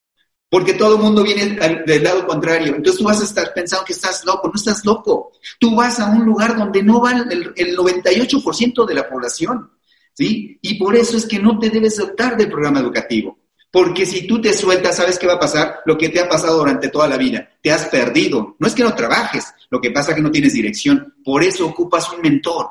Porque 0.49 0.75
todo 0.75 0.95
el 0.95 1.01
mundo 1.01 1.23
viene 1.23 1.57
del 1.85 2.03
lado 2.03 2.25
contrario. 2.25 2.75
Entonces 2.75 2.99
tú 2.99 3.03
vas 3.03 3.19
a 3.19 3.25
estar 3.25 3.53
pensando 3.53 3.83
que 3.83 3.93
estás 3.93 4.23
loco. 4.25 4.47
No 4.47 4.53
estás 4.55 4.85
loco. 4.85 5.33
Tú 5.59 5.75
vas 5.75 5.99
a 5.99 6.09
un 6.09 6.23
lugar 6.23 6.55
donde 6.55 6.81
no 6.83 7.01
va 7.01 7.11
el, 7.11 7.77
98% 7.77 8.85
de 8.85 8.93
la 8.93 9.09
población. 9.09 9.69
¿Sí? 10.17 10.57
Y 10.63 10.79
por 10.79 10.95
eso 10.95 11.15
es 11.15 11.27
que 11.27 11.37
no 11.37 11.59
te 11.59 11.69
debes 11.69 11.95
soltar 11.95 12.35
del 12.35 12.49
programa 12.49 12.79
educativo. 12.79 13.37
Porque 13.69 14.03
si 14.03 14.25
tú 14.25 14.41
te 14.41 14.51
sueltas, 14.51 14.95
¿sabes 14.95 15.19
qué 15.19 15.27
va 15.27 15.33
a 15.33 15.39
pasar? 15.39 15.81
Lo 15.85 15.95
que 15.95 16.09
te 16.09 16.19
ha 16.19 16.27
pasado 16.27 16.57
durante 16.57 16.89
toda 16.89 17.07
la 17.07 17.17
vida. 17.17 17.47
Te 17.61 17.71
has 17.71 17.85
perdido. 17.85 18.55
No 18.57 18.67
es 18.67 18.73
que 18.73 18.81
no 18.81 18.95
trabajes, 18.95 19.53
lo 19.69 19.79
que 19.79 19.91
pasa 19.91 20.11
es 20.11 20.15
que 20.15 20.23
no 20.23 20.31
tienes 20.31 20.53
dirección. 20.53 21.13
Por 21.23 21.43
eso 21.43 21.67
ocupas 21.67 22.11
un 22.11 22.21
mentor. 22.21 22.67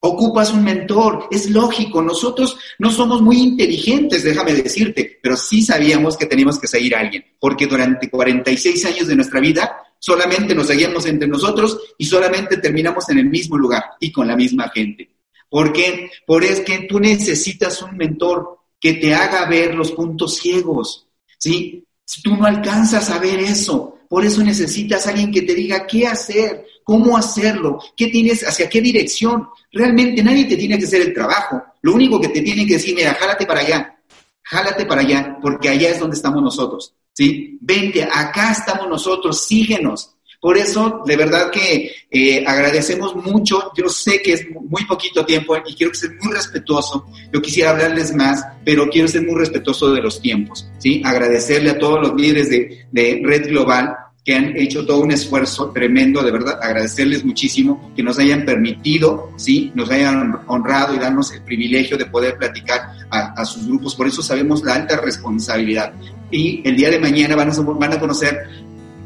Ocupas 0.00 0.52
un 0.52 0.62
mentor, 0.62 1.26
es 1.30 1.50
lógico, 1.50 2.00
nosotros 2.00 2.56
no 2.78 2.92
somos 2.92 3.22
muy 3.22 3.38
inteligentes, 3.38 4.22
déjame 4.22 4.52
decirte, 4.52 5.18
pero 5.20 5.36
sí 5.36 5.62
sabíamos 5.62 6.16
que 6.16 6.26
teníamos 6.26 6.60
que 6.60 6.68
seguir 6.68 6.94
a 6.94 7.00
alguien, 7.00 7.24
porque 7.40 7.66
durante 7.66 8.08
46 8.08 8.84
años 8.84 9.08
de 9.08 9.16
nuestra 9.16 9.40
vida 9.40 9.78
solamente 9.98 10.54
nos 10.54 10.68
seguíamos 10.68 11.06
entre 11.06 11.26
nosotros 11.26 11.80
y 11.98 12.04
solamente 12.04 12.58
terminamos 12.58 13.08
en 13.08 13.18
el 13.18 13.26
mismo 13.26 13.56
lugar 13.56 13.84
y 13.98 14.12
con 14.12 14.28
la 14.28 14.36
misma 14.36 14.68
gente. 14.68 15.15
¿Por? 15.48 15.72
Porque 16.26 16.48
es 16.48 16.60
que 16.60 16.80
tú 16.88 17.00
necesitas 17.00 17.80
un 17.82 17.96
mentor 17.96 18.58
que 18.80 18.94
te 18.94 19.14
haga 19.14 19.48
ver 19.48 19.74
los 19.74 19.92
puntos 19.92 20.36
ciegos, 20.36 21.06
¿sí? 21.38 21.84
Si 22.04 22.22
tú 22.22 22.36
no 22.36 22.46
alcanzas 22.46 23.10
a 23.10 23.18
ver 23.18 23.40
eso, 23.40 23.98
por 24.08 24.24
eso 24.24 24.42
necesitas 24.42 25.06
a 25.06 25.10
alguien 25.10 25.32
que 25.32 25.42
te 25.42 25.54
diga 25.54 25.86
qué 25.86 26.06
hacer, 26.06 26.64
cómo 26.84 27.16
hacerlo, 27.16 27.80
qué 27.96 28.06
tienes, 28.08 28.46
hacia 28.46 28.68
qué 28.68 28.80
dirección. 28.80 29.48
Realmente 29.72 30.22
nadie 30.22 30.44
te 30.44 30.56
tiene 30.56 30.78
que 30.78 30.84
hacer 30.84 31.02
el 31.02 31.12
trabajo. 31.12 31.62
Lo 31.82 31.94
único 31.94 32.20
que 32.20 32.28
te 32.28 32.42
tiene 32.42 32.66
que 32.66 32.74
decir, 32.74 32.94
mira, 32.94 33.14
jálate 33.14 33.44
para 33.44 33.60
allá, 33.60 33.98
jálate 34.42 34.86
para 34.86 35.00
allá, 35.00 35.38
porque 35.42 35.68
allá 35.68 35.90
es 35.90 35.98
donde 35.98 36.16
estamos 36.16 36.42
nosotros. 36.42 36.94
¿Sí? 37.12 37.58
Vente, 37.60 38.04
acá 38.04 38.52
estamos 38.52 38.88
nosotros, 38.88 39.46
síguenos. 39.46 40.15
Por 40.40 40.56
eso, 40.56 41.02
de 41.06 41.16
verdad 41.16 41.50
que 41.50 41.92
eh, 42.10 42.44
agradecemos 42.46 43.14
mucho. 43.16 43.72
Yo 43.76 43.88
sé 43.88 44.20
que 44.22 44.34
es 44.34 44.46
muy 44.50 44.84
poquito 44.84 45.24
tiempo 45.24 45.56
y 45.66 45.74
quiero 45.74 45.94
ser 45.94 46.10
muy 46.20 46.32
respetuoso. 46.32 47.06
Yo 47.32 47.42
quisiera 47.42 47.70
hablarles 47.70 48.14
más, 48.14 48.44
pero 48.64 48.88
quiero 48.88 49.08
ser 49.08 49.22
muy 49.22 49.34
respetuoso 49.34 49.92
de 49.92 50.02
los 50.02 50.20
tiempos. 50.20 50.68
¿sí? 50.78 51.02
Agradecerle 51.04 51.70
a 51.70 51.78
todos 51.78 52.00
los 52.00 52.14
líderes 52.20 52.50
de, 52.50 52.86
de 52.92 53.20
Red 53.24 53.48
Global 53.48 53.96
que 54.26 54.34
han 54.34 54.56
hecho 54.56 54.84
todo 54.84 55.02
un 55.02 55.12
esfuerzo 55.12 55.70
tremendo, 55.70 56.20
de 56.20 56.32
verdad, 56.32 56.58
agradecerles 56.60 57.24
muchísimo 57.24 57.92
que 57.94 58.02
nos 58.02 58.18
hayan 58.18 58.44
permitido, 58.44 59.30
sí, 59.36 59.70
nos 59.76 59.88
hayan 59.88 60.40
honrado 60.48 60.96
y 60.96 60.98
darnos 60.98 61.32
el 61.32 61.42
privilegio 61.42 61.96
de 61.96 62.06
poder 62.06 62.36
platicar 62.36 62.90
a, 63.08 63.44
sus 63.44 63.68
grupos. 63.68 63.94
Por 63.94 64.08
eso 64.08 64.22
sabemos 64.22 64.64
la 64.64 64.74
alta 64.74 64.96
responsabilidad. 64.96 65.92
Y 66.32 66.60
el 66.68 66.76
día 66.76 66.90
de 66.90 66.98
mañana 66.98 67.36
van 67.36 67.52
a, 67.52 67.54
van 67.54 67.92
a 67.92 68.00
conocer 68.00 68.48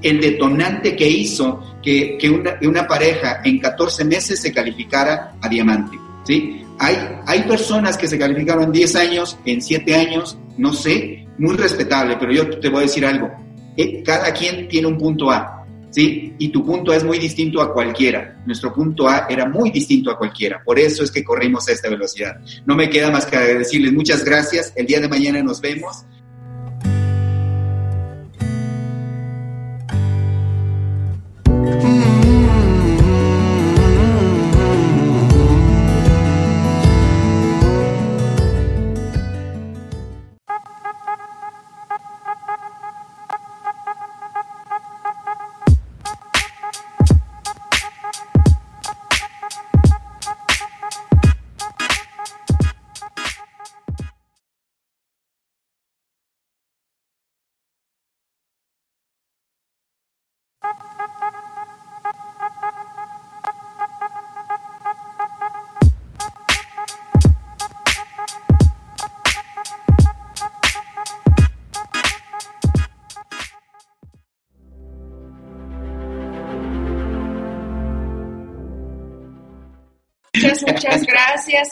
el 0.03 0.21
detonante 0.21 0.97
que 0.97 1.09
hizo 1.09 1.77
que, 1.83 2.17
que 2.19 2.31
una, 2.31 2.59
una, 2.63 2.87
pareja 2.87 3.41
en 3.45 3.59
14 3.59 4.05
meses 4.05 4.41
se 4.41 4.53
calificara 4.53 5.35
a 5.41 5.49
diamante. 5.49 5.99
¿sí? 6.25 6.65
Hay, 6.79 6.97
hay 7.27 7.43
personas 7.43 7.97
que 7.99 8.07
se 8.07 8.19
calificaron 8.19 8.65
en 8.65 8.73
10 8.73 8.97
años, 8.97 9.39
en 9.45 9.61
7 9.61 9.95
años, 9.95 10.39
no 10.57 10.73
sé, 10.73 11.27
muy 11.39 11.57
respetable, 11.57 12.17
pero 12.19 12.33
yo 12.33 12.59
te 12.59 12.69
voy 12.69 12.81
a 12.81 12.83
decir 12.83 13.05
algo. 13.05 13.31
Eh, 13.77 14.03
cada 14.03 14.33
quien 14.33 14.69
tiene 14.69 14.89
un 14.89 14.99
punto 14.99 15.31
A, 15.31 15.67
¿sí? 15.91 16.35
Y 16.39 16.49
tu 16.49 16.65
punto 16.65 16.93
A 16.93 16.97
es 16.97 17.05
muy 17.05 17.19
distinto 17.19 17.61
a 17.61 17.73
cualquiera. 17.73 18.43
Nuestro 18.47 18.73
punto 18.73 19.09
A 19.09 19.27
era 19.29 19.49
muy 19.49 19.71
distinto 19.71 20.11
a 20.11 20.19
cualquiera. 20.19 20.63
Por 20.65 20.79
eso 20.79 21.03
es 21.03 21.11
que 21.11 21.25
corrimos 21.25 21.69
a 21.69 21.73
esta 21.73 21.89
velocidad. 21.89 22.41
No 22.67 22.75
me 22.75 22.91
queda 22.91 23.11
más 23.11 23.27
que 23.27 23.39
decirles 23.39 23.93
muchas 23.93 24.25
gracias. 24.25 24.73
El 24.77 24.87
día 24.87 25.01
de 25.01 25.09
mañana 25.09 25.43
nos 25.43 25.61
vemos. 25.61 26.05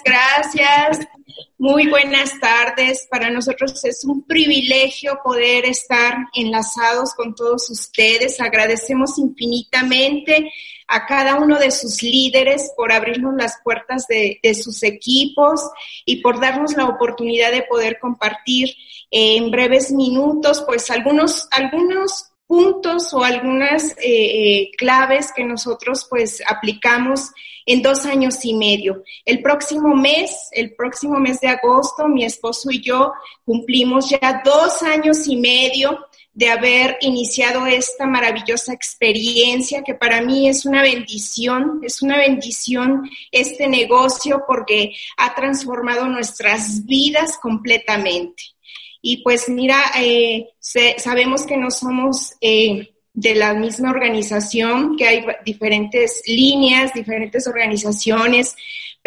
Gracias. 0.04 1.06
Muy 1.58 1.88
buenas 1.88 2.38
tardes. 2.40 3.06
Para 3.10 3.30
nosotros 3.30 3.84
es 3.84 4.04
un 4.04 4.22
privilegio 4.22 5.18
poder 5.24 5.64
estar 5.64 6.16
enlazados 6.34 7.14
con 7.14 7.34
todos 7.34 7.68
ustedes. 7.70 8.40
Agradecemos 8.40 9.18
infinitamente 9.18 10.52
a 10.86 11.06
cada 11.06 11.36
uno 11.36 11.58
de 11.58 11.70
sus 11.70 12.02
líderes 12.02 12.72
por 12.76 12.92
abrirnos 12.92 13.34
las 13.34 13.58
puertas 13.62 14.06
de, 14.08 14.40
sus 14.54 14.82
equipos 14.82 15.60
y 16.04 16.22
por 16.22 16.40
darnos 16.40 16.76
la 16.76 16.86
oportunidad 16.86 17.52
de 17.52 17.62
poder 17.62 17.98
compartir 18.00 18.74
en 19.10 19.50
breves 19.50 19.92
minutos, 19.92 20.62
pues 20.66 20.90
algunos, 20.90 21.48
algunos 21.50 22.30
puntos 22.48 23.12
o 23.12 23.22
algunas 23.22 23.92
eh, 23.92 23.96
eh, 24.02 24.70
claves 24.76 25.32
que 25.36 25.44
nosotros 25.44 26.06
pues 26.08 26.42
aplicamos 26.48 27.30
en 27.66 27.82
dos 27.82 28.06
años 28.06 28.42
y 28.44 28.54
medio. 28.54 29.04
El 29.26 29.42
próximo 29.42 29.94
mes, 29.94 30.48
el 30.52 30.74
próximo 30.74 31.20
mes 31.20 31.40
de 31.40 31.48
agosto, 31.48 32.08
mi 32.08 32.24
esposo 32.24 32.70
y 32.70 32.80
yo 32.80 33.12
cumplimos 33.44 34.08
ya 34.08 34.40
dos 34.42 34.82
años 34.82 35.28
y 35.28 35.36
medio 35.36 36.06
de 36.32 36.48
haber 36.48 36.96
iniciado 37.00 37.66
esta 37.66 38.06
maravillosa 38.06 38.72
experiencia 38.72 39.82
que 39.82 39.94
para 39.94 40.22
mí 40.22 40.48
es 40.48 40.64
una 40.64 40.82
bendición, 40.82 41.80
es 41.82 42.00
una 42.00 42.16
bendición 42.16 43.10
este 43.30 43.68
negocio 43.68 44.44
porque 44.46 44.94
ha 45.18 45.34
transformado 45.34 46.06
nuestras 46.06 46.86
vidas 46.86 47.36
completamente. 47.38 48.44
Y 49.00 49.22
pues 49.22 49.48
mira, 49.48 49.78
eh, 49.98 50.50
sabemos 50.60 51.46
que 51.46 51.56
no 51.56 51.70
somos 51.70 52.34
eh, 52.40 52.94
de 53.12 53.34
la 53.34 53.54
misma 53.54 53.90
organización, 53.90 54.96
que 54.96 55.06
hay 55.06 55.24
diferentes 55.44 56.22
líneas, 56.26 56.94
diferentes 56.94 57.46
organizaciones, 57.46 58.56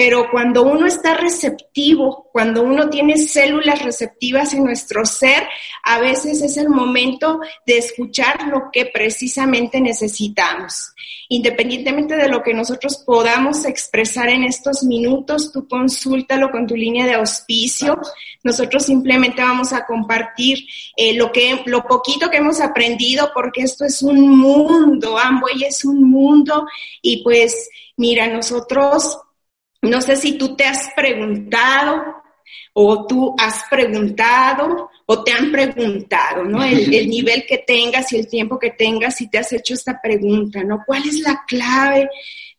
pero 0.04 0.32
cuando 0.32 0.64
uno 0.64 0.88
está 0.88 1.14
receptivo, 1.14 2.28
cuando 2.34 2.64
uno 2.64 2.90
tiene 2.90 3.20
células 3.20 3.84
receptivas 3.84 4.52
en 4.52 4.64
nuestro 4.64 5.06
ser, 5.06 5.48
a 5.84 6.00
veces 6.00 6.42
es 6.42 6.58
el 6.58 6.70
momento 6.70 7.40
de 7.68 7.78
escuchar 7.78 8.48
lo 8.48 8.72
que 8.74 8.88
precisamente 8.88 9.80
necesitamos. 9.80 10.96
Independientemente 11.30 12.16
de 12.16 12.30
lo 12.30 12.42
que 12.42 12.56
nosotros 12.56 13.04
podamos 13.06 13.64
expresar 13.64 14.30
en 14.30 14.44
estos 14.44 14.82
minutos, 14.82 15.52
tú 15.52 15.68
consúltalo 15.68 16.50
con 16.50 16.66
tu 16.66 16.76
línea 16.76 17.06
de 17.06 17.14
auspicio. 17.14 18.00
Nosotros 18.42 18.84
simplemente 18.84 19.44
vamos 19.44 19.72
a 19.72 19.86
compartir 19.86 20.66
eh, 20.98 21.14
lo 21.14 21.32
que, 21.32 21.62
lo 21.68 21.84
poquito 21.84 22.28
que 22.32 22.38
hemos 22.38 22.60
aprendido, 22.60 23.30
porque 23.36 23.62
esto 23.62 23.86
es 23.86 24.02
un 24.02 24.36
mundo, 24.36 25.20
Amway 25.20 25.64
es 25.64 25.86
un 25.86 26.10
mundo, 26.10 26.66
y 27.04 27.22
pues 27.22 27.70
mira, 27.98 28.26
nosotros 28.26 29.20
no 29.82 30.02
sé 30.02 30.16
si 30.16 30.38
tú 30.38 30.56
te 30.56 30.66
has 30.66 30.90
preguntado 30.96 32.22
o 32.74 33.06
tú 33.08 33.36
has 33.38 33.64
preguntado 33.70 34.90
o 35.06 35.24
te 35.24 35.32
han 35.32 35.52
preguntado, 35.52 36.44
¿no? 36.44 36.64
El, 36.64 36.90
nivel 37.10 37.46
que 37.46 37.60
tengas 37.60 38.12
y 38.14 38.18
el 38.18 38.28
tiempo 38.28 38.60
que 38.60 38.72
tengas 38.72 39.20
y 39.22 39.30
te 39.30 39.40
has 39.40 39.52
hecho 39.54 39.74
esta 39.74 40.00
pregunta, 40.02 40.64
¿no? 40.64 40.84
¿Cuál 40.86 41.04
es 41.08 41.20
la 41.20 41.44
clave? 41.48 42.10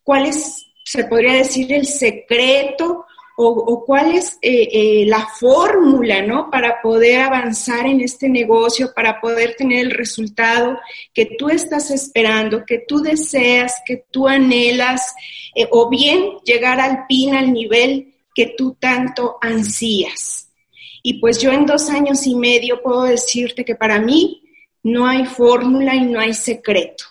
¿Cuál 0.03 0.27
es, 0.27 0.67
se 0.85 1.05
podría 1.05 1.35
decir, 1.35 1.73
el 1.73 1.87
secreto 1.87 3.07
o, 3.37 3.85
cuál 3.85 4.15
es 4.15 4.39
eh, 4.43 4.69
eh, 4.73 5.05
la 5.07 5.27
fórmula, 5.27 6.23
¿no? 6.23 6.51
Para 6.51 6.81
poder 6.83 7.21
avanzar 7.21 7.87
en 7.87 8.01
este 8.01 8.29
negocio, 8.29 8.93
para 8.95 9.21
poder 9.21 9.55
tener 9.57 9.81
el 9.81 9.91
resultado 9.91 10.79
que 11.15 11.27
tú 11.39 11.49
estás 11.49 11.91
esperando, 11.91 12.65
que 12.67 12.85
tú 12.87 13.01
deseas, 13.01 13.81
que 13.87 14.05
tú 14.11 14.29
anhelas, 14.29 15.15
eh, 15.55 15.67
o 15.71 15.89
bien 15.89 16.39
llegar 16.45 16.81
al 16.81 17.07
PIN, 17.07 17.35
al 17.35 17.53
nivel 17.53 18.15
que 18.35 18.55
tú 18.57 18.77
tanto 18.79 19.39
ansías. 19.41 20.51
Y 21.03 21.15
pues 21.15 21.39
yo 21.39 21.51
en 21.51 21.67
dos 21.67 21.89
años 21.91 22.27
y 22.27 22.35
medio 22.35 22.83
puedo 22.83 23.05
decirte 23.05 23.65
que 23.65 23.75
para 23.75 23.99
mí 23.99 24.43
no 24.83 25.07
hay 25.07 25.25
fórmula 25.27 25.95
y 25.95 26.03
no 26.03 26.21
hay 26.21 26.35
secreto. 26.35 27.05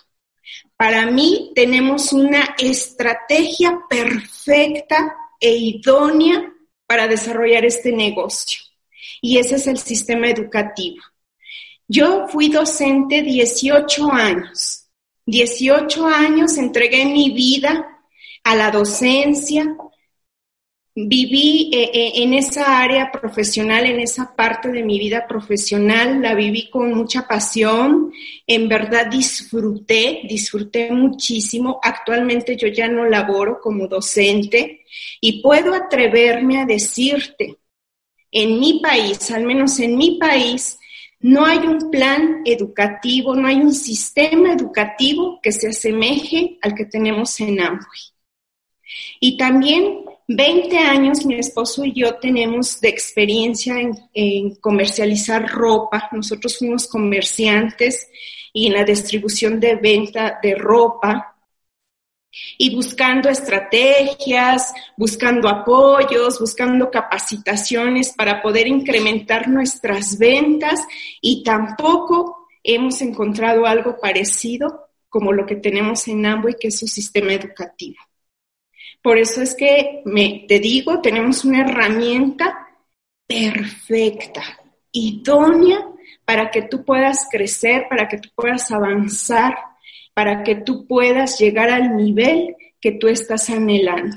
Para 0.76 1.06
mí 1.06 1.52
tenemos 1.54 2.12
una 2.12 2.56
estrategia 2.58 3.80
perfecta 3.88 5.16
e 5.42 5.56
idónea 5.56 6.50
para 6.86 7.08
desarrollar 7.08 7.64
este 7.64 7.92
negocio. 7.92 8.60
Y 9.20 9.38
ese 9.38 9.56
es 9.56 9.66
el 9.66 9.78
sistema 9.78 10.28
educativo. 10.28 11.02
Yo 11.88 12.28
fui 12.28 12.48
docente 12.48 13.22
18 13.22 14.12
años. 14.12 14.88
18 15.26 16.06
años 16.06 16.56
entregué 16.56 17.04
mi 17.04 17.30
vida 17.30 17.86
a 18.44 18.54
la 18.54 18.70
docencia, 18.70 19.76
Viví 20.94 21.70
eh, 21.72 21.90
eh, 21.94 22.12
en 22.16 22.34
esa 22.34 22.80
área 22.82 23.10
profesional, 23.10 23.86
en 23.86 23.98
esa 24.00 24.36
parte 24.36 24.70
de 24.70 24.82
mi 24.82 24.98
vida 24.98 25.26
profesional, 25.26 26.20
la 26.20 26.34
viví 26.34 26.68
con 26.68 26.92
mucha 26.92 27.26
pasión, 27.26 28.12
en 28.46 28.68
verdad 28.68 29.06
disfruté, 29.06 30.20
disfruté 30.28 30.90
muchísimo. 30.90 31.80
Actualmente 31.82 32.56
yo 32.56 32.68
ya 32.68 32.88
no 32.88 33.06
laboro 33.06 33.58
como 33.58 33.88
docente 33.88 34.84
y 35.18 35.40
puedo 35.40 35.72
atreverme 35.72 36.60
a 36.60 36.66
decirte, 36.66 37.56
en 38.30 38.60
mi 38.60 38.80
país, 38.80 39.30
al 39.30 39.44
menos 39.44 39.78
en 39.78 39.96
mi 39.96 40.18
país, 40.18 40.78
no 41.20 41.46
hay 41.46 41.58
un 41.58 41.90
plan 41.90 42.42
educativo, 42.44 43.34
no 43.34 43.48
hay 43.48 43.56
un 43.56 43.72
sistema 43.72 44.52
educativo 44.52 45.40
que 45.42 45.52
se 45.52 45.68
asemeje 45.68 46.58
al 46.60 46.74
que 46.74 46.84
tenemos 46.84 47.40
en 47.40 47.60
Amway. 47.60 48.00
Y 49.20 49.36
también 49.38 50.04
20 50.36 50.78
años 50.78 51.24
mi 51.26 51.34
esposo 51.34 51.84
y 51.84 51.92
yo 51.92 52.16
tenemos 52.16 52.80
de 52.80 52.88
experiencia 52.88 53.76
en, 54.14 54.54
comercializar 54.56 55.48
ropa. 55.48 56.08
Nosotros 56.12 56.58
fuimos 56.58 56.86
comerciantes 56.86 58.08
y 58.52 58.66
en 58.66 58.74
la 58.74 58.84
distribución 58.84 59.60
de 59.60 59.76
venta 59.76 60.38
de 60.42 60.54
ropa 60.54 61.36
y 62.56 62.74
buscando 62.74 63.28
estrategias, 63.28 64.72
buscando 64.96 65.48
apoyos, 65.48 66.40
buscando 66.40 66.90
capacitaciones 66.90 68.14
para 68.16 68.40
poder 68.40 68.66
incrementar 68.66 69.48
nuestras 69.48 70.18
ventas 70.18 70.80
y 71.20 71.42
tampoco 71.42 72.48
hemos 72.62 73.02
encontrado 73.02 73.66
algo 73.66 73.98
parecido 74.00 74.88
como 75.08 75.32
lo 75.32 75.44
que 75.44 75.56
tenemos 75.56 76.08
en 76.08 76.24
Amway, 76.24 76.54
que 76.58 76.68
es 76.68 76.78
su 76.78 76.86
sistema 76.86 77.34
educativo. 77.34 77.98
Por 79.02 79.18
eso 79.18 79.42
es 79.42 79.54
que 79.54 80.02
me, 80.04 80.44
te 80.46 80.60
digo, 80.60 81.00
tenemos 81.00 81.44
una 81.44 81.62
herramienta 81.62 82.68
perfecta, 83.26 84.42
idónea 84.92 85.86
para 86.24 86.50
que 86.50 86.62
tú 86.62 86.84
puedas 86.84 87.26
crecer, 87.30 87.86
para 87.88 88.08
que 88.08 88.18
tú 88.18 88.28
puedas 88.34 88.70
avanzar, 88.70 89.56
para 90.14 90.44
que 90.44 90.56
tú 90.56 90.86
puedas 90.86 91.38
llegar 91.38 91.70
al 91.70 91.96
nivel 91.96 92.54
que 92.80 92.92
tú 92.92 93.08
estás 93.08 93.50
anhelando. 93.50 94.16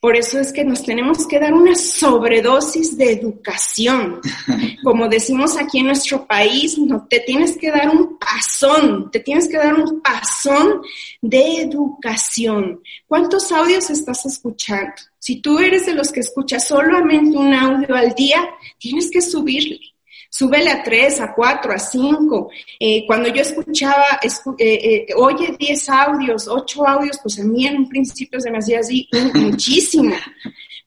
Por 0.00 0.16
eso 0.16 0.40
es 0.40 0.50
que 0.50 0.64
nos 0.64 0.82
tenemos 0.82 1.26
que 1.26 1.38
dar 1.38 1.52
una 1.52 1.74
sobredosis 1.74 2.96
de 2.96 3.12
educación. 3.12 4.20
Como 4.82 5.08
decimos 5.08 5.58
aquí 5.58 5.80
en 5.80 5.88
nuestro 5.88 6.26
país, 6.26 6.78
no 6.78 7.06
te 7.06 7.20
tienes 7.20 7.58
que 7.58 7.70
dar 7.70 7.90
un 7.90 8.18
pasón, 8.18 9.10
te 9.10 9.20
tienes 9.20 9.46
que 9.46 9.58
dar 9.58 9.74
un 9.74 10.00
pasón 10.00 10.80
de 11.20 11.60
educación. 11.60 12.80
¿Cuántos 13.06 13.52
audios 13.52 13.90
estás 13.90 14.24
escuchando? 14.24 14.94
Si 15.18 15.42
tú 15.42 15.58
eres 15.58 15.84
de 15.84 15.94
los 15.94 16.10
que 16.10 16.20
escuchas 16.20 16.66
solamente 16.66 17.36
un 17.36 17.52
audio 17.52 17.94
al 17.94 18.14
día, 18.14 18.48
tienes 18.78 19.10
que 19.10 19.20
subirle 19.20 19.80
súbele 20.30 20.70
a 20.70 20.82
tres, 20.82 21.20
a 21.20 21.34
cuatro, 21.34 21.72
a 21.72 21.78
cinco. 21.78 22.50
Eh, 22.78 23.04
cuando 23.06 23.28
yo 23.28 23.42
escuchaba, 23.42 24.20
eh, 24.22 24.28
eh, 24.58 25.06
oye, 25.16 25.56
diez 25.58 25.88
audios, 25.88 26.48
ocho 26.48 26.86
audios, 26.86 27.18
pues 27.20 27.40
a 27.40 27.44
mí 27.44 27.66
en 27.66 27.78
un 27.78 27.88
principio 27.88 28.40
se 28.40 28.50
me 28.50 28.58
hacía 28.58 28.78
así 28.78 29.08
muchísimo. 29.34 30.14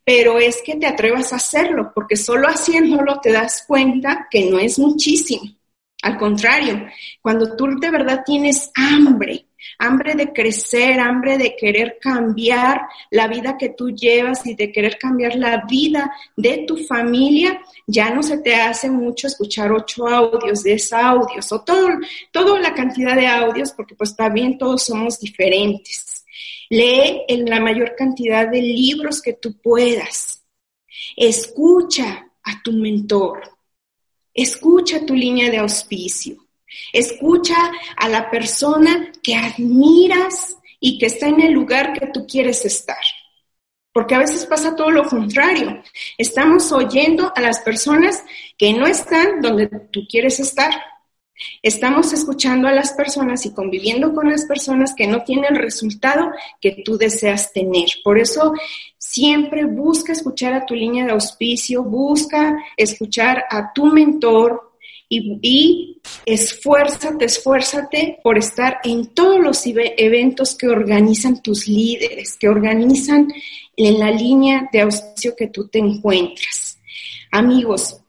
Pero 0.05 0.39
es 0.39 0.61
que 0.65 0.75
te 0.75 0.87
atrevas 0.87 1.31
a 1.31 1.37
hacerlo, 1.37 1.91
porque 1.93 2.15
solo 2.15 2.47
haciéndolo 2.47 3.19
te 3.21 3.31
das 3.31 3.63
cuenta 3.67 4.27
que 4.31 4.49
no 4.49 4.57
es 4.59 4.79
muchísimo. 4.79 5.43
Al 6.01 6.17
contrario, 6.17 6.85
cuando 7.21 7.55
tú 7.55 7.79
de 7.79 7.89
verdad 7.89 8.23
tienes 8.25 8.71
hambre, 8.75 9.45
hambre 9.79 10.15
de 10.15 10.31
crecer, 10.31 10.99
hambre 10.99 11.37
de 11.37 11.55
querer 11.55 11.97
cambiar 11.99 12.81
la 13.11 13.27
vida 13.27 13.57
que 13.57 13.69
tú 13.69 13.91
llevas 13.91 14.45
y 14.45 14.55
de 14.55 14.71
querer 14.71 14.97
cambiar 14.97 15.35
la 15.35 15.65
vida 15.69 16.11
de 16.35 16.65
tu 16.67 16.77
familia, 16.77 17.61
ya 17.87 18.09
no 18.09 18.23
se 18.23 18.37
te 18.37 18.55
hace 18.55 18.89
mucho 18.89 19.27
escuchar 19.27 19.71
ocho 19.71 20.07
audios, 20.07 20.63
diez 20.63 20.91
audios 20.93 21.51
o 21.51 21.61
todo, 21.61 21.89
toda 22.31 22.59
la 22.59 22.73
cantidad 22.73 23.15
de 23.15 23.27
audios, 23.27 23.71
porque 23.71 23.95
pues 23.95 24.15
también 24.15 24.57
todos 24.57 24.83
somos 24.83 25.19
diferentes. 25.19 26.25
Lee 26.69 27.23
en 27.27 27.45
la 27.45 27.59
mayor 27.59 27.95
cantidad 27.95 28.47
de 28.47 28.61
libros 28.61 29.21
que 29.21 29.33
tú 29.33 29.59
puedas. 29.61 30.43
Escucha 31.15 32.27
a 32.43 32.61
tu 32.63 32.71
mentor. 32.71 33.41
Escucha 34.33 35.05
tu 35.05 35.13
línea 35.13 35.51
de 35.51 35.57
auspicio. 35.57 36.42
Escucha 36.91 37.71
a 37.97 38.09
la 38.09 38.29
persona 38.29 39.11
que 39.21 39.35
admiras 39.35 40.57
y 40.79 40.97
que 40.97 41.07
está 41.07 41.27
en 41.27 41.41
el 41.41 41.53
lugar 41.53 41.93
que 41.93 42.07
tú 42.07 42.25
quieres 42.27 42.65
estar. 42.65 42.97
porque 43.93 44.15
a 44.15 44.19
veces 44.19 44.47
pasa 44.47 44.75
todo 44.75 44.89
lo 44.89 45.03
contrario. 45.03 45.83
Estamos 46.17 46.71
oyendo 46.71 47.31
a 47.35 47.41
las 47.41 47.59
personas 47.59 48.23
que 48.57 48.73
no 48.73 48.87
están 48.87 49.39
donde 49.39 49.67
tú 49.91 50.07
quieres 50.09 50.39
estar. 50.39 50.71
Estamos 51.61 52.11
escuchando 52.11 52.67
a 52.67 52.71
las 52.71 52.93
personas 52.93 53.45
y 53.45 53.53
conviviendo 53.53 54.13
con 54.13 54.29
las 54.31 54.45
personas 54.45 54.93
que 54.95 55.07
no 55.07 55.23
tienen 55.23 55.55
el 55.55 55.61
resultado 55.61 56.31
que 56.59 56.81
tú 56.83 56.97
deseas 56.97 57.53
tener. 57.53 57.87
Por 58.03 58.17
eso 58.17 58.53
siempre 58.97 59.65
busca 59.65 60.11
escuchar 60.11 60.53
a 60.53 60.65
tu 60.65 60.73
línea 60.73 61.05
de 61.05 61.11
auspicio, 61.11 61.83
busca 61.83 62.57
escuchar 62.77 63.45
a 63.49 63.73
tu 63.73 63.85
mentor, 63.85 64.72
y, 65.41 66.01
esfuérzate, 66.25 67.25
esfuérzate 67.25 68.19
por 68.23 68.37
estar 68.37 68.79
en 68.83 69.13
todos 69.13 69.39
los 69.39 69.63
eventos 69.65 70.55
que 70.55 70.67
organizan 70.67 71.41
tus 71.41 71.67
líderes, 71.67 72.37
que 72.37 72.49
organizan 72.49 73.27
en 73.75 73.99
la 73.99 74.11
línea 74.11 74.69
de 74.71 74.81
auspicio 74.81 75.35
que 75.35 75.47
tú 75.47 75.67
te 75.67 75.79
encuentras. 75.79 76.79
Amigos, 77.31 77.99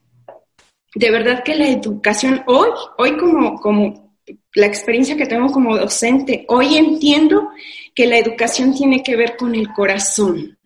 de 0.95 1.11
verdad 1.11 1.43
que 1.43 1.57
la 1.57 1.69
educación, 1.69 2.43
hoy, 2.47 2.69
hoy 2.99 3.17
como, 3.17 3.61
como 3.61 4.17
la 4.55 4.67
experiencia 4.67 5.17
que 5.17 5.27
tengo 5.27 5.51
como 5.51 5.77
docente, 5.77 6.45
hoy 6.49 6.77
entiendo 6.77 7.51
que 7.95 8.07
la 8.07 8.19
educación 8.19 8.75
tiene 8.75 9.03
que 9.03 9.17
ver 9.17 9.37
con 9.37 9.55
el 9.55 9.73
corazón. 9.73 10.59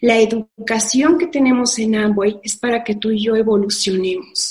La 0.00 0.18
educación 0.18 1.18
que 1.18 1.26
tenemos 1.26 1.78
en 1.78 1.96
Amway 1.96 2.40
es 2.42 2.56
para 2.56 2.82
que 2.82 2.94
tú 2.94 3.10
y 3.10 3.24
yo 3.24 3.36
evolucionemos 3.36 4.49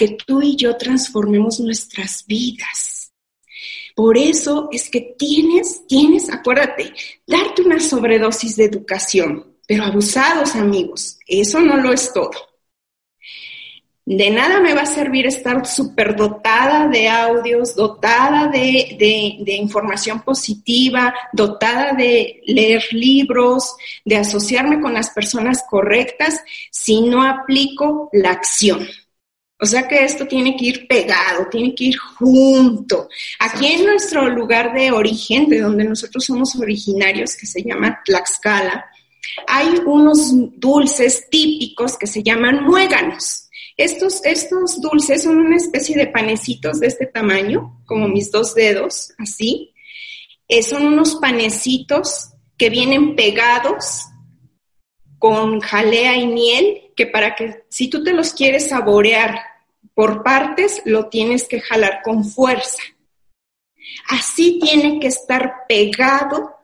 que 0.00 0.16
tú 0.16 0.40
y 0.40 0.56
yo 0.56 0.78
transformemos 0.78 1.60
nuestras 1.60 2.24
vidas. 2.26 3.12
Por 3.94 4.16
eso 4.16 4.70
es 4.72 4.88
que 4.88 5.14
tienes, 5.18 5.86
tienes, 5.86 6.30
acuérdate, 6.32 6.94
darte 7.26 7.60
una 7.60 7.78
sobredosis 7.78 8.56
de 8.56 8.64
educación, 8.64 9.58
pero 9.68 9.84
abusados 9.84 10.56
amigos, 10.56 11.18
eso 11.26 11.60
no 11.60 11.76
lo 11.76 11.92
es 11.92 12.10
todo. 12.14 12.30
De 14.06 14.30
nada 14.30 14.58
me 14.60 14.72
va 14.72 14.82
a 14.82 14.86
servir 14.86 15.26
estar 15.26 15.66
súper 15.66 16.16
dotada 16.16 16.88
de 16.88 17.06
audios, 17.06 17.76
dotada 17.76 18.48
de, 18.48 18.96
de, 18.98 19.52
información 19.52 20.22
positiva, 20.22 21.14
dotada 21.34 21.92
de 21.92 22.40
leer 22.46 22.84
libros, 22.92 23.76
de 24.06 24.16
asociarme 24.16 24.80
con 24.80 24.94
las 24.94 25.10
personas 25.10 25.62
correctas, 25.68 26.42
si 26.70 27.02
no 27.02 27.22
aplico 27.22 28.08
la 28.14 28.30
acción. 28.30 28.88
O 29.62 29.66
sea 29.66 29.86
que 29.86 30.02
esto 30.02 30.26
tiene 30.26 30.56
que 30.56 30.66
ir 30.66 30.88
pegado, 30.88 31.46
tiene 31.50 31.74
que 31.74 31.84
ir 31.84 31.98
junto. 31.98 33.08
Aquí 33.38 33.66
en 33.66 33.84
nuestro 33.84 34.26
lugar 34.30 34.72
de 34.72 34.90
origen, 34.90 35.50
de 35.50 35.60
donde 35.60 35.84
nosotros 35.84 36.24
somos 36.24 36.56
originarios, 36.56 37.36
que 37.36 37.46
se 37.46 37.62
llama 37.62 38.00
Tlaxcala, 38.04 38.86
hay 39.46 39.68
unos 39.84 40.32
dulces 40.58 41.28
típicos 41.28 41.98
que 41.98 42.06
se 42.06 42.22
llaman 42.22 42.64
muéganos. 42.64 43.48
Estos, 43.76 44.24
estos 44.24 44.80
dulces 44.80 45.24
son 45.24 45.38
una 45.38 45.56
especie 45.56 45.96
de 45.96 46.06
panecitos 46.06 46.80
de 46.80 46.86
este 46.86 47.06
tamaño, 47.06 47.82
como 47.84 48.08
mis 48.08 48.30
dos 48.30 48.54
dedos, 48.54 49.12
así. 49.18 49.74
Eh, 50.48 50.62
son 50.62 50.86
unos 50.86 51.16
panecitos 51.16 52.30
que 52.56 52.70
vienen 52.70 53.14
pegados 53.14 54.06
con 55.18 55.60
jalea 55.60 56.16
y 56.16 56.26
miel, 56.26 56.92
que 56.96 57.06
para 57.06 57.36
que 57.36 57.64
si 57.68 57.88
tú 57.88 58.02
te 58.02 58.14
los 58.14 58.32
quieres 58.32 58.68
saborear 58.68 59.49
por 59.94 60.22
partes, 60.22 60.82
lo 60.84 61.08
tienes 61.08 61.46
que 61.46 61.60
jalar 61.60 62.00
con 62.02 62.24
fuerza. 62.24 62.82
Así 64.08 64.58
tiene 64.60 65.00
que 65.00 65.08
estar 65.08 65.66
pegado 65.68 66.56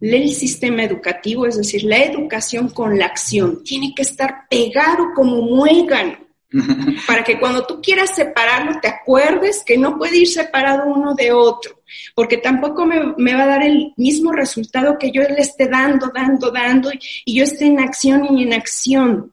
el 0.00 0.30
sistema 0.30 0.82
educativo, 0.82 1.46
es 1.46 1.56
decir, 1.56 1.84
la 1.84 1.98
educación 1.98 2.68
con 2.68 2.98
la 2.98 3.06
acción. 3.06 3.62
Tiene 3.62 3.94
que 3.94 4.02
estar 4.02 4.48
pegado 4.48 5.12
como 5.14 5.42
muégano 5.42 6.18
para 7.06 7.22
que 7.24 7.38
cuando 7.38 7.64
tú 7.66 7.80
quieras 7.80 8.14
separarlo 8.14 8.78
te 8.80 8.88
acuerdes 8.88 9.62
que 9.64 9.78
no 9.78 9.96
puede 9.96 10.18
ir 10.18 10.28
separado 10.28 10.86
uno 10.86 11.14
de 11.14 11.32
otro, 11.32 11.82
porque 12.14 12.38
tampoco 12.38 12.84
me, 12.84 13.34
va 13.34 13.42
a 13.44 13.46
dar 13.46 13.62
el 13.62 13.92
mismo 13.96 14.32
resultado 14.32 14.98
que 14.98 15.10
yo 15.10 15.22
le 15.22 15.40
esté 15.40 15.68
dando, 15.68 16.10
dando, 16.12 16.50
dando 16.50 16.90
y 17.24 17.36
yo 17.36 17.44
esté 17.44 17.66
en 17.66 17.80
acción 17.80 18.36
y 18.36 18.42
en 18.42 18.52
acción. 18.52 19.32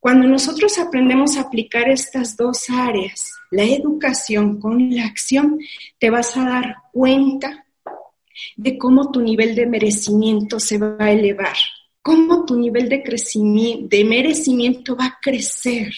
Cuando 0.00 0.28
nosotros 0.28 0.78
aprendemos 0.78 1.36
a 1.36 1.42
aplicar 1.42 1.88
estas 1.88 2.36
dos 2.36 2.70
áreas, 2.70 3.32
la 3.50 3.64
educación 3.64 4.60
con 4.60 4.94
la 4.94 5.04
acción, 5.04 5.58
te 5.98 6.10
vas 6.10 6.36
a 6.36 6.44
dar 6.44 6.76
cuenta 6.92 7.66
de 8.56 8.78
cómo 8.78 9.10
tu 9.10 9.20
nivel 9.20 9.54
de 9.54 9.66
merecimiento 9.66 10.60
se 10.60 10.78
va 10.78 10.96
a 10.98 11.12
elevar, 11.12 11.56
cómo 12.02 12.44
tu 12.44 12.58
nivel 12.58 12.88
de 12.88 13.02
de 13.02 14.04
merecimiento 14.04 14.96
va 14.96 15.06
a 15.06 15.18
crecer. 15.20 15.92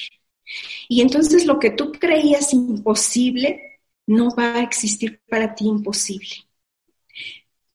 Y 0.88 1.02
entonces 1.02 1.44
lo 1.44 1.58
que 1.58 1.70
tú 1.70 1.92
creías 1.92 2.54
imposible 2.54 3.80
no 4.06 4.34
va 4.34 4.54
a 4.54 4.62
existir 4.62 5.20
para 5.28 5.54
ti 5.54 5.66
imposible 5.66 6.47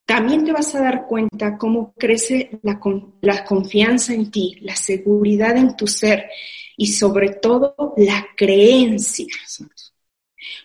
también 0.05 0.43
te 0.43 0.51
vas 0.51 0.75
a 0.75 0.81
dar 0.81 1.05
cuenta 1.07 1.57
cómo 1.57 1.93
crece 1.93 2.59
la, 2.61 2.79
la, 3.21 3.45
confianza 3.45 4.13
en 4.13 4.29
ti, 4.29 4.57
la 4.61 4.75
seguridad 4.75 5.55
en 5.55 5.75
tu 5.75 5.87
ser 5.87 6.29
y 6.75 6.87
sobre 6.87 7.29
todo 7.29 7.93
la 7.97 8.27
creencia. 8.35 9.27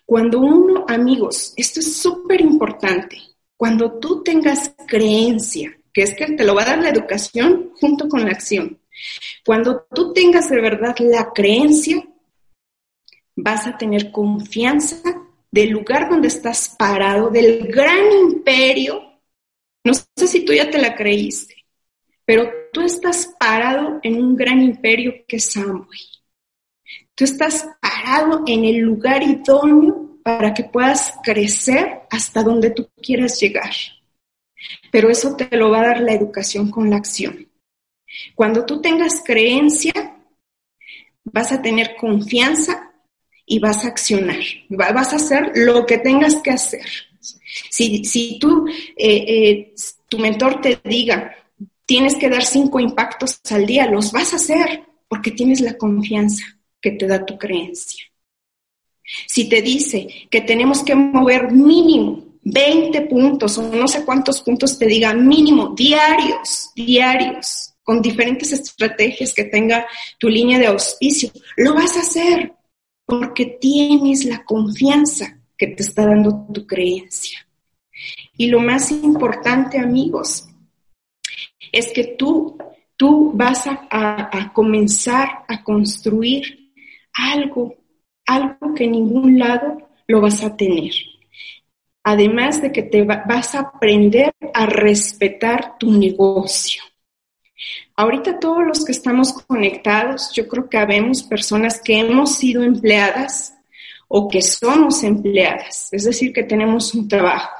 Cuando 0.04 0.40
uno, 0.40 0.84
amigos, 0.88 1.52
esto 1.56 1.80
es 1.80 1.96
súper 1.96 2.40
importante, 2.40 3.18
cuando 3.56 3.98
tú 3.98 4.22
tengas 4.22 4.74
creencia, 4.86 5.78
que 5.92 6.02
es 6.02 6.14
que 6.14 6.26
te 6.26 6.44
lo 6.44 6.54
va 6.54 6.62
a 6.62 6.66
dar 6.66 6.82
la 6.82 6.90
educación 6.90 7.72
junto 7.80 8.08
con 8.08 8.24
la 8.24 8.32
acción, 8.32 8.80
cuando 9.44 9.86
tú 9.94 10.12
tengas 10.12 10.48
de 10.48 10.60
verdad 10.60 10.96
la 10.98 11.30
creencia, 11.32 12.04
vas 13.36 13.66
a 13.68 13.78
tener 13.78 14.10
confianza 14.10 15.00
del 15.50 15.70
lugar 15.70 16.08
donde 16.10 16.28
estás 16.28 16.74
parado, 16.76 17.30
del 17.30 17.68
gran 17.68 18.10
imperio 18.12 19.07
no 19.88 19.94
sé 19.94 20.28
si 20.28 20.44
tú 20.44 20.52
ya 20.52 20.70
te 20.70 20.78
la 20.78 20.94
creíste, 20.94 21.54
pero 22.24 22.50
tú 22.72 22.82
estás 22.82 23.34
parado 23.38 24.00
en 24.02 24.22
un 24.22 24.36
gran 24.36 24.60
imperio 24.60 25.24
que 25.26 25.36
es 25.36 25.56
Amway. 25.56 26.00
Tú 27.14 27.24
estás 27.24 27.66
parado 27.80 28.42
en 28.46 28.66
el 28.66 28.78
lugar 28.78 29.22
idóneo 29.22 30.20
para 30.22 30.52
que 30.52 30.64
puedas 30.64 31.14
crecer 31.24 32.00
hasta 32.10 32.42
donde 32.42 32.70
tú 32.70 32.86
quieras 33.02 33.40
llegar. 33.40 33.72
Pero 34.92 35.08
eso 35.08 35.34
te 35.36 35.56
lo 35.56 35.70
va 35.70 35.80
a 35.80 35.86
dar 35.86 36.00
la 36.02 36.12
educación 36.12 36.70
con 36.70 36.90
la 36.90 36.96
acción. 36.96 37.48
Cuando 38.34 38.66
tú 38.66 38.82
tengas 38.82 39.22
creencia, 39.24 39.92
vas 41.24 41.50
a 41.50 41.62
tener 41.62 41.96
confianza 41.96 42.92
y 43.46 43.58
vas 43.58 43.84
a 43.84 43.88
accionar. 43.88 44.40
Vas 44.68 45.14
a 45.14 45.16
hacer 45.16 45.52
lo 45.54 45.86
que 45.86 45.96
tengas 45.96 46.36
que 46.36 46.50
hacer. 46.50 47.07
Si, 47.20 48.04
si 48.04 48.38
tú, 48.38 48.66
eh, 48.96 49.24
eh, 49.28 49.74
tu 50.08 50.18
mentor 50.18 50.60
te 50.60 50.80
diga, 50.84 51.34
tienes 51.84 52.16
que 52.16 52.28
dar 52.28 52.44
cinco 52.44 52.80
impactos 52.80 53.40
al 53.50 53.66
día, 53.66 53.86
los 53.86 54.12
vas 54.12 54.32
a 54.32 54.36
hacer 54.36 54.84
porque 55.08 55.30
tienes 55.30 55.60
la 55.60 55.76
confianza 55.76 56.44
que 56.80 56.92
te 56.92 57.06
da 57.06 57.24
tu 57.24 57.38
creencia. 57.38 58.04
Si 59.26 59.48
te 59.48 59.62
dice 59.62 60.06
que 60.30 60.42
tenemos 60.42 60.82
que 60.82 60.94
mover 60.94 61.50
mínimo 61.50 62.24
20 62.42 63.02
puntos 63.02 63.58
o 63.58 63.62
no 63.62 63.88
sé 63.88 64.04
cuántos 64.04 64.42
puntos 64.42 64.78
te 64.78 64.86
diga 64.86 65.14
mínimo 65.14 65.74
diarios, 65.74 66.70
diarios, 66.74 67.74
con 67.82 68.02
diferentes 68.02 68.52
estrategias 68.52 69.32
que 69.32 69.44
tenga 69.44 69.86
tu 70.18 70.28
línea 70.28 70.58
de 70.58 70.66
auspicio, 70.66 71.30
lo 71.56 71.74
vas 71.74 71.96
a 71.96 72.00
hacer 72.00 72.52
porque 73.06 73.56
tienes 73.58 74.26
la 74.26 74.44
confianza 74.44 75.37
que 75.58 75.66
te 75.66 75.82
está 75.82 76.06
dando 76.06 76.46
tu 76.54 76.66
creencia. 76.66 77.46
Y 78.36 78.46
lo 78.46 78.60
más 78.60 78.92
importante, 78.92 79.78
amigos, 79.78 80.48
es 81.72 81.92
que 81.92 82.14
tú, 82.16 82.56
tú 82.96 83.32
vas 83.34 83.64
a, 83.66 84.52
comenzar 84.54 85.44
a 85.48 85.62
construir 85.64 86.72
algo, 87.12 87.74
algo 88.24 88.74
que 88.74 88.84
en 88.84 88.92
ningún 88.92 89.38
lado 89.38 89.90
lo 90.06 90.20
vas 90.20 90.42
a 90.44 90.56
tener. 90.56 90.92
Además 92.04 92.62
de 92.62 92.72
que 92.72 92.84
te 92.84 93.02
vas 93.02 93.54
a 93.54 93.60
aprender 93.60 94.32
a 94.54 94.66
respetar 94.66 95.76
tu 95.78 95.90
negocio. 95.90 96.82
Ahorita 97.96 98.38
todos 98.38 98.64
los 98.64 98.84
que 98.84 98.92
estamos 98.92 99.32
conectados, 99.32 100.30
yo 100.32 100.46
creo 100.46 100.70
que 100.70 100.78
habemos 100.78 101.24
personas 101.24 101.80
que 101.80 101.98
hemos 101.98 102.36
sido 102.36 102.62
empleadas 102.62 103.57
o 104.08 104.28
que 104.28 104.42
somos 104.42 105.04
empleadas, 105.04 105.92
es 105.92 106.04
decir, 106.04 106.32
que 106.32 106.42
tenemos 106.42 106.94
un 106.94 107.06
trabajo. 107.08 107.50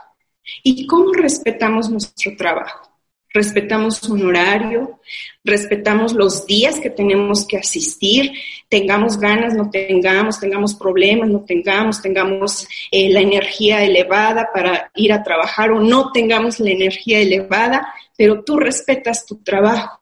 ¿Y 0.62 0.86
cómo 0.86 1.12
respetamos 1.12 1.90
nuestro 1.90 2.34
trabajo? 2.36 2.88
respetamos 3.32 4.02
un 4.04 4.26
horario, 4.26 5.00
respetamos 5.44 6.12
los 6.12 6.46
días 6.46 6.80
que 6.80 6.90
tenemos 6.90 7.46
que 7.46 7.58
asistir, 7.58 8.32
tengamos 8.68 9.18
ganas, 9.18 9.54
no 9.54 9.70
tengamos, 9.70 10.40
tengamos 10.40 10.74
problemas, 10.74 11.28
no 11.28 11.44
tengamos, 11.44 12.00
tengamos 12.00 12.66
eh, 12.90 13.10
la 13.10 13.20
energía 13.20 13.84
elevada 13.84 14.48
para 14.52 14.90
ir 14.94 15.12
a 15.12 15.22
trabajar 15.22 15.70
o 15.72 15.80
no 15.80 16.10
tengamos 16.10 16.58
la 16.58 16.70
energía 16.70 17.20
elevada, 17.20 17.92
pero 18.16 18.42
tú 18.42 18.56
respetas 18.56 19.26
tu 19.26 19.36
trabajo. 19.42 20.00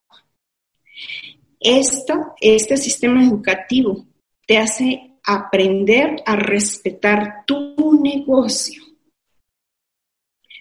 Esto, 1.59 2.35
este 2.41 2.77
sistema 2.77 3.25
educativo 3.25 4.07
te 4.47 4.59
hace 4.59 5.06
aprender 5.27 6.23
a 6.25 6.37
respetar 6.37 7.45
tu 7.45 8.01
negocio. 8.01 8.83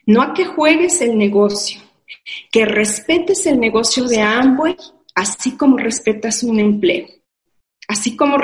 No 0.08 0.24
a 0.24 0.34
que 0.34 0.46
juegues 0.46 1.02
el 1.02 1.18
negocio, 1.18 1.82
que 2.52 2.66
respetes 2.66 3.46
el 3.46 3.60
negocio 3.60 4.06
de 4.06 4.22
Amway, 4.22 4.76
así 5.14 5.56
como 5.56 5.78
respetas 5.78 6.44
un 6.44 6.60
empleo. 6.60 7.08
Así 7.88 8.18
como 8.18 8.38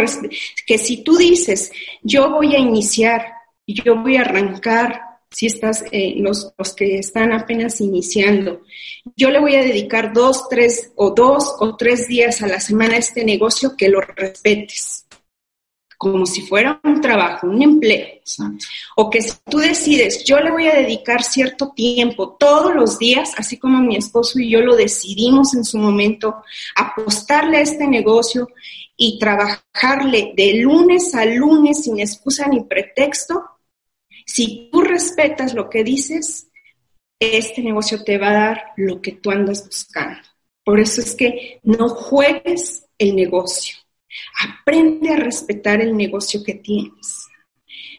que 0.68 0.78
si 0.78 1.04
tú 1.04 1.18
dices, 1.18 1.72
yo 2.04 2.30
voy 2.30 2.56
a 2.56 2.60
iniciar, 2.60 3.26
yo 3.66 3.96
voy 3.96 4.18
a 4.18 4.22
arrancar, 4.22 5.02
si 5.32 5.48
estás, 5.48 5.84
eh, 5.92 6.16
los, 6.18 6.54
los 6.56 6.76
que 6.76 7.00
están 7.00 7.34
apenas 7.34 7.82
iniciando, 7.82 8.62
yo 9.16 9.32
le 9.32 9.40
voy 9.40 9.56
a 9.56 9.64
dedicar 9.64 10.14
dos, 10.14 10.48
tres 10.50 10.92
o 10.96 11.10
dos 11.12 11.56
o 11.60 11.76
tres 11.76 12.08
días 12.08 12.44
a 12.44 12.48
la 12.48 12.60
semana 12.60 12.96
a 12.96 13.00
este 13.00 13.24
negocio 13.24 13.76
que 13.76 13.90
lo 13.90 14.02
respetes 14.02 15.08
como 16.02 16.26
si 16.26 16.42
fuera 16.42 16.82
un 16.84 17.00
trabajo, 17.00 17.46
un 17.46 17.62
empleo. 17.62 18.08
O 18.96 19.08
que 19.08 19.22
si 19.22 19.34
tú 19.48 19.60
decides, 19.60 20.24
yo 20.24 20.40
le 20.40 20.50
voy 20.50 20.66
a 20.66 20.74
dedicar 20.74 21.22
cierto 21.22 21.74
tiempo 21.76 22.38
todos 22.40 22.74
los 22.74 22.98
días, 22.98 23.34
así 23.38 23.60
como 23.60 23.84
mi 23.84 23.98
esposo 23.98 24.40
y 24.40 24.50
yo 24.50 24.62
lo 24.62 24.76
decidimos 24.76 25.54
en 25.54 25.64
su 25.64 25.78
momento, 25.78 26.44
apostarle 26.76 27.58
a 27.58 27.62
este 27.62 27.86
negocio 27.86 28.48
y 28.98 29.20
trabajarle 29.20 30.34
de 30.36 30.56
lunes 30.56 31.14
a 31.14 31.24
lunes 31.24 31.84
sin 31.84 32.00
excusa 32.00 32.48
ni 32.48 32.62
pretexto, 32.62 33.60
si 34.26 34.70
tú 34.72 34.82
respetas 34.82 35.54
lo 35.54 35.70
que 35.70 35.84
dices, 35.84 36.48
este 37.20 37.62
negocio 37.62 38.04
te 38.04 38.18
va 38.18 38.30
a 38.30 38.46
dar 38.48 38.64
lo 38.76 39.04
que 39.04 39.12
tú 39.12 39.30
andas 39.30 39.68
buscando. 39.68 40.18
Por 40.64 40.80
eso 40.80 41.00
es 41.02 41.14
que 41.14 41.60
no 41.62 41.90
juegues 41.90 42.88
el 42.98 43.16
negocio 43.16 43.81
Aprende 44.44 45.10
a 45.10 45.18
respetar 45.18 45.82
el 45.82 45.96
negocio 45.96 46.44
que 46.44 46.56
tienes. 46.56 47.28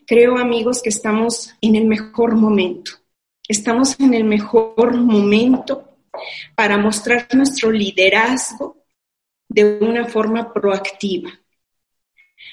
Creo, 0.07 0.39
amigos, 0.39 0.83
que 0.83 0.91
estamos 0.91 1.55
en 1.61 1.77
el 1.77 1.87
mejor 1.87 2.35
momento. 2.37 2.93
Estamos 3.49 3.99
en 4.01 4.15
el 4.15 4.25
mejor 4.25 4.97
momento 4.97 5.97
para 6.55 6.77
mostrar 6.77 7.29
nuestro 7.35 7.71
liderazgo 7.71 8.85
de 9.49 9.79
una 9.81 10.07
forma 10.07 10.53
proactiva. 10.53 11.31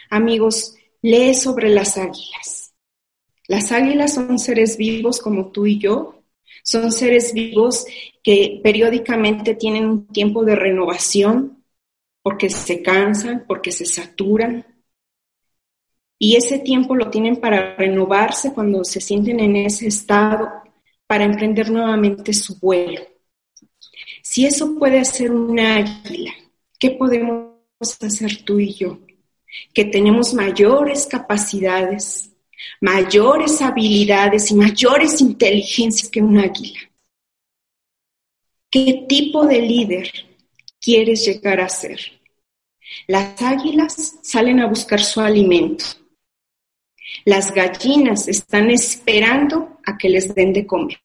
Amigos, 0.10 0.76
lee 1.02 1.34
sobre 1.34 1.70
las 1.70 1.98
águilas. 1.98 2.74
Las 3.48 3.72
águilas 3.72 4.14
son 4.14 4.38
seres 4.38 4.78
vivos 4.78 5.20
como 5.20 5.52
tú 5.52 5.66
y 5.66 5.80
yo. 5.80 6.24
Son 6.64 6.92
seres 6.92 7.34
vivos 7.34 7.86
que 8.22 8.60
periódicamente 8.64 9.56
tienen 9.56 9.86
un 9.86 10.08
tiempo 10.08 10.44
de 10.44 10.56
renovación, 10.56 11.59
porque 12.22 12.50
se 12.50 12.82
cansan, 12.82 13.46
porque 13.48 13.72
se 13.72 13.86
saturan. 13.86 14.66
Y 16.18 16.36
ese 16.36 16.60
tiempo 16.60 16.96
lo 16.96 17.10
tienen 17.10 17.38
para 17.38 17.76
renovarse 17.76 18.54
cuando 18.54 18.84
se 18.84 19.00
sienten 19.00 19.40
en 19.40 19.56
ese 19.56 19.88
estado, 19.88 20.50
para 21.08 21.24
emprender 21.24 21.72
nuevamente 21.72 22.34
su 22.34 22.60
vuelo. 22.60 23.02
Si 24.22 24.46
eso 24.46 24.76
puede 24.78 25.00
hacer 25.00 25.32
una 25.32 25.78
águila, 25.78 26.32
¿qué 26.78 26.92
podemos 26.92 27.56
hacer 28.02 28.44
tú 28.44 28.60
y 28.60 28.74
yo? 28.74 29.00
Que 29.74 29.86
tenemos 29.86 30.34
mayores 30.34 31.08
capacidades, 31.08 32.32
mayores 32.82 33.62
habilidades 33.62 34.52
y 34.52 34.56
mayores 34.56 35.22
inteligencias 35.22 36.10
que 36.10 36.22
un 36.22 36.38
águila. 36.38 36.80
¿Qué 38.70 39.06
tipo 39.08 39.48
de 39.48 39.62
líder 39.62 40.29
quieres 40.80 41.26
llegar 41.26 41.60
a 41.60 41.70
ser. 41.70 42.00
Las 43.08 43.42
águilas 43.42 44.20
salen 44.22 44.60
a 44.60 44.68
buscar 44.68 45.02
su 45.02 45.22
alimento. 45.22 45.86
Las 47.26 47.54
gallinas 47.54 48.28
están 48.28 48.70
esperando 48.70 49.80
a 49.86 49.98
que 49.98 50.10
les 50.10 50.34
den 50.34 50.54
de 50.54 50.66
comer. 50.66 51.00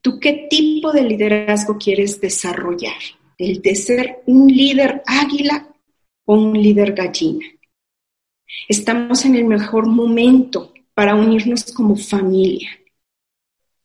¿Tú 0.00 0.18
qué 0.18 0.46
tipo 0.48 0.92
de 0.92 1.02
liderazgo 1.02 1.76
quieres 1.78 2.20
desarrollar? 2.20 2.96
¿El 3.38 3.60
de 3.62 3.74
ser 3.74 4.22
un 4.26 4.48
líder 4.48 5.02
águila 5.06 5.68
o 6.24 6.34
un 6.34 6.60
líder 6.60 6.92
gallina? 6.92 7.46
Estamos 8.68 9.24
en 9.24 9.36
el 9.36 9.44
mejor 9.44 9.86
momento 9.86 10.72
para 10.94 11.14
unirnos 11.14 11.72
como 11.72 11.96
familia 11.96 12.79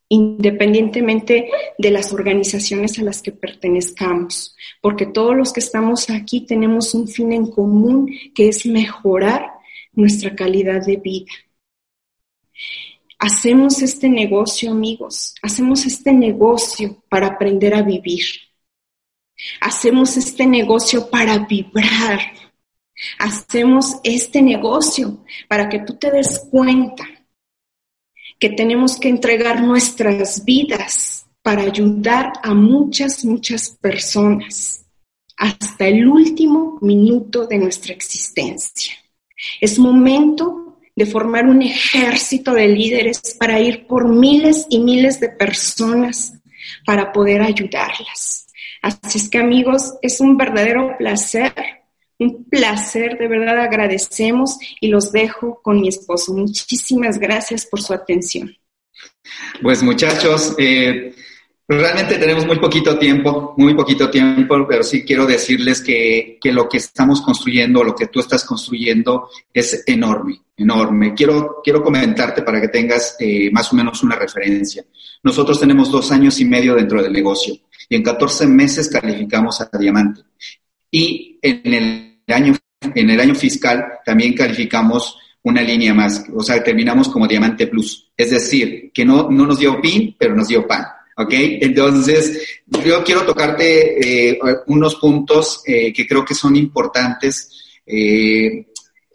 independientemente 0.10 1.50
de 1.78 1.92
las 1.92 2.14
organizaciones 2.14 3.00
a 3.00 3.04
las 3.04 3.22
que 3.22 3.32
pertenezcamos, 3.32 4.56
porque 4.82 5.06
todos 5.06 5.36
los 5.36 5.52
que 5.52 5.60
estamos 5.60 6.10
aquí 6.10 6.42
tenemos 6.42 6.94
un 6.94 7.08
fin 7.08 7.34
en 7.34 7.50
común 7.50 8.12
que 8.34 8.50
es 8.50 8.66
mejorar 8.66 9.52
nuestra 9.94 10.36
calidad 10.36 10.86
de 10.86 10.98
vida. 10.98 11.32
Hacemos 13.18 13.82
este 13.82 14.10
negocio, 14.10 14.72
amigos, 14.72 15.36
hacemos 15.42 15.86
este 15.86 16.14
negocio 16.14 17.04
para 17.10 17.28
aprender 17.28 17.74
a 17.74 17.82
vivir. 17.82 18.26
Hacemos 19.62 20.18
este 20.18 20.46
negocio 20.46 21.10
para 21.10 21.40
vibrar. 21.40 22.20
Hacemos 23.20 23.98
este 24.04 24.42
negocio 24.42 25.26
para 25.48 25.68
que 25.68 25.80
tú 25.80 25.98
te 25.98 26.12
des 26.12 26.48
cuenta 26.52 27.06
que 28.40 28.50
tenemos 28.50 28.98
que 28.98 29.10
entregar 29.10 29.62
nuestras 29.62 30.44
vidas 30.44 31.26
para 31.42 31.64
ayudar 31.64 32.34
a 32.42 32.54
muchas, 32.54 33.24
muchas 33.24 33.70
personas 33.70 34.86
hasta 35.38 35.88
el 35.88 36.08
último 36.08 36.78
minuto 36.82 37.46
de 37.46 37.58
nuestra 37.58 37.94
existencia. 37.94 38.94
Es 39.60 39.78
momento 39.78 40.80
de 40.96 41.06
formar 41.06 41.46
un 41.46 41.62
ejército 41.62 42.54
de 42.54 42.68
líderes 42.68 43.36
para 43.38 43.60
ir 43.60 43.86
por 43.86 44.08
miles 44.08 44.66
y 44.70 44.80
miles 44.80 45.20
de 45.20 45.30
personas 45.30 46.34
para 46.86 47.12
poder 47.12 47.42
ayudarlas. 47.42 48.48
Así 48.82 49.18
es 49.18 49.30
que 49.30 49.38
amigos, 49.38 49.94
es 50.02 50.20
un 50.22 50.38
verdadero 50.38 50.96
placer 50.98 51.54
un 52.20 52.46
placer, 52.46 53.18
de 53.18 53.28
verdad 53.28 53.60
agradecemos 53.60 54.58
y 54.80 54.88
los 54.88 55.12
dejo 55.12 55.62
con 55.62 55.82
mi 55.82 55.90
esposo. 55.90 56.34
Muchísimas 56.34 57.20
gracias 57.20 57.66
por 57.66 57.82
su 57.82 57.94
atención. 57.94 58.56
Pues 59.62 59.84
muchachos, 59.84 60.56
eh, 60.58 61.14
realmente 61.68 62.18
tenemos 62.18 62.46
muy 62.46 62.60
poquito 62.60 62.98
tiempo, 62.98 63.54
muy 63.58 63.74
poquito 63.74 64.10
tiempo, 64.10 64.66
pero 64.68 64.84
sí 64.84 65.04
quiero 65.04 65.26
decirles 65.26 65.82
que, 65.82 66.40
lo 66.44 66.70
que 66.70 66.78
estamos 66.78 67.22
construyendo, 67.22 67.84
lo 67.84 67.96
que 67.96 68.08
tú 68.08 68.20
estás 68.20 68.46
construyendo 68.46 69.30
es 69.54 69.84
enorme, 69.88 70.42
enorme. 70.56 71.14
Quiero, 71.14 71.62
quiero 71.64 71.84
comentarte 71.84 72.44
para 72.44 72.62
que 72.62 72.70
tengas 72.70 73.16
eh, 73.20 73.50
más 73.52 73.72
o 73.74 73.76
menos 73.76 74.04
una 74.04 74.16
referencia. 74.16 74.86
Nosotros 75.24 75.60
tenemos 75.60 75.92
dos 75.92 76.12
años 76.12 76.40
y 76.40 76.46
medio 76.46 76.76
dentro 76.76 77.02
del 77.02 77.12
negocio 77.12 77.56
y 77.90 77.96
en 77.96 78.04
14 78.04 78.48
meses 78.48 78.90
calificamos 78.90 79.60
a 79.62 79.70
diamante. 79.78 80.22
Y 80.92 81.40
en 81.42 81.74
el 81.74 82.05
en 82.28 83.10
el 83.10 83.20
año 83.20 83.36
fiscal 83.36 83.86
también 84.06 84.34
calificamos 84.34 85.18
una 85.44 85.62
línea 85.62 85.94
más, 85.94 86.26
o 86.34 86.42
sea, 86.42 86.64
terminamos 86.64 87.08
como 87.08 87.28
Diamante 87.28 87.68
Plus. 87.68 88.12
Es 88.18 88.32
decir, 88.32 88.92
que 88.92 89.06
no, 89.06 89.30
no 89.30 89.46
nos 89.46 89.60
dio 89.60 89.80
PIN, 89.80 90.16
pero 90.18 90.36
nos 90.36 90.48
dio 90.48 90.68
PAN. 90.68 90.84
¿Ok? 91.18 91.32
Entonces, 91.32 92.62
yo 92.84 93.04
quiero 93.04 93.26
tocarte 93.26 94.32
eh, 94.32 94.40
unos 94.68 94.96
puntos 94.96 95.62
eh, 95.66 95.94
que 95.94 96.06
creo 96.06 96.26
que 96.26 96.34
son 96.34 96.56
importantes. 96.56 97.80
Eh, 97.86 98.66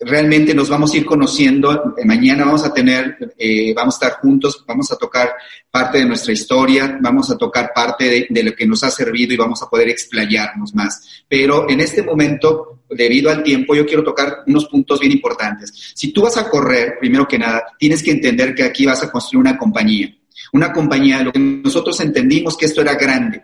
realmente 0.00 0.54
nos 0.54 0.68
vamos 0.68 0.92
a 0.92 0.96
ir 0.96 1.04
conociendo. 1.04 1.94
Mañana 2.04 2.44
vamos 2.44 2.64
a 2.64 2.72
tener, 2.72 3.34
eh, 3.38 3.72
vamos 3.74 3.94
a 3.94 4.06
estar 4.06 4.20
juntos, 4.20 4.64
vamos 4.66 4.90
a 4.90 4.96
tocar 4.96 5.32
parte 5.70 5.98
de 5.98 6.06
nuestra 6.06 6.32
historia, 6.32 6.98
vamos 7.00 7.30
a 7.30 7.36
tocar 7.36 7.72
parte 7.74 8.26
de, 8.28 8.42
lo 8.42 8.54
que 8.54 8.66
nos 8.66 8.82
ha 8.82 8.90
servido 8.90 9.34
y 9.34 9.36
vamos 9.36 9.62
a 9.62 9.68
poder 9.68 9.88
explayarnos 9.88 10.74
más. 10.74 11.24
Pero 11.28 11.68
en 11.68 11.80
este 11.80 12.02
momento, 12.02 12.80
debido 12.88 13.30
al 13.30 13.42
tiempo, 13.42 13.74
yo 13.74 13.86
quiero 13.86 14.02
tocar 14.02 14.38
unos 14.46 14.66
puntos 14.66 15.00
bien 15.00 15.12
importantes. 15.12 15.92
Si 15.94 16.12
tú 16.12 16.22
vas 16.22 16.36
a 16.36 16.48
correr, 16.48 16.96
primero 16.98 17.28
que 17.28 17.38
nada, 17.38 17.64
tienes 17.78 18.02
que 18.02 18.10
entender 18.10 18.54
que 18.54 18.64
aquí 18.64 18.86
vas 18.86 19.02
a 19.02 19.10
construir 19.10 19.40
una 19.40 19.58
compañía 19.58 20.14
una 20.52 20.72
compañía, 20.72 21.22
lo 21.22 21.32
que 21.32 21.38
nosotros 21.38 21.98
entendimos 22.00 22.56
que 22.56 22.66
esto 22.66 22.80
era 22.80 22.94
grande. 22.94 23.42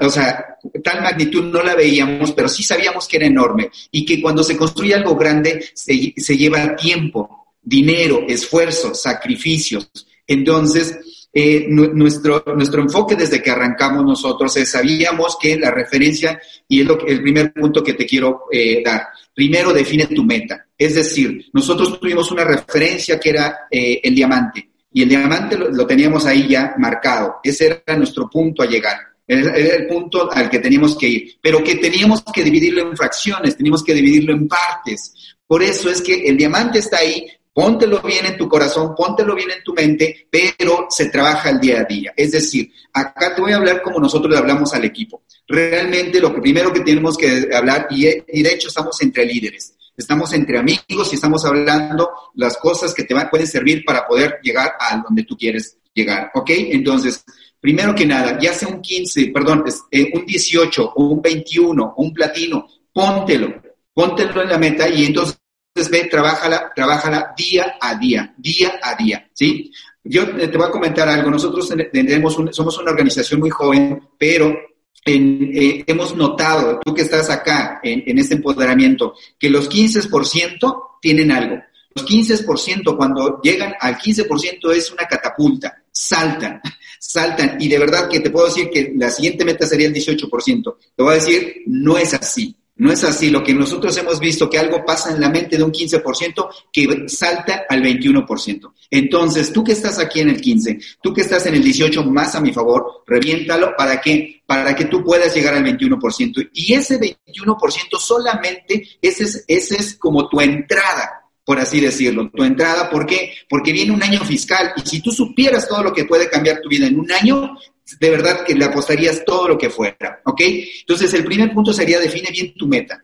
o 0.00 0.10
sea, 0.10 0.58
tal 0.82 1.02
magnitud 1.02 1.44
no 1.44 1.62
la 1.62 1.74
veíamos, 1.74 2.32
pero 2.32 2.48
sí 2.48 2.62
sabíamos 2.62 3.08
que 3.08 3.16
era 3.16 3.26
enorme 3.26 3.70
y 3.90 4.04
que 4.04 4.20
cuando 4.20 4.42
se 4.42 4.56
construye 4.56 4.94
algo 4.94 5.16
grande 5.16 5.64
se, 5.74 6.14
se 6.16 6.36
lleva 6.36 6.76
tiempo, 6.76 7.46
dinero, 7.62 8.24
esfuerzo, 8.28 8.94
sacrificios. 8.94 9.90
Entonces, 10.26 10.98
eh, 11.36 11.66
nuestro, 11.68 12.44
nuestro 12.54 12.80
enfoque 12.80 13.16
desde 13.16 13.42
que 13.42 13.50
arrancamos 13.50 14.04
nosotros 14.04 14.56
es, 14.56 14.70
sabíamos 14.70 15.36
que 15.40 15.58
la 15.58 15.72
referencia, 15.72 16.40
y 16.68 16.82
es 16.82 16.86
lo 16.86 16.96
que, 16.96 17.10
el 17.10 17.22
primer 17.22 17.52
punto 17.52 17.82
que 17.82 17.94
te 17.94 18.06
quiero 18.06 18.44
eh, 18.52 18.82
dar, 18.84 19.08
primero 19.34 19.72
define 19.72 20.06
tu 20.06 20.22
meta. 20.22 20.64
Es 20.78 20.94
decir, 20.94 21.46
nosotros 21.52 21.98
tuvimos 21.98 22.30
una 22.30 22.44
referencia 22.44 23.18
que 23.18 23.30
era 23.30 23.66
eh, 23.68 24.00
el 24.04 24.14
diamante, 24.14 24.68
y 24.94 25.02
el 25.02 25.08
diamante 25.10 25.58
lo, 25.58 25.86
teníamos 25.86 26.24
ahí 26.24 26.48
ya 26.48 26.74
marcado. 26.78 27.40
Ese 27.42 27.82
era 27.84 27.96
nuestro 27.98 28.30
punto 28.30 28.62
a 28.62 28.66
llegar. 28.66 28.96
Era 29.26 29.54
el 29.54 29.86
punto 29.86 30.30
al 30.32 30.48
que 30.48 30.58
teníamos 30.58 30.96
que 30.96 31.08
ir, 31.08 31.36
pero 31.42 31.62
que 31.62 31.76
teníamos 31.76 32.22
que 32.32 32.42
dividirlo 32.42 32.82
en 32.82 32.96
fracciones, 32.96 33.56
teníamos 33.56 33.82
que 33.82 33.92
dividirlo 33.92 34.32
en 34.32 34.48
partes. 34.48 35.36
Por 35.46 35.62
eso 35.62 35.90
es 35.90 36.00
que 36.00 36.26
el 36.26 36.36
diamante 36.36 36.78
está 36.78 36.98
ahí, 36.98 37.26
Póntelo 37.54 38.02
bien 38.02 38.26
en 38.26 38.36
tu 38.36 38.48
corazón, 38.48 38.96
póntelo 38.96 39.36
bien 39.36 39.48
en 39.52 39.62
tu 39.62 39.72
mente, 39.72 40.26
pero 40.28 40.88
se 40.90 41.08
trabaja 41.08 41.50
el 41.50 41.60
día 41.60 41.82
a 41.82 41.84
día. 41.84 42.12
Es 42.16 42.32
decir, 42.32 42.72
acá 42.92 43.32
te 43.32 43.40
voy 43.40 43.52
a 43.52 43.56
hablar 43.58 43.80
como 43.80 44.00
nosotros 44.00 44.32
le 44.32 44.38
hablamos 44.38 44.74
al 44.74 44.84
equipo. 44.84 45.22
Realmente 45.46 46.20
lo 46.20 46.34
primero 46.34 46.72
que 46.72 46.80
tenemos 46.80 47.16
que 47.16 47.48
hablar, 47.54 47.86
y, 47.90 48.02
de 48.02 48.52
hecho 48.52 48.66
estamos 48.66 49.00
entre 49.02 49.24
líderes, 49.24 49.72
estamos 49.96 50.32
entre 50.32 50.58
amigos 50.58 51.12
y 51.12 51.14
estamos 51.14 51.44
hablando 51.44 52.10
las 52.34 52.56
cosas 52.56 52.94
que 52.94 53.04
te 53.04 53.14
pueden 53.26 53.46
servir 53.46 53.84
para 53.84 54.06
poder 54.06 54.40
llegar 54.42 54.74
a 54.78 54.96
donde 54.98 55.24
tú 55.24 55.36
quieres 55.36 55.78
llegar, 55.92 56.30
¿ok? 56.34 56.50
Entonces, 56.50 57.24
primero 57.60 57.94
que 57.94 58.06
nada, 58.06 58.38
ya 58.40 58.52
sea 58.52 58.68
un 58.68 58.80
15, 58.80 59.28
perdón, 59.28 59.64
eh, 59.90 60.10
un 60.14 60.26
18 60.26 60.92
o 60.96 61.04
un 61.04 61.22
21 61.22 61.94
o 61.96 62.02
un 62.02 62.12
platino, 62.12 62.66
póntelo, 62.92 63.62
póntelo 63.92 64.42
en 64.42 64.48
la 64.48 64.58
meta 64.58 64.88
y 64.88 65.06
entonces 65.06 65.38
entonces, 65.76 65.90
ve, 65.90 66.08
trabájala, 66.08 66.72
trabájala 66.72 67.34
día 67.36 67.74
a 67.80 67.96
día, 67.96 68.32
día 68.38 68.78
a 68.80 68.94
día, 68.94 69.28
¿sí? 69.32 69.72
Yo 70.04 70.22
eh, 70.22 70.46
te 70.46 70.56
voy 70.56 70.68
a 70.68 70.70
comentar 70.70 71.08
algo. 71.08 71.30
Nosotros 71.30 71.68
tenemos 71.92 72.36
somos 72.52 72.78
una 72.78 72.92
organización 72.92 73.40
muy 73.40 73.50
joven, 73.50 74.08
pero 74.16 74.56
eh, 75.04 75.84
hemos 75.86 76.16
notado, 76.16 76.80
tú 76.82 76.94
que 76.94 77.02
estás 77.02 77.28
acá 77.30 77.80
en, 77.82 78.02
en 78.06 78.18
este 78.18 78.34
empoderamiento, 78.34 79.14
que 79.38 79.50
los 79.50 79.68
15% 79.68 80.82
tienen 81.00 81.30
algo. 81.30 81.62
Los 81.94 82.06
15%, 82.06 82.96
cuando 82.96 83.40
llegan 83.40 83.74
al 83.78 83.96
15%, 83.96 84.72
es 84.72 84.90
una 84.90 85.06
catapulta. 85.06 85.82
Saltan, 85.92 86.60
saltan. 86.98 87.56
Y 87.60 87.68
de 87.68 87.78
verdad 87.78 88.08
que 88.08 88.20
te 88.20 88.30
puedo 88.30 88.46
decir 88.46 88.68
que 88.70 88.92
la 88.96 89.10
siguiente 89.10 89.44
meta 89.44 89.66
sería 89.66 89.86
el 89.86 89.94
18%. 89.94 90.76
Te 90.96 91.02
voy 91.02 91.12
a 91.12 91.16
decir, 91.16 91.62
no 91.66 91.96
es 91.96 92.14
así. 92.14 92.56
No 92.76 92.90
es 92.90 93.04
así. 93.04 93.30
Lo 93.30 93.42
que 93.42 93.54
nosotros 93.54 93.96
hemos 93.96 94.18
visto 94.18 94.50
que 94.50 94.58
algo 94.58 94.84
pasa 94.84 95.12
en 95.12 95.20
la 95.20 95.30
mente 95.30 95.56
de 95.56 95.62
un 95.62 95.72
15% 95.72 96.48
que 96.72 97.04
salta 97.08 97.64
al 97.68 97.82
21%. 97.82 98.72
Entonces, 98.90 99.52
tú 99.52 99.62
que 99.62 99.72
estás 99.72 99.98
aquí 99.98 100.20
en 100.20 100.30
el 100.30 100.40
15, 100.40 100.78
tú 101.00 101.12
que 101.12 101.20
estás 101.20 101.46
en 101.46 101.54
el 101.54 101.62
18 101.62 102.04
más 102.04 102.34
a 102.34 102.40
mi 102.40 102.52
favor, 102.52 103.04
reviéntalo 103.06 103.76
para 103.76 104.00
que 104.00 104.42
para 104.46 104.76
que 104.76 104.86
tú 104.86 105.02
puedas 105.02 105.34
llegar 105.34 105.54
al 105.54 105.64
21%. 105.64 106.50
Y 106.52 106.74
ese 106.74 106.98
21% 107.00 107.98
solamente 107.98 108.88
ese 109.00 109.24
es, 109.24 109.44
ese 109.46 109.76
es 109.76 109.96
como 109.96 110.28
tu 110.28 110.40
entrada 110.40 111.24
por 111.44 111.58
así 111.58 111.78
decirlo, 111.78 112.30
tu 112.30 112.42
entrada. 112.42 112.88
¿Por 112.88 113.06
qué? 113.06 113.34
Porque 113.48 113.72
viene 113.72 113.92
un 113.92 114.02
año 114.02 114.24
fiscal 114.24 114.72
y 114.76 114.88
si 114.88 115.00
tú 115.00 115.12
supieras 115.12 115.68
todo 115.68 115.82
lo 115.82 115.92
que 115.92 116.06
puede 116.06 116.28
cambiar 116.30 116.60
tu 116.60 116.68
vida 116.68 116.86
en 116.86 116.98
un 116.98 117.12
año, 117.12 117.56
de 118.00 118.10
verdad 118.10 118.44
que 118.44 118.54
le 118.54 118.64
apostarías 118.64 119.24
todo 119.24 119.48
lo 119.48 119.58
que 119.58 119.70
fuera, 119.70 120.20
¿ok? 120.24 120.40
Entonces, 120.80 121.12
el 121.14 121.24
primer 121.24 121.52
punto 121.52 121.72
sería 121.72 122.00
define 122.00 122.30
bien 122.30 122.54
tu 122.54 122.66
meta. 122.66 123.02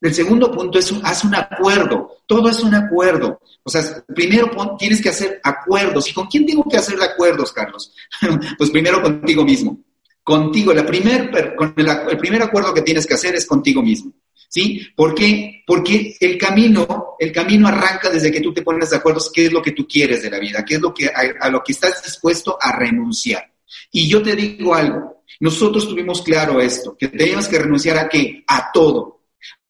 El 0.00 0.14
segundo 0.14 0.52
punto 0.52 0.78
es 0.78 0.92
haz 1.02 1.24
un 1.24 1.34
acuerdo. 1.34 2.18
Todo 2.26 2.50
es 2.50 2.60
un 2.60 2.74
acuerdo. 2.74 3.40
O 3.62 3.70
sea, 3.70 3.82
primero 4.14 4.50
tienes 4.78 5.00
que 5.00 5.08
hacer 5.08 5.40
acuerdos. 5.42 6.08
¿Y 6.08 6.12
con 6.12 6.26
quién 6.26 6.44
tengo 6.44 6.64
que 6.68 6.76
hacer 6.76 7.00
acuerdos, 7.00 7.52
Carlos? 7.52 7.92
pues 8.58 8.70
primero 8.70 9.02
contigo 9.02 9.44
mismo. 9.44 9.78
Contigo. 10.22 10.72
La 10.74 10.84
primer, 10.84 11.54
con 11.56 11.74
el 11.76 12.18
primer 12.18 12.42
acuerdo 12.42 12.74
que 12.74 12.82
tienes 12.82 13.06
que 13.06 13.14
hacer 13.14 13.34
es 13.34 13.46
contigo 13.46 13.82
mismo. 13.82 14.12
¿Sí? 14.48 14.86
¿Por 14.94 15.14
qué? 15.14 15.64
Porque 15.66 16.16
el 16.20 16.38
camino, 16.38 17.16
el 17.18 17.32
camino 17.32 17.66
arranca 17.66 18.10
desde 18.10 18.30
que 18.30 18.40
tú 18.40 18.54
te 18.54 18.62
pones 18.62 18.90
de 18.90 18.96
acuerdo 18.96 19.20
qué 19.34 19.46
es 19.46 19.52
lo 19.52 19.60
que 19.60 19.72
tú 19.72 19.88
quieres 19.88 20.22
de 20.22 20.30
la 20.30 20.38
vida, 20.38 20.64
qué 20.64 20.76
es 20.76 20.80
lo 20.80 20.94
que, 20.94 21.08
a 21.08 21.50
lo 21.50 21.62
que 21.64 21.72
estás 21.72 22.02
dispuesto 22.04 22.56
a 22.60 22.76
renunciar. 22.76 23.50
Y 23.90 24.08
yo 24.08 24.22
te 24.22 24.34
digo 24.34 24.74
algo, 24.74 25.24
nosotros 25.40 25.88
tuvimos 25.88 26.22
claro 26.22 26.60
esto, 26.60 26.96
que 26.96 27.08
teníamos 27.08 27.48
que 27.48 27.58
renunciar 27.58 27.98
a 27.98 28.08
qué? 28.08 28.44
A 28.46 28.70
todo. 28.72 29.22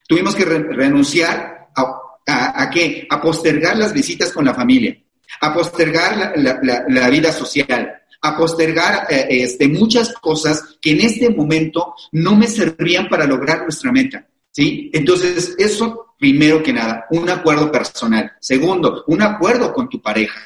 Tuvimos 0.06 0.35
que 0.35 0.44
renunciar 0.44 1.68
a, 1.74 2.62
a, 2.62 2.70
qué? 2.70 3.06
A 3.10 3.20
postergar 3.20 3.77
las 3.77 3.93
visitas 3.93 4.32
con 4.32 4.44
la 4.44 4.55
familia, 4.55 4.97
a 5.40 5.52
postergar 5.52 6.35
la, 6.36 7.10
vida 7.10 7.32
social, 7.32 7.93
a 8.23 8.36
postergar 8.36 9.06
eh, 9.10 9.27
este, 9.31 9.68
muchas 9.68 10.12
cosas 10.12 10.62
que 10.81 10.93
en 10.93 11.01
este 11.01 11.31
momento 11.31 11.94
no 12.12 12.36
me 12.36 12.47
servían 12.47 13.09
para 13.09 13.27
lograr 13.27 13.62
nuestra 13.62 13.93
meta. 13.93 14.27
¿Sí? 14.51 14.90
Entonces, 14.94 15.55
eso, 15.59 16.14
primero 16.18 16.62
que 16.62 16.73
nada, 16.73 17.06
un 17.10 17.28
acuerdo 17.28 17.70
personal. 17.70 18.32
Segundo, 18.40 19.05
un 19.09 19.20
acuerdo 19.20 19.73
con 19.74 19.89
tu 19.89 20.01
pareja. 20.01 20.40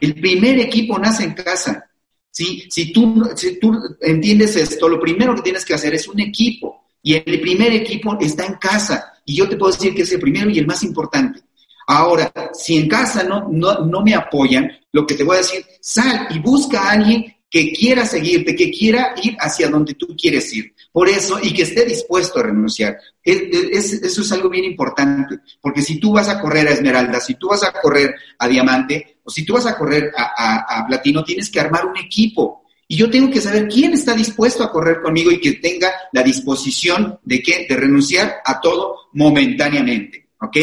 El 0.00 0.14
primer 0.14 0.58
equipo 0.60 0.98
nace 0.98 1.24
en 1.24 1.34
casa. 1.34 1.90
¿Sí? 2.36 2.64
Si 2.68 2.92
tú, 2.92 3.26
si 3.34 3.58
tú 3.58 3.72
entiendes 3.98 4.56
esto, 4.56 4.90
lo 4.90 5.00
primero 5.00 5.34
que 5.34 5.40
tienes 5.40 5.64
que 5.64 5.72
hacer 5.72 5.94
es 5.94 6.06
un 6.06 6.20
equipo. 6.20 6.84
Y 7.02 7.14
el 7.14 7.40
primer 7.40 7.72
equipo 7.72 8.18
está 8.20 8.44
en 8.44 8.56
casa. 8.56 9.14
Y 9.24 9.36
yo 9.36 9.48
te 9.48 9.56
puedo 9.56 9.72
decir 9.72 9.94
que 9.94 10.02
es 10.02 10.12
el 10.12 10.20
primero 10.20 10.50
y 10.50 10.58
el 10.58 10.66
más 10.66 10.82
importante. 10.82 11.40
Ahora, 11.86 12.30
si 12.52 12.76
en 12.76 12.88
casa 12.88 13.22
no, 13.22 13.48
no, 13.50 13.86
no 13.86 14.02
me 14.02 14.14
apoyan, 14.14 14.70
lo 14.92 15.06
que 15.06 15.14
te 15.14 15.24
voy 15.24 15.36
a 15.36 15.38
decir, 15.38 15.64
sal 15.80 16.26
y 16.28 16.38
busca 16.40 16.82
a 16.82 16.90
alguien 16.90 17.36
que 17.48 17.72
quiera 17.72 18.04
seguirte, 18.04 18.54
que 18.54 18.70
quiera 18.70 19.14
ir 19.22 19.34
hacia 19.40 19.70
donde 19.70 19.94
tú 19.94 20.14
quieres 20.20 20.52
ir. 20.52 20.74
Por 20.92 21.08
eso, 21.08 21.38
y 21.42 21.54
que 21.54 21.62
esté 21.62 21.86
dispuesto 21.86 22.40
a 22.40 22.42
renunciar. 22.42 22.98
eso 23.24 24.20
es 24.20 24.32
algo 24.32 24.50
bien 24.50 24.64
importante, 24.66 25.38
porque 25.62 25.80
si 25.80 25.98
tú 25.98 26.12
vas 26.12 26.28
a 26.28 26.38
correr 26.38 26.68
a 26.68 26.72
Esmeralda, 26.72 27.18
si 27.18 27.36
tú 27.36 27.48
vas 27.48 27.62
a 27.62 27.72
correr 27.72 28.14
a 28.38 28.46
Diamante, 28.46 29.15
o 29.26 29.30
si 29.30 29.44
tú 29.44 29.54
vas 29.54 29.66
a 29.66 29.76
correr 29.76 30.12
a, 30.16 30.84
Platino, 30.86 31.24
tienes 31.24 31.50
que 31.50 31.58
armar 31.58 31.84
un 31.84 31.98
equipo. 31.98 32.64
Y 32.86 32.96
yo 32.96 33.10
tengo 33.10 33.28
que 33.28 33.40
saber 33.40 33.66
quién 33.66 33.92
está 33.92 34.14
dispuesto 34.14 34.62
a 34.62 34.70
correr 34.70 35.02
conmigo 35.02 35.32
y 35.32 35.40
que 35.40 35.54
tenga 35.54 35.92
la 36.12 36.22
disposición 36.22 37.18
de 37.24 37.42
qué, 37.42 37.66
de 37.68 37.76
renunciar 37.76 38.36
a 38.44 38.60
todo 38.60 39.08
momentáneamente. 39.14 40.28
¿Ok? 40.40 40.56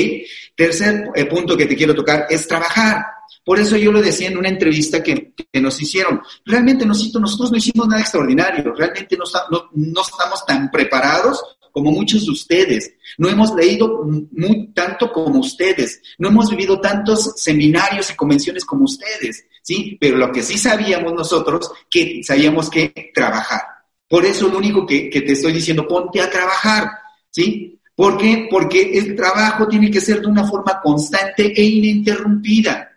Tercer 0.56 1.10
eh, 1.14 1.26
punto 1.26 1.58
que 1.58 1.66
te 1.66 1.76
quiero 1.76 1.94
tocar 1.94 2.26
es 2.30 2.48
trabajar. 2.48 3.04
Por 3.44 3.60
eso 3.60 3.76
yo 3.76 3.92
lo 3.92 4.02
decía 4.02 4.30
en 4.30 4.38
una 4.38 4.48
entrevista 4.48 5.04
que, 5.04 5.34
nos 5.62 5.82
hicieron. 5.82 6.22
Realmente 6.46 6.86
nosotros 6.86 7.52
no 7.52 7.58
hicimos 7.58 7.88
nada 7.88 8.02
extraordinario, 8.02 8.74
realmente 8.74 9.18
no, 9.18 9.26
no, 9.74 10.02
estamos 10.02 10.46
tan 10.46 10.72
preparados 10.72 11.44
como 11.74 11.92
muchos 11.92 12.26
de 12.26 12.32
ustedes. 12.32 12.94
No 13.18 13.28
hemos 13.28 13.54
leído 13.56 14.06
muy, 14.32 14.68
tanto 14.74 15.12
como 15.12 15.40
ustedes. 15.40 16.02
No 16.20 16.30
hemos 16.30 16.50
vivido 16.52 16.80
tantos 16.80 17.34
seminarios 17.36 18.12
y 18.12 18.16
convenciones 18.16 18.64
como 18.64 18.86
ustedes, 18.86 19.44
¿sí? 19.64 19.98
Pero 20.00 20.18
lo 20.18 20.32
que 20.32 20.44
sí 20.44 20.58
sabíamos 20.58 21.14
nosotros, 21.14 21.72
que 21.90 22.22
sabíamos 22.24 22.70
que 22.70 23.12
trabajar. 23.14 23.62
Por 24.08 24.24
eso 24.24 24.48
lo 24.48 24.60
único 24.60 24.86
que, 24.86 25.10
que 25.10 25.22
te 25.22 25.34
estoy 25.34 25.52
diciendo, 25.52 25.88
ponte 25.88 26.22
a 26.22 26.30
trabajar, 26.30 26.92
¿sí? 27.32 27.82
¿Por 27.96 28.18
qué? 28.18 28.48
Porque 28.52 28.96
el 28.96 29.16
trabajo 29.16 29.68
tiene 29.68 29.90
que 29.90 30.00
ser 30.00 30.22
de 30.22 30.28
una 30.28 30.46
forma 30.46 30.80
constante 30.80 31.60
e 31.60 31.64
ininterrumpida. 31.64 32.92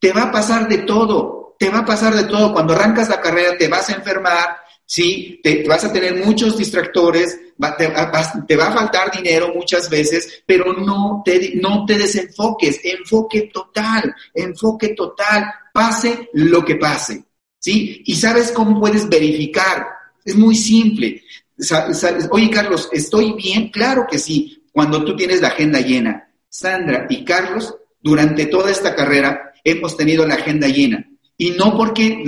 Te 0.00 0.12
va 0.12 0.22
a 0.24 0.32
pasar 0.32 0.66
de 0.66 0.78
todo, 0.78 1.56
te 1.58 1.68
va 1.68 1.80
a 1.80 1.84
pasar 1.84 2.14
de 2.14 2.24
todo. 2.24 2.54
Cuando 2.54 2.72
arrancas 2.72 3.10
la 3.10 3.20
carrera 3.20 3.58
te 3.58 3.68
vas 3.68 3.90
a 3.90 3.96
enfermar, 3.96 4.56
¿sí? 4.88 5.38
Te, 5.42 5.64
vas 5.68 5.84
a 5.84 5.92
tener 5.92 6.24
muchos 6.24 6.56
distractores, 6.56 7.38
te, 7.76 8.56
va 8.56 8.66
a 8.66 8.72
faltar 8.72 9.10
dinero 9.12 9.52
muchas 9.54 9.90
veces, 9.90 10.42
pero 10.46 10.72
no 10.72 11.22
te, 11.24 11.52
no 11.56 11.84
te 11.84 11.98
desenfoques, 11.98 12.80
enfoque 12.82 13.50
total, 13.52 14.14
enfoque 14.34 14.88
total, 14.94 15.44
pase 15.72 16.30
lo 16.32 16.64
que 16.64 16.76
pase, 16.76 17.22
¿sí? 17.58 18.02
Y 18.06 18.16
sabes 18.16 18.50
cómo 18.50 18.80
puedes 18.80 19.08
verificar, 19.08 19.86
es 20.24 20.34
muy 20.36 20.54
simple. 20.54 21.22
Oye, 22.30 22.50
Carlos, 22.50 22.88
¿estoy 22.90 23.34
bien? 23.34 23.68
Claro 23.70 24.06
que 24.10 24.18
sí, 24.18 24.64
cuando 24.72 25.04
tú 25.04 25.14
tienes 25.14 25.42
la 25.42 25.48
agenda 25.48 25.80
llena. 25.80 26.24
Sandra 26.48 27.06
y 27.10 27.24
Carlos, 27.26 27.76
durante 28.00 28.46
toda 28.46 28.70
esta 28.70 28.94
carrera, 28.94 29.52
hemos 29.62 29.98
tenido 29.98 30.26
la 30.26 30.36
agenda 30.36 30.66
llena. 30.66 31.06
Y 31.36 31.50
no, 31.50 31.76
porque 31.76 32.24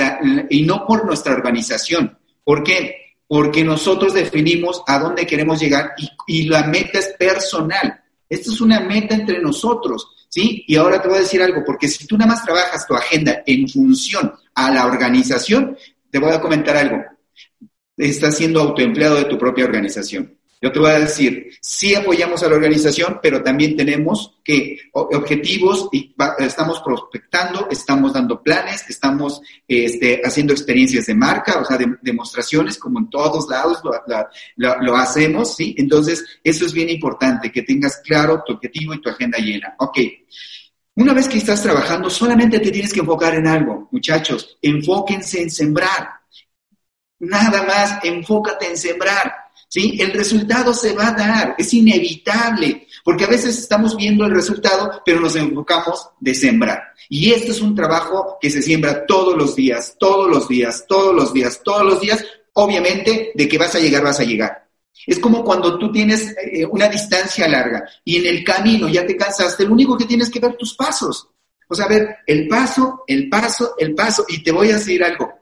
y 0.51 0.63
no 0.63 0.87
por 0.87 1.07
nuestra 1.07 1.33
organización. 1.33 2.20
¿Por 2.45 2.63
qué? 2.63 2.97
Porque 3.27 3.63
nosotros 3.63 4.15
definimos 4.15 4.83
a 4.87 4.99
dónde 4.99 5.27
queremos 5.27 5.61
llegar 5.61 5.93
y, 6.27 6.45
la 6.45 6.65
meta 6.65 6.99
es 6.99 7.15
personal. 7.19 8.01
Esto 8.29 8.53
es 8.53 8.61
una 8.61 8.81
meta 8.81 9.15
entre 9.15 9.41
nosotros, 9.41 10.27
¿sí? 10.29 10.65
Y 10.67 10.77
ahora 10.77 11.01
te 11.01 11.09
voy 11.09 11.19
a 11.19 11.23
decir 11.23 11.43
algo, 11.43 11.63
porque 11.65 11.89
si 11.89 12.07
tú 12.07 12.17
nada 12.17 12.33
más 12.33 12.45
trabajas 12.45 12.87
tu 12.87 12.95
agenda 12.95 13.43
en 13.47 13.69
función 13.69 14.33
a 14.55 14.71
la 14.71 14.87
organización, 14.87 15.77
te 16.11 16.19
voy 16.19 16.33
a 16.33 16.41
comentar 16.41 16.77
algo. 16.77 17.05
Estás 17.97 18.37
siendo 18.37 18.61
autoempleado 18.61 19.17
de 19.17 19.25
tu 19.25 19.39
propia 19.39 19.65
organización. 19.65 20.40
Yo 20.63 20.71
te 20.71 20.79
voy 20.79 20.91
a 20.91 20.99
decir, 20.99 21.53
sí 21.63 21.95
apoyamos 21.95 22.43
a 22.43 22.49
la 22.49 22.57
organización, 22.57 23.19
pero 23.23 23.43
también 23.43 23.77
tenemos 23.79 24.39
que 24.45 24.79
objetivos 24.93 25.89
y 25.91 26.15
estamos 26.39 26.81
prospectando, 26.81 27.67
estamos 27.71 28.13
dando 28.13 28.43
planes, 28.43 28.85
estamos 28.91 29.41
este, 29.67 30.21
haciendo 30.23 30.53
experiencias 30.53 31.07
de 31.07 31.15
marca, 31.15 31.61
o 31.61 31.65
sea, 31.65 31.79
demostraciones 32.03 32.77
como 32.77 32.99
en 32.99 33.09
todos 33.09 33.49
lados 33.49 33.81
lo, 33.83 34.77
lo, 34.83 34.97
hacemos, 34.97 35.57
¿sí? 35.57 35.75
Entonces, 35.79 36.27
eso 36.45 36.67
es 36.67 36.75
bien 36.75 36.91
importante, 36.91 37.51
que 37.51 37.63
tengas 37.63 37.97
claro 38.05 38.43
tu 38.45 38.53
objetivo 38.53 38.93
y 38.93 39.01
tu 39.01 39.09
agenda 39.09 39.39
llena. 39.39 39.75
Ok. 39.79 39.99
Una 40.97 41.15
vez 41.15 41.27
que 41.27 41.39
estás 41.39 41.63
trabajando, 41.63 42.11
solamente 42.11 42.61
te 42.61 42.71
tienes 42.71 42.93
que 42.93 43.01
enfocar 43.01 43.35
en 43.35 43.47
algo, 43.47 43.89
muchachos. 43.93 44.59
Enfóquense 44.61 45.41
en 45.41 45.51
sembrar. 45.51 46.11
Nada 47.21 47.63
más, 47.63 48.05
enfócate 48.05 48.67
en 48.69 48.77
sembrar. 48.77 49.40
¿Sí? 49.71 49.97
El 49.99 50.13
resultado 50.13 50.75
se 50.75 50.93
va 50.93 51.09
a 51.09 51.13
dar, 51.13 51.55
es 51.57 51.73
inevitable, 51.73 52.87
porque 53.03 53.25
a 53.25 53.29
veces 53.29 53.57
estamos 53.57 53.97
viendo 53.97 54.27
el 54.27 54.35
resultado, 54.35 55.01
pero 55.07 55.21
nos 55.21 55.37
enfocamos 55.37 56.11
de 56.19 56.35
sembrar. 56.35 56.83
Y 57.09 57.31
esto 57.33 57.53
es 57.53 57.63
un 57.63 57.75
trabajo 57.75 58.37
que 58.41 58.51
se 58.51 58.61
siembra 58.61 59.07
todos 59.07 59.37
los 59.37 59.57
días, 59.57 59.97
todos 59.99 60.29
los 60.29 60.49
días, 60.49 60.85
todos 60.87 61.15
los 61.15 61.33
días, 61.33 61.63
todos 61.65 61.85
los 61.85 62.01
días. 62.01 62.23
Obviamente, 62.53 63.31
de 63.35 63.49
que 63.49 63.59
vas 63.59 63.75
a 63.75 63.79
llegar, 63.79 64.03
vas 64.03 64.21
a 64.21 64.25
llegar. 64.25 64.69
Es 65.07 65.19
como 65.19 65.43
cuando 65.45 65.79
tú 65.79 65.91
tienes 65.91 66.35
eh, 66.37 66.67
una 66.67 66.89
distancia 66.89 67.49
larga 67.49 67.85
y 68.05 68.17
en 68.17 68.27
el 68.27 68.45
camino 68.45 68.89
ya 68.89 69.07
te 69.07 69.17
cansaste, 69.17 69.65
lo 69.65 69.73
único 69.73 69.97
que 69.97 70.05
tienes 70.05 70.29
que 70.29 70.41
ver 70.41 70.57
tus 70.57 70.75
pasos. 70.75 71.29
O 71.69 71.75
sea, 71.75 71.87
ver 71.87 72.17
el 72.27 72.49
paso, 72.49 73.05
el 73.07 73.29
paso, 73.29 73.77
el 73.79 73.95
paso, 73.95 74.27
y 74.29 74.43
te 74.43 74.51
voy 74.51 74.71
a 74.71 74.75
decir 74.75 75.03
algo. 75.05 75.33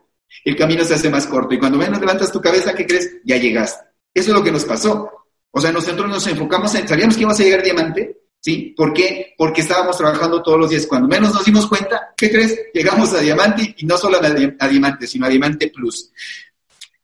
El 0.45 0.55
camino 0.55 0.83
se 0.83 0.93
hace 0.93 1.09
más 1.09 1.25
corto 1.25 1.55
y 1.55 1.59
cuando 1.59 1.79
menos 1.79 1.99
levantas 1.99 2.31
tu 2.31 2.39
cabeza, 2.39 2.75
¿qué 2.75 2.85
crees? 2.85 3.17
Ya 3.25 3.37
llegaste. 3.37 3.88
Eso 4.13 4.31
es 4.31 4.37
lo 4.37 4.43
que 4.43 4.51
nos 4.51 4.65
pasó. 4.65 5.19
O 5.51 5.61
sea, 5.61 5.71
nosotros 5.71 6.07
nos 6.07 6.25
enfocamos 6.27 6.73
en, 6.75 6.87
sabíamos 6.87 7.15
que 7.15 7.21
íbamos 7.21 7.39
a 7.39 7.43
llegar 7.43 7.59
a 7.59 7.63
diamante, 7.63 8.17
¿sí? 8.39 8.73
¿Por 8.75 8.93
qué? 8.93 9.33
Porque 9.37 9.61
estábamos 9.61 9.97
trabajando 9.97 10.41
todos 10.41 10.59
los 10.59 10.69
días. 10.69 10.85
Cuando 10.85 11.07
menos 11.07 11.33
nos 11.33 11.43
dimos 11.43 11.67
cuenta, 11.67 12.13
¿qué 12.15 12.29
crees? 12.29 12.59
Llegamos 12.73 13.13
a 13.13 13.19
diamante 13.19 13.75
y 13.77 13.85
no 13.85 13.97
solo 13.97 14.19
a, 14.21 14.67
diamante, 14.67 15.07
sino 15.07 15.25
a 15.25 15.29
diamante 15.29 15.69
plus. 15.69 16.11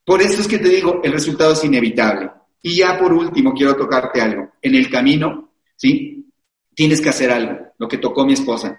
Por 0.03 0.21
eso 0.21 0.41
es 0.41 0.47
que 0.47 0.59
te 0.59 0.69
digo, 0.69 1.01
el 1.03 1.13
resultado 1.13 1.53
es 1.53 1.63
inevitable. 1.63 2.29
Y 2.61 2.77
ya 2.77 2.97
por 2.97 3.13
último, 3.13 3.53
quiero 3.53 3.75
tocarte 3.75 4.21
algo. 4.21 4.53
En 4.61 4.75
el 4.75 4.89
camino, 4.89 5.51
¿sí? 5.75 6.25
Tienes 6.73 7.01
que 7.01 7.09
hacer 7.09 7.31
algo, 7.31 7.73
lo 7.77 7.87
que 7.87 7.97
tocó 7.97 8.25
mi 8.25 8.33
esposa. 8.33 8.77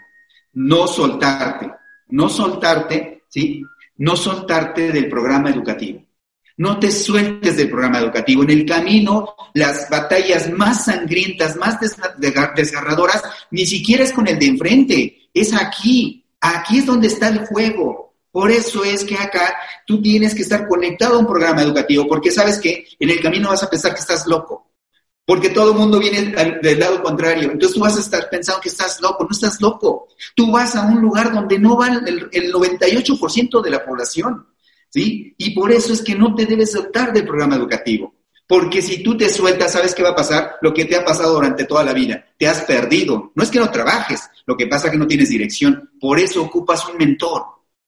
No 0.52 0.86
soltarte, 0.86 1.70
no 2.08 2.28
soltarte, 2.28 3.24
¿sí? 3.28 3.62
No 3.98 4.16
soltarte 4.16 4.92
del 4.92 5.08
programa 5.08 5.50
educativo. 5.50 6.05
No 6.58 6.78
te 6.78 6.90
sueltes 6.90 7.56
del 7.56 7.68
programa 7.68 7.98
educativo. 7.98 8.42
En 8.42 8.50
el 8.50 8.64
camino, 8.64 9.34
las 9.54 9.90
batallas 9.90 10.50
más 10.50 10.86
sangrientas, 10.86 11.56
más 11.56 11.78
desgarradoras, 12.54 13.22
ni 13.50 13.66
siquiera 13.66 14.04
es 14.04 14.12
con 14.12 14.26
el 14.26 14.38
de 14.38 14.46
enfrente, 14.46 15.28
es 15.34 15.52
aquí. 15.54 16.24
Aquí 16.40 16.78
es 16.78 16.86
donde 16.86 17.08
está 17.08 17.28
el 17.28 17.46
juego. 17.46 18.06
Por 18.36 18.50
eso 18.50 18.84
es 18.84 19.02
que 19.02 19.16
acá 19.16 19.56
tú 19.86 20.02
tienes 20.02 20.34
que 20.34 20.42
estar 20.42 20.68
conectado 20.68 21.16
a 21.16 21.18
un 21.20 21.26
programa 21.26 21.62
educativo, 21.62 22.06
porque 22.06 22.30
sabes 22.30 22.58
que 22.58 22.86
en 22.98 23.08
el 23.08 23.18
camino 23.20 23.48
vas 23.48 23.62
a 23.62 23.70
pensar 23.70 23.94
que 23.94 24.00
estás 24.00 24.26
loco, 24.26 24.72
porque 25.24 25.48
todo 25.48 25.72
el 25.72 25.78
mundo 25.78 25.98
viene 25.98 26.34
del 26.62 26.78
lado 26.78 27.02
contrario. 27.02 27.50
Entonces 27.50 27.74
tú 27.74 27.80
vas 27.80 27.96
a 27.96 28.00
estar 28.00 28.28
pensando 28.28 28.60
que 28.60 28.68
estás 28.68 29.00
loco, 29.00 29.24
no 29.24 29.30
estás 29.30 29.58
loco. 29.62 30.08
Tú 30.34 30.52
vas 30.52 30.76
a 30.76 30.82
un 30.82 31.00
lugar 31.00 31.32
donde 31.32 31.58
no 31.58 31.78
va 31.78 31.88
el, 31.88 32.28
el 32.30 32.52
98% 32.52 33.62
de 33.62 33.70
la 33.70 33.82
población. 33.82 34.46
¿Sí? 34.90 35.34
Y 35.38 35.50
por 35.50 35.72
eso 35.72 35.92
es 35.92 36.02
que 36.02 36.14
no 36.14 36.34
te 36.34 36.46
debes 36.46 36.72
soltar 36.72 37.12
del 37.12 37.26
programa 37.26 37.56
educativo. 37.56 38.14
Porque 38.46 38.80
si 38.80 39.02
tú 39.02 39.16
te 39.16 39.28
sueltas, 39.28 39.72
¿sabes 39.72 39.94
qué 39.94 40.02
va 40.02 40.10
a 40.10 40.16
pasar? 40.16 40.56
Lo 40.62 40.72
que 40.72 40.84
te 40.84 40.94
ha 40.94 41.04
pasado 41.04 41.34
durante 41.34 41.64
toda 41.64 41.82
la 41.82 41.92
vida. 41.92 42.24
Te 42.38 42.46
has 42.46 42.62
perdido. 42.62 43.32
No 43.34 43.42
es 43.42 43.50
que 43.50 43.58
no 43.58 43.70
trabajes, 43.70 44.20
lo 44.46 44.56
que 44.56 44.68
pasa 44.68 44.86
es 44.86 44.92
que 44.92 44.98
no 44.98 45.06
tienes 45.06 45.28
dirección. 45.28 45.90
Por 46.00 46.20
eso 46.20 46.42
ocupas 46.42 46.88
un 46.88 46.96
mentor. 46.96 47.42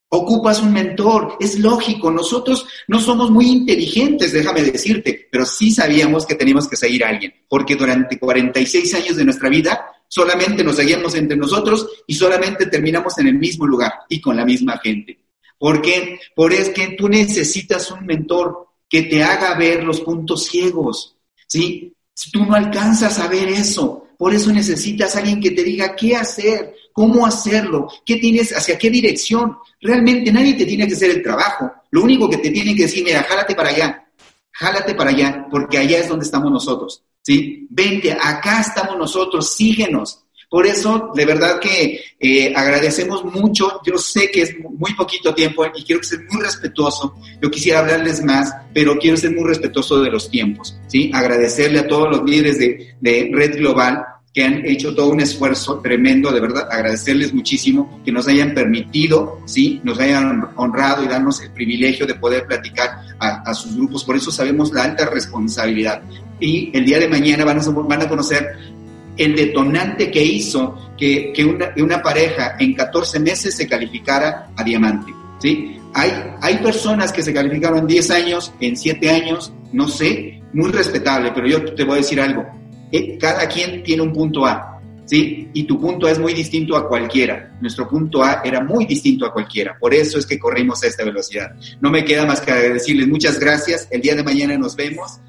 Ocupas 0.08 0.60
un 0.60 0.72
mentor. 0.72 1.36
Es 1.38 1.58
lógico. 1.60 2.10
Nosotros 2.10 2.66
no 2.88 2.98
somos 2.98 3.30
muy 3.30 3.46
inteligentes, 3.46 4.32
déjame 4.32 4.62
decirte, 4.62 5.28
pero 5.30 5.46
sí 5.46 5.70
sabíamos 5.70 6.26
que 6.26 6.34
teníamos 6.34 6.66
que 6.66 6.76
seguir 6.76 7.04
a 7.04 7.10
alguien. 7.10 7.32
Porque 7.48 7.76
durante 7.76 8.18
46 8.18 8.94
años 8.94 9.16
de 9.16 9.24
nuestra 9.24 9.48
vida 9.48 9.86
solamente 10.08 10.64
nos 10.64 10.76
seguíamos 10.76 11.14
entre 11.14 11.36
nosotros 11.36 11.86
y 12.06 12.14
solamente 12.14 12.66
terminamos 12.66 13.16
en 13.18 13.28
el 13.28 13.34
mismo 13.34 13.66
lugar 13.66 13.92
y 14.08 14.20
con 14.20 14.36
la 14.36 14.44
misma 14.44 14.78
gente. 14.78 15.18
¿Por 15.58 15.82
qué? 15.82 16.20
Por 16.34 16.52
es 16.52 16.70
que 16.70 16.88
tú 16.96 17.08
necesitas 17.08 17.90
un 17.90 18.06
mentor 18.06 18.68
que 18.88 19.02
te 19.02 19.22
haga 19.22 19.54
ver 19.56 19.84
los 19.84 20.00
puntos 20.00 20.46
ciegos, 20.46 21.16
¿sí? 21.46 21.92
Si 22.14 22.30
tú 22.30 22.44
no 22.44 22.54
alcanzas 22.54 23.18
a 23.18 23.28
ver 23.28 23.48
eso, 23.48 24.08
por 24.16 24.34
eso 24.34 24.52
necesitas 24.52 25.14
a 25.14 25.20
alguien 25.20 25.40
que 25.40 25.52
te 25.52 25.62
diga 25.62 25.94
qué 25.94 26.16
hacer, 26.16 26.74
cómo 26.92 27.24
hacerlo, 27.24 27.88
qué 28.04 28.16
tienes, 28.16 28.56
hacia 28.56 28.76
qué 28.76 28.90
dirección. 28.90 29.56
Realmente 29.80 30.32
nadie 30.32 30.54
te 30.54 30.66
tiene 30.66 30.88
que 30.88 30.94
hacer 30.94 31.10
el 31.10 31.22
trabajo. 31.22 31.70
Lo 31.90 32.02
único 32.02 32.28
que 32.28 32.38
te 32.38 32.50
tiene 32.50 32.74
que 32.74 32.82
decir, 32.82 33.04
mira, 33.04 33.22
jálate 33.22 33.54
para 33.54 33.68
allá, 33.68 34.08
jálate 34.50 34.94
para 34.94 35.10
allá, 35.10 35.46
porque 35.50 35.78
allá 35.78 35.98
es 35.98 36.08
donde 36.08 36.24
estamos 36.24 36.50
nosotros, 36.50 37.04
¿sí? 37.22 37.66
Vente, 37.70 38.12
acá 38.12 38.60
estamos 38.60 38.98
nosotros, 38.98 39.54
síguenos. 39.54 40.24
Por 40.50 40.66
eso, 40.66 41.12
de 41.14 41.26
verdad 41.26 41.60
que 41.60 42.00
eh, 42.18 42.54
agradecemos 42.56 43.22
mucho. 43.24 43.80
Yo 43.84 43.98
sé 43.98 44.30
que 44.30 44.42
es 44.42 44.56
muy 44.58 44.94
poquito 44.94 45.34
tiempo 45.34 45.66
y 45.76 45.84
quiero 45.84 46.02
ser 46.02 46.20
muy 46.30 46.42
respetuoso. 46.42 47.16
Yo 47.42 47.50
quisiera 47.50 47.80
hablarles 47.80 48.24
más, 48.24 48.54
pero 48.72 48.96
quiero 48.98 49.18
ser 49.18 49.32
muy 49.32 49.44
respetuoso 49.44 50.00
de 50.00 50.10
los 50.10 50.30
tiempos. 50.30 50.78
¿sí? 50.86 51.10
Agradecerle 51.12 51.80
a 51.80 51.86
todos 51.86 52.08
los 52.10 52.24
líderes 52.24 52.58
de, 52.58 53.30
Red 53.30 53.58
Global 53.58 54.04
que 54.32 54.44
han 54.44 54.64
hecho 54.64 54.94
todo 54.94 55.08
un 55.08 55.20
esfuerzo 55.20 55.80
tremendo, 55.80 56.30
de 56.30 56.40
verdad, 56.40 56.68
agradecerles 56.70 57.32
muchísimo 57.34 58.00
que 58.04 58.12
nos 58.12 58.28
hayan 58.28 58.54
permitido, 58.54 59.40
sí, 59.46 59.80
nos 59.82 59.98
hayan 59.98 60.50
honrado 60.56 61.02
y 61.02 61.08
darnos 61.08 61.40
el 61.40 61.50
privilegio 61.50 62.06
de 62.06 62.14
poder 62.14 62.46
platicar 62.46 62.90
a, 63.18 63.42
a 63.42 63.54
sus 63.54 63.74
grupos. 63.74 64.04
Por 64.04 64.16
eso 64.16 64.30
sabemos 64.30 64.72
la 64.72 64.84
alta 64.84 65.06
responsabilidad. 65.06 66.02
Y 66.40 66.70
el 66.76 66.84
día 66.84 67.00
de 67.00 67.08
mañana 67.08 67.44
van 67.44 68.02
a 68.02 68.08
conocer 68.08 68.77
el 69.18 69.34
detonante 69.34 70.10
que 70.10 70.22
hizo 70.22 70.92
que, 70.96 71.32
una, 71.76 72.02
pareja 72.02 72.56
en 72.58 72.74
14 72.74 73.20
meses 73.20 73.56
se 73.56 73.68
calificara 73.68 74.50
a 74.56 74.64
diamante. 74.64 75.12
¿sí? 75.40 75.76
Hay, 75.94 76.12
hay 76.40 76.58
personas 76.58 77.12
que 77.12 77.22
se 77.22 77.34
calificaron 77.34 77.80
en 77.80 77.86
10 77.86 78.10
años, 78.12 78.52
en 78.60 78.76
7 78.76 79.10
años, 79.10 79.52
no 79.72 79.88
sé, 79.88 80.40
muy 80.52 80.70
respetable, 80.70 81.32
pero 81.34 81.46
yo 81.46 81.74
te 81.74 81.84
voy 81.84 81.94
a 81.94 81.96
decir 81.96 82.20
algo. 82.20 82.46
Eh, 82.90 83.18
cada 83.18 83.46
quien 83.48 83.82
tiene 83.82 84.02
un 84.02 84.12
punto 84.12 84.46
A, 84.46 84.80
¿sí? 85.04 85.48
Y 85.52 85.64
tu 85.64 85.80
punto 85.80 86.06
A 86.06 86.12
es 86.12 86.18
muy 86.18 86.32
distinto 86.32 86.76
a 86.76 86.88
cualquiera. 86.88 87.56
Nuestro 87.60 87.88
punto 87.88 88.22
A 88.22 88.42
era 88.44 88.62
muy 88.62 88.86
distinto 88.86 89.26
a 89.26 89.32
cualquiera. 89.32 89.76
Por 89.78 89.94
eso 89.94 90.18
es 90.18 90.26
que 90.26 90.38
corrimos 90.38 90.82
a 90.82 90.86
esta 90.86 91.04
velocidad. 91.04 91.54
No 91.80 91.90
me 91.90 92.04
queda 92.04 92.24
más 92.24 92.40
que 92.40 92.52
decirles 92.52 93.08
muchas 93.08 93.38
gracias. 93.38 93.88
El 93.90 94.00
día 94.00 94.14
de 94.14 94.22
mañana 94.22 94.56
nos 94.56 94.76
vemos. 94.76 95.20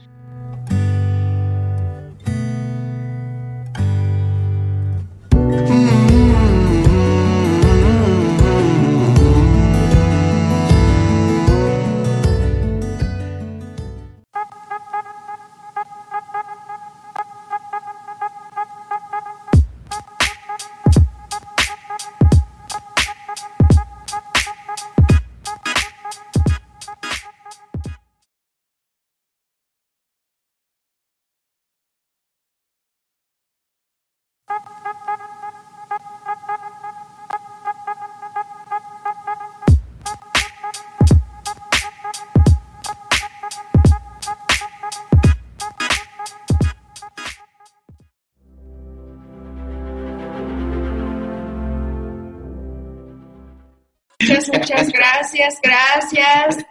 Gracias. 55.62 56.66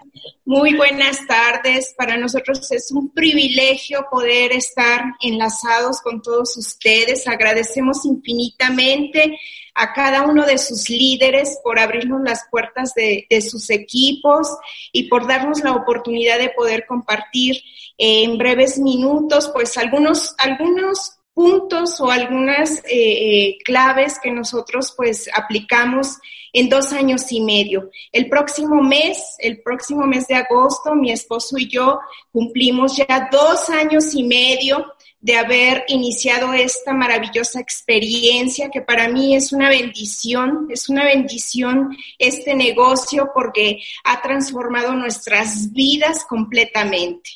Muy 0.45 0.75
buenas 0.75 1.27
tardes. 1.27 1.95
Para 1.97 2.17
nosotros 2.17 2.71
es 2.73 2.91
un 2.91 3.11
privilegio 3.11 4.07
poder 4.11 4.53
estar 4.53 5.05
enlazados 5.21 6.01
con 6.01 6.23
todos 6.23 6.57
ustedes. 6.57 7.27
Agradecemos 7.27 8.05
infinitamente 8.05 9.39
a 9.75 9.93
cada 9.93 10.23
uno 10.23 10.45
de 10.45 10.59
sus 10.59 10.89
líderes 10.91 11.59
por 11.63 11.79
abrirnos 11.79 12.23
las 12.23 12.47
puertas 12.51 12.95
de, 12.95 13.27
sus 13.43 13.71
equipos 13.71 14.49
y 14.93 15.09
por 15.09 15.27
darnos 15.27 15.63
la 15.63 15.73
oportunidad 15.73 16.39
de 16.39 16.51
poder 16.51 16.87
compartir 16.87 17.63
en 17.97 18.39
breves 18.39 18.79
minutos, 18.79 19.51
pues 19.53 19.77
algunos, 19.77 20.35
algunos 20.39 21.18
puntos 21.39 22.01
o 22.01 22.11
algunas 22.11 22.79
eh, 22.79 22.83
eh, 22.91 23.59
claves 23.65 24.19
que 24.21 24.33
nosotros 24.33 24.93
pues 24.97 25.31
aplicamos 25.33 26.19
en 26.53 26.69
dos 26.69 26.93
años 26.93 27.31
y 27.31 27.41
medio. 27.41 27.91
El 28.11 28.29
próximo 28.29 28.83
mes, 28.83 29.37
el 29.39 29.63
próximo 29.63 30.05
mes 30.05 30.27
de 30.27 30.35
agosto, 30.35 30.97
mi 30.97 31.13
esposo 31.13 31.57
y 31.57 31.69
yo 31.69 32.01
cumplimos 32.33 32.97
ya 32.97 33.29
dos 33.31 33.71
años 33.71 34.13
y 34.15 34.25
medio 34.25 34.85
de 35.21 35.37
haber 35.37 35.85
iniciado 35.87 36.53
esta 36.55 36.93
maravillosa 36.93 37.61
experiencia 37.61 38.69
que 38.69 38.81
para 38.81 39.09
mí 39.09 39.37
es 39.37 39.53
una 39.53 39.69
bendición, 39.69 40.67
es 40.71 40.89
una 40.89 41.05
bendición 41.05 41.97
este 42.19 42.57
negocio 42.57 43.31
porque 43.33 43.79
ha 44.03 44.21
transformado 44.23 44.93
nuestras 44.95 45.73
vidas 45.73 46.25
completamente. 46.25 47.31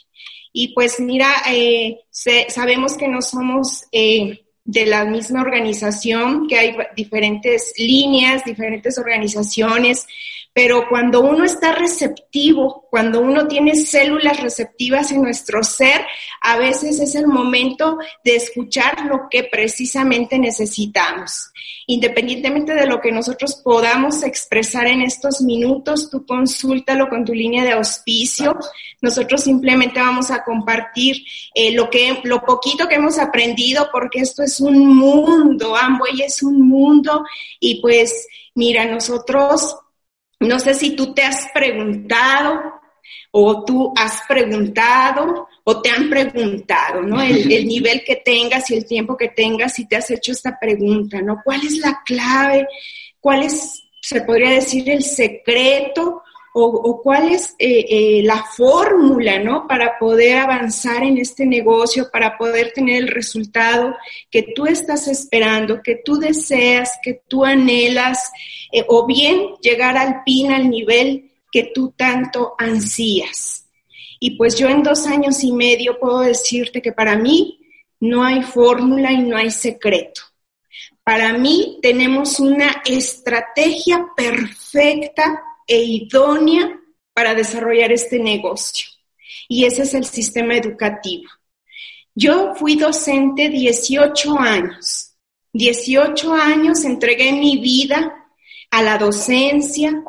Y 0.53 0.75
pues 0.75 1.01
mira, 1.01 1.31
eh, 1.51 2.01
sabemos 2.11 2.97
que 2.97 3.09
no 3.09 3.23
somos 3.23 3.85
eh, 3.91 4.45
de 4.65 4.87
la 4.87 5.05
misma 5.05 5.43
organización, 5.43 6.47
que 6.47 6.59
hay 6.59 6.77
diferentes 6.95 7.73
líneas, 7.79 8.45
diferentes 8.45 8.99
organizaciones, 8.99 10.07
pero 10.53 10.87
cuando 10.89 11.21
uno 11.21 11.45
está 11.45 11.73
receptivo, 11.73 12.87
cuando 12.91 13.21
uno 13.21 13.49
tiene 13.49 13.75
células 13.75 14.41
receptivas 14.41 15.11
en 15.11 15.23
nuestro 15.23 15.63
ser, 15.65 16.05
a 16.43 16.59
veces 16.59 17.01
es 17.01 17.15
el 17.15 17.27
momento 17.27 17.99
de 18.23 18.37
escuchar 18.37 19.07
lo 19.07 19.29
que 19.31 19.45
precisamente 19.45 20.39
necesitamos. 20.39 21.53
Independientemente 21.87 22.75
de 22.75 22.87
lo 22.87 23.01
que 23.01 23.11
nosotros 23.11 23.61
podamos 23.65 24.23
expresar 24.23 24.87
en 24.87 25.01
estos 25.01 25.41
minutos, 25.41 26.11
tú 26.11 26.27
consúltalo 26.27 27.09
con 27.09 27.25
tu 27.25 27.35
línea 27.35 27.65
de 27.65 27.73
auspicio. 27.73 28.57
Nosotros 29.01 29.43
simplemente 29.43 30.01
vamos 30.01 30.31
a 30.31 30.45
compartir 30.45 31.25
eh, 31.55 31.73
lo, 31.73 31.89
que, 31.89 32.21
lo 32.25 32.43
poquito 32.43 32.87
que 32.89 32.97
hemos 32.97 33.19
aprendido, 33.19 33.89
porque 33.91 34.21
esto 34.21 34.43
es 34.43 34.61
un 34.61 34.95
mundo, 34.95 35.75
Amway 35.75 36.23
es 36.23 36.43
un 36.43 36.69
mundo 36.69 37.25
y 37.59 37.81
pues 37.81 38.29
mira, 38.55 38.85
nosotros 38.85 39.77
no 40.43 40.59
sé 40.59 40.75
si 40.75 40.95
tú 40.97 41.15
te 41.15 41.23
has 41.23 41.49
preguntado 41.53 42.83
o 43.31 43.65
tú 43.65 43.93
has 43.97 44.23
preguntado 44.29 45.49
o 45.65 45.81
te 45.81 45.91
han 45.91 46.11
preguntado, 46.11 47.03
¿no? 47.03 47.21
El, 47.23 47.67
nivel 47.67 48.03
que 48.05 48.17
tengas 48.17 48.71
y 48.71 48.75
el 48.75 48.85
tiempo 48.85 49.17
que 49.17 49.29
tengas 49.29 49.79
y 49.79 49.87
te 49.87 49.97
has 49.97 50.11
hecho 50.11 50.33
esta 50.33 50.59
pregunta, 50.59 51.21
¿no? 51.23 51.41
¿Cuál 51.45 51.65
es 51.65 51.79
la 51.79 52.03
clave? 52.05 52.67
¿Cuál 53.21 53.45
es, 53.45 53.85
se 54.01 54.23
podría 54.23 54.51
decir, 54.51 54.89
el 54.91 55.03
secreto 55.03 56.23
o, 56.55 57.01
cuál 57.03 57.31
es 57.31 57.55
eh, 57.59 57.87
eh, 57.89 58.23
la 58.25 58.43
fórmula, 58.45 59.39
¿no? 59.39 59.67
Para 59.67 59.99
poder 59.99 60.39
avanzar 60.39 61.03
en 61.03 61.17
este 61.17 61.47
negocio, 61.47 62.11
para 62.13 62.37
poder 62.37 62.73
tener 62.75 63.03
el 63.03 63.09
resultado 63.09 63.97
que 64.31 64.53
tú 64.55 64.67
estás 64.67 65.09
esperando, 65.09 65.81
que 65.83 66.03
tú 66.05 66.17
deseas, 66.17 66.99
que 67.03 67.23
tú 67.27 67.45
anhelas, 67.45 68.31
eh, 68.71 68.85
o 68.89 69.07
bien 69.07 69.55
llegar 69.63 69.97
al 69.97 70.23
pin, 70.25 70.53
al 70.53 70.69
nivel 70.69 71.31
que 71.51 71.71
tú 71.75 71.95
tanto 71.97 72.55
ansías. 72.59 73.67
Y 74.21 74.37
pues 74.37 74.57
yo 74.57 74.69
en 74.69 74.83
dos 74.83 75.07
años 75.07 75.43
y 75.43 75.53
medio 75.53 75.99
puedo 75.99 76.21
decirte 76.21 76.83
que 76.83 76.93
para 76.93 77.17
mí 77.17 77.61
no 77.99 78.25
hay 78.25 78.43
fórmula 78.43 79.11
y 79.11 79.23
no 79.23 79.37
hay 79.37 79.51
secreto. 79.51 80.21
Para 81.03 81.33
mí 81.33 81.79
tenemos 81.83 82.39
una 82.39 82.83
estrategia 82.85 84.07
perfecta 84.17 85.43
e 85.73 85.85
idónea 85.85 86.79
para 87.15 87.35
desarrollar 87.35 87.93
este 87.93 88.19
negocio. 88.19 88.87
Y 89.49 89.65
ese 89.65 89.83
es 89.83 89.95
el 89.95 90.05
sistema 90.05 90.57
educativo. 90.57 91.29
Yo 92.15 92.55
fui 92.55 92.77
docente 92.77 93.49
18 93.49 94.39
años. 94.39 95.15
18 95.53 96.33
años 96.33 96.85
entregué 96.85 97.33
mi 97.33 97.59
vida 97.59 98.15
a 98.71 98.83
la 98.83 98.99
docencia, 98.99 100.03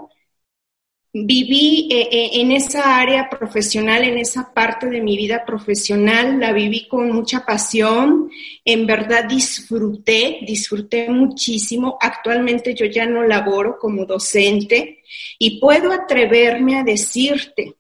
viví 1.14 1.90
eh, 1.91 2.10
eh, 2.11 2.30
en 2.41 2.52
esa 2.52 2.99
área 2.99 3.30
profesional, 3.30 4.03
en 4.03 4.18
esa 4.18 4.52
parte 4.52 4.90
de 4.90 4.99
mi 4.99 5.15
vida 5.15 5.45
profesional, 5.45 6.40
la 6.40 6.52
viví 6.52 6.88
con 6.88 7.11
mucha 7.11 7.45
pasión, 7.45 8.31
en 8.65 8.88
verdad 8.88 9.26
disfruté, 9.26 10.40
disfruté 10.41 11.10
muchísimo. 11.10 11.98
Actualmente 12.02 12.73
yo 12.73 12.88
ya 12.88 13.06
no 13.06 13.23
laboro 13.23 13.77
como 13.77 14.06
docente 14.06 15.03
y 15.38 15.60
puedo 15.60 15.91
atreverme 15.91 16.80
a 16.80 16.84
decirte, 16.84 17.76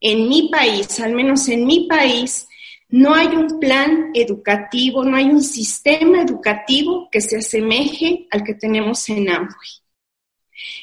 en 0.00 0.28
mi 0.28 0.48
país, 0.48 1.00
al 1.00 1.12
menos 1.12 1.48
en 1.48 1.66
mi 1.66 1.86
país, 1.86 2.48
no 2.88 3.14
hay 3.14 3.28
un 3.28 3.58
plan 3.58 4.10
educativo, 4.14 5.04
no 5.04 5.16
hay 5.16 5.26
un 5.26 5.42
sistema 5.42 6.22
educativo 6.22 7.08
que 7.10 7.20
se 7.20 7.38
asemeje 7.38 8.26
al 8.30 8.42
que 8.42 8.54
tenemos 8.54 9.08
en 9.08 9.28
Amway. 9.28 9.70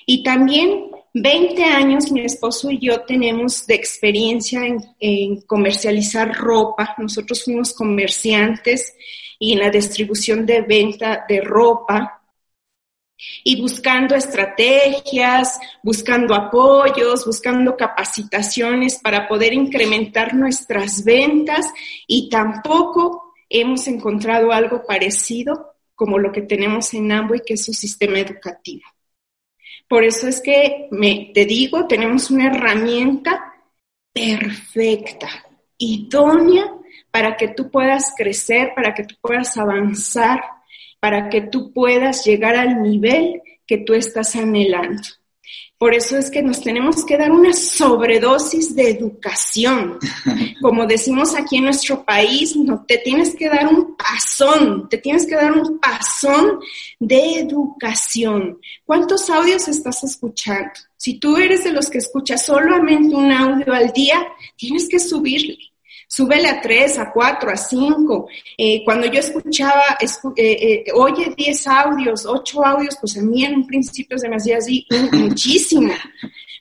Y 0.06 0.24
también 0.24 0.91
20 1.14 1.64
años 1.64 2.12
mi 2.12 2.22
esposo 2.22 2.72
y 2.72 2.80
yo 2.80 3.02
tenemos 3.02 3.68
de 3.68 3.76
experiencia 3.76 4.62
en, 5.00 5.42
comercializar 5.42 6.34
ropa. 6.34 6.96
Nosotros 6.98 7.44
fuimos 7.44 7.74
comerciantes 7.74 8.94
y 9.38 9.54
en 9.54 9.60
la 9.60 9.70
distribución 9.70 10.46
de 10.46 10.62
venta 10.62 11.26
de 11.28 11.42
ropa 11.42 12.22
y 13.44 13.62
buscando 13.62 14.16
estrategias, 14.16 15.60
buscando 15.84 16.34
apoyos, 16.34 17.26
buscando 17.26 17.76
capacitaciones 17.76 18.98
para 19.00 19.28
poder 19.28 19.54
incrementar 19.54 20.34
nuestras 20.34 21.04
ventas 21.04 21.68
y 22.08 22.30
tampoco 22.30 23.34
hemos 23.50 23.86
encontrado 23.88 24.52
algo 24.52 24.86
parecido 24.86 25.76
como 25.94 26.18
lo 26.18 26.32
que 26.32 26.42
tenemos 26.42 26.94
en 26.94 27.12
Amway, 27.12 27.42
que 27.46 27.56
es 27.56 27.66
su 27.66 27.74
sistema 27.74 28.18
educativo. 28.18 28.84
Por 29.92 30.06
eso 30.06 30.30
es 30.30 30.40
que 30.40 30.88
me, 30.90 31.32
te 31.34 31.46
digo, 31.46 31.86
tenemos 31.86 32.32
una 32.32 32.48
herramienta 32.48 33.56
perfecta, 34.14 35.28
idónea 35.78 36.74
para 37.12 37.36
que 37.36 37.50
tú 37.50 37.70
puedas 37.70 38.14
crecer, 38.16 38.72
para 38.74 38.94
que 38.94 39.04
tú 39.04 39.16
puedas 39.20 39.58
avanzar, 39.58 40.40
para 41.02 41.28
que 41.28 41.42
tú 41.42 41.74
puedas 41.74 42.24
llegar 42.24 42.56
al 42.56 42.82
nivel 42.82 43.42
que 43.68 43.80
tú 43.80 43.94
estás 43.94 44.34
anhelando. 44.38 45.02
Por 45.82 45.96
eso 45.96 46.16
es 46.16 46.30
que 46.30 46.44
nos 46.44 46.62
tenemos 46.62 47.04
que 47.04 47.18
dar 47.18 47.32
una 47.32 47.54
sobredosis 47.54 48.76
de 48.76 48.92
educación. 48.92 49.98
Como 50.62 50.86
decimos 50.86 51.34
aquí 51.34 51.58
en 51.58 51.64
nuestro 51.64 52.06
país, 52.06 52.56
no 52.56 52.86
te 52.88 53.00
tienes 53.00 53.36
que 53.36 53.50
dar 53.50 53.66
un 53.68 53.98
pasón, 53.98 54.88
te 54.90 55.00
tienes 55.00 55.26
que 55.26 55.34
dar 55.34 55.52
un 55.52 55.80
pasón 55.80 56.60
de 57.00 57.40
educación. 57.40 58.60
¿Cuántos 58.86 59.28
audios 59.32 59.68
estás 59.68 60.04
escuchando? 60.04 60.70
Si 60.98 61.18
tú 61.18 61.36
eres 61.38 61.64
de 61.64 61.72
los 61.72 61.90
que 61.90 61.98
escuchas 61.98 62.46
solamente 62.46 63.16
un 63.16 63.32
audio 63.32 63.74
al 63.74 63.92
día, 63.92 64.24
tienes 64.56 64.88
que 64.88 65.00
subirle 65.00 65.71
súbele 66.12 66.50
a 66.50 66.60
tres, 66.60 67.00
a 67.00 67.10
cuatro, 67.10 67.50
a 67.50 67.56
cinco. 67.56 68.28
Eh, 68.58 68.84
cuando 68.84 69.08
yo 69.08 69.20
escuchaba, 69.22 69.98
eh, 70.36 70.84
eh, 70.86 70.92
oye, 70.94 71.34
diez 71.38 71.66
audios, 71.66 72.26
ocho 72.26 72.66
audios, 72.66 72.98
pues 73.00 73.18
a 73.18 73.22
mí 73.22 73.46
en 73.46 73.56
un 73.56 73.68
principio 73.68 74.18
se 74.18 74.28
me 74.28 74.36
hacía 74.36 74.58
así 74.58 74.86
muchísimo. 75.14 75.94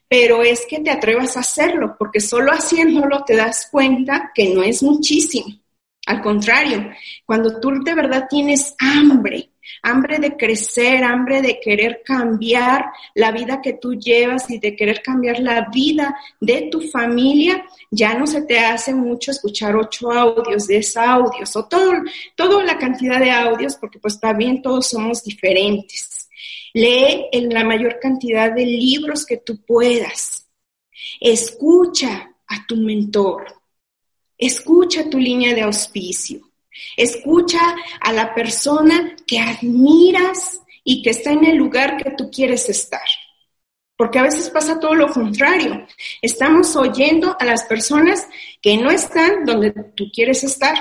Pero 0.09 0.43
es 0.43 0.65
que 0.69 0.79
te 0.79 0.91
atrevas 0.91 1.37
a 1.37 1.41
hacerlo, 1.41 1.97
porque 1.99 2.21
solo 2.21 2.53
haciéndolo 2.53 3.25
te 3.25 3.35
das 3.35 3.69
cuenta 3.73 4.31
que 4.33 4.55
no 4.55 4.63
es 4.63 4.85
muchísimo. 4.85 5.49
Al 6.07 6.23
contrario, 6.23 6.89
cuando 7.27 7.61
tú 7.61 7.83
de 7.83 7.95
verdad 7.95 8.27
tienes 8.31 8.75
hambre, 8.79 9.50
hambre 9.83 10.19
de 10.19 10.37
crecer, 10.37 11.03
hambre 11.05 11.43
de 11.43 11.61
querer 11.61 12.03
cambiar 12.05 12.87
la 13.15 13.33
vida 13.33 13.61
que 13.63 13.75
tú 13.75 13.95
llevas 13.95 14.51
y 14.51 14.59
de 14.59 14.77
querer 14.77 15.03
cambiar 15.03 15.41
la 15.41 15.69
vida 15.73 16.17
de 16.41 16.69
tu 16.71 16.81
familia, 16.81 17.65
ya 17.91 18.15
no 18.15 18.27
se 18.27 18.43
te 18.43 18.59
hace 18.59 18.95
mucho 18.95 19.31
escuchar 19.31 19.77
ocho 19.77 20.11
audios, 20.11 20.67
diez 20.67 20.97
audios 20.97 21.55
o 21.57 21.67
todo, 21.67 21.93
toda 22.35 22.65
la 22.65 22.79
cantidad 22.79 23.19
de 23.19 23.31
audios, 23.31 23.77
porque 23.77 23.99
pues 23.99 24.21
también 24.21 24.63
todos 24.63 24.89
somos 24.89 25.25
diferentes. 25.25 26.29
Lee 26.73 27.27
en 27.33 27.49
la 27.49 27.65
mayor 27.65 27.99
cantidad 28.01 28.53
de 28.53 28.65
libros 28.65 29.27
que 29.27 29.39
tú 29.39 29.65
puedas. 29.65 30.47
Escucha 31.21 32.33
a 32.47 32.67
tu 32.67 32.77
mentor. 32.77 33.47
Escucha 34.39 35.11
tu 35.11 35.19
línea 35.19 35.55
de 35.55 35.63
auspicio. 35.63 36.50
Escucha 36.97 37.61
a 38.01 38.13
la 38.13 38.35
persona 38.35 39.17
que 39.27 39.39
admiras 39.39 40.61
y 40.85 41.03
que 41.03 41.11
está 41.11 41.33
en 41.33 41.45
el 41.45 41.57
lugar 41.57 41.97
que 41.97 42.11
tú 42.11 42.31
quieres 42.31 42.69
estar. 42.69 43.07
Porque 43.97 44.19
a 44.19 44.23
veces 44.23 44.49
pasa 44.49 44.81
todo 44.81 44.95
lo 44.95 45.09
contrario. 45.09 45.87
Estamos 46.23 46.75
oyendo 46.75 47.37
a 47.39 47.45
las 47.45 47.65
personas 47.65 48.27
que 48.63 48.77
no 48.77 48.91
están 48.91 49.45
donde 49.45 49.73
tú 49.95 50.11
quieres 50.13 50.43
estar. 50.43 50.75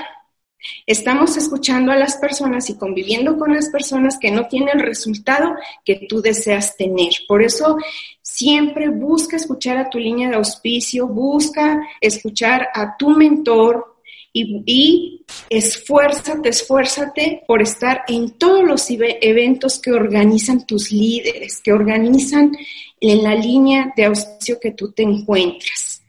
Estamos 0.86 1.36
escuchando 1.36 1.92
a 1.92 1.96
las 1.96 2.16
personas 2.16 2.68
y 2.70 2.76
conviviendo 2.76 3.38
con 3.38 3.54
las 3.54 3.70
personas 3.70 4.18
que 4.18 4.30
no 4.30 4.46
tienen 4.46 4.78
el 4.78 4.86
resultado 4.86 5.54
que 5.84 6.06
tú 6.08 6.20
deseas 6.20 6.76
tener. 6.76 7.12
Por 7.28 7.42
eso 7.42 7.76
siempre 8.22 8.88
busca 8.88 9.36
escuchar 9.36 9.76
a 9.78 9.90
tu 9.90 9.98
línea 9.98 10.28
de 10.28 10.36
auspicio, 10.36 11.06
busca 11.06 11.80
escuchar 12.00 12.68
a 12.74 12.96
tu 12.96 13.10
mentor 13.10 13.89
y, 14.32 14.62
y 14.66 15.26
esfuérzate, 15.48 16.48
esfuérzate 16.48 17.42
por 17.46 17.62
estar 17.62 18.02
en 18.08 18.38
todos 18.38 18.64
los 18.64 18.86
eventos 18.88 19.80
que 19.80 19.92
organizan 19.92 20.66
tus 20.66 20.92
líderes, 20.92 21.60
que 21.62 21.72
organizan 21.72 22.52
en 23.00 23.22
la 23.22 23.34
línea 23.34 23.92
de 23.96 24.04
auspicio 24.04 24.58
que 24.60 24.72
tú 24.72 24.92
te 24.92 25.02
encuentras. 25.02 26.02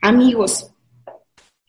Amigos, 0.00 0.70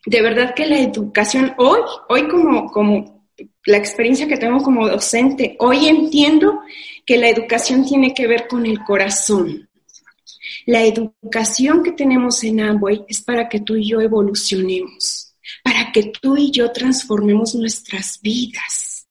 de 0.06 0.22
verdad 0.22 0.54
que 0.54 0.66
la 0.66 0.80
educación, 0.80 1.54
hoy, 1.58 1.80
hoy 2.08 2.28
como, 2.28 2.70
como 2.70 3.26
la 3.66 3.76
experiencia 3.76 4.26
que 4.26 4.36
tengo 4.36 4.62
como 4.62 4.88
docente, 4.88 5.56
hoy 5.58 5.86
entiendo 5.86 6.60
que 7.04 7.18
la 7.18 7.28
educación 7.28 7.84
tiene 7.84 8.14
que 8.14 8.26
ver 8.26 8.48
con 8.48 8.64
el 8.64 8.82
corazón. 8.84 9.68
La 10.66 10.82
educación 10.82 11.82
que 11.82 11.92
tenemos 11.92 12.42
en 12.44 12.60
Amway 12.60 13.04
es 13.08 13.22
para 13.22 13.48
que 13.48 13.60
tú 13.60 13.76
y 13.76 13.88
yo 13.88 14.00
evolucionemos, 14.00 15.27
para 15.62 15.92
que 15.92 16.04
tú 16.04 16.36
y 16.36 16.50
yo 16.50 16.72
transformemos 16.72 17.54
nuestras 17.54 18.20
vidas. 18.20 19.06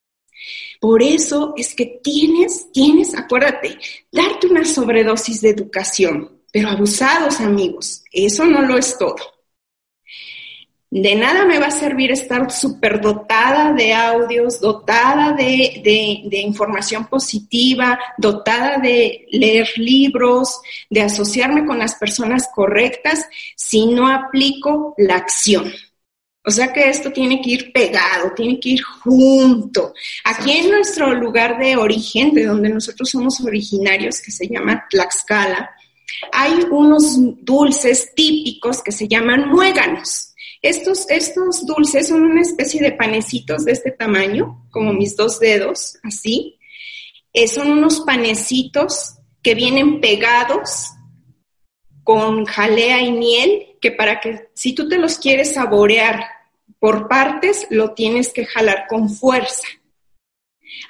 Por 0.80 1.02
eso 1.02 1.54
es 1.56 1.74
que 1.74 2.00
tienes, 2.02 2.70
tienes, 2.72 3.14
acuérdate, 3.16 3.78
darte 4.12 4.46
una 4.46 4.64
sobredosis 4.64 5.40
de 5.40 5.50
educación, 5.50 6.42
pero 6.52 6.68
abusados 6.68 7.40
amigos, 7.40 8.04
eso 8.12 8.44
no 8.44 8.62
lo 8.62 8.78
es 8.78 8.96
todo. 8.96 9.16
De 10.90 11.14
nada 11.14 11.44
me 11.44 11.58
va 11.58 11.66
a 11.66 11.70
servir 11.70 12.12
estar 12.12 12.50
súper 12.50 12.98
dotada 12.98 13.74
de 13.74 13.92
audios, 13.92 14.58
dotada 14.58 15.32
de, 15.32 15.82
de, 16.24 16.38
información 16.38 17.06
positiva, 17.08 17.98
dotada 18.16 18.78
de 18.78 19.26
leer 19.30 19.68
libros, 19.76 20.62
de 20.88 21.02
asociarme 21.02 21.66
con 21.66 21.78
las 21.78 21.96
personas 21.96 22.48
correctas 22.54 23.28
si 23.54 23.86
no 23.86 24.08
aplico 24.08 24.94
la 24.96 25.16
acción. 25.16 25.70
O 26.48 26.50
sea 26.50 26.72
que 26.72 26.88
esto 26.88 27.12
tiene 27.12 27.42
que 27.42 27.50
ir 27.50 27.72
pegado, 27.74 28.32
tiene 28.34 28.58
que 28.58 28.70
ir 28.70 28.82
junto. 28.82 29.92
Aquí 30.24 30.50
en 30.52 30.70
nuestro 30.70 31.12
lugar 31.12 31.58
de 31.58 31.76
origen, 31.76 32.32
de 32.32 32.46
donde 32.46 32.70
nosotros 32.70 33.10
somos 33.10 33.38
originarios, 33.42 34.22
que 34.22 34.30
se 34.30 34.48
llama 34.48 34.86
Tlaxcala, 34.88 35.70
hay 36.32 36.54
unos 36.70 37.18
dulces 37.44 38.14
típicos 38.14 38.82
que 38.82 38.92
se 38.92 39.06
llaman 39.06 39.50
muéganos. 39.50 40.32
Estos, 40.62 41.10
estos 41.10 41.66
dulces 41.66 42.08
son 42.08 42.22
una 42.22 42.40
especie 42.40 42.80
de 42.80 42.92
panecitos 42.92 43.66
de 43.66 43.72
este 43.72 43.90
tamaño, 43.90 44.66
como 44.70 44.94
mis 44.94 45.16
dos 45.16 45.38
dedos, 45.40 45.98
así. 46.02 46.58
Eh, 47.34 47.46
son 47.46 47.72
unos 47.72 48.00
panecitos 48.00 49.18
que 49.42 49.54
vienen 49.54 50.00
pegados 50.00 50.92
con 52.04 52.46
jalea 52.46 53.02
y 53.02 53.12
miel, 53.12 53.76
que 53.82 53.90
para 53.92 54.18
que 54.18 54.48
si 54.54 54.74
tú 54.74 54.88
te 54.88 54.96
los 54.96 55.18
quieres 55.18 55.52
saborear 55.52 56.37
por 56.78 57.08
partes, 57.08 57.66
lo 57.70 57.92
tienes 57.94 58.32
que 58.32 58.46
jalar 58.46 58.86
con 58.88 59.10
fuerza. 59.10 59.66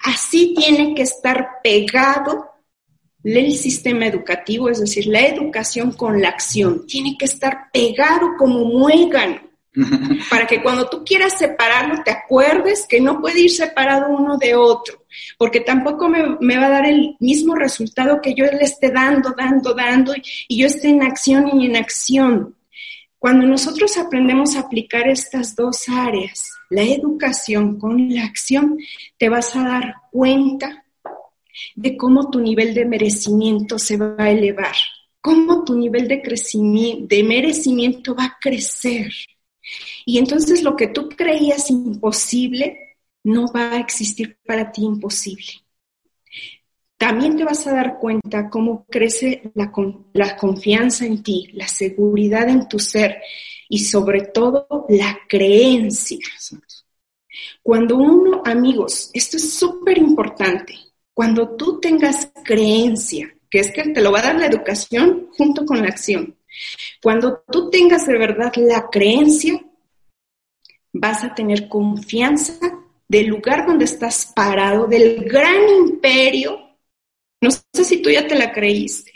Así 0.05 0.55
tiene 0.55 0.95
que 0.95 1.03
estar 1.03 1.61
pegado 1.63 2.51
el 3.25 3.55
sistema 3.55 4.07
educativo, 4.07 4.69
es 4.69 4.81
decir, 4.81 5.07
la 5.07 5.21
educación 5.21 5.93
con 5.93 6.21
la 6.21 6.29
acción. 6.29 6.87
Tiene 6.87 7.17
que 7.19 7.25
estar 7.25 7.71
pegado 7.73 8.31
como 8.39 8.65
muégano 8.65 9.41
para 10.31 10.47
que 10.47 10.63
cuando 10.63 10.89
tú 10.89 11.05
quieras 11.05 11.39
separarlo 11.39 12.03
te 12.05 12.11
acuerdes 12.11 12.87
que 12.89 13.01
no 13.01 13.21
puede 13.21 13.41
ir 13.41 13.51
separado 13.51 14.09
uno 14.09 14.37
de 14.37 14.55
otro, 14.55 15.05
porque 15.37 15.61
tampoco 15.61 16.09
me, 16.09 16.59
va 16.59 16.67
a 16.67 16.71
dar 16.71 16.87
el 16.87 17.17
mismo 17.21 17.55
resultado 17.55 18.21
que 18.21 18.35
yo 18.35 18.45
le 18.45 18.65
esté 18.65 18.91
dando, 18.91 19.35
dando, 19.37 19.75
dando 19.75 20.15
y, 20.49 20.61
yo 20.61 20.67
esté 20.67 20.89
en 20.89 21.03
acción 21.03 21.61
y 21.61 21.67
en 21.67 21.77
acción. 21.77 22.55
Cuando 23.19 23.47
nosotros 23.47 23.97
aprendemos 23.97 24.55
a 24.55 24.61
aplicar 24.61 25.09
estas 25.09 25.57
dos 25.57 25.89
áreas, 25.89 26.53
la 26.71 26.83
educación 26.83 27.79
con 27.79 28.15
la 28.15 28.25
acción, 28.25 28.79
te 29.17 29.29
vas 29.29 29.57
a 29.57 29.65
dar 29.65 29.95
cuenta 30.13 30.85
de 31.75 31.97
cómo 31.97 32.31
tu 32.31 32.39
nivel 32.41 32.75
de 32.75 32.85
merecimiento 32.85 33.79
se 33.79 33.97
va 33.97 34.15
a 34.19 34.31
elevar, 34.31 34.77
cómo 35.21 35.65
tu 35.65 35.77
nivel 35.77 36.07
de 36.07 36.23
de 36.23 37.23
merecimiento 37.25 38.15
va 38.15 38.25
a 38.25 38.37
crecer. 38.41 39.13
Y 40.07 40.19
entonces 40.19 40.63
lo 40.63 40.77
que 40.77 40.87
tú 40.87 41.09
creías 41.09 41.71
imposible 41.71 42.97
no 43.25 43.47
va 43.53 43.73
a 43.73 43.81
existir 43.81 44.39
para 44.47 44.71
ti 44.71 44.83
imposible. 44.85 45.68
También 46.99 47.37
te 47.37 47.45
vas 47.45 47.67
a 47.67 47.73
dar 47.73 47.99
cuenta 47.99 48.51
cómo 48.51 48.85
crece 48.91 49.51
la, 49.55 49.73
la 50.13 50.37
confianza 50.37 51.07
en 51.07 51.23
ti, 51.23 51.49
la 51.53 51.69
seguridad 51.69 52.49
en 52.49 52.69
tu 52.69 52.79
ser 52.79 53.23
y 53.69 53.79
sobre 53.79 54.23
todo 54.23 54.87
la 54.89 55.21
creencia. 55.29 56.19
Cuando 57.63 57.97
uno, 57.97 58.43
amigos, 58.45 59.11
esto 59.15 59.37
es 59.37 59.55
súper 59.55 59.99
importante, 59.99 60.75
cuando 61.15 61.57
tú 61.57 61.81
tengas 61.81 62.31
creencia, 62.45 63.33
que 63.49 63.61
es 63.61 63.73
que 63.73 63.83
te 63.91 64.01
lo 64.01 64.13
va 64.13 64.19
a 64.21 64.23
dar 64.23 64.37
la 64.37 64.47
educación 64.47 65.29
junto 65.37 65.65
con 65.65 65.81
la 65.81 65.89
acción, 65.89 66.37
cuando 67.03 67.45
tú 67.51 67.71
tengas 67.71 68.07
de 68.07 68.19
verdad 68.19 68.53
la 68.57 68.89
creencia, 68.91 69.63
vas 70.93 71.23
a 71.25 71.35
tener 71.35 71.69
confianza 71.69 72.59
del 73.07 73.27
lugar 73.27 73.67
donde 73.67 73.85
estás 73.85 74.33
parado, 74.35 74.87
del 74.87 75.25
gran 75.25 75.69
imperio. 75.87 76.68
No 77.41 77.51
sé 77.51 77.85
si 77.85 78.03
tú 78.03 78.11
ya 78.11 78.27
te 78.27 78.35
la 78.35 78.53
creíste, 78.53 79.13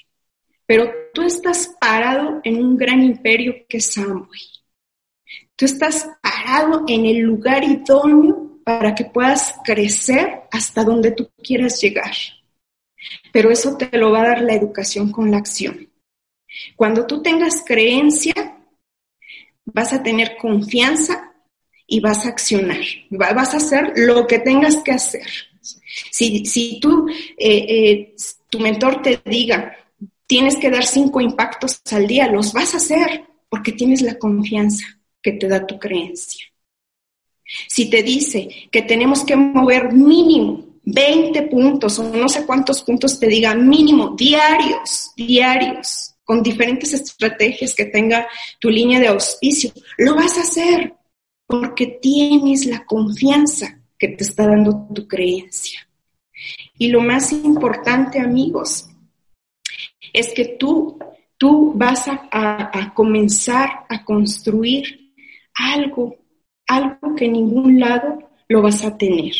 pero 0.66 0.90
tú 1.12 1.22
estás 1.22 1.74
parado 1.80 2.40
en 2.44 2.62
un 2.62 2.76
gran 2.76 3.02
imperio 3.02 3.54
que 3.68 3.78
es 3.78 3.98
Amway. 3.98 4.40
Tú 5.56 5.64
estás 5.64 6.08
parado 6.22 6.84
en 6.88 7.06
el 7.06 7.18
lugar 7.18 7.64
idóneo 7.64 8.60
para 8.64 8.94
que 8.94 9.04
puedas 9.04 9.54
crecer 9.64 10.42
hasta 10.50 10.84
donde 10.84 11.10
tú 11.12 11.30
quieras 11.42 11.80
llegar. 11.80 12.12
Pero 13.32 13.50
eso 13.50 13.76
te 13.76 13.96
lo 13.98 14.12
va 14.12 14.22
a 14.22 14.28
dar 14.28 14.42
la 14.42 14.54
educación 14.54 15.10
con 15.10 15.30
la 15.30 15.38
acción. 15.38 15.88
Cuando 16.76 17.06
tú 17.06 17.22
tengas 17.22 17.62
creencia, 17.64 18.34
vas 19.64 19.92
a 19.92 20.02
tener 20.02 20.36
confianza 20.36 21.32
y 21.86 22.00
vas 22.00 22.24
a 22.24 22.30
accionar, 22.30 22.84
vas 23.10 23.54
a 23.54 23.56
hacer 23.56 23.92
lo 23.96 24.26
que 24.26 24.38
tengas 24.38 24.76
que 24.76 24.92
hacer. 24.92 25.26
Si, 25.62 26.44
si 26.44 26.80
tú, 26.80 27.06
eh, 27.39 27.66
eh, 27.68 28.14
tu 28.51 28.59
mentor 28.59 29.01
te 29.02 29.20
diga, 29.24 29.76
tienes 30.26 30.56
que 30.56 30.70
dar 30.70 30.84
cinco 30.84 31.20
impactos 31.20 31.80
al 31.90 32.06
día, 32.06 32.26
los 32.26 32.52
vas 32.52 32.74
a 32.74 32.78
hacer 32.78 33.24
porque 33.48 33.72
tienes 33.72 34.02
la 34.02 34.18
confianza 34.18 34.84
que 35.20 35.32
te 35.32 35.48
da 35.48 35.66
tu 35.66 35.78
creencia. 35.78 36.44
Si 37.68 37.90
te 37.90 38.02
dice 38.02 38.48
que 38.70 38.82
tenemos 38.82 39.24
que 39.24 39.36
mover 39.36 39.93
mínimo 39.93 40.72
20 40.84 41.43
puntos 41.43 41.98
o 41.98 42.05
no 42.05 42.28
sé 42.28 42.44
cuántos 42.44 42.82
puntos 42.82 43.18
te 43.20 43.26
diga 43.26 43.55
mínimo 43.55 44.14
diarios, 44.16 45.12
diarios, 45.16 46.14
con 46.24 46.43
diferentes 46.43 46.93
estrategias 46.93 47.74
que 47.74 47.86
tenga 47.86 48.26
tu 48.59 48.70
línea 48.70 49.01
de 49.01 49.09
auspicio, 49.09 49.70
lo 49.98 50.14
vas 50.14 50.39
a 50.39 50.43
hacer 50.43 50.94
porque 51.47 51.98
tienes 52.01 52.66
la 52.66 52.84
confianza 52.86 53.81
que 54.02 54.08
te 54.08 54.24
está 54.24 54.48
dando 54.48 54.88
tu 54.92 55.06
creencia. 55.06 55.88
Y 56.76 56.88
lo 56.88 57.02
más 57.02 57.30
importante, 57.30 58.18
amigos, 58.18 58.88
es 60.12 60.34
que 60.34 60.56
tú, 60.58 60.98
tú 61.36 61.72
vas 61.76 62.08
a, 62.08 62.92
comenzar 62.96 63.86
a 63.88 64.04
construir 64.04 65.14
algo, 65.54 66.16
algo 66.66 67.14
que 67.14 67.26
en 67.26 67.34
ningún 67.34 67.78
lado 67.78 68.28
lo 68.48 68.60
vas 68.60 68.84
a 68.84 68.98
tener. 68.98 69.34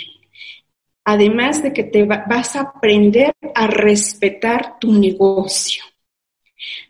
Además 1.05 1.61
de 1.65 1.73
que 1.73 1.83
te 1.83 2.05
vas 2.05 2.55
a 2.55 2.61
aprender 2.61 3.35
a 3.57 3.67
respetar 3.67 4.79
tu 4.79 4.93
negocio. 4.93 5.83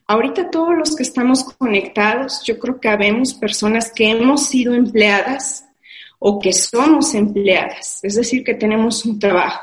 Ahorita 0.06 0.50
todos 0.50 0.76
los 0.76 0.94
que 0.94 1.04
estamos 1.04 1.42
conectados, 1.42 2.42
yo 2.44 2.58
creo 2.58 2.78
que 2.78 2.90
habemos 2.90 3.32
personas 3.32 3.90
que 3.90 4.10
hemos 4.10 4.46
sido 4.46 4.74
empleadas 4.74 5.71
o 6.24 6.38
que 6.38 6.52
somos 6.52 7.14
empleadas, 7.14 7.98
es 8.02 8.14
decir, 8.14 8.44
que 8.44 8.54
tenemos 8.54 9.04
un 9.04 9.18
trabajo. 9.18 9.60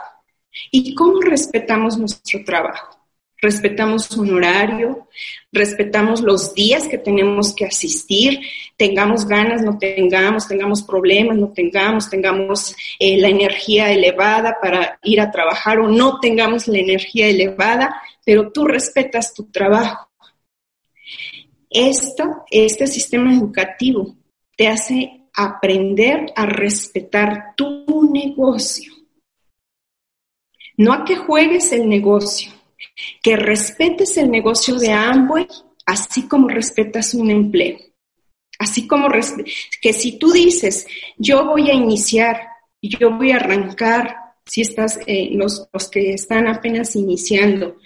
¿Y 0.72 0.94
cómo 0.94 1.22
respetamos 1.22 1.98
nuestro 1.98 2.44
trabajo? 2.44 2.98
Respetamos 3.42 4.12
un 4.18 4.34
horario, 4.34 5.08
respetamos 5.54 6.22
los 6.22 6.54
días 6.54 6.88
que 6.90 6.98
tenemos 6.98 7.56
que 7.56 7.66
asistir, 7.66 8.42
tengamos 8.76 9.26
ganas, 9.26 9.62
no 9.62 9.78
tengamos, 9.78 10.48
tengamos 10.48 10.82
problemas, 10.82 11.38
no 11.38 11.54
tengamos, 11.54 12.10
tengamos 12.10 12.76
eh, 13.00 13.18
la 13.18 13.30
energía 13.30 13.92
elevada 13.94 14.58
para 14.62 15.00
ir 15.04 15.22
a 15.22 15.32
trabajar 15.32 15.80
o 15.80 15.88
no 15.88 16.20
tengamos 16.20 16.68
la 16.68 16.80
energía 16.80 17.28
elevada, 17.28 18.02
pero 18.26 18.52
tú 18.52 18.66
respetas 18.66 19.34
tu 19.34 19.46
trabajo 19.46 20.10
esto, 21.70 22.46
este 22.50 22.88
sistema 22.88 23.32
educativo 23.34 24.16
te 24.58 24.68
hace 24.68 25.19
aprender 25.34 26.32
a 26.36 26.46
respetar 26.46 27.54
tu 27.56 28.12
negocio. 28.12 28.94
No 30.78 30.94
a 30.94 31.04
que 31.04 31.18
juegues 31.18 31.72
el 31.72 31.90
negocio, 31.90 32.52
que 33.22 33.36
respetes 33.36 34.18
el 34.18 34.32
negocio 34.32 34.76
de 34.76 34.92
Amway, 34.92 35.48
así 35.86 36.28
como 36.28 36.48
respetas 36.48 37.14
un 37.14 37.32
empleo. 37.32 37.78
Así 38.58 38.88
como 38.88 39.08
que 39.82 39.94
si 39.94 40.20
tú 40.20 40.32
dices, 40.32 40.86
yo 41.18 41.46
voy 41.46 41.70
a 41.70 41.74
iniciar, 41.74 42.42
yo 42.82 43.12
voy 43.12 43.32
a 43.32 43.38
arrancar, 43.38 44.16
si 44.46 44.62
estás, 44.62 45.00
eh, 45.06 45.30
los, 45.32 45.68
los 45.72 45.90
que 45.90 46.14
están 46.14 46.48
apenas 46.48 46.96
iniciando, 46.96 47.78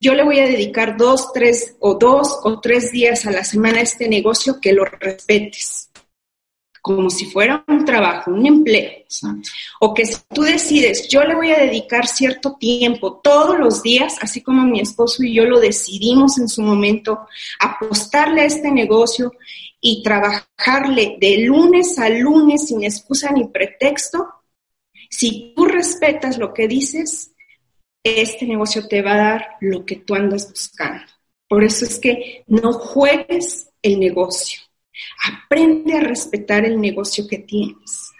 yo 0.00 0.14
le 0.14 0.24
voy 0.24 0.40
a 0.40 0.46
dedicar 0.46 0.96
dos, 0.96 1.32
tres 1.32 1.76
o 1.80 1.94
dos 1.94 2.40
o 2.44 2.60
tres 2.60 2.92
días 2.92 3.24
a 3.26 3.30
la 3.30 3.44
semana 3.44 3.78
a 3.78 3.82
este 3.82 4.08
negocio 4.08 4.60
que 4.60 4.72
lo 4.72 4.84
respetes 4.84 5.87
como 6.82 7.10
si 7.10 7.26
fuera 7.26 7.64
un 7.66 7.84
trabajo, 7.84 8.30
un 8.30 8.46
empleo. 8.46 8.90
O 9.80 9.94
que 9.94 10.06
si 10.06 10.16
tú 10.32 10.42
decides, 10.42 11.08
yo 11.08 11.24
le 11.24 11.34
voy 11.34 11.50
a 11.50 11.58
dedicar 11.58 12.06
cierto 12.06 12.56
tiempo 12.58 13.20
todos 13.22 13.58
los 13.58 13.82
días, 13.82 14.16
así 14.20 14.42
como 14.42 14.64
mi 14.64 14.80
esposo 14.80 15.22
y 15.22 15.34
yo 15.34 15.44
lo 15.44 15.60
decidimos 15.60 16.38
en 16.38 16.48
su 16.48 16.62
momento, 16.62 17.26
apostarle 17.60 18.42
a 18.42 18.46
este 18.46 18.70
negocio 18.70 19.32
y 19.80 20.02
trabajarle 20.02 21.16
de 21.20 21.38
lunes 21.38 21.98
a 21.98 22.08
lunes 22.08 22.68
sin 22.68 22.82
excusa 22.82 23.30
ni 23.30 23.46
pretexto, 23.46 24.28
si 25.10 25.54
tú 25.56 25.64
respetas 25.64 26.38
lo 26.38 26.52
que 26.52 26.68
dices, 26.68 27.32
este 28.02 28.46
negocio 28.46 28.86
te 28.86 29.02
va 29.02 29.14
a 29.14 29.16
dar 29.16 29.46
lo 29.60 29.84
que 29.84 29.96
tú 29.96 30.14
andas 30.14 30.50
buscando. 30.50 31.04
Por 31.48 31.64
eso 31.64 31.84
es 31.84 31.98
que 31.98 32.44
no 32.46 32.72
juegues 32.74 33.70
el 33.82 33.98
negocio 33.98 34.67
Aprende 35.24 35.94
a 35.94 36.00
respetar 36.00 36.64
el 36.64 36.80
negocio 36.80 37.26
que 37.28 37.38
tienes. 37.38 38.10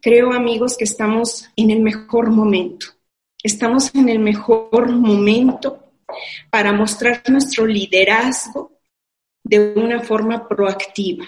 Creo, 0.00 0.32
amigos, 0.32 0.76
que 0.76 0.84
estamos 0.84 1.48
en 1.56 1.70
el 1.70 1.80
mejor 1.80 2.30
momento. 2.30 2.86
Estamos 3.42 3.94
en 3.94 4.08
el 4.08 4.18
mejor 4.18 4.90
momento 4.90 5.92
para 6.50 6.72
mostrar 6.72 7.22
nuestro 7.28 7.66
liderazgo 7.66 8.80
de 9.42 9.72
una 9.74 10.00
forma 10.00 10.48
proactiva. 10.48 11.26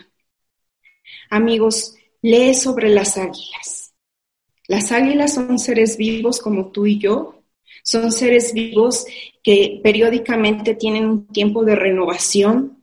Amigos, 1.31 1.95
lee 2.21 2.55
sobre 2.55 2.89
las 2.89 3.17
águilas. 3.17 3.95
Las 4.69 4.93
águilas 4.93 5.35
son 5.35 5.59
seres 5.59 5.97
vivos 5.97 6.41
como 6.41 6.71
tú 6.71 6.87
y 6.87 6.99
yo. 6.99 7.43
Son 7.83 8.13
seres 8.13 8.53
vivos 8.53 9.07
que 9.43 9.81
periódicamente 9.83 10.75
tienen 10.75 11.07
un 11.07 11.27
tiempo 11.27 11.65
de 11.65 11.75
renovación, 11.75 12.82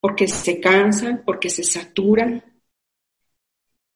porque 0.00 0.26
se 0.28 0.60
cansan, 0.60 1.22
porque 1.24 1.50
se 1.50 1.62
saturan. 1.62 2.42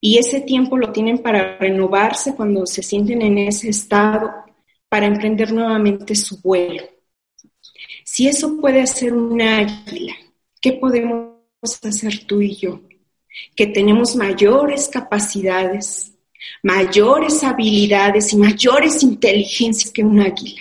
Y 0.00 0.18
ese 0.18 0.42
tiempo 0.42 0.76
lo 0.76 0.92
tienen 0.92 1.18
para 1.18 1.56
renovarse 1.56 2.34
cuando 2.34 2.66
se 2.66 2.82
sienten 2.82 3.22
en 3.22 3.38
ese 3.38 3.70
estado, 3.70 4.30
para 4.88 5.06
emprender 5.06 5.52
nuevamente 5.52 6.14
su 6.14 6.40
vuelo. 6.42 6.82
Si 8.04 8.28
eso 8.28 8.60
puede 8.60 8.82
hacer 8.82 9.14
una 9.14 9.58
águila, 9.58 10.14
¿qué 10.60 10.74
podemos 10.74 11.34
hacer 11.62 12.26
tú 12.26 12.42
y 12.42 12.54
yo? 12.54 12.82
Que 13.56 13.66
tenemos 13.66 14.14
mayores 14.14 14.88
capacidades, 14.88 16.12
mayores 16.62 17.42
habilidades 17.42 18.32
y 18.34 18.36
mayores 18.36 19.02
inteligencias 19.02 19.90
que 19.90 20.04
un 20.04 20.20
águila. 20.20 20.60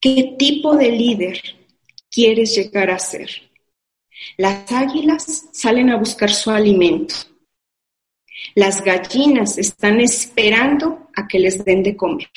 ¿Qué 0.00 0.34
tipo 0.38 0.74
de 0.74 0.90
líder 0.90 1.40
quieres 2.12 2.54
llegar 2.54 2.90
a 2.90 2.98
ser. 2.98 3.30
Las 4.36 4.70
águilas 4.70 5.48
salen 5.52 5.90
a 5.90 5.96
buscar 5.96 6.30
su 6.30 6.50
alimento. 6.50 7.14
Las 8.54 8.84
gallinas 8.84 9.58
están 9.58 10.00
esperando 10.00 11.08
a 11.16 11.26
que 11.26 11.38
les 11.38 11.64
den 11.64 11.82
de 11.82 11.96
comer. 11.96 12.28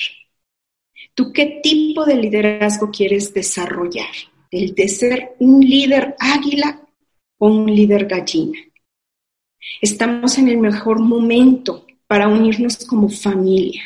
¿Tú 1.14 1.32
qué 1.32 1.60
tipo 1.62 2.04
de 2.04 2.16
liderazgo 2.16 2.90
quieres 2.90 3.32
desarrollar? 3.32 4.10
¿El 4.50 4.74
de 4.74 4.88
ser 4.88 5.36
un 5.38 5.60
líder 5.60 6.16
águila 6.18 6.80
o 7.38 7.48
un 7.48 7.66
líder 7.66 8.06
gallina? 8.06 8.58
Estamos 9.80 10.38
en 10.38 10.48
el 10.48 10.58
mejor 10.58 11.00
momento 11.00 11.86
para 12.06 12.28
unirnos 12.28 12.84
como 12.84 13.08
familia 13.08 13.82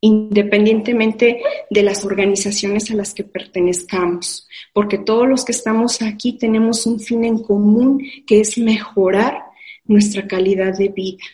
independientemente 0.00 1.42
de 1.68 1.82
las 1.82 2.04
organizaciones 2.04 2.90
a 2.90 2.94
las 2.94 3.12
que 3.14 3.24
pertenezcamos, 3.24 4.48
porque 4.72 4.98
todos 4.98 5.28
los 5.28 5.44
que 5.44 5.52
estamos 5.52 6.00
aquí 6.02 6.32
tenemos 6.32 6.86
un 6.86 7.00
fin 7.00 7.24
en 7.24 7.42
común 7.42 8.02
que 8.26 8.40
es 8.40 8.56
mejorar 8.56 9.44
nuestra 9.84 10.26
calidad 10.26 10.76
de 10.76 10.88
vida. 10.88 11.24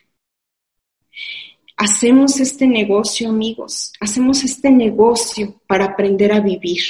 Hacemos 1.77 2.41
este 2.41 2.67
negocio, 2.67 3.29
amigos, 3.29 3.93
hacemos 4.01 4.43
este 4.43 4.71
negocio 4.71 5.61
para 5.67 5.85
aprender 5.85 6.33
a 6.33 6.41
vivir. 6.41 6.83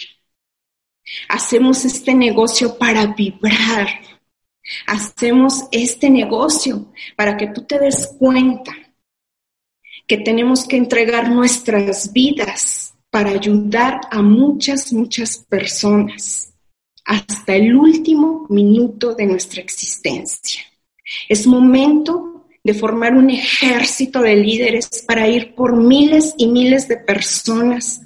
Hacemos 1.28 1.84
este 1.84 2.14
negocio 2.14 2.78
para 2.78 3.06
vibrar. 3.06 3.88
Hacemos 4.86 5.64
este 5.70 6.10
negocio 6.10 6.92
para 7.16 7.36
que 7.36 7.48
tú 7.48 7.62
te 7.64 7.78
des 7.78 8.14
cuenta 8.18 8.72
que 10.06 10.18
tenemos 10.18 10.66
que 10.66 10.76
entregar 10.76 11.30
nuestras 11.30 12.12
vidas 12.12 12.94
para 13.10 13.30
ayudar 13.30 14.00
a 14.10 14.22
muchas, 14.22 14.92
muchas 14.92 15.38
personas 15.38 16.52
hasta 17.04 17.54
el 17.54 17.74
último 17.74 18.46
minuto 18.48 19.14
de 19.14 19.26
nuestra 19.26 19.62
existencia. 19.62 20.62
Es 21.28 21.46
momento 21.46 22.46
de 22.62 22.74
formar 22.74 23.14
un 23.14 23.30
ejército 23.30 24.20
de 24.20 24.34
líderes 24.34 25.04
para 25.06 25.28
ir 25.28 25.54
por 25.54 25.76
miles 25.76 26.34
y 26.36 26.48
miles 26.48 26.88
de 26.88 26.96
personas 26.96 28.02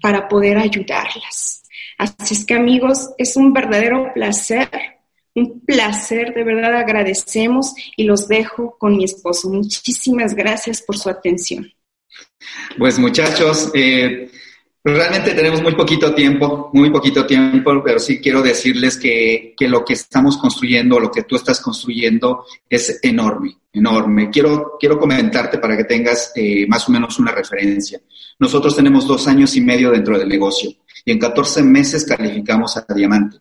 para 0.00 0.28
poder 0.28 0.56
ayudarlas. 0.56 1.64
Así 1.98 2.34
es 2.34 2.44
que 2.44 2.54
amigos, 2.54 3.10
es 3.18 3.36
un 3.36 3.52
verdadero 3.52 4.12
placer 4.14 4.68
un 5.34 5.60
placer, 5.60 6.32
de 6.32 6.44
verdad 6.44 6.76
agradecemos 6.76 7.74
y 7.96 8.04
los 8.04 8.28
dejo 8.28 8.76
con 8.78 8.96
mi 8.96 9.04
esposo. 9.04 9.48
Muchísimas 9.50 10.34
gracias 10.34 10.80
por 10.82 10.96
su 10.96 11.08
atención. 11.08 11.72
Pues 12.78 12.98
muchachos, 12.98 13.70
eh, 13.74 14.30
realmente 14.84 15.34
tenemos 15.34 15.62
muy 15.62 15.74
poquito 15.74 16.14
tiempo, 16.14 16.70
muy 16.72 16.90
poquito 16.90 17.26
tiempo, 17.26 17.82
pero 17.84 17.98
sí 17.98 18.20
quiero 18.20 18.42
decirles 18.42 18.96
que, 18.96 19.54
lo 19.60 19.84
que 19.84 19.94
estamos 19.94 20.36
construyendo, 20.36 21.00
lo 21.00 21.10
que 21.10 21.22
tú 21.22 21.36
estás 21.36 21.60
construyendo 21.60 22.44
es 22.68 23.00
enorme, 23.02 23.56
enorme. 23.72 24.30
Quiero, 24.30 24.76
quiero 24.78 24.98
comentarte 24.98 25.58
para 25.58 25.76
que 25.76 25.84
tengas 25.84 26.32
eh, 26.36 26.66
más 26.68 26.88
o 26.88 26.92
menos 26.92 27.18
una 27.18 27.32
referencia. 27.32 28.00
Nosotros 28.38 28.76
tenemos 28.76 29.06
dos 29.06 29.26
años 29.26 29.56
y 29.56 29.60
medio 29.60 29.90
dentro 29.90 30.18
del 30.18 30.28
negocio 30.28 30.70
y 31.04 31.10
en 31.10 31.18
14 31.18 31.62
meses 31.62 32.04
calificamos 32.04 32.76
a 32.76 32.84
diamante. 32.94 33.38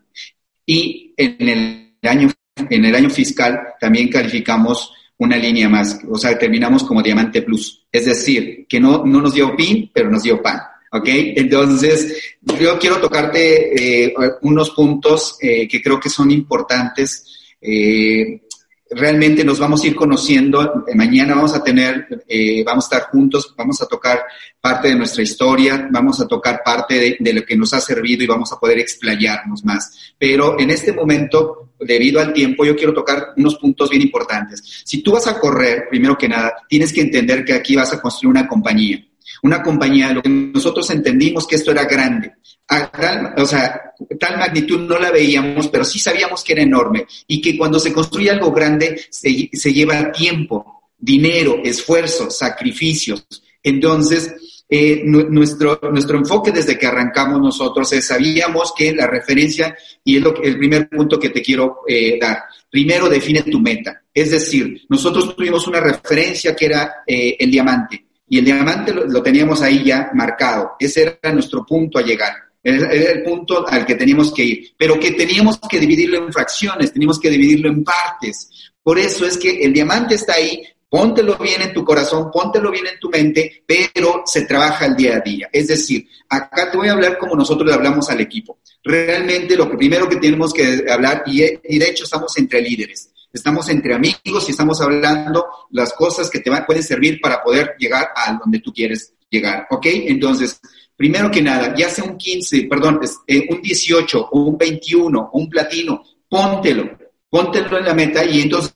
Y 0.65 1.13
en 1.17 1.49
el 1.49 1.82
en 2.11 2.85
el 2.85 2.95
año 2.95 3.09
fiscal 3.09 3.59
también 3.79 4.09
calificamos 4.09 4.93
una 5.17 5.37
línea 5.37 5.69
más, 5.69 5.99
o 6.09 6.17
sea, 6.17 6.37
terminamos 6.37 6.83
como 6.83 7.01
Diamante 7.01 7.41
Plus. 7.41 7.85
Es 7.91 8.05
decir, 8.05 8.65
que 8.67 8.79
no, 8.79 9.05
no 9.05 9.21
nos 9.21 9.33
dio 9.33 9.55
PIN, 9.55 9.89
pero 9.93 10.09
nos 10.09 10.23
dio 10.23 10.41
PAN. 10.41 10.59
¿Ok? 10.91 11.07
Entonces, 11.07 12.35
yo 12.41 12.77
quiero 12.77 12.97
tocarte 12.99 14.05
eh, 14.05 14.13
unos 14.41 14.69
puntos 14.71 15.37
eh, 15.41 15.67
que 15.67 15.81
creo 15.81 15.99
que 15.99 16.09
son 16.09 16.29
importantes 16.29 17.55
eh, 17.59 18.41
realmente 18.95 19.43
nos 19.43 19.59
vamos 19.59 19.83
a 19.83 19.87
ir 19.87 19.95
conociendo. 19.95 20.85
Mañana 20.93 21.35
vamos 21.35 21.53
a 21.53 21.63
tener, 21.63 22.23
eh, 22.27 22.63
vamos 22.63 22.85
a 22.85 22.95
estar 22.95 23.09
juntos, 23.09 23.53
vamos 23.57 23.81
a 23.81 23.85
tocar 23.85 24.23
parte 24.59 24.89
de 24.89 24.95
nuestra 24.95 25.23
historia, 25.23 25.87
vamos 25.91 26.19
a 26.21 26.27
tocar 26.27 26.61
parte 26.63 27.17
de, 27.19 27.33
lo 27.33 27.43
que 27.43 27.57
nos 27.57 27.73
ha 27.73 27.81
servido 27.81 28.23
y 28.23 28.27
vamos 28.27 28.51
a 28.51 28.59
poder 28.59 28.79
explayarnos 28.79 29.63
más. 29.63 30.13
Pero 30.17 30.59
en 30.59 30.69
este 30.69 30.93
momento, 30.93 31.73
debido 31.79 32.19
al 32.19 32.33
tiempo, 32.33 32.65
yo 32.65 32.75
quiero 32.75 32.93
tocar 32.93 33.33
unos 33.37 33.55
puntos 33.55 33.89
bien 33.89 34.01
importantes. 34.01 34.83
Si 34.85 35.01
tú 35.01 35.11
vas 35.11 35.27
a 35.27 35.39
correr, 35.39 35.87
primero 35.89 36.17
que 36.17 36.29
nada, 36.29 36.53
tienes 36.67 36.93
que 36.93 37.01
entender 37.01 37.43
que 37.43 37.53
aquí 37.53 37.75
vas 37.75 37.93
a 37.93 38.01
construir 38.01 38.31
una 38.31 38.47
compañía 38.47 39.03
una 39.43 39.61
compañía, 39.61 40.13
lo 40.13 40.21
que 40.21 40.29
nosotros 40.29 40.89
entendimos 40.89 41.45
que 41.45 41.55
esto 41.55 41.71
era 41.71 41.83
grande. 41.83 42.31
o 43.37 43.45
sea, 43.45 43.93
tal 44.19 44.37
magnitud 44.37 44.79
no 44.79 44.97
la 44.97 45.11
veíamos, 45.11 45.67
pero 45.67 45.83
sí 45.83 45.99
sabíamos 45.99 46.43
que 46.43 46.53
era 46.53 46.63
enorme 46.63 47.05
y 47.27 47.41
que 47.41 47.57
cuando 47.57 47.77
se 47.77 47.93
construye 47.93 48.31
algo 48.31 48.51
grande 48.51 48.99
se, 49.09 49.73
lleva 49.73 50.11
tiempo, 50.11 50.83
dinero, 50.97 51.59
esfuerzo, 51.63 52.29
sacrificios. 52.29 53.25
Entonces, 53.61 54.33
eh, 54.69 55.03
nuestro, 55.03 55.79
nuestro 55.91 56.17
enfoque 56.17 56.51
desde 56.51 56.79
que 56.79 56.87
arrancamos 56.87 57.41
nosotros 57.41 57.91
es, 57.91 58.07
sabíamos 58.07 58.73
que 58.75 58.93
la 58.93 59.07
referencia, 59.07 59.75
y 60.05 60.17
es 60.17 60.23
lo 60.23 60.41
el 60.41 60.57
primer 60.57 60.89
punto 60.89 61.19
que 61.19 61.29
te 61.29 61.41
quiero 61.41 61.81
eh, 61.85 62.17
dar, 62.19 62.43
primero 62.69 63.09
define 63.09 63.43
tu 63.43 63.59
meta. 63.59 64.03
Es 64.13 64.31
decir, 64.31 64.83
nosotros 64.87 65.35
tuvimos 65.35 65.67
una 65.67 65.81
referencia 65.81 66.55
que 66.55 66.65
era 66.65 67.03
eh, 67.05 67.35
el 67.37 67.51
diamante 67.51 68.05
y 68.27 68.39
el 68.39 68.45
diamante 68.45 68.93
lo, 68.93 69.21
teníamos 69.21 69.61
ahí 69.61 69.83
ya 69.83 70.11
marcado. 70.13 70.73
Ese 70.79 71.19
era 71.21 71.33
nuestro 71.33 71.65
punto 71.65 71.99
a 71.99 72.01
llegar. 72.01 72.33
Era, 72.63 72.91
el 72.91 73.23
punto 73.23 73.67
al 73.67 73.85
que 73.85 73.95
teníamos 73.95 74.33
que 74.33 74.43
ir, 74.43 74.73
pero 74.77 74.99
que 74.99 75.11
teníamos 75.11 75.59
que 75.59 75.79
dividirlo 75.79 76.17
en 76.17 76.31
fracciones, 76.31 76.93
teníamos 76.93 77.19
que 77.19 77.29
dividirlo 77.29 77.69
en 77.69 77.83
partes. 77.83 78.71
Por 78.81 78.97
eso 78.97 79.25
es 79.25 79.37
que 79.37 79.63
el 79.63 79.73
diamante 79.73 80.15
está 80.15 80.35
ahí, 80.35 80.63
póntelo 80.89 81.37
bien 81.37 81.61
en 81.61 81.73
tu 81.73 81.83
corazón, 81.83 82.31
póntelo 82.31 82.71
bien 82.71 82.87
en 82.87 82.99
tu 82.99 83.09
mente, 83.09 83.63
pero 83.65 84.23
se 84.25 84.45
trabaja 84.45 84.85
el 84.85 84.95
día 84.95 85.17
a 85.17 85.19
día. 85.19 85.49
Es 85.51 85.67
decir, 85.67 86.07
acá 86.29 86.71
te 86.71 86.77
voy 86.77 86.87
a 86.87 86.93
hablar 86.93 87.17
como 87.17 87.35
nosotros 87.35 87.67
le 87.67 87.73
hablamos 87.73 88.09
al 88.09 88.21
equipo. 88.21 88.59
Realmente 88.83 89.55
lo 89.55 89.69
primero 89.77 90.07
que 90.07 90.17
tenemos 90.17 90.53
que 90.53 90.85
hablar, 90.89 91.23
y 91.25 91.79
de 91.79 91.89
hecho 91.89 92.03
estamos 92.03 92.37
entre 92.37 92.61
líderes, 92.61 93.11
estamos 93.33 93.67
entre 93.69 93.95
amigos 93.95 94.47
y 94.47 94.51
estamos 94.51 94.79
hablando 94.79 95.47
las 95.71 95.91
cosas 95.93 96.29
que 96.29 96.39
te 96.39 96.51
pueden 96.61 96.83
servir 96.83 97.19
para 97.19 97.43
poder 97.43 97.75
llegar 97.79 98.09
a 98.15 98.33
donde 98.33 98.59
tú 98.59 98.71
quieres 98.71 99.13
llegar, 99.29 99.65
¿ok? 99.71 99.87
Entonces, 99.87 100.61
primero 100.95 101.31
que 101.31 101.41
nada, 101.41 101.73
ya 101.75 101.89
sea 101.89 102.03
un 102.03 102.15
15, 102.15 102.67
perdón, 102.69 103.01
eh, 103.25 103.47
un 103.49 103.61
18 103.61 104.29
o 104.31 104.39
un 104.39 104.57
21 104.57 105.29
o 105.33 105.39
un 105.39 105.49
platino, 105.49 106.03
póntelo, 106.29 106.97
póntelo 107.27 107.79
en 107.79 107.85
la 107.85 107.93
meta 107.95 108.23
y 108.23 108.41
entonces 108.41 108.75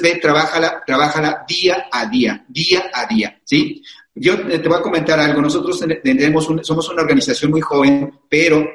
ve, 0.00 0.16
trabájala, 0.16 0.82
trabájala 0.86 1.44
día 1.46 1.86
a 1.92 2.06
día, 2.06 2.44
día 2.48 2.90
a 2.92 3.06
día, 3.06 3.38
¿sí? 3.44 3.82
Yo 4.14 4.40
te 4.48 4.68
voy 4.68 4.78
a 4.78 4.82
comentar 4.82 5.20
algo, 5.20 5.40
nosotros 5.40 5.84
tenemos 6.02 6.48
somos 6.62 6.88
una 6.88 7.02
organización 7.02 7.52
muy 7.52 7.60
joven, 7.60 8.18
pero 8.28 8.66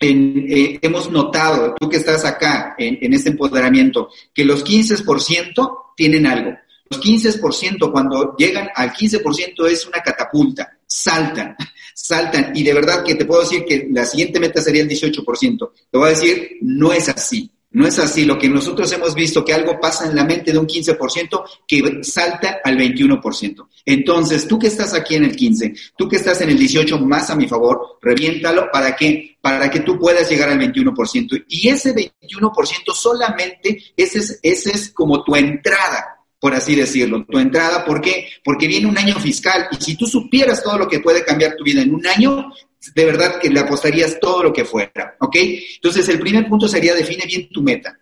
eh, 0.00 0.78
hemos 0.82 1.10
notado, 1.10 1.74
tú 1.78 1.88
que 1.88 1.98
estás 1.98 2.24
acá 2.24 2.74
en, 2.78 2.98
en 3.00 3.12
este 3.14 3.30
empoderamiento, 3.30 4.10
que 4.34 4.44
los 4.44 4.64
15% 4.64 5.94
tienen 5.96 6.26
algo. 6.26 6.56
Los 6.90 7.00
15%, 7.00 7.90
cuando 7.90 8.36
llegan 8.36 8.68
al 8.74 8.92
15%, 8.92 9.66
es 9.66 9.86
una 9.86 10.00
catapulta, 10.00 10.78
saltan, 10.86 11.56
saltan. 11.94 12.52
Y 12.54 12.62
de 12.62 12.74
verdad 12.74 13.02
que 13.02 13.14
te 13.14 13.24
puedo 13.24 13.42
decir 13.42 13.64
que 13.64 13.88
la 13.90 14.04
siguiente 14.04 14.38
meta 14.38 14.60
sería 14.60 14.82
el 14.82 14.88
18%. 14.88 15.70
Te 15.90 15.98
voy 15.98 16.06
a 16.06 16.10
decir, 16.10 16.58
no 16.60 16.92
es 16.92 17.08
así. 17.08 17.50
No 17.72 17.86
es 17.86 17.98
así. 17.98 18.24
Lo 18.24 18.38
que 18.38 18.48
nosotros 18.48 18.90
hemos 18.92 19.14
visto, 19.14 19.44
que 19.44 19.54
algo 19.54 19.80
pasa 19.80 20.06
en 20.06 20.14
la 20.14 20.24
mente 20.24 20.52
de 20.52 20.58
un 20.58 20.66
15% 20.66 21.44
que 21.66 22.00
salta 22.02 22.60
al 22.62 22.76
21%. 22.76 23.68
Entonces, 23.86 24.46
tú 24.46 24.58
que 24.58 24.66
estás 24.66 24.94
aquí 24.94 25.14
en 25.14 25.24
el 25.24 25.36
15, 25.36 25.74
tú 25.96 26.08
que 26.08 26.16
estás 26.16 26.40
en 26.42 26.50
el 26.50 26.58
18, 26.58 26.98
más 27.00 27.30
a 27.30 27.36
mi 27.36 27.48
favor, 27.48 27.98
reviéntalo 28.00 28.70
para 28.70 28.94
que, 28.94 29.38
para 29.40 29.70
que 29.70 29.80
tú 29.80 29.98
puedas 29.98 30.28
llegar 30.30 30.50
al 30.50 30.58
21%. 30.58 31.44
Y 31.48 31.68
ese 31.68 31.94
21% 31.94 32.94
solamente, 32.94 33.82
ese 33.96 34.18
es, 34.18 34.38
ese 34.42 34.70
es 34.70 34.90
como 34.90 35.22
tu 35.24 35.34
entrada 35.34 36.18
por 36.42 36.56
así 36.56 36.74
decirlo, 36.74 37.24
tu 37.24 37.38
entrada. 37.38 37.84
¿Por 37.84 38.00
qué? 38.00 38.26
Porque 38.42 38.66
viene 38.66 38.88
un 38.88 38.98
año 38.98 39.14
fiscal 39.20 39.68
y 39.70 39.76
si 39.76 39.94
tú 39.94 40.08
supieras 40.08 40.60
todo 40.60 40.76
lo 40.76 40.88
que 40.88 40.98
puede 40.98 41.24
cambiar 41.24 41.54
tu 41.54 41.62
vida 41.62 41.82
en 41.82 41.94
un 41.94 42.04
año, 42.04 42.50
de 42.94 43.04
verdad 43.04 43.38
que 43.40 43.50
le 43.50 43.60
apostarías 43.60 44.18
todo 44.20 44.42
lo 44.42 44.52
que 44.52 44.64
fuera, 44.64 45.16
¿ok? 45.20 45.36
Entonces, 45.76 46.08
el 46.08 46.18
primer 46.18 46.48
punto 46.48 46.68
sería 46.68 46.94
define 46.94 47.24
bien 47.26 47.48
tu 47.48 47.62
meta. 47.62 47.98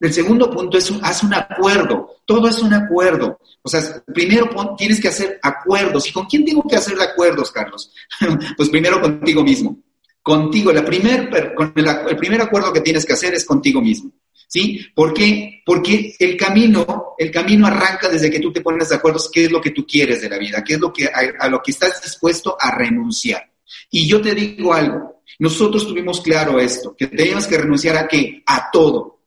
El 0.00 0.12
segundo 0.12 0.50
punto 0.50 0.78
es 0.78 0.92
haz 1.02 1.22
un 1.24 1.34
acuerdo. 1.34 2.20
Todo 2.24 2.48
es 2.48 2.58
un 2.60 2.72
acuerdo. 2.72 3.40
O 3.62 3.68
sea, 3.68 3.82
primero 4.14 4.48
tienes 4.76 5.00
que 5.00 5.08
hacer 5.08 5.40
acuerdos. 5.42 6.08
¿Y 6.08 6.12
con 6.12 6.26
quién 6.26 6.44
tengo 6.44 6.62
que 6.62 6.76
hacer 6.76 7.00
acuerdos, 7.00 7.50
Carlos? 7.50 7.92
pues 8.56 8.68
primero 8.68 9.00
contigo 9.00 9.42
mismo. 9.42 9.76
Contigo. 10.22 10.70
El 10.70 10.84
primer 10.84 12.40
acuerdo 12.40 12.72
que 12.72 12.80
tienes 12.80 13.04
que 13.04 13.14
hacer 13.14 13.34
es 13.34 13.44
contigo 13.44 13.80
mismo. 13.80 14.12
¿sí? 14.48 14.84
¿Por 14.94 15.14
qué? 15.14 15.62
Porque 15.64 16.16
el 16.18 16.36
camino, 16.36 17.14
el 17.16 17.30
camino 17.30 17.66
arranca 17.66 18.08
desde 18.08 18.30
que 18.30 18.40
tú 18.40 18.52
te 18.52 18.62
pones 18.62 18.88
de 18.88 18.96
acuerdo 18.96 19.20
qué 19.32 19.44
es 19.44 19.52
lo 19.52 19.60
que 19.60 19.70
tú 19.70 19.86
quieres 19.86 20.22
de 20.22 20.30
la 20.30 20.38
vida, 20.38 20.64
qué 20.64 20.74
es 20.74 20.80
lo 20.80 20.92
que, 20.92 21.06
a, 21.06 21.48
lo 21.48 21.62
que 21.62 21.70
estás 21.70 22.02
dispuesto 22.02 22.56
a 22.58 22.74
renunciar. 22.74 23.48
Y 23.90 24.06
yo 24.06 24.20
te 24.20 24.34
digo 24.34 24.72
algo, 24.72 25.22
nosotros 25.38 25.86
tuvimos 25.86 26.20
claro 26.20 26.58
esto, 26.58 26.94
que 26.96 27.06
teníamos 27.06 27.46
que 27.46 27.58
renunciar 27.58 27.96
a 27.96 28.08
qué? 28.08 28.42
A 28.46 28.70
todo. 28.70 29.20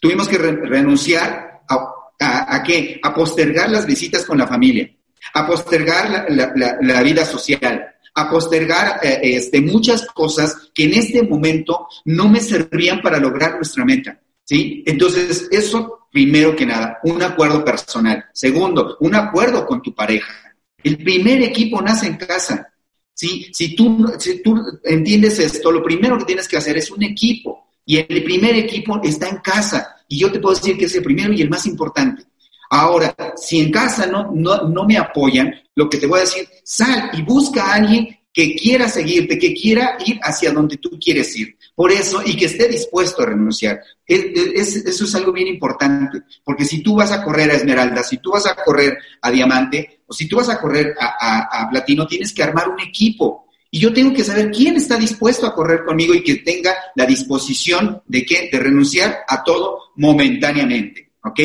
Tuvimos 0.00 0.26
que 0.26 0.38
renunciar 0.38 1.62
a, 1.68 2.56
a, 2.56 2.62
qué? 2.62 2.98
A 3.02 3.14
postergar 3.14 3.70
las 3.70 3.86
visitas 3.86 4.24
con 4.24 4.38
la 4.38 4.46
familia, 4.46 4.90
a 5.34 5.46
postergar 5.46 6.26
la, 6.28 7.02
vida 7.02 7.24
social, 7.24 7.86
a 8.14 8.28
postergar 8.28 8.98
eh, 9.02 9.20
este, 9.22 9.60
muchas 9.60 10.06
cosas 10.06 10.70
que 10.74 10.84
en 10.84 10.94
este 10.94 11.22
momento 11.22 11.86
no 12.06 12.28
me 12.28 12.40
servían 12.40 13.00
para 13.00 13.18
lograr 13.18 13.54
nuestra 13.56 13.84
meta. 13.84 14.18
¿Sí? 14.44 14.82
Entonces, 14.86 15.48
eso, 15.52 16.08
primero 16.10 16.56
que 16.56 16.66
nada, 16.66 16.98
un 17.04 17.22
acuerdo 17.22 17.64
personal. 17.64 18.24
Segundo, 18.32 18.96
un 19.00 19.14
acuerdo 19.14 19.64
con 19.64 19.80
tu 19.80 19.94
pareja. 19.94 20.56
El 20.82 20.98
primer 20.98 21.42
equipo 21.42 21.80
nace 21.80 22.08
en 22.08 22.16
casa. 22.16 22.71
¿Sí? 23.14 23.50
Si, 23.52 23.74
tú, 23.74 24.12
si 24.18 24.42
tú 24.42 24.56
entiendes 24.84 25.38
esto, 25.38 25.70
lo 25.70 25.82
primero 25.82 26.18
que 26.18 26.24
tienes 26.24 26.48
que 26.48 26.56
hacer 26.56 26.76
es 26.76 26.90
un 26.90 27.02
equipo. 27.02 27.68
Y 27.84 27.96
el 27.96 28.22
primer 28.22 28.54
equipo 28.56 29.00
está 29.02 29.28
en 29.28 29.38
casa. 29.38 29.96
Y 30.08 30.18
yo 30.18 30.30
te 30.30 30.38
puedo 30.38 30.54
decir 30.54 30.78
que 30.78 30.84
es 30.84 30.94
el 30.94 31.02
primero 31.02 31.32
y 31.32 31.42
el 31.42 31.50
más 31.50 31.66
importante. 31.66 32.24
Ahora, 32.70 33.14
si 33.36 33.60
en 33.60 33.70
casa 33.70 34.06
no, 34.06 34.30
no, 34.32 34.68
no 34.68 34.84
me 34.84 34.96
apoyan, 34.96 35.52
lo 35.74 35.90
que 35.90 35.98
te 35.98 36.06
voy 36.06 36.18
a 36.18 36.22
decir, 36.22 36.48
sal 36.64 37.10
y 37.12 37.22
busca 37.22 37.64
a 37.64 37.74
alguien 37.74 38.18
que 38.32 38.54
quiera 38.54 38.88
seguirte, 38.88 39.38
que 39.38 39.52
quiera 39.52 39.98
ir 40.06 40.18
hacia 40.22 40.52
donde 40.52 40.78
tú 40.78 40.98
quieres 40.98 41.36
ir. 41.36 41.56
Por 41.74 41.92
eso, 41.92 42.22
y 42.24 42.36
que 42.36 42.46
esté 42.46 42.68
dispuesto 42.68 43.22
a 43.22 43.26
renunciar. 43.26 43.80
eso 44.06 45.04
es 45.04 45.14
algo 45.14 45.32
bien 45.32 45.48
importante, 45.48 46.22
porque 46.44 46.64
si 46.64 46.82
tú 46.82 46.96
vas 46.96 47.12
a 47.12 47.22
correr 47.22 47.50
a 47.50 47.54
Esmeralda, 47.54 48.02
si 48.02 48.18
tú 48.18 48.30
vas 48.32 48.46
a 48.46 48.56
correr 48.56 48.96
a 49.20 49.30
Diamante, 49.30 50.01
o 50.12 50.14
si 50.14 50.28
tú 50.28 50.36
vas 50.36 50.50
a 50.50 50.60
correr 50.60 50.94
a, 51.00 51.66
Platino, 51.70 52.06
tienes 52.06 52.34
que 52.34 52.42
armar 52.42 52.68
un 52.68 52.78
equipo. 52.80 53.46
Y 53.70 53.80
yo 53.80 53.94
tengo 53.94 54.12
que 54.12 54.22
saber 54.22 54.50
quién 54.50 54.76
está 54.76 54.96
dispuesto 54.96 55.46
a 55.46 55.54
correr 55.54 55.84
conmigo 55.86 56.12
y 56.12 56.22
que 56.22 56.36
tenga 56.36 56.74
la 56.94 57.06
disposición 57.06 58.02
de 58.06 58.26
qué, 58.26 58.50
de 58.52 58.58
renunciar 58.58 59.20
a 59.26 59.42
todo 59.42 59.78
momentáneamente. 59.96 61.12
¿Ok? 61.24 61.40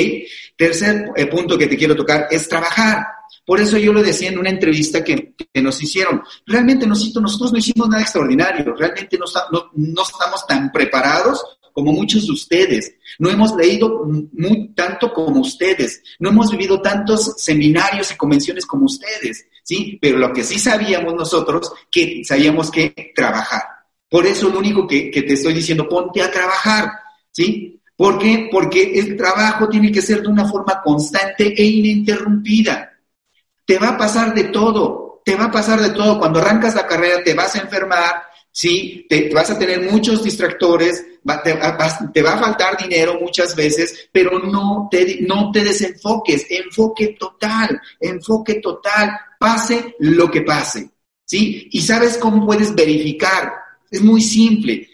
Tercer 0.58 1.12
eh, 1.16 1.28
punto 1.28 1.58
que 1.58 1.68
te 1.68 1.78
quiero 1.78 1.96
tocar 1.96 2.28
es 2.30 2.50
trabajar. 2.50 3.06
Por 3.46 3.62
eso 3.62 3.78
yo 3.78 3.94
lo 3.94 4.04
decía 4.04 4.28
en 4.28 4.40
una 4.40 4.50
entrevista 4.50 5.02
que, 5.02 5.34
nos 5.62 5.82
hicieron. 5.82 6.22
Realmente 6.46 6.86
nosotros, 6.86 7.54
no 7.54 7.58
hicimos 7.58 7.88
nada 7.88 8.04
extraordinario, 8.04 8.76
realmente 8.76 9.18
no, 9.18 9.26
no, 9.76 10.04
estamos 10.04 10.46
tan 10.46 10.74
preparados 10.74 11.42
como 11.78 11.92
muchos 11.92 12.26
de 12.26 12.34
ustedes. 12.34 12.96
No 13.20 13.30
hemos 13.30 13.56
leído 13.56 14.04
muy, 14.34 14.70
tanto 14.70 15.14
como 15.14 15.42
ustedes, 15.42 16.02
no 16.18 16.30
hemos 16.30 16.50
vivido 16.50 16.82
tantos 16.82 17.36
seminarios 17.38 18.12
y 18.12 18.18
convenciones 18.18 18.66
como 18.66 18.86
ustedes, 18.86 19.46
¿sí? 19.62 20.00
Pero 20.02 20.18
lo 20.18 20.34
que 20.34 20.44
sí 20.44 20.58
sabíamos 20.58 21.14
nosotros, 21.14 21.72
que 21.92 22.24
sabíamos 22.26 22.72
que 22.72 23.12
trabajar. 23.14 23.62
Por 24.10 24.26
eso 24.26 24.50
lo 24.50 24.58
único 24.58 24.88
que, 24.88 25.12
que 25.12 25.22
te 25.22 25.34
estoy 25.34 25.54
diciendo, 25.54 25.88
ponte 25.88 26.20
a 26.24 26.32
trabajar, 26.32 26.90
¿sí? 27.30 27.80
¿Por 27.96 28.18
qué? 28.18 28.50
Porque 28.52 29.00
el 29.00 29.16
trabajo 29.16 29.70
tiene 29.70 29.92
que 29.92 30.02
ser 30.02 30.24
de 30.24 30.30
una 30.30 30.48
forma 30.48 30.82
constante 30.82 31.54
e 31.56 31.64
ininterrumpida. 31.64 32.92
Te 33.68 33.78
va 33.78 33.90
a 33.90 33.98
pasar 34.00 34.34
de 34.34 34.46
todo, 34.46 35.22
te 35.24 35.36
va 35.36 35.46
a 35.46 35.52
pasar 35.52 35.80
de 35.80 35.92
todo. 35.92 36.18
Cuando 36.18 36.40
arrancas 36.40 36.74
la 36.74 36.88
carrera 36.88 37.24
te 37.24 37.36
vas 37.36 37.54
a 37.56 37.60
enfermar, 37.60 38.24
¿sí? 38.58 39.06
Te, 39.08 39.30
vas 39.32 39.52
a 39.52 39.60
tener 39.60 39.92
muchos 39.92 40.24
distractores, 40.24 41.06
te, 41.44 41.54
va 42.24 42.34
a 42.34 42.40
faltar 42.40 42.76
dinero 42.76 43.20
muchas 43.22 43.56
veces, 43.56 44.10
pero 44.12 44.40
no 44.40 44.88
te, 44.90 45.20
no 45.22 45.52
te 45.52 45.64
desenfoques, 45.64 46.48
enfoque 46.50 47.16
total, 47.20 47.80
enfoque 48.00 48.56
total, 48.56 49.12
pase 49.40 49.96
lo 50.00 50.32
que 50.32 50.42
pase, 50.42 50.90
¿sí? 51.24 51.70
Y 51.72 51.82
sabes 51.82 52.18
cómo 52.18 52.48
puedes 52.48 52.74
verificar. 52.74 53.54
Es 53.92 54.02
muy 54.02 54.22
simple. 54.22 54.90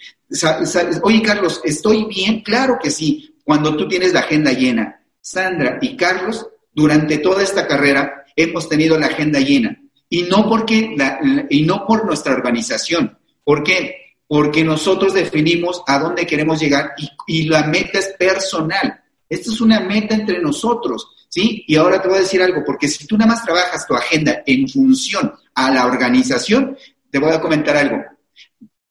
Oye, 1.01 1.21
Carlos, 1.21 1.61
¿estoy 1.63 2.03
bien? 2.03 2.41
Claro 2.41 2.77
que 2.83 2.91
sí, 2.91 3.37
cuando 3.45 3.77
tú 3.77 3.87
tienes 3.87 4.11
la 4.11 4.19
agenda 4.19 4.51
llena. 4.51 4.99
Sandra 5.21 5.77
y 5.81 5.95
Carlos, 5.95 6.45
durante 6.73 7.19
toda 7.19 7.41
esta 7.41 7.65
carrera, 7.65 8.25
hemos 8.35 8.67
tenido 8.67 8.99
la 8.99 9.05
agenda 9.05 9.39
llena. 9.39 9.81
Y 10.09 10.23
no, 10.23 10.49
porque 10.49 10.97
y 11.49 11.61
no 11.61 11.87
por 11.87 12.05
nuestra 12.05 12.33
organización. 12.33 13.17
¿Por 13.43 13.63
qué? 13.63 14.15
Porque 14.27 14.63
nosotros 14.63 15.13
definimos 15.13 15.83
a 15.87 15.99
dónde 15.99 16.25
queremos 16.25 16.59
llegar 16.59 16.93
y, 17.27 17.43
la 17.43 17.63
meta 17.63 17.99
es 17.99 18.13
personal. 18.17 19.01
Esta 19.29 19.51
es 19.51 19.61
una 19.61 19.79
meta 19.79 20.15
entre 20.15 20.41
nosotros, 20.41 21.27
¿sí? 21.29 21.63
Y 21.67 21.75
ahora 21.75 22.01
te 22.01 22.07
voy 22.07 22.17
a 22.17 22.21
decir 22.21 22.41
algo, 22.41 22.63
porque 22.65 22.87
si 22.87 23.05
tú 23.05 23.17
nada 23.17 23.31
más 23.31 23.43
trabajas 23.43 23.87
tu 23.87 23.95
agenda 23.95 24.43
en 24.45 24.67
función 24.67 25.33
a 25.55 25.71
la 25.71 25.85
organización, 25.85 26.77
te 27.09 27.19
voy 27.19 27.31
a 27.31 27.41
comentar 27.41 27.75
algo. 27.75 28.03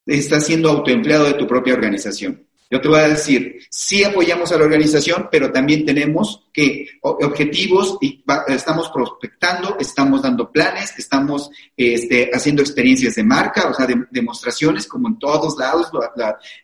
Estás 0.05 0.47
siendo 0.47 0.69
autoempleado 0.71 1.25
de 1.25 1.35
tu 1.35 1.47
propia 1.47 1.75
organización. 1.75 2.47
Yo 2.73 2.81
te 2.81 2.89
voy 2.89 3.01
a 3.01 3.09
decir, 3.09 3.59
sí 3.69 4.03
apoyamos 4.03 4.51
a 4.51 4.57
la 4.57 4.65
organización, 4.65 5.29
pero 5.31 5.53
también 5.53 5.85
tenemos 5.85 6.49
que 6.51 6.87
objetivos 7.03 7.99
y 8.01 8.25
estamos 8.49 8.89
prospectando, 8.89 9.77
estamos 9.79 10.23
dando 10.23 10.51
planes, 10.51 10.95
estamos 10.97 11.51
este, 11.77 12.31
haciendo 12.33 12.63
experiencias 12.63 13.15
de 13.17 13.25
marca, 13.25 13.69
o 13.69 13.75
sea, 13.75 13.87
demostraciones 14.11 14.87
como 14.87 15.09
en 15.09 15.19
todos 15.19 15.59
lados 15.59 15.91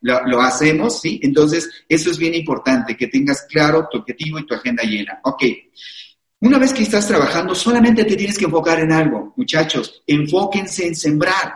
lo, 0.01 0.21
lo, 0.25 0.41
hacemos, 0.41 0.99
¿sí? 0.99 1.21
Entonces, 1.23 1.69
eso 1.87 2.11
es 2.11 2.17
bien 2.17 2.33
importante, 2.33 2.97
que 2.97 3.09
tengas 3.09 3.43
claro 3.43 3.87
tu 3.91 3.99
objetivo 3.99 4.39
y 4.39 4.47
tu 4.47 4.55
agenda 4.55 4.85
llena. 4.85 5.21
Ok. 5.25 5.45
Una 6.41 6.59
vez 6.59 6.73
que 6.73 6.85
estás 6.85 7.07
trabajando, 7.07 7.55
solamente 7.55 8.07
te 8.07 8.17
tienes 8.17 8.39
que 8.39 8.47
enfocar 8.47 8.81
en 8.81 8.93
algo. 8.93 9.35
Muchachos, 9.37 10.03
enfóquense 10.07 10.87
en 10.87 10.97
sembrar. 10.97 11.53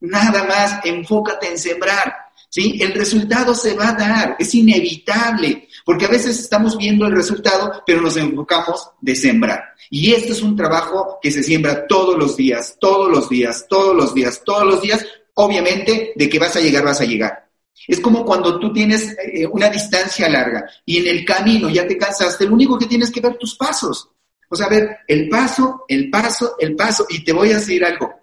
Nada 0.00 0.44
más, 0.44 0.80
enfócate 0.82 1.50
en 1.50 1.58
sembrar. 1.58 2.23
¿Sí? 2.54 2.78
El 2.80 2.94
resultado 2.94 3.52
se 3.52 3.74
va 3.74 3.88
a 3.88 3.94
dar, 3.94 4.36
es 4.38 4.54
inevitable, 4.54 5.66
porque 5.84 6.04
a 6.04 6.08
veces 6.08 6.38
estamos 6.38 6.78
viendo 6.78 7.04
el 7.04 7.16
resultado, 7.16 7.82
pero 7.84 8.00
nos 8.00 8.16
enfocamos 8.16 8.90
de 9.00 9.16
sembrar. 9.16 9.74
Y 9.90 10.12
esto 10.12 10.32
es 10.32 10.40
un 10.40 10.54
trabajo 10.54 11.18
que 11.20 11.32
se 11.32 11.42
siembra 11.42 11.88
todos 11.88 12.16
los 12.16 12.36
días, 12.36 12.76
todos 12.80 13.10
los 13.10 13.28
días, 13.28 13.66
todos 13.68 13.96
los 13.96 14.14
días, 14.14 14.40
todos 14.44 14.64
los 14.64 14.80
días. 14.80 15.04
Obviamente, 15.34 16.12
de 16.14 16.28
que 16.28 16.38
vas 16.38 16.54
a 16.54 16.60
llegar, 16.60 16.84
vas 16.84 17.00
a 17.00 17.04
llegar. 17.04 17.50
Es 17.88 17.98
como 17.98 18.24
cuando 18.24 18.60
tú 18.60 18.72
tienes 18.72 19.16
eh, 19.18 19.48
una 19.48 19.68
distancia 19.68 20.28
larga 20.28 20.64
y 20.86 20.98
en 20.98 21.08
el 21.08 21.24
camino 21.24 21.68
ya 21.68 21.88
te 21.88 21.98
cansaste, 21.98 22.46
lo 22.46 22.54
único 22.54 22.78
que 22.78 22.86
tienes 22.86 23.10
que 23.10 23.20
ver 23.20 23.36
tus 23.36 23.56
pasos. 23.56 24.08
O 24.48 24.54
sea, 24.54 24.68
ver, 24.68 24.98
el 25.08 25.28
paso, 25.28 25.84
el 25.88 26.08
paso, 26.08 26.54
el 26.60 26.76
paso, 26.76 27.04
y 27.08 27.24
te 27.24 27.32
voy 27.32 27.50
a 27.50 27.56
decir 27.56 27.84
algo. 27.84 28.14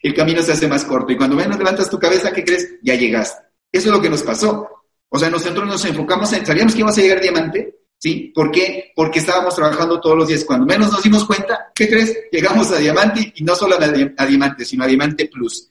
El 0.00 0.14
camino 0.14 0.42
se 0.42 0.52
hace 0.52 0.68
más 0.68 0.84
corto 0.84 1.10
y 1.10 1.16
cuando 1.16 1.34
menos 1.34 1.58
levantas 1.58 1.90
tu 1.90 1.98
cabeza, 1.98 2.32
¿qué 2.32 2.44
crees? 2.44 2.76
Ya 2.82 2.94
llegaste. 2.94 3.49
Eso 3.72 3.88
es 3.88 3.94
lo 3.94 4.02
que 4.02 4.10
nos 4.10 4.22
pasó. 4.22 4.68
O 5.08 5.18
sea, 5.18 5.28
nosotros 5.28 5.66
nos 5.66 5.84
enfocamos 5.84 6.32
en, 6.32 6.46
sabíamos 6.46 6.72
que 6.72 6.80
íbamos 6.80 6.96
a 6.96 7.00
llegar 7.00 7.18
a 7.18 7.20
diamante, 7.20 7.80
¿sí? 7.98 8.32
¿Por 8.34 8.50
qué? 8.50 8.92
Porque 8.94 9.18
estábamos 9.18 9.54
trabajando 9.56 10.00
todos 10.00 10.16
los 10.16 10.28
días. 10.28 10.44
Cuando 10.44 10.66
menos 10.66 10.90
nos 10.92 11.02
dimos 11.02 11.24
cuenta, 11.24 11.70
¿qué 11.74 11.88
crees? 11.88 12.16
Llegamos 12.30 12.70
a 12.70 12.78
diamante 12.78 13.32
y 13.34 13.42
no 13.42 13.54
solo 13.54 13.76
a, 13.76 14.26
diamante, 14.26 14.64
sino 14.64 14.84
a 14.84 14.86
diamante 14.86 15.26
plus. 15.26 15.68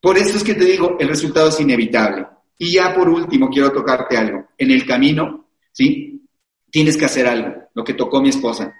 Por 0.00 0.18
eso 0.18 0.36
es 0.36 0.44
que 0.44 0.54
te 0.54 0.64
digo, 0.64 0.96
el 1.00 1.08
resultado 1.08 1.48
es 1.48 1.58
inevitable. 1.60 2.26
Y 2.58 2.72
ya 2.72 2.94
por 2.94 3.08
último, 3.08 3.48
quiero 3.48 3.72
tocarte 3.72 4.16
algo. 4.16 4.48
En 4.58 4.70
el 4.70 4.86
camino, 4.86 5.48
¿sí? 5.72 6.22
Tienes 6.70 6.96
que 6.96 7.06
hacer 7.06 7.26
algo, 7.26 7.68
lo 7.74 7.82
que 7.82 7.94
tocó 7.94 8.20
mi 8.20 8.28
esposa. 8.28 8.74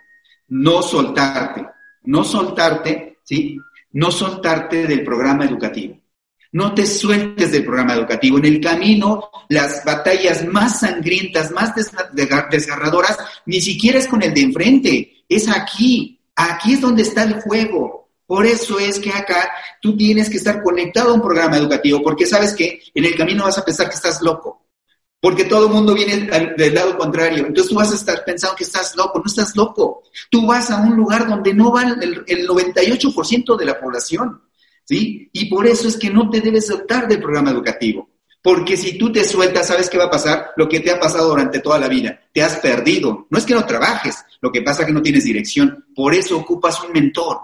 No 0.49 0.83
soltarte, 0.83 1.67
no 2.05 2.23
soltarte, 2.23 3.19
¿sí? 3.25 3.59
No 3.93 4.11
soltarte 4.11 4.87
del 4.87 5.03
programa 5.03 5.47
educativo. 5.47 6.04
No 6.55 6.73
te 6.73 6.87
sueltes 6.87 7.51
del 7.51 7.65
programa 7.65 7.95
educativo. 7.95 8.39
En 8.39 8.45
el 8.45 8.61
camino, 8.61 9.29
las 9.49 9.85
batallas 9.85 10.47
más 10.47 10.79
sangrientas, 10.79 11.51
más 11.51 11.73
desgarradoras, 12.49 13.19
ni 13.45 13.61
siquiera 13.61 13.99
es 13.99 14.07
con 14.07 14.23
el 14.23 14.33
de 14.33 14.41
enfrente, 14.43 15.25
es 15.29 15.49
aquí. 15.49 16.21
Aquí 16.37 16.75
es 16.75 16.81
donde 16.81 17.03
está 17.03 17.25
el 17.25 17.41
juego. 17.41 18.09
Por 18.25 18.47
eso 18.47 18.79
es 18.79 19.01
que 19.01 19.11
acá 19.11 19.51
tú 19.83 19.97
tienes 19.97 20.31
que 20.31 20.37
estar 20.37 20.63
conectado 20.63 21.11
a 21.11 21.15
un 21.15 21.23
programa 21.23 21.57
educativo, 21.57 22.01
porque 22.05 22.25
sabes 22.25 22.55
que 22.55 22.81
en 22.95 23.05
el 23.05 23.17
camino 23.17 23.43
vas 23.43 23.59
a 23.59 23.65
pensar 23.65 23.89
que 23.89 23.97
estás 23.97 24.23
loco, 24.23 24.65
porque 25.21 25.47
todo 25.47 25.67
el 25.67 25.73
mundo 25.73 25.93
viene 25.93 26.29
del 26.57 26.73
lado 26.73 26.97
contrario. 26.97 27.47
Entonces 27.49 27.69
tú 27.69 27.75
vas 27.75 27.91
a 27.91 27.97
estar 27.97 28.25
pensando 28.25 28.55
que 28.55 28.63
estás 28.63 28.95
loco, 28.95 29.19
no 29.19 29.25
estás 29.27 29.57
loco. 29.57 30.05
Tú 30.31 30.47
vas 30.47 30.71
a 30.71 30.77
un 30.77 30.95
lugar 30.95 31.29
donde 31.29 31.53
no 31.53 31.73
va 31.73 31.83
el, 31.83 32.23
el 32.29 32.49
98% 32.49 33.57
de 33.57 33.65
la 33.65 33.81
población, 33.81 34.41
¿sí? 34.85 35.29
Y 35.33 35.47
por 35.47 35.67
eso 35.67 35.89
es 35.89 35.97
que 35.97 36.11
no 36.11 36.31
te 36.31 36.41
debes 36.41 36.67
soltar 36.67 37.09
del 37.09 37.21
programa 37.21 37.51
educativo. 37.51 38.09
Porque 38.43 38.77
si 38.77 38.99
tú 38.99 39.11
te 39.11 39.25
sueltas, 39.25 39.69
¿sabes 39.69 39.89
qué 39.89 39.97
va 39.97 40.05
a 40.05 40.11
pasar? 40.11 40.51
Lo 40.57 40.69
que 40.69 40.81
te 40.81 40.91
ha 40.91 41.01
pasado 41.01 41.31
durante 41.31 41.61
toda 41.61 41.79
la 41.79 41.89
vida. 41.89 42.21
Te 42.31 42.43
has 42.43 42.57
perdido. 42.57 43.27
No 43.31 43.39
es 43.39 43.47
que 43.47 43.55
no 43.55 43.65
trabajes, 43.65 44.23
lo 44.43 44.53
que 44.53 44.61
pasa 44.61 44.83
es 44.83 44.89
que 44.89 44.93
no 44.93 45.01
tienes 45.01 45.25
dirección. 45.25 45.87
Por 45.95 46.15
eso 46.15 46.37
ocupas 46.37 46.83
un 46.85 46.93
mentor. 46.93 47.39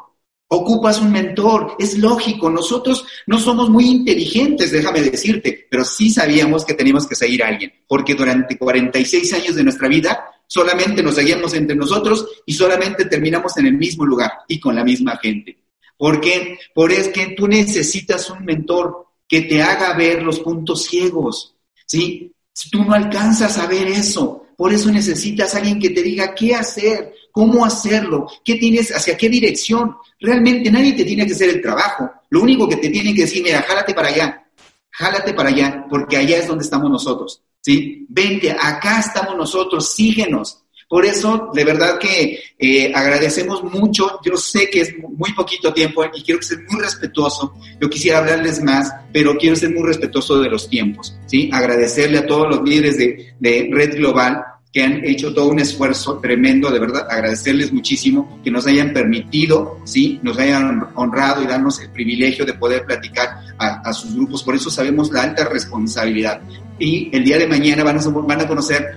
Ocupas 0.52 1.00
un 1.00 1.12
mentor, 1.12 1.76
es 1.78 1.96
lógico, 1.96 2.50
nosotros 2.50 3.06
no 3.28 3.38
somos 3.38 3.70
muy 3.70 3.86
inteligentes, 3.86 4.72
déjame 4.72 5.00
decirte, 5.00 5.68
pero 5.70 5.84
sí 5.84 6.10
sabíamos 6.10 6.64
que 6.64 6.74
teníamos 6.74 7.06
que 7.06 7.14
seguir 7.14 7.44
a 7.44 7.46
alguien, 7.46 7.72
porque 7.86 8.16
durante 8.16 8.58
46 8.58 9.32
años 9.34 9.54
de 9.54 9.62
nuestra 9.62 9.86
vida 9.86 10.24
solamente 10.48 11.04
nos 11.04 11.14
seguíamos 11.14 11.54
entre 11.54 11.76
nosotros 11.76 12.26
y 12.44 12.52
solamente 12.52 13.04
terminamos 13.04 13.56
en 13.58 13.66
el 13.66 13.74
mismo 13.74 14.04
lugar 14.04 14.32
y 14.48 14.58
con 14.58 14.74
la 14.74 14.82
misma 14.82 15.16
gente. 15.18 15.56
¿Por 16.00 16.18
qué? 16.18 16.58
Por 16.74 16.92
es 16.92 17.08
que 17.08 17.34
tú 17.36 17.46
necesitas 17.46 18.30
un 18.30 18.42
mentor 18.42 19.08
que 19.28 19.42
te 19.42 19.62
haga 19.62 19.92
ver 19.92 20.22
los 20.22 20.40
puntos 20.40 20.84
ciegos, 20.84 21.54
¿sí? 21.84 22.32
Si 22.54 22.70
tú 22.70 22.82
no 22.82 22.94
alcanzas 22.94 23.58
a 23.58 23.66
ver 23.66 23.86
eso, 23.86 24.46
por 24.56 24.72
eso 24.72 24.90
necesitas 24.90 25.54
a 25.54 25.58
alguien 25.58 25.78
que 25.78 25.90
te 25.90 26.02
diga 26.02 26.34
qué 26.34 26.54
hacer, 26.54 27.12
cómo 27.30 27.66
hacerlo, 27.66 28.26
qué 28.42 28.54
tienes, 28.54 28.96
hacia 28.96 29.14
qué 29.14 29.28
dirección. 29.28 29.94
Realmente 30.18 30.70
nadie 30.70 30.94
te 30.94 31.04
tiene 31.04 31.26
que 31.26 31.34
hacer 31.34 31.50
el 31.50 31.60
trabajo. 31.60 32.10
Lo 32.30 32.40
único 32.40 32.66
que 32.66 32.76
te 32.76 32.88
tiene 32.88 33.12
que 33.12 33.22
decir, 33.22 33.42
mira, 33.42 33.60
jálate 33.60 33.92
para 33.92 34.08
allá, 34.08 34.48
jálate 34.90 35.34
para 35.34 35.50
allá, 35.50 35.84
porque 35.90 36.16
allá 36.16 36.38
es 36.38 36.48
donde 36.48 36.64
estamos 36.64 36.90
nosotros. 36.90 37.42
¿Sí? 37.60 38.06
Vente, 38.08 38.52
acá 38.52 39.00
estamos 39.00 39.36
nosotros, 39.36 39.92
síguenos. 39.92 40.62
Por 40.90 41.06
eso, 41.06 41.52
de 41.54 41.64
verdad 41.64 42.00
que 42.00 42.40
eh, 42.58 42.90
agradecemos 42.92 43.62
mucho. 43.62 44.18
Yo 44.24 44.36
sé 44.36 44.68
que 44.68 44.80
es 44.80 44.92
muy 44.98 45.32
poquito 45.34 45.72
tiempo 45.72 46.04
y 46.12 46.20
quiero 46.20 46.42
ser 46.42 46.58
muy 46.68 46.80
respetuoso. 46.80 47.54
Yo 47.80 47.88
quisiera 47.88 48.18
hablarles 48.18 48.60
más, 48.60 48.92
pero 49.12 49.36
quiero 49.36 49.54
ser 49.54 49.70
muy 49.70 49.84
respetuoso 49.84 50.40
de 50.40 50.50
los 50.50 50.68
tiempos. 50.68 51.16
¿sí? 51.26 51.48
Agradecerle 51.52 52.18
a 52.18 52.26
todos 52.26 52.48
los 52.48 52.68
líderes 52.68 52.98
de, 52.98 53.34
de 53.38 53.70
Red 53.72 53.98
Global 53.98 54.42
que 54.72 54.82
han 54.82 55.04
hecho 55.04 55.32
todo 55.32 55.46
un 55.48 55.60
esfuerzo 55.60 56.18
tremendo, 56.18 56.70
de 56.70 56.80
verdad, 56.80 57.06
agradecerles 57.08 57.72
muchísimo 57.72 58.40
que 58.42 58.50
nos 58.50 58.66
hayan 58.66 58.92
permitido, 58.92 59.78
sí, 59.84 60.18
nos 60.24 60.38
hayan 60.38 60.88
honrado 60.96 61.42
y 61.42 61.46
darnos 61.46 61.80
el 61.80 61.90
privilegio 61.90 62.44
de 62.44 62.54
poder 62.54 62.84
platicar 62.84 63.30
a, 63.58 63.92
sus 63.92 64.14
grupos. 64.14 64.42
Por 64.42 64.56
eso 64.56 64.70
sabemos 64.70 65.12
la 65.12 65.22
alta 65.22 65.44
responsabilidad. 65.44 66.40
Y 66.80 67.14
el 67.14 67.24
día 67.24 67.38
de 67.38 67.46
mañana 67.46 67.84
van 67.84 67.98
a, 67.98 68.08
van 68.08 68.40
a 68.40 68.48
conocer 68.48 68.96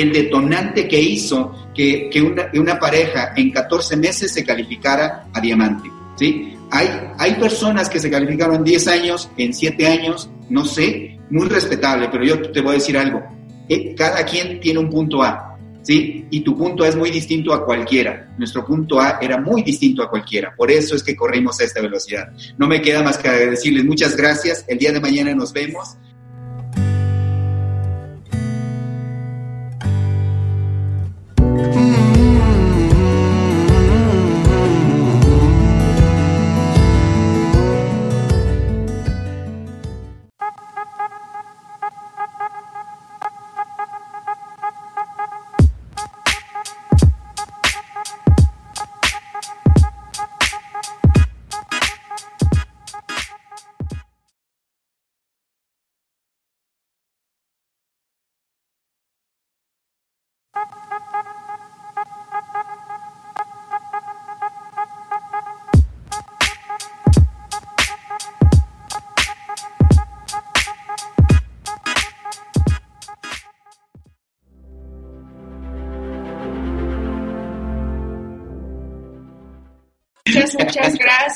el 0.00 0.12
detonante 0.12 0.86
que 0.86 1.00
hizo 1.00 1.70
que, 1.74 2.08
que 2.10 2.22
una, 2.22 2.50
una, 2.54 2.78
pareja 2.78 3.32
en 3.36 3.50
14 3.50 3.96
meses 3.96 4.32
se 4.32 4.44
calificara 4.44 5.28
a 5.32 5.40
diamante, 5.40 5.90
¿sí? 6.16 6.54
Hay, 6.70 6.88
hay 7.18 7.34
personas 7.34 7.88
que 7.88 7.98
se 7.98 8.10
calificaron 8.10 8.56
en 8.56 8.64
10 8.64 8.88
años, 8.88 9.30
en 9.36 9.54
7 9.54 9.86
años, 9.86 10.28
no 10.50 10.64
sé, 10.64 11.18
muy 11.30 11.48
respetable, 11.48 12.08
pero 12.10 12.24
yo 12.24 12.50
te 12.50 12.60
voy 12.60 12.72
a 12.72 12.74
decir 12.74 12.98
algo 12.98 13.38
eh, 13.68 13.94
cada 13.94 14.24
quien 14.24 14.60
tiene 14.60 14.78
un 14.78 14.88
punto 14.88 15.22
A, 15.22 15.58
¿sí? 15.82 16.26
Y 16.30 16.40
tu 16.40 16.56
punto 16.56 16.84
A 16.84 16.88
es 16.88 16.96
muy 16.96 17.10
distinto 17.10 17.52
a 17.52 17.64
cualquiera. 17.64 18.34
Nuestro 18.38 18.64
punto 18.64 18.98
A 18.98 19.18
era 19.20 19.38
muy 19.38 19.62
distinto 19.62 20.02
a 20.02 20.08
cualquiera. 20.08 20.54
Por 20.56 20.70
eso 20.70 20.96
es 20.96 21.02
que 21.02 21.14
corrimos 21.14 21.60
a 21.60 21.64
esta 21.64 21.82
velocidad. 21.82 22.32
No 22.56 22.66
me 22.66 22.80
queda 22.80 23.02
más 23.02 23.18
que 23.18 23.28
decirles 23.28 23.84
muchas 23.84 24.16
gracias. 24.16 24.64
El 24.68 24.78
día 24.78 24.92
de 24.92 25.00
mañana 25.00 25.34
nos 25.34 25.52
vemos. 25.52 25.96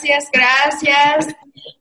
Gracias, 0.03 0.31
gracias. 0.33 1.37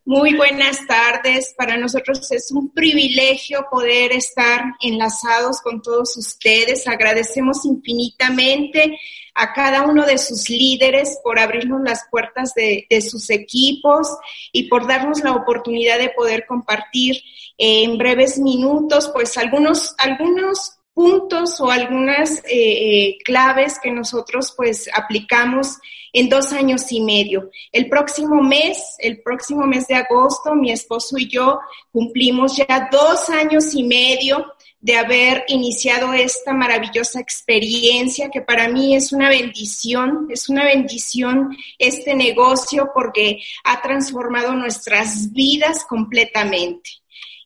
Muy 0.05 0.35
buenas 0.35 0.85
tardes. 0.85 1.55
Para 1.57 1.77
nosotros 1.77 2.31
es 2.31 2.51
un 2.51 2.69
privilegio 2.69 3.65
poder 3.71 4.11
estar 4.11 4.63
enlazados 4.81 5.61
con 5.61 5.81
todos 5.81 6.15
ustedes. 6.17 6.87
Agradecemos 6.87 7.65
infinitamente 7.65 8.99
a 9.33 9.53
cada 9.53 9.83
uno 9.83 10.05
de 10.05 10.17
sus 10.17 10.49
líderes 10.49 11.19
por 11.23 11.39
abrirnos 11.39 11.81
las 11.83 12.05
puertas 12.11 12.53
de, 12.53 12.85
sus 13.01 13.29
equipos 13.29 14.07
y 14.51 14.67
por 14.67 14.87
darnos 14.87 15.23
la 15.23 15.33
oportunidad 15.33 15.97
de 15.97 16.09
poder 16.09 16.45
compartir 16.45 17.15
en 17.57 17.97
breves 17.97 18.37
minutos, 18.37 19.09
pues 19.13 19.37
algunos, 19.37 19.95
algunos 19.97 20.77
puntos 20.93 21.59
o 21.61 21.69
algunas 21.69 22.39
eh, 22.39 22.49
eh, 22.49 23.17
claves 23.23 23.79
que 23.81 23.91
nosotros 23.91 24.53
pues 24.55 24.89
aplicamos 24.93 25.77
en 26.13 26.29
dos 26.29 26.51
años 26.51 26.91
y 26.91 27.01
medio. 27.01 27.49
El 27.71 27.89
próximo 27.89 28.41
mes, 28.41 28.95
el 28.99 29.21
próximo 29.21 29.65
mes 29.65 29.87
de 29.87 29.95
agosto, 29.95 30.55
mi 30.55 30.71
esposo 30.71 31.17
y 31.17 31.29
yo 31.29 31.59
cumplimos 31.91 32.57
ya 32.57 32.89
dos 32.91 33.29
años 33.29 33.73
y 33.73 33.83
medio 33.83 34.53
de 34.81 34.97
haber 34.97 35.43
iniciado 35.47 36.11
esta 36.13 36.53
maravillosa 36.53 37.19
experiencia 37.19 38.29
que 38.29 38.41
para 38.41 38.67
mí 38.67 38.95
es 38.95 39.13
una 39.13 39.29
bendición, 39.29 40.27
es 40.29 40.49
una 40.49 40.65
bendición 40.65 41.55
este 41.77 42.15
negocio 42.15 42.89
porque 42.93 43.39
ha 43.63 43.81
transformado 43.81 44.53
nuestras 44.53 45.31
vidas 45.31 45.85
completamente. 45.85 47.00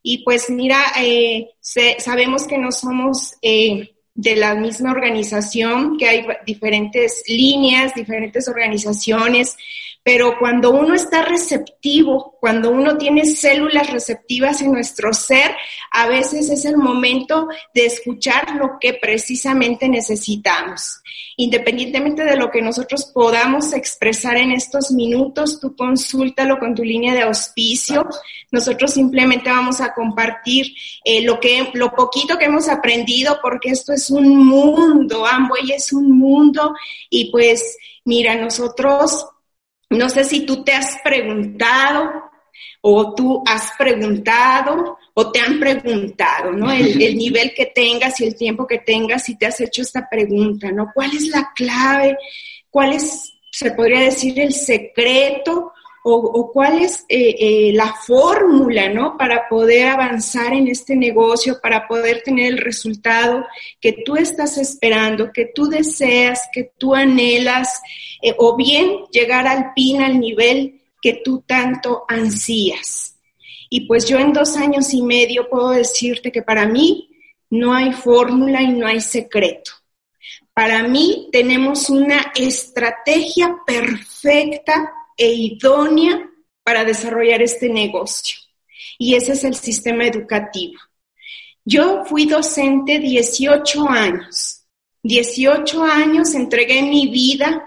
Y 0.08 0.20
pues 0.20 0.52
mira, 0.52 0.80
eh, 1.00 1.50
sabemos 1.98 2.46
que 2.46 2.60
no 2.60 2.72
somos 2.72 3.34
eh, 3.42 3.96
de 4.14 4.36
la 4.36 4.54
misma 4.54 4.92
organización, 4.92 5.98
que 5.98 6.08
hay 6.08 6.28
diferentes 6.46 7.24
líneas, 7.28 7.96
diferentes 7.96 8.48
organizaciones, 8.48 9.58
pero 10.06 10.38
cuando 10.38 10.70
uno 10.70 10.94
está 10.94 11.24
receptivo, 11.24 12.38
cuando 12.40 12.70
uno 12.70 12.96
tiene 12.96 13.26
células 13.26 13.92
receptivas 13.92 14.62
en 14.62 14.72
nuestro 14.72 15.12
ser, 15.16 15.50
a 15.90 16.08
veces 16.08 16.52
es 16.52 16.64
el 16.66 16.78
momento 16.78 17.48
de 17.74 17.88
escuchar 17.88 18.56
lo 18.56 18.78
que 18.80 18.94
precisamente 18.94 19.90
necesitamos. 19.90 21.02
Independientemente 21.38 22.24
de 22.24 22.36
lo 22.36 22.52
que 22.52 22.62
nosotros 22.62 23.06
podamos 23.16 23.74
expresar 23.74 24.38
en 24.38 24.52
estos 24.52 24.92
minutos, 24.92 25.60
tú 25.60 25.76
consúltalo 25.76 26.60
con 26.60 26.76
tu 26.76 26.84
línea 26.84 27.16
de 27.16 27.24
auspicio. 27.24 28.08
Nosotros 28.52 28.94
simplemente 28.94 29.50
vamos 29.50 29.82
a 29.82 29.92
compartir 29.96 30.68
eh, 31.04 31.24
lo, 31.24 31.40
que, 31.40 31.72
lo 31.74 31.96
poquito 31.96 32.38
que 32.38 32.46
hemos 32.46 32.70
aprendido, 32.70 33.40
porque 33.42 33.72
esto 33.72 33.92
es 33.92 34.12
un 34.12 34.46
mundo, 34.46 35.26
Amway 35.26 35.72
es 35.72 35.92
un 35.92 36.12
mundo, 36.12 36.76
y 37.10 37.32
pues 37.32 37.76
mira, 38.04 38.36
nosotros 38.36 39.26
no 39.96 40.10
sé 40.10 40.24
si 40.24 40.46
tú 40.46 40.64
te 40.64 40.74
has 40.74 40.98
preguntado 41.04 42.32
o 42.82 43.14
tú 43.16 43.44
has 43.46 43.72
preguntado 43.78 44.98
o 45.14 45.32
te 45.32 45.40
han 45.40 45.60
preguntado, 45.60 46.52
¿no? 46.52 46.72
El, 46.72 46.98
nivel 47.18 47.54
que 47.56 47.68
tengas 47.68 48.20
y 48.20 48.26
el 48.26 48.36
tiempo 48.36 48.68
que 48.68 48.80
tengas, 48.80 49.24
si 49.24 49.38
te 49.38 49.46
has 49.46 49.60
hecho 49.62 49.82
esta 49.82 50.08
pregunta, 50.10 50.72
¿no? 50.72 50.92
¿Cuál 50.94 51.16
es 51.16 51.28
la 51.28 51.52
clave? 51.56 52.18
¿Cuál 52.70 52.94
es, 52.94 53.34
se 53.52 53.72
podría 53.72 54.02
decir, 54.02 54.40
el 54.40 54.54
secreto 54.54 55.74
o, 56.08 56.52
cuál 56.52 56.84
es 56.84 57.04
eh, 57.10 57.36
eh, 57.40 57.72
la 57.74 57.92
fórmula, 57.94 58.90
¿no? 58.90 59.18
Para 59.18 59.50
poder 59.50 59.88
avanzar 59.88 60.54
en 60.54 60.68
este 60.68 60.96
negocio, 60.96 61.58
para 61.60 61.88
poder 61.88 62.22
tener 62.24 62.54
el 62.54 62.58
resultado 62.60 63.44
que 63.82 64.04
tú 64.06 64.16
estás 64.16 64.60
esperando, 64.60 65.32
que 65.34 65.48
tú 65.48 65.68
deseas, 65.68 66.48
que 66.54 66.72
tú 66.78 66.94
anhelas, 66.94 67.82
eh, 68.22 68.36
o 68.38 68.56
bien 68.56 69.06
llegar 69.12 69.48
al 69.48 69.74
pin, 69.74 70.04
al 70.04 70.20
nivel 70.20 70.80
que 71.02 71.22
tú 71.24 71.44
tanto 71.48 72.06
ansías. 72.08 73.18
Y 73.72 73.88
pues 73.88 74.06
yo 74.06 74.20
en 74.20 74.32
dos 74.32 74.58
años 74.58 74.94
y 74.94 75.02
medio 75.02 75.50
puedo 75.50 75.72
decirte 75.72 76.32
que 76.32 76.44
para 76.44 76.68
mí 76.68 77.10
no 77.50 77.74
hay 77.74 77.94
fórmula 77.94 78.62
y 78.62 78.74
no 78.74 78.86
hay 78.86 79.02
secreto. 79.02 79.72
Para 80.54 80.84
mí 80.88 81.30
tenemos 81.32 81.90
una 81.90 82.32
estrategia 82.36 83.58
perfecta 83.66 84.94
e 85.18 85.34
idónea 85.34 86.30
para 86.64 86.84
desarrollar 86.84 87.42
este 87.42 87.70
negocio. 87.70 88.38
Y 88.98 89.16
ese 89.16 89.34
es 89.34 89.44
el 89.44 89.56
sistema 89.56 90.06
educativo. 90.06 90.80
Yo 91.64 92.04
fui 92.06 92.26
docente 92.26 93.00
18 93.00 93.90
años. 93.90 94.62
18 95.04 95.84
años 95.84 96.34
entregué 96.34 96.82
mi 96.82 97.08
vida 97.08 97.64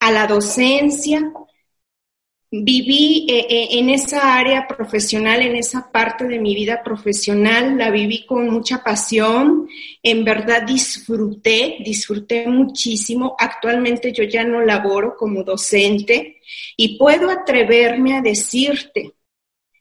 a 0.00 0.10
la 0.10 0.26
docencia, 0.26 1.32
viví 2.62 3.26
eh, 3.28 3.46
eh, 3.48 3.68
en 3.72 3.90
esa 3.90 4.36
área 4.36 4.68
profesional, 4.68 5.42
en 5.42 5.56
esa 5.56 5.90
parte 5.90 6.24
de 6.28 6.38
mi 6.38 6.54
vida 6.54 6.82
profesional, 6.84 7.76
la 7.76 7.90
viví 7.90 8.24
con 8.26 8.48
mucha 8.48 8.84
pasión, 8.84 9.68
en 10.02 10.24
verdad 10.24 10.62
disfruté, 10.62 11.78
disfruté 11.84 12.46
muchísimo. 12.46 13.34
Actualmente 13.38 14.12
yo 14.12 14.24
ya 14.24 14.44
no 14.44 14.60
laboro 14.60 15.16
como 15.16 15.42
docente 15.42 16.40
y 16.76 16.96
puedo 16.96 17.30
atreverme 17.30 18.16
a 18.16 18.22
decirte, 18.22 19.14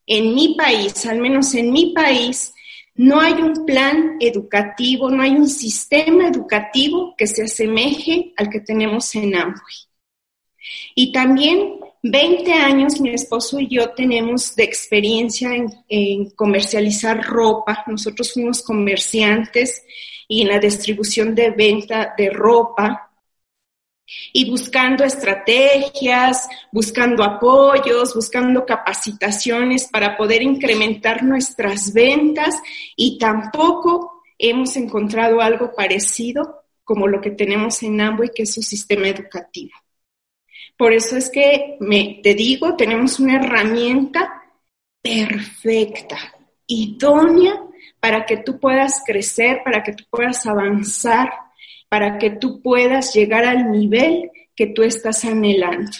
en 0.05 0.33
mi 0.33 0.55
país, 0.55 1.05
al 1.05 1.19
menos 1.19 1.53
en 1.53 1.71
mi 1.71 1.93
país, 1.93 2.53
no 2.95 3.19
hay 3.21 3.33
un 3.33 3.65
plan 3.65 4.17
educativo, 4.19 5.09
no 5.09 5.23
hay 5.23 5.31
un 5.31 5.47
sistema 5.47 6.27
educativo 6.27 7.15
que 7.17 7.27
se 7.27 7.43
asemeje 7.43 8.33
al 8.37 8.49
que 8.49 8.59
tenemos 8.59 9.13
en 9.15 9.35
Amway. 9.35 9.75
Y 10.95 11.11
también 11.11 11.82
20 12.05 12.51
años 12.51 12.99
mi 12.99 13.11
esposo 13.11 13.61
y 13.61 13.67
yo 13.69 13.91
tenemos 13.91 14.57
de 14.57 14.65
experiencia 14.65 15.51
en, 15.87 16.29
comercializar 16.31 17.23
ropa. 17.23 17.85
Nosotros 17.87 18.33
fuimos 18.33 18.61
comerciantes 18.61 19.85
y 20.27 20.41
en 20.41 20.49
la 20.49 20.59
distribución 20.59 21.33
de 21.33 21.51
venta 21.51 22.13
de 22.17 22.29
ropa 22.29 23.09
y 24.33 24.49
buscando 24.49 25.05
estrategias, 25.05 26.49
buscando 26.73 27.23
apoyos, 27.23 28.13
buscando 28.13 28.65
capacitaciones 28.65 29.87
para 29.89 30.17
poder 30.17 30.41
incrementar 30.41 31.23
nuestras 31.23 31.93
ventas 31.93 32.61
y 32.97 33.17
tampoco 33.17 34.23
hemos 34.37 34.75
encontrado 34.75 35.39
algo 35.39 35.73
parecido 35.73 36.65
como 36.83 37.07
lo 37.07 37.21
que 37.21 37.31
tenemos 37.31 37.81
en 37.81 38.01
Amway, 38.01 38.31
que 38.35 38.43
es 38.43 38.53
su 38.53 38.61
sistema 38.61 39.07
educativo. 39.07 39.82
Por 40.77 40.93
eso 40.93 41.17
es 41.17 41.29
que 41.29 41.77
me, 41.79 42.19
te 42.23 42.33
digo, 42.33 42.75
tenemos 42.75 43.19
una 43.19 43.35
herramienta 43.35 44.43
perfecta, 45.01 46.17
idónea 46.67 47.61
para 47.99 48.25
que 48.25 48.37
tú 48.37 48.59
puedas 48.59 49.01
crecer, 49.05 49.61
para 49.63 49.83
que 49.83 49.93
tú 49.93 50.03
puedas 50.09 50.45
avanzar, 50.45 51.31
para 51.89 52.17
que 52.17 52.31
tú 52.31 52.61
puedas 52.61 53.13
llegar 53.13 53.45
al 53.45 53.71
nivel 53.71 54.31
que 54.55 54.67
tú 54.67 54.83
estás 54.83 55.23
anhelando. 55.25 55.91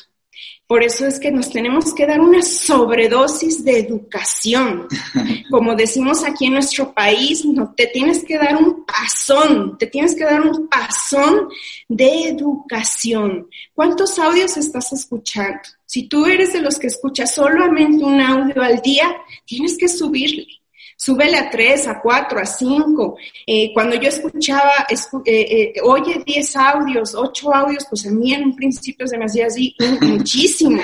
Por 0.73 0.81
eso 0.81 1.05
es 1.05 1.19
que 1.19 1.29
nos 1.29 1.51
tenemos 1.51 1.93
que 1.93 2.07
dar 2.07 2.19
una 2.19 2.41
sobredosis 2.41 3.63
de 3.63 3.77
educación. 3.77 4.87
Como 5.51 5.75
decimos 5.75 6.23
aquí 6.23 6.47
en 6.47 6.53
nuestro 6.53 6.91
país, 6.95 7.45
no 7.45 7.75
te 7.77 7.85
tienes 7.85 8.23
que 8.23 8.39
dar 8.39 8.55
un 8.55 8.83
pasón, 8.83 9.77
te 9.77 9.85
tienes 9.85 10.15
que 10.15 10.23
dar 10.23 10.41
un 10.41 10.67
pasón 10.67 11.47
de 11.87 12.29
educación. 12.29 13.47
¿Cuántos 13.75 14.17
audios 14.17 14.57
estás 14.57 14.91
escuchando? 14.93 15.59
Si 15.85 16.07
tú 16.07 16.25
eres 16.25 16.53
de 16.53 16.61
los 16.61 16.79
que 16.79 16.87
escuchas 16.87 17.35
solamente 17.35 18.03
un 18.03 18.19
audio 18.19 18.63
al 18.63 18.81
día, 18.81 19.15
tienes 19.45 19.77
que 19.77 19.87
subirle 19.87 20.62
súbele 21.03 21.37
a 21.37 21.49
tres, 21.49 21.85
a 21.87 21.99
cuatro, 21.99 22.39
a 22.39 22.45
cinco. 22.45 23.17
Eh, 23.45 23.71
cuando 23.73 23.95
yo 23.95 24.07
escuchaba, 24.07 24.87
eh, 24.89 24.95
eh, 25.25 25.73
oye, 25.83 26.23
diez 26.25 26.55
audios, 26.55 27.13
ocho 27.13 27.53
audios, 27.53 27.85
pues 27.89 28.07
a 28.07 28.11
mí 28.11 28.33
en 28.33 28.45
un 28.45 28.55
principio 28.55 29.05
se 29.05 29.17
me 29.17 29.25
hacía 29.25 29.47
así 29.47 29.75
muchísimo. 29.99 30.81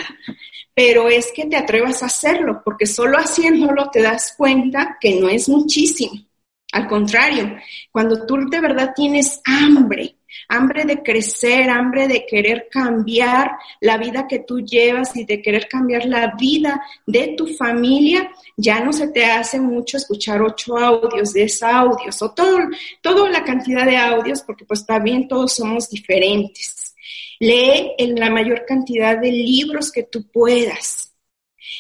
Pero 0.74 1.08
es 1.08 1.32
que 1.34 1.46
te 1.46 1.56
atrevas 1.56 2.04
a 2.04 2.08
hacerlo, 2.08 2.62
porque 2.64 2.86
solo 2.86 3.18
haciéndolo 3.18 3.90
te 3.90 4.02
das 4.02 4.34
cuenta 4.38 4.98
que 5.00 5.20
no 5.20 5.30
es 5.30 5.48
muchísimo. 5.48 6.14
Al 6.72 6.88
contrario, 6.88 7.56
cuando 7.92 8.26
tú 8.26 8.38
de 8.50 8.60
verdad 8.60 8.92
tienes 8.96 9.42
hambre, 9.46 10.19
hambre 10.48 10.86
de 10.86 11.02
crecer, 11.02 11.70
hambre 11.70 12.08
de 12.08 12.26
querer 12.26 12.68
cambiar 12.70 13.52
la 13.82 13.98
vida 13.98 14.28
que 14.28 14.40
tú 14.40 14.60
llevas 14.60 15.16
y 15.16 15.26
de 15.26 15.42
querer 15.42 15.68
cambiar 15.68 16.06
la 16.06 16.36
vida 16.36 16.82
de 17.06 17.36
tu 17.38 17.48
familia, 17.48 18.32
ya 18.58 18.80
no 18.80 18.94
se 18.94 19.08
te 19.08 19.26
hace 19.26 19.60
mucho 19.60 19.98
escuchar 19.98 20.42
ocho 20.42 20.78
audios, 20.78 21.34
diez 21.34 21.62
audios 21.64 22.22
o 22.22 22.32
todo, 22.32 22.60
toda 23.02 23.30
la 23.30 23.44
cantidad 23.44 23.86
de 23.86 23.98
audios, 23.98 24.42
porque 24.42 24.66
pues 24.66 24.86
también 24.86 25.28
todos 25.28 25.54
somos 25.54 25.90
diferentes. 25.90 26.96
Lee 27.40 27.94
en 27.98 28.20
la 28.20 28.30
mayor 28.30 28.66
cantidad 28.66 29.18
de 29.18 29.32
libros 29.32 29.92
que 29.92 30.04
tú 30.04 30.30
puedas. 30.30 31.16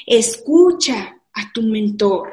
Escucha 0.05 1.17
a 1.33 1.51
tu 1.53 1.61
mentor. 1.61 2.31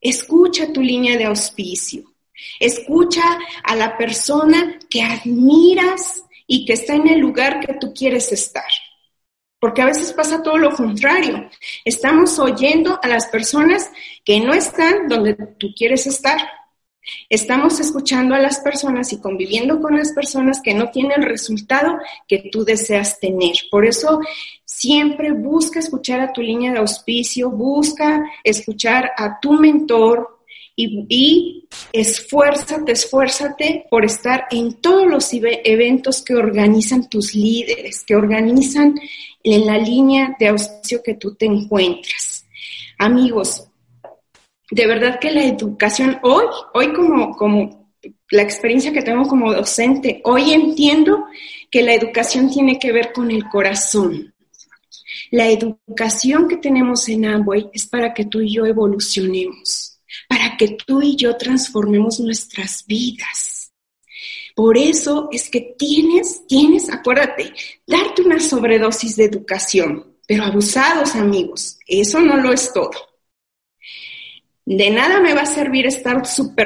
Escucha 0.00 0.72
tu 0.72 0.82
línea 0.82 1.16
de 1.16 1.24
auspicio. 1.24 2.15
Escucha 2.60 3.38
a 3.62 3.76
la 3.76 3.96
persona 3.96 4.78
que 4.88 5.02
admiras 5.02 6.24
y 6.46 6.64
que 6.64 6.74
está 6.74 6.94
en 6.94 7.08
el 7.08 7.20
lugar 7.20 7.60
que 7.60 7.74
tú 7.74 7.92
quieres 7.92 8.32
estar. 8.32 8.64
Porque 9.58 9.82
a 9.82 9.86
veces 9.86 10.12
pasa 10.12 10.42
todo 10.42 10.58
lo 10.58 10.74
contrario. 10.74 11.48
Estamos 11.84 12.38
oyendo 12.38 12.98
a 13.02 13.08
las 13.08 13.26
personas 13.26 13.90
que 14.24 14.40
no 14.40 14.52
están 14.52 15.08
donde 15.08 15.34
tú 15.34 15.68
quieres 15.76 16.06
estar. 16.06 16.38
Estamos 17.28 17.78
escuchando 17.80 18.34
a 18.34 18.40
las 18.40 18.58
personas 18.58 19.12
y 19.12 19.20
conviviendo 19.20 19.80
con 19.80 19.96
las 19.96 20.12
personas 20.12 20.60
que 20.60 20.74
no 20.74 20.90
tienen 20.90 21.22
el 21.22 21.28
resultado 21.28 21.98
que 22.26 22.48
tú 22.50 22.64
deseas 22.64 23.20
tener. 23.20 23.54
Por 23.70 23.86
eso 23.86 24.20
siempre 24.64 25.32
busca 25.32 25.78
escuchar 25.78 26.20
a 26.20 26.32
tu 26.32 26.42
línea 26.42 26.72
de 26.72 26.78
auspicio, 26.80 27.50
busca 27.50 28.24
escuchar 28.42 29.12
a 29.16 29.38
tu 29.40 29.52
mentor, 29.52 30.35
y, 30.76 31.68
esfuérzate, 31.92 32.92
esfuérzate 32.92 33.86
por 33.90 34.04
estar 34.04 34.46
en 34.50 34.74
todos 34.74 35.06
los 35.06 35.30
eventos 35.32 36.22
que 36.22 36.34
organizan 36.34 37.08
tus 37.08 37.34
líderes, 37.34 38.04
que 38.04 38.14
organizan 38.14 38.94
en 39.42 39.66
la 39.66 39.78
línea 39.78 40.36
de 40.38 40.48
auspicio 40.48 41.02
que 41.02 41.14
tú 41.14 41.34
te 41.34 41.46
encuentras. 41.46 42.44
Amigos, 42.98 43.66
de 44.70 44.86
verdad 44.86 45.18
que 45.18 45.30
la 45.30 45.44
educación, 45.44 46.18
hoy, 46.22 46.44
hoy 46.74 46.92
como, 46.92 47.34
como 47.36 47.92
la 48.30 48.42
experiencia 48.42 48.92
que 48.92 49.02
tengo 49.02 49.26
como 49.26 49.54
docente, 49.54 50.20
hoy 50.24 50.52
entiendo 50.52 51.24
que 51.70 51.82
la 51.82 51.94
educación 51.94 52.50
tiene 52.50 52.78
que 52.78 52.92
ver 52.92 53.12
con 53.14 53.30
el 53.30 53.48
corazón. 53.48 54.34
La 55.30 55.48
educación 55.48 56.48
que 56.48 56.58
tenemos 56.58 57.08
en 57.08 57.24
Amway 57.24 57.70
es 57.72 57.86
para 57.86 58.12
que 58.12 58.26
tú 58.26 58.40
y 58.40 58.52
yo 58.52 58.66
evolucionemos 58.66 59.95
para 60.28 60.56
que 60.56 60.76
tú 60.86 61.02
y 61.02 61.16
yo 61.16 61.36
transformemos 61.36 62.20
nuestras 62.20 62.84
vidas. 62.86 63.72
Por 64.54 64.78
eso 64.78 65.28
es 65.32 65.50
que 65.50 65.74
tienes, 65.78 66.46
tienes, 66.46 66.90
acuérdate, 66.90 67.52
darte 67.86 68.22
una 68.22 68.40
sobredosis 68.40 69.16
de 69.16 69.24
educación, 69.24 70.16
pero 70.26 70.44
abusados 70.44 71.14
amigos, 71.14 71.78
eso 71.86 72.20
no 72.20 72.36
lo 72.38 72.52
es 72.52 72.72
todo. 72.72 72.92
De 74.68 74.90
nada 74.90 75.20
me 75.20 75.32
va 75.32 75.42
a 75.42 75.46
servir 75.46 75.86
estar 75.86 76.22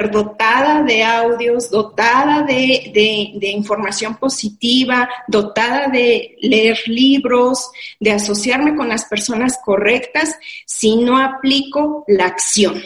dotada 0.09 0.81
de 0.81 1.03
audios, 1.03 1.69
dotada 1.69 2.41
de, 2.41 3.37
información 3.41 4.15
positiva, 4.15 5.07
dotada 5.27 5.87
de 5.87 6.35
leer 6.41 6.79
libros, 6.87 7.69
de 7.99 8.11
asociarme 8.11 8.75
con 8.75 8.89
las 8.89 9.05
personas 9.05 9.59
correctas 9.63 10.35
si 10.65 10.95
no 10.95 11.19
aplico 11.19 12.03
la 12.07 12.25
acción. 12.25 12.81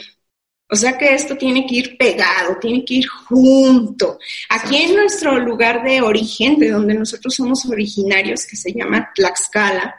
O 0.68 0.74
sea 0.74 0.98
que 0.98 1.14
esto 1.14 1.36
tiene 1.36 1.64
que 1.66 1.76
ir 1.76 1.96
pegado, 1.96 2.58
tiene 2.60 2.84
que 2.84 2.94
ir 2.94 3.06
junto. 3.06 4.18
Aquí 4.48 4.76
en 4.76 4.96
nuestro 4.96 5.38
lugar 5.38 5.84
de 5.84 6.02
origen, 6.02 6.58
de 6.58 6.70
donde 6.70 6.94
nosotros 6.94 7.34
somos 7.34 7.64
originarios, 7.66 8.44
que 8.46 8.56
se 8.56 8.72
llama 8.72 9.10
Tlaxcala, 9.14 9.94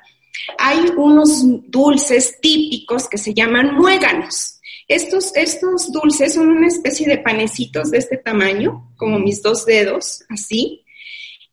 hay 0.58 0.80
unos 0.98 1.42
dulces 1.70 2.40
típicos 2.42 3.08
que 3.08 3.18
se 3.18 3.34
llaman 3.34 3.76
muéganos. 3.76 4.60
Estos, 4.88 5.36
estos 5.36 5.92
dulces 5.92 6.34
son 6.34 6.50
una 6.50 6.68
especie 6.68 7.08
de 7.08 7.18
panecitos 7.18 7.92
de 7.92 7.98
este 7.98 8.18
tamaño, 8.18 8.94
como 8.98 9.20
mis 9.20 9.42
dos 9.42 9.66
dedos, 9.66 10.24
así. 10.30 10.84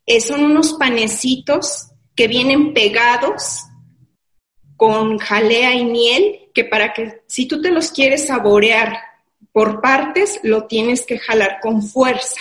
Eh, 0.06 0.20
son 0.20 0.44
unos 0.44 0.74
panecitos 0.74 1.88
que 2.14 2.28
vienen 2.28 2.74
pegados 2.74 3.62
con 4.76 5.18
jalea 5.18 5.74
y 5.74 5.84
miel, 5.84 6.43
que 6.54 6.64
para 6.64 6.92
que 6.92 7.22
si 7.26 7.46
tú 7.46 7.60
te 7.60 7.70
los 7.70 7.90
quieres 7.90 8.28
saborear 8.28 8.96
por 9.52 9.80
partes, 9.80 10.40
lo 10.42 10.66
tienes 10.66 11.04
que 11.04 11.18
jalar 11.18 11.58
con 11.60 11.82
fuerza. 11.82 12.40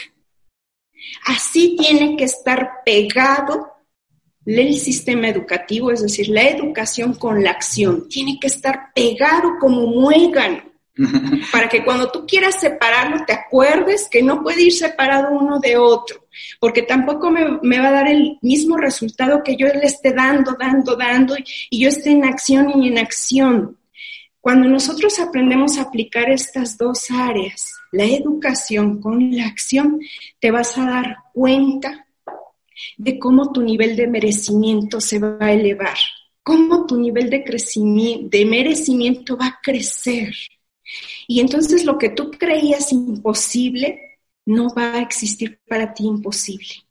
Así 1.25 1.75
tiene 1.77 2.15
que 2.15 2.23
estar 2.23 2.83
pegado 2.85 3.73
el 4.45 4.75
sistema 4.77 5.29
educativo, 5.29 5.91
es 5.91 6.01
decir, 6.01 6.29
la 6.29 6.43
educación 6.43 7.13
con 7.13 7.43
la 7.43 7.51
acción. 7.51 8.07
Tiene 8.07 8.39
que 8.39 8.47
estar 8.47 8.93
pegado 8.93 9.53
como 9.59 9.87
muégano 9.87 10.63
para 11.51 11.67
que 11.69 11.83
cuando 11.83 12.11
tú 12.11 12.25
quieras 12.27 12.59
separarlo 12.59 13.25
te 13.25 13.33
acuerdes 13.33 14.07
que 14.09 14.21
no 14.21 14.43
puede 14.43 14.63
ir 14.63 14.73
separado 14.73 15.31
uno 15.31 15.59
de 15.59 15.77
otro, 15.77 16.27
porque 16.59 16.83
tampoco 16.83 17.31
me, 17.31 17.79
va 17.79 17.87
a 17.87 17.91
dar 17.91 18.07
el 18.07 18.37
mismo 18.41 18.77
resultado 18.77 19.41
que 19.43 19.55
yo 19.55 19.67
le 19.67 19.85
esté 19.85 20.13
dando, 20.13 20.55
dando, 20.59 20.95
dando 20.95 21.35
y, 21.69 21.79
yo 21.79 21.89
esté 21.89 22.11
en 22.11 22.25
acción 22.25 22.81
y 22.81 22.87
en 22.87 22.99
acción. 22.99 23.77
Cuando 24.43 24.67
nosotros 24.67 25.19
aprendemos 25.19 25.77
a 25.77 25.83
aplicar 25.83 26.29
estas 26.29 26.77
dos 26.77 27.09
áreas, 27.09 27.75
la 27.93 28.03
educación 28.03 28.99
con 28.99 29.33
la 29.33 29.45
acción, 29.45 30.01
te 30.37 30.51
vas 30.51 30.77
a 30.77 30.85
dar 30.85 31.15
cuenta 31.31 32.05
de 32.97 33.17
cómo 33.17 33.53
tu 33.53 33.61
nivel 33.61 33.95
de 33.95 34.05
merecimiento 34.05 34.99
se 34.99 35.19
va 35.19 35.37
a 35.39 35.53
elevar, 35.53 35.95
cómo 36.43 36.85
tu 36.85 36.99
nivel 36.99 37.29
de 37.29 37.41
crecimiento, 37.41 38.37
de 38.37 38.43
merecimiento 38.43 39.37
va 39.37 39.47
a 39.47 39.59
crecer. 39.63 40.33
Y 41.25 41.39
entonces 41.39 41.85
lo 41.85 41.97
que 41.97 42.09
tú 42.09 42.29
creías 42.31 42.91
imposible 42.91 44.19
no 44.45 44.67
va 44.75 44.95
a 44.95 45.01
existir 45.01 45.61
para 45.65 45.93
ti 45.93 46.03
imposible. 46.03 46.83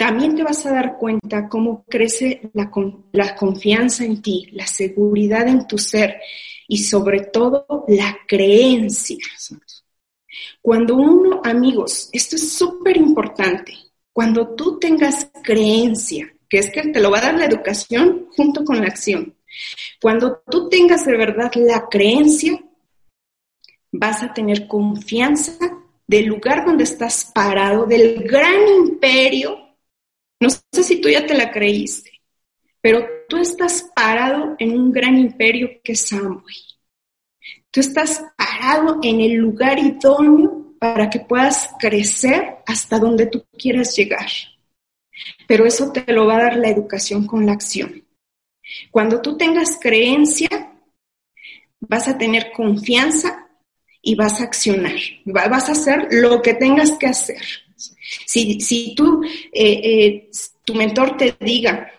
También 0.00 0.34
te 0.34 0.42
vas 0.42 0.64
a 0.64 0.72
dar 0.72 0.96
cuenta 0.96 1.46
cómo 1.46 1.84
crece 1.86 2.50
la, 2.54 2.70
la 3.12 3.36
confianza 3.36 4.02
en 4.02 4.22
ti, 4.22 4.48
la 4.52 4.66
seguridad 4.66 5.46
en 5.46 5.66
tu 5.66 5.76
ser 5.76 6.22
y 6.66 6.78
sobre 6.78 7.26
todo 7.26 7.84
la 7.86 8.16
creencia. 8.26 9.18
Cuando 10.62 10.96
uno, 10.96 11.42
amigos, 11.44 12.08
esto 12.14 12.36
es 12.36 12.50
súper 12.50 12.96
importante, 12.96 13.74
cuando 14.10 14.54
tú 14.54 14.78
tengas 14.78 15.30
creencia, 15.42 16.34
que 16.48 16.60
es 16.60 16.70
que 16.70 16.80
te 16.80 17.00
lo 17.00 17.10
va 17.10 17.18
a 17.18 17.26
dar 17.26 17.34
la 17.34 17.44
educación 17.44 18.26
junto 18.34 18.64
con 18.64 18.80
la 18.80 18.86
acción, 18.86 19.36
cuando 20.00 20.42
tú 20.50 20.70
tengas 20.70 21.04
de 21.04 21.14
verdad 21.14 21.52
la 21.56 21.88
creencia, 21.90 22.58
vas 23.92 24.22
a 24.22 24.32
tener 24.32 24.66
confianza 24.66 25.58
del 26.06 26.24
lugar 26.24 26.64
donde 26.64 26.84
estás 26.84 27.30
parado, 27.34 27.84
del 27.84 28.22
gran 28.22 28.66
imperio. 28.66 29.69
No 30.40 30.48
sé 30.50 30.82
si 30.82 31.00
tú 31.00 31.08
ya 31.08 31.26
te 31.26 31.34
la 31.34 31.50
creíste, 31.50 32.10
pero 32.80 33.06
tú 33.28 33.36
estás 33.36 33.90
parado 33.94 34.56
en 34.58 34.72
un 34.72 34.90
gran 34.90 35.18
imperio 35.18 35.80
que 35.84 35.92
es 35.92 36.12
Amway. 36.12 36.56
Tú 37.70 37.80
estás 37.80 38.24
parado 38.36 38.98
en 39.02 39.20
el 39.20 39.34
lugar 39.34 39.78
idóneo 39.78 40.74
para 40.78 41.10
que 41.10 41.20
puedas 41.20 41.70
crecer 41.78 42.56
hasta 42.66 42.98
donde 42.98 43.26
tú 43.26 43.44
quieras 43.56 43.94
llegar. 43.94 44.28
Pero 45.46 45.66
eso 45.66 45.92
te 45.92 46.10
lo 46.12 46.26
va 46.26 46.36
a 46.36 46.42
dar 46.44 46.56
la 46.56 46.70
educación 46.70 47.26
con 47.26 47.44
la 47.44 47.52
acción. 47.52 48.02
Cuando 48.90 49.20
tú 49.20 49.36
tengas 49.36 49.78
creencia, 49.78 50.48
vas 51.80 52.08
a 52.08 52.16
tener 52.16 52.52
confianza 52.52 53.48
y 54.00 54.14
vas 54.14 54.40
a 54.40 54.44
accionar, 54.44 54.96
vas 55.26 55.68
a 55.68 55.72
hacer 55.72 56.08
lo 56.10 56.40
que 56.40 56.54
tengas 56.54 56.92
que 56.92 57.06
hacer. 57.06 57.42
Si, 58.26 58.60
si 58.60 58.94
tú, 58.94 59.22
eh, 59.24 59.80
eh, 59.82 60.30
tu 60.64 60.74
mentor 60.74 61.16
te 61.16 61.36
diga, 61.40 61.90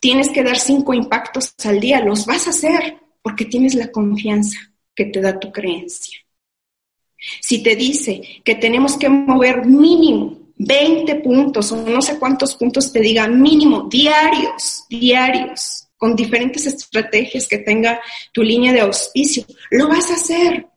tienes 0.00 0.30
que 0.30 0.42
dar 0.42 0.58
cinco 0.58 0.94
impactos 0.94 1.54
al 1.64 1.80
día, 1.80 2.00
los 2.00 2.26
vas 2.26 2.46
a 2.46 2.50
hacer 2.50 2.96
porque 3.22 3.44
tienes 3.44 3.74
la 3.74 3.90
confianza 3.90 4.58
que 4.94 5.06
te 5.06 5.20
da 5.20 5.38
tu 5.38 5.52
creencia. 5.52 6.18
Si 7.40 7.62
te 7.62 7.74
dice 7.76 8.22
que 8.44 8.54
tenemos 8.54 8.96
que 8.96 9.08
mover 9.08 9.66
mínimo 9.66 10.38
20 10.56 11.14
puntos 11.16 11.72
o 11.72 11.76
no 11.76 12.02
sé 12.02 12.18
cuántos 12.18 12.56
puntos 12.56 12.92
te 12.92 13.00
diga 13.00 13.28
mínimo 13.28 13.88
diarios, 13.88 14.84
diarios, 14.88 15.88
con 15.96 16.14
diferentes 16.14 16.66
estrategias 16.66 17.48
que 17.48 17.58
tenga 17.58 18.00
tu 18.32 18.42
línea 18.42 18.72
de 18.72 18.80
auspicio, 18.80 19.44
lo 19.70 19.88
vas 19.88 20.10
a 20.10 20.14
hacer 20.14 20.68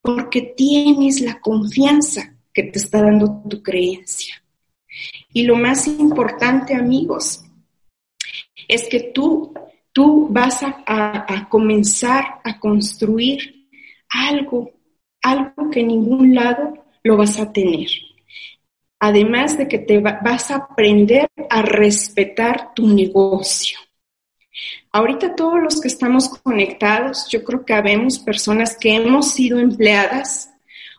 porque 0.00 0.54
tienes 0.56 1.20
la 1.20 1.38
confianza 1.40 2.34
que 2.52 2.64
te 2.64 2.78
está 2.78 3.02
dando 3.02 3.42
tu 3.48 3.62
creencia. 3.62 4.39
Y 5.32 5.44
lo 5.44 5.56
más 5.56 5.86
importante, 5.86 6.74
amigos, 6.74 7.44
es 8.66 8.88
que 8.88 9.00
tú, 9.14 9.54
tú 9.92 10.28
vas 10.30 10.60
a, 10.62 11.48
comenzar 11.48 12.40
a 12.44 12.58
construir 12.58 13.68
algo, 14.08 14.72
algo 15.22 15.70
que 15.70 15.80
en 15.80 15.88
ningún 15.88 16.34
lado 16.34 16.84
lo 17.02 17.16
vas 17.16 17.38
a 17.38 17.52
tener. 17.52 17.88
Además 18.98 19.56
de 19.56 19.66
que 19.66 19.78
te 19.78 19.98
vas 19.98 20.50
a 20.50 20.56
aprender 20.56 21.28
a 21.48 21.62
respetar 21.62 22.74
tu 22.74 22.86
negocio. 22.86 23.78
Ahorita 24.92 25.34
todos 25.34 25.60
los 25.62 25.80
que 25.80 25.88
estamos 25.88 26.28
conectados, 26.28 27.28
yo 27.30 27.44
creo 27.44 27.64
que 27.64 27.72
habemos 27.72 28.18
personas 28.18 28.76
que 28.76 28.94
hemos 28.94 29.30
sido 29.32 29.58
empleadas 29.58 30.50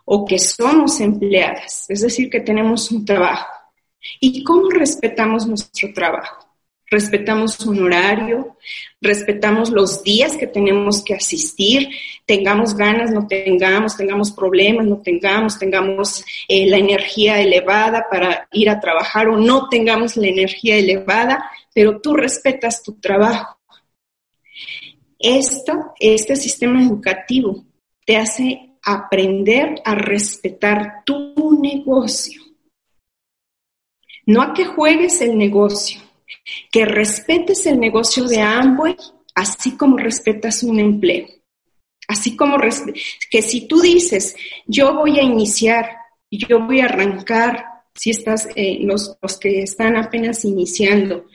o 0.06 0.26
que 0.26 0.40
somos 0.40 1.00
empleadas, 1.00 1.85
es 1.90 2.01
decir, 2.01 2.30
que 2.30 2.40
tenemos 2.40 2.90
un 2.92 3.06
trabajo. 3.06 3.60
¿Y 4.19 4.43
cómo 4.43 4.69
respetamos 4.69 5.47
nuestro 5.47 5.93
trabajo? 5.93 6.47
Respetamos 6.89 7.57
un 7.61 7.83
horario, 7.83 8.57
respetamos 8.99 9.69
los 9.69 10.03
días 10.03 10.35
que 10.35 10.45
tenemos 10.45 11.01
que 11.01 11.13
asistir, 11.13 11.88
tengamos 12.25 12.75
ganas, 12.75 13.11
no 13.11 13.27
tengamos, 13.27 13.95
tengamos 13.95 14.31
problemas, 14.31 14.85
no 14.85 14.97
tengamos, 14.97 15.57
tengamos 15.57 16.25
eh, 16.49 16.65
la 16.67 16.77
energía 16.77 17.39
elevada 17.39 18.07
para 18.11 18.49
ir 18.51 18.69
a 18.69 18.81
trabajar 18.81 19.30
o 19.30 19.38
no 19.38 19.69
tengamos 19.69 20.17
la 20.17 20.27
energía 20.27 20.75
elevada, 20.75 21.49
pero 21.73 22.01
tú 22.01 22.13
respetas 22.13 22.83
tu 22.83 22.99
trabajo. 22.99 23.57
Este 25.17 26.35
sistema 26.35 26.83
educativo 26.83 27.63
te 28.05 28.17
hace 28.17 28.71
aprender 28.83 29.81
a 29.85 29.95
respetar 29.95 31.03
tu 31.05 31.57
negocio. 31.61 32.41
No 34.25 34.41
a 34.41 34.53
que 34.53 34.66
juegues 34.66 35.22
el 35.22 35.38
negocio, 35.38 36.01
que 36.72 36.85
respetes 36.85 37.66
el 37.66 37.80
negocio 37.80 38.25
de 38.25 38.41
Amway, 38.41 38.95
así 39.35 39.77
como 39.77 39.98
respetas 39.98 40.64
un 40.64 40.80
empleo. 40.80 41.27
Así 42.08 42.35
como 42.35 42.58
que 43.30 43.41
si 43.41 43.67
tú 43.67 43.82
dices, 43.82 44.35
yo 44.66 44.93
voy 44.95 45.19
a 45.19 45.24
iniciar, 45.24 45.90
yo 46.30 46.59
voy 46.66 46.82
a 46.82 46.85
arrancar 46.85 47.66
si 47.95 48.09
estás, 48.09 48.48
eh, 48.56 48.80
los, 48.82 49.17
los, 49.22 49.38
que 49.38 49.64
están 49.64 49.98
apenas 49.98 50.45
iniciando, 50.45 51.25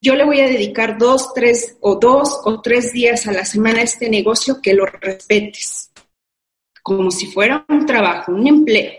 yo 0.00 0.14
le 0.14 0.24
voy 0.24 0.40
a 0.40 0.46
dedicar 0.46 0.98
dos, 0.98 1.32
tres 1.34 1.76
o 1.80 1.96
dos 1.96 2.40
o 2.44 2.60
tres 2.60 2.92
días 2.92 3.26
a 3.26 3.32
la 3.32 3.44
semana 3.44 3.80
a 3.80 3.84
este 3.84 4.08
negocio 4.08 4.60
que 4.62 4.74
lo 4.74 4.84
respetes. 4.86 5.91
Como 6.82 7.10
si 7.10 7.26
fuera 7.26 7.64
un 7.68 7.86
trabajo, 7.86 8.32
un 8.32 8.46
empleo. 8.46 8.92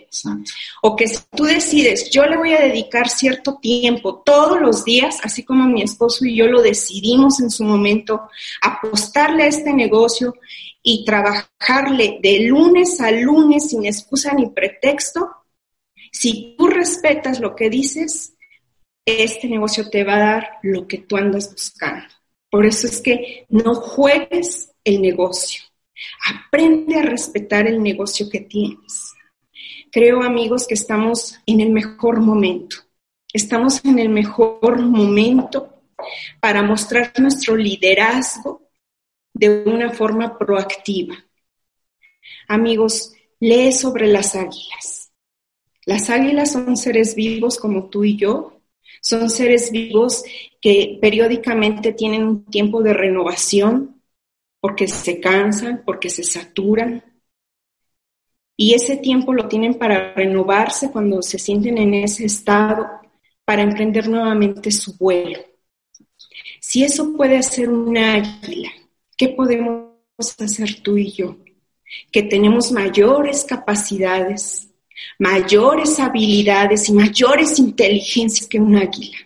O 0.82 0.96
que 0.96 1.08
si 1.08 1.20
tú 1.36 1.44
decides, 1.44 2.10
yo 2.10 2.26
le 2.26 2.38
voy 2.38 2.54
a 2.54 2.62
dedicar 2.62 3.10
cierto 3.10 3.58
tiempo 3.62 4.22
todos 4.26 4.62
los 4.62 4.86
días, 4.86 5.20
así 5.24 5.44
como 5.44 5.68
mi 5.68 5.82
esposo 5.82 6.26
y 6.26 6.36
yo 6.36 6.48
lo 6.48 6.62
decidimos 6.62 7.42
en 7.42 7.52
su 7.52 7.64
momento, 7.64 8.30
apostarle 8.62 9.44
a 9.44 9.48
este 9.48 9.74
negocio 9.74 10.34
y 10.82 11.04
trabajarle 11.04 12.20
de 12.22 12.42
lunes 12.42 13.00
a 13.02 13.12
lunes 13.12 13.70
sin 13.70 13.86
excusa 13.86 14.34
ni 14.34 14.50
pretexto, 14.50 15.30
si 16.12 16.56
tú 16.58 16.68
respetas 16.68 17.40
lo 17.40 17.56
que 17.56 17.70
dices, 17.70 18.34
este 19.06 19.48
negocio 19.48 19.90
te 19.90 20.04
va 20.04 20.16
a 20.16 20.20
dar 20.20 20.48
lo 20.62 20.88
que 20.88 21.00
tú 21.00 21.18
andas 21.18 21.52
buscando. 21.52 22.06
Por 22.50 22.66
eso 22.66 22.88
es 22.88 23.02
que 23.02 23.46
no 23.50 23.74
juegues 23.76 24.72
el 24.84 25.02
negocio. 25.02 25.64
Aprende 26.34 26.96
a 26.98 27.04
respetar 27.04 27.68
el 27.68 27.82
negocio 27.82 28.30
que 28.30 28.42
tienes. 28.42 29.14
Creo, 29.92 30.24
amigos, 30.24 30.66
que 30.68 30.74
estamos 30.74 31.40
en 31.46 31.62
el 31.62 31.72
mejor 31.72 32.20
momento. 32.20 32.78
Estamos 33.32 33.84
en 33.86 34.00
el 34.00 34.10
mejor 34.10 34.82
momento 34.82 35.82
para 36.40 36.62
mostrar 36.62 37.14
nuestro 37.20 37.56
liderazgo 37.56 38.70
de 39.34 39.64
una 39.66 39.92
forma 39.92 40.38
proactiva. 40.38 41.16
Amigos, 42.48 43.14
lee 43.40 43.72
sobre 43.72 44.08
las 44.08 44.36
águilas. 44.36 45.12
Las 45.86 46.10
águilas 46.10 46.52
son 46.52 46.78
seres 46.78 47.16
vivos 47.16 47.58
como 47.58 47.90
tú 47.90 48.04
y 48.04 48.16
yo. 48.16 48.62
Son 49.02 49.30
seres 49.30 49.72
vivos 49.72 50.24
que 50.62 50.98
periódicamente 51.02 51.92
tienen 51.92 52.24
un 52.24 52.46
tiempo 52.46 52.82
de 52.82 52.94
renovación 52.94 53.93
porque 54.64 54.88
se 54.88 55.20
cansan, 55.20 55.84
porque 55.86 56.10
se 56.10 56.24
saturan. 56.24 57.04
Y 58.56 58.74
ese 58.74 58.96
tiempo 58.96 59.34
lo 59.34 59.50
tienen 59.50 59.74
para 59.74 60.14
renovarse 60.14 60.90
cuando 60.90 61.22
se 61.22 61.38
sienten 61.38 61.78
en 61.78 61.94
ese 61.96 62.24
estado, 62.24 62.88
para 63.44 63.62
emprender 63.62 64.08
nuevamente 64.08 64.72
su 64.72 64.98
vuelo. 64.98 65.38
Si 66.62 66.82
eso 66.82 67.12
puede 67.12 67.40
hacer 67.40 67.68
una 67.68 68.14
águila, 68.14 68.72
¿qué 69.18 69.28
podemos 69.28 69.92
hacer 70.18 70.82
tú 70.82 70.96
y 70.96 71.12
yo? 71.12 71.36
Que 72.10 72.24
tenemos 72.24 72.72
mayores 72.72 73.44
capacidades, 73.44 74.70
mayores 75.20 76.00
habilidades 76.00 76.88
y 76.88 76.94
mayores 76.94 77.60
inteligencias 77.60 78.48
que 78.48 78.62
un 78.62 78.78
águila. 78.78 79.18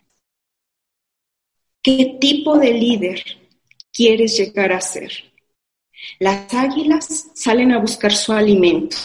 ¿Qué 1.84 2.18
tipo 2.20 2.58
de 2.58 2.74
líder 2.74 3.47
quieres 3.98 4.38
llegar 4.38 4.72
a 4.72 4.80
ser? 4.80 5.12
Las 6.20 6.54
águilas 6.54 7.32
salen 7.34 7.72
a 7.72 7.80
buscar 7.80 8.14
su 8.14 8.32
alimento. 8.32 8.98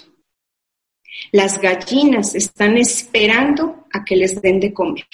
Las 1.32 1.58
gallinas 1.58 2.34
están 2.34 2.76
esperando 2.76 3.86
a 3.90 4.04
que 4.04 4.16
les 4.16 4.42
den 4.42 4.60
de 4.60 4.74
comer. 4.74 5.06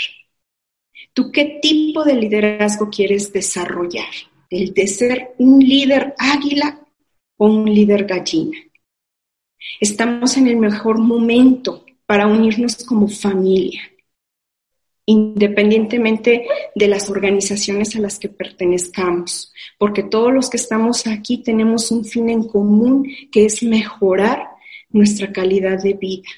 ¿Tú 1.12 1.30
qué 1.30 1.60
tipo 1.62 2.04
de 2.04 2.14
liderazgo 2.14 2.90
quieres 2.90 3.32
desarrollar? 3.32 4.12
¿El 4.50 4.74
de 4.74 4.86
ser 4.88 5.34
un 5.38 5.60
líder 5.60 6.14
águila 6.18 6.80
o 7.36 7.46
un 7.46 7.72
líder 7.72 8.04
gallina? 8.04 8.58
Estamos 9.80 10.36
en 10.36 10.48
el 10.48 10.56
mejor 10.56 10.98
momento 10.98 11.84
para 12.04 12.26
unirnos 12.26 12.84
como 12.84 13.06
familia 13.06 13.82
independientemente 15.08 16.46
de 16.74 16.86
las 16.86 17.08
organizaciones 17.08 17.96
a 17.96 17.98
las 17.98 18.18
que 18.18 18.28
pertenezcamos, 18.28 19.54
porque 19.78 20.02
todos 20.02 20.34
los 20.34 20.50
que 20.50 20.58
estamos 20.58 21.06
aquí 21.06 21.38
tenemos 21.38 21.90
un 21.90 22.04
fin 22.04 22.28
en 22.28 22.46
común 22.46 23.10
que 23.32 23.46
es 23.46 23.62
mejorar 23.62 24.50
nuestra 24.90 25.32
calidad 25.32 25.82
de 25.82 25.94
vida. 25.94 26.28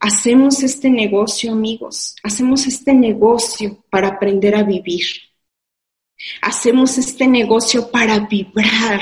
Hacemos 0.00 0.62
este 0.62 0.90
negocio, 0.90 1.52
amigos, 1.52 2.14
hacemos 2.22 2.66
este 2.66 2.92
negocio 2.92 3.82
para 3.88 4.08
aprender 4.08 4.54
a 4.54 4.62
vivir. 4.62 5.06
Hacemos 6.42 6.98
este 6.98 7.26
negocio 7.26 7.90
para 7.90 8.18
vibrar. 8.18 9.00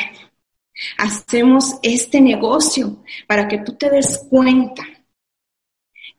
Hacemos 0.96 1.74
este 1.82 2.20
negocio 2.20 3.02
para 3.26 3.48
que 3.48 3.58
tú 3.58 3.76
te 3.76 3.90
des 3.90 4.26
cuenta 4.30 4.86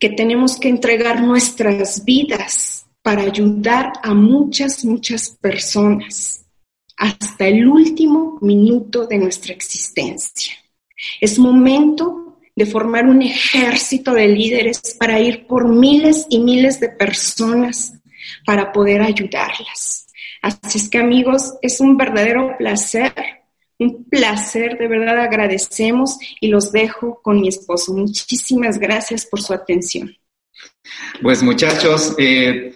que 0.02 0.10
tenemos 0.10 0.58
que 0.58 0.68
entregar 0.68 1.22
nuestras 1.22 2.04
vidas 2.04 2.88
para 3.04 3.22
ayudar 3.22 3.94
a 4.02 4.16
muchas, 4.16 4.84
muchas 4.84 5.30
personas 5.30 6.44
hasta 6.98 7.46
el 7.46 7.68
último 7.68 8.40
minuto 8.42 9.06
de 9.06 9.20
nuestra 9.20 9.54
existencia. 9.54 10.56
Es 11.20 11.38
momento 11.38 12.40
de 12.56 12.66
formar 12.66 13.06
un 13.06 13.22
ejército 13.22 14.14
de 14.14 14.28
líderes 14.28 14.98
para 15.00 15.20
ir 15.20 15.46
por 15.46 15.70
miles 15.70 16.26
y 16.30 16.40
miles 16.40 16.80
de 16.80 16.90
personas 16.90 17.94
para 18.44 18.72
poder 18.72 19.02
ayudarlas. 19.02 20.08
Así 20.42 20.80
es 20.80 20.90
que 20.90 20.98
amigos, 20.98 21.54
es 21.62 21.80
un 21.80 21.96
verdadero 21.96 22.58
placer 22.58 23.14
un 23.82 24.04
placer, 24.06 24.78
de 24.78 24.88
verdad 24.88 25.20
agradecemos 25.20 26.18
y 26.40 26.50
los 26.50 26.72
dejo 26.72 27.20
con 27.24 27.42
mi 27.42 27.48
esposo. 27.48 27.94
Muchísimas 27.94 28.78
gracias 28.78 29.26
por 29.26 29.42
su 29.42 29.54
atención. 29.54 30.16
Pues 31.20 31.42
muchachos, 31.42 32.14
eh, 32.20 32.76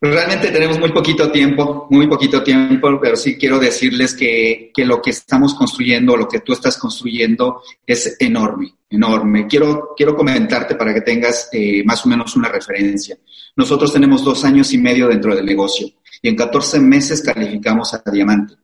realmente 0.00 0.52
tenemos 0.52 0.78
muy 0.78 0.92
poquito 0.92 1.32
tiempo, 1.32 1.88
muy 1.90 2.06
poquito 2.06 2.44
tiempo, 2.44 3.00
pero 3.02 3.16
sí 3.16 3.36
quiero 3.36 3.58
decirles 3.58 4.14
que, 4.14 4.70
lo 4.76 5.02
que 5.02 5.10
estamos 5.10 5.54
construyendo, 5.54 6.16
lo 6.16 6.28
que 6.28 6.38
tú 6.38 6.52
estás 6.52 6.78
construyendo 6.78 7.60
es 7.84 8.16
enorme, 8.20 8.74
enorme. 8.88 9.48
Quiero, 9.48 9.92
quiero 9.96 10.14
comentarte 10.14 10.76
para 10.76 10.94
que 10.94 11.00
tengas 11.00 11.48
eh, 11.52 11.82
más 11.84 12.06
o 12.06 12.08
menos 12.08 12.36
una 12.36 12.48
referencia. 12.48 13.18
Nosotros 13.56 13.92
tenemos 13.92 14.22
dos 14.22 14.44
años 14.44 14.72
y 14.72 14.78
medio 14.78 15.08
dentro 15.08 15.34
del 15.34 15.44
negocio 15.44 15.88
y 16.22 16.28
en 16.28 16.36
14 16.36 16.78
meses 16.78 17.22
calificamos 17.22 17.92
a 17.92 18.02
diamante. 18.08 18.54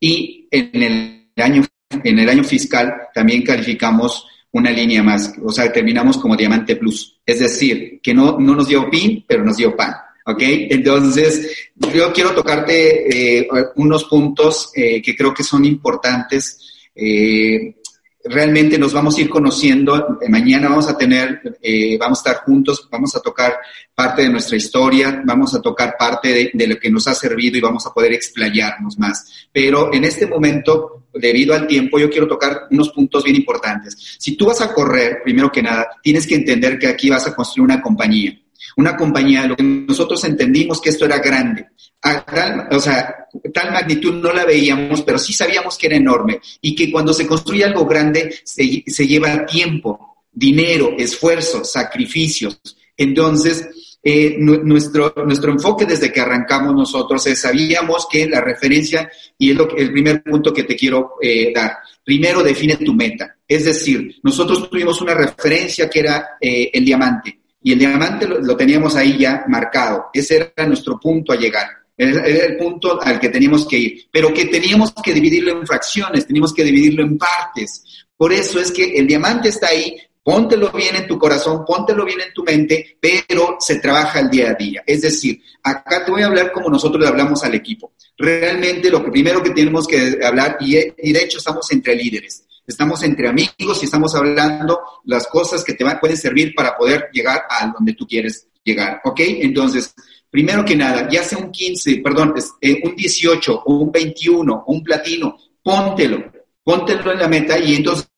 Y 0.00 0.48
en 0.50 0.82
el 0.82 1.19
en 1.36 2.18
el 2.18 2.28
año 2.28 2.44
fiscal 2.44 2.92
también 3.14 3.42
calificamos 3.42 4.26
una 4.52 4.70
línea 4.70 5.02
más, 5.02 5.32
o 5.42 5.52
sea, 5.52 5.72
terminamos 5.72 6.18
como 6.18 6.36
Diamante 6.36 6.76
Plus. 6.76 7.20
Es 7.24 7.38
decir, 7.38 8.00
que 8.02 8.12
no, 8.12 8.38
no 8.38 8.54
nos 8.54 8.68
dio 8.68 8.90
PIN, 8.90 9.24
pero 9.26 9.44
nos 9.44 9.56
dio 9.56 9.76
PAN. 9.76 9.94
¿Ok? 10.26 10.42
Entonces, 10.42 11.70
yo 11.94 12.12
quiero 12.12 12.32
tocarte 12.32 13.38
eh, 13.40 13.48
unos 13.76 14.04
puntos 14.04 14.70
eh, 14.74 15.00
que 15.00 15.16
creo 15.16 15.32
que 15.32 15.42
son 15.42 15.64
importantes. 15.64 16.88
Eh, 16.94 17.76
realmente 18.24 18.78
nos 18.78 18.92
vamos 18.92 19.16
a 19.16 19.20
ir 19.20 19.28
conociendo. 19.28 20.18
Mañana 20.28 20.68
vamos 20.68 20.88
a 20.88 20.96
tener, 20.96 21.58
eh, 21.62 21.96
vamos 21.98 22.18
a 22.18 22.30
estar 22.30 22.44
juntos, 22.44 22.88
vamos 22.90 23.14
a 23.16 23.20
tocar 23.20 23.56
parte 23.94 24.22
de 24.22 24.30
nuestra 24.30 24.56
historia, 24.56 25.22
vamos 25.24 25.54
a 25.54 25.60
tocar 25.60 25.96
parte 25.98 26.50
de, 26.52 26.66
lo 26.66 26.78
que 26.78 26.90
nos 26.90 27.06
ha 27.06 27.14
servido 27.14 27.56
y 27.56 27.60
vamos 27.60 27.86
a 27.86 27.92
poder 27.92 28.12
explayarnos 28.12 28.98
más. 28.98 29.48
Pero 29.52 29.92
en 29.92 30.04
este 30.04 30.26
momento, 30.26 31.06
debido 31.14 31.54
al 31.54 31.66
tiempo, 31.66 31.98
yo 31.98 32.10
quiero 32.10 32.28
tocar 32.28 32.62
unos 32.70 32.90
puntos 32.90 33.24
bien 33.24 33.36
importantes. 33.36 34.16
Si 34.18 34.36
tú 34.36 34.46
vas 34.46 34.60
a 34.60 34.72
correr, 34.72 35.20
primero 35.22 35.50
que 35.50 35.62
nada, 35.62 35.88
tienes 36.02 36.26
que 36.26 36.34
entender 36.34 36.78
que 36.78 36.88
aquí 36.88 37.08
vas 37.08 37.26
a 37.26 37.34
construir 37.34 37.70
una 37.70 37.82
compañía. 37.82 38.38
Una 38.76 38.96
compañía, 38.96 39.46
lo 39.46 39.56
que 39.56 39.62
nosotros 39.62 40.22
entendimos 40.24 40.80
que 40.80 40.90
esto 40.90 41.04
era 41.04 41.18
grande 41.18 41.66
tal, 42.00 42.68
o 42.70 42.80
sea, 42.80 43.26
tal 43.52 43.72
magnitud 43.72 44.14
no 44.14 44.32
la 44.32 44.44
veíamos, 44.44 45.02
pero 45.02 45.18
sí 45.18 45.32
sabíamos 45.32 45.76
que 45.76 45.86
era 45.86 45.96
enorme 45.96 46.40
y 46.60 46.74
que 46.74 46.90
cuando 46.90 47.12
se 47.12 47.26
construye 47.26 47.64
algo 47.64 47.86
grande 47.86 48.34
se, 48.44 49.06
lleva 49.06 49.44
tiempo, 49.46 50.24
dinero, 50.32 50.94
esfuerzo, 50.96 51.64
sacrificios. 51.64 52.60
Entonces, 52.96 53.98
eh, 54.02 54.36
nuestro, 54.38 55.12
nuestro 55.26 55.52
enfoque 55.52 55.84
desde 55.84 56.10
que 56.10 56.20
arrancamos 56.20 56.74
nosotros 56.74 57.26
es, 57.26 57.40
sabíamos 57.40 58.06
que 58.10 58.26
la 58.26 58.40
referencia, 58.40 59.10
y 59.36 59.50
es 59.50 59.56
lo 59.56 59.76
el 59.76 59.92
primer 59.92 60.22
punto 60.22 60.52
que 60.52 60.64
te 60.64 60.76
quiero 60.76 61.16
eh, 61.20 61.52
dar, 61.54 61.76
primero 62.02 62.42
define 62.42 62.76
tu 62.76 62.94
meta. 62.94 63.36
Es 63.46 63.66
decir, 63.66 64.16
nosotros 64.22 64.70
tuvimos 64.70 65.00
una 65.02 65.14
referencia 65.14 65.90
que 65.90 66.00
era 66.00 66.30
eh, 66.40 66.70
el 66.72 66.84
diamante, 66.84 67.40
y 67.62 67.72
el 67.72 67.78
diamante 67.78 68.26
lo, 68.26 68.56
teníamos 68.56 68.96
ahí 68.96 69.18
ya 69.18 69.44
marcado. 69.48 70.06
Ese 70.12 70.52
era 70.54 70.66
nuestro 70.66 70.98
punto 70.98 71.32
a 71.32 71.36
llegar. 71.36 71.68
Era 71.96 72.24
el 72.24 72.56
punto 72.56 73.00
al 73.00 73.20
que 73.20 73.28
teníamos 73.28 73.66
que 73.68 73.78
ir, 73.78 74.06
pero 74.10 74.32
que 74.32 74.46
teníamos 74.46 74.92
que 75.02 75.12
dividirlo 75.12 75.52
en 75.52 75.66
fracciones, 75.66 76.26
teníamos 76.26 76.54
que 76.54 76.64
dividirlo 76.64 77.02
en 77.02 77.18
partes. 77.18 78.06
Por 78.16 78.32
eso 78.32 78.58
es 78.58 78.72
que 78.72 78.98
el 78.98 79.06
diamante 79.06 79.50
está 79.50 79.68
ahí, 79.68 79.96
póntelo 80.22 80.70
bien 80.72 80.96
en 80.96 81.06
tu 81.06 81.18
corazón, 81.18 81.64
póntelo 81.66 82.04
bien 82.06 82.20
en 82.20 82.32
tu 82.32 82.42
mente, 82.42 82.96
pero 83.00 83.56
se 83.58 83.80
trabaja 83.80 84.20
el 84.20 84.30
día 84.30 84.50
a 84.50 84.54
día. 84.54 84.82
Es 84.86 85.02
decir, 85.02 85.42
acá 85.62 86.04
te 86.04 86.10
voy 86.10 86.22
a 86.22 86.26
hablar 86.26 86.52
como 86.52 86.70
nosotros 86.70 87.02
le 87.02 87.08
hablamos 87.08 87.42
al 87.44 87.54
equipo. 87.54 87.92
Realmente 88.16 88.90
lo 88.90 89.04
primero 89.10 89.42
que 89.42 89.50
tenemos 89.50 89.86
que 89.86 90.18
hablar, 90.24 90.56
y, 90.60 90.72
de 91.12 91.22
hecho 91.22 91.38
estamos 91.38 91.70
entre 91.72 91.94
líderes, 91.94 92.44
estamos 92.70 93.02
entre 93.02 93.28
amigos 93.28 93.82
y 93.82 93.84
estamos 93.84 94.14
hablando 94.14 94.80
las 95.04 95.26
cosas 95.26 95.62
que 95.62 95.74
te 95.74 95.84
pueden 95.96 96.16
servir 96.16 96.54
para 96.54 96.76
poder 96.76 97.08
llegar 97.12 97.42
a 97.48 97.66
donde 97.66 97.94
tú 97.94 98.06
quieres 98.06 98.48
llegar, 98.64 99.00
¿ok? 99.04 99.20
Entonces, 99.20 99.94
primero 100.30 100.64
que 100.64 100.76
nada, 100.76 101.08
ya 101.10 101.22
sea 101.22 101.38
un 101.38 101.50
15, 101.50 101.98
perdón, 101.98 102.34
eh, 102.60 102.80
un 102.82 102.94
18 102.94 103.62
o 103.64 103.74
un 103.74 103.92
21 103.92 104.64
o 104.66 104.72
un 104.72 104.82
platino, 104.82 105.36
póntelo, 105.62 106.32
póntelo 106.62 107.12
en 107.12 107.18
la 107.18 107.28
meta 107.28 107.58
y 107.58 107.76
entonces 107.76 108.08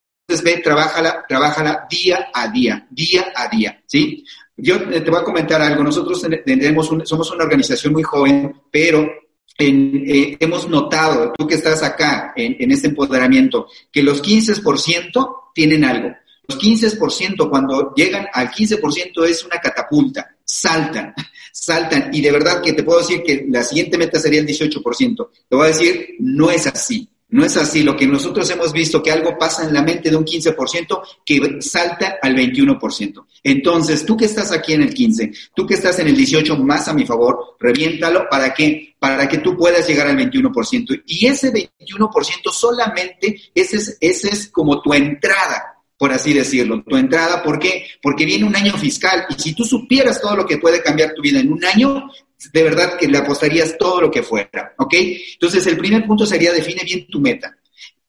ve, 0.43 0.57
trabájala, 0.63 1.25
trabájala 1.27 1.87
día 1.89 2.29
a 2.33 2.47
día, 2.47 2.87
día 2.89 3.25
a 3.35 3.47
día, 3.47 3.81
¿sí? 3.85 4.23
Yo 4.55 4.79
te 4.87 5.09
voy 5.09 5.19
a 5.19 5.23
comentar 5.23 5.59
algo. 5.61 5.83
Nosotros 5.83 6.21
tenemos 6.45 6.89
somos 7.05 7.31
una 7.31 7.43
organización 7.43 7.93
muy 7.93 8.03
joven, 8.03 8.61
pero 8.71 9.09
eh, 9.57 10.37
hemos 10.39 10.67
notado, 10.67 11.31
tú 11.37 11.47
que 11.47 11.55
estás 11.55 11.83
acá 11.83 12.33
en, 12.35 12.55
en 12.59 12.71
este 12.71 12.87
empoderamiento, 12.87 13.67
que 13.91 14.03
los 14.03 14.21
15% 14.21 15.51
tienen 15.53 15.85
algo. 15.85 16.13
Los 16.47 16.59
15%, 16.59 17.49
cuando 17.49 17.93
llegan 17.95 18.27
al 18.33 18.49
15%, 18.49 19.25
es 19.25 19.45
una 19.45 19.59
catapulta, 19.59 20.35
saltan, 20.43 21.13
saltan. 21.53 22.09
Y 22.13 22.21
de 22.21 22.31
verdad 22.31 22.61
que 22.61 22.73
te 22.73 22.83
puedo 22.83 22.99
decir 22.99 23.23
que 23.23 23.45
la 23.49 23.63
siguiente 23.63 23.97
meta 23.97 24.19
sería 24.19 24.41
el 24.41 24.47
18%. 24.47 25.29
Te 25.47 25.55
voy 25.55 25.65
a 25.65 25.69
decir, 25.69 26.15
no 26.19 26.51
es 26.51 26.67
así. 26.67 27.07
No 27.33 27.43
es 27.43 27.57
así. 27.57 27.81
Lo 27.81 27.95
que 27.97 28.05
nosotros 28.05 28.47
hemos 28.51 28.71
visto, 28.71 29.01
que 29.01 29.11
algo 29.11 29.35
pasa 29.39 29.65
en 29.65 29.73
la 29.73 29.81
mente 29.81 30.11
de 30.11 30.15
un 30.15 30.23
15% 30.23 31.01
que 31.25 31.57
salta 31.61 32.19
al 32.21 32.35
21%. 32.35 33.25
Entonces, 33.43 34.05
tú 34.05 34.15
que 34.15 34.25
estás 34.25 34.51
aquí 34.51 34.73
en 34.73 34.83
el 34.83 34.93
15, 34.93 35.31
tú 35.55 35.65
que 35.65 35.73
estás 35.73 35.97
en 35.97 36.09
el 36.09 36.15
18 36.15 36.55
más 36.57 36.87
a 36.87 36.93
mi 36.93 37.07
favor, 37.07 37.55
reviéntalo 37.59 38.27
para 38.29 38.53
que, 38.53 38.95
para 38.99 39.27
que 39.27 39.39
tú 39.39 39.57
puedas 39.57 39.87
llegar 39.87 40.07
al 40.07 40.17
21%. 40.17 41.03
Y 41.07 41.25
ese 41.25 41.51
21% 41.51 42.51
solamente, 42.51 43.41
ese 43.55 43.77
es, 43.77 43.97
ese 43.99 44.29
es 44.29 44.49
como 44.49 44.79
tu 44.79 44.93
entrada 44.93 45.72
por 45.97 46.11
así 46.11 46.33
decirlo, 46.33 46.83
tu 46.83 46.97
entrada. 46.97 47.41
¿Por 47.43 47.59
qué? 47.59 47.87
Porque 48.01 48.25
viene 48.25 48.45
un 48.45 48.55
año 48.55 48.73
fiscal 48.77 49.25
y 49.29 49.41
si 49.41 49.53
tú 49.53 49.63
supieras 49.63 50.21
todo 50.21 50.35
lo 50.35 50.45
que 50.45 50.57
puede 50.57 50.81
cambiar 50.81 51.13
tu 51.13 51.21
vida 51.21 51.39
en 51.39 51.51
un 51.51 51.63
año, 51.63 52.09
de 52.51 52.63
verdad 52.63 52.97
que 52.97 53.07
le 53.07 53.17
apostarías 53.17 53.77
todo 53.77 54.01
lo 54.01 54.11
que 54.11 54.23
fuera, 54.23 54.73
¿ok? 54.77 54.93
Entonces, 55.33 55.65
el 55.67 55.77
primer 55.77 56.05
punto 56.05 56.25
sería 56.25 56.51
define 56.51 56.83
bien 56.83 57.07
tu 57.07 57.19
meta. 57.19 57.55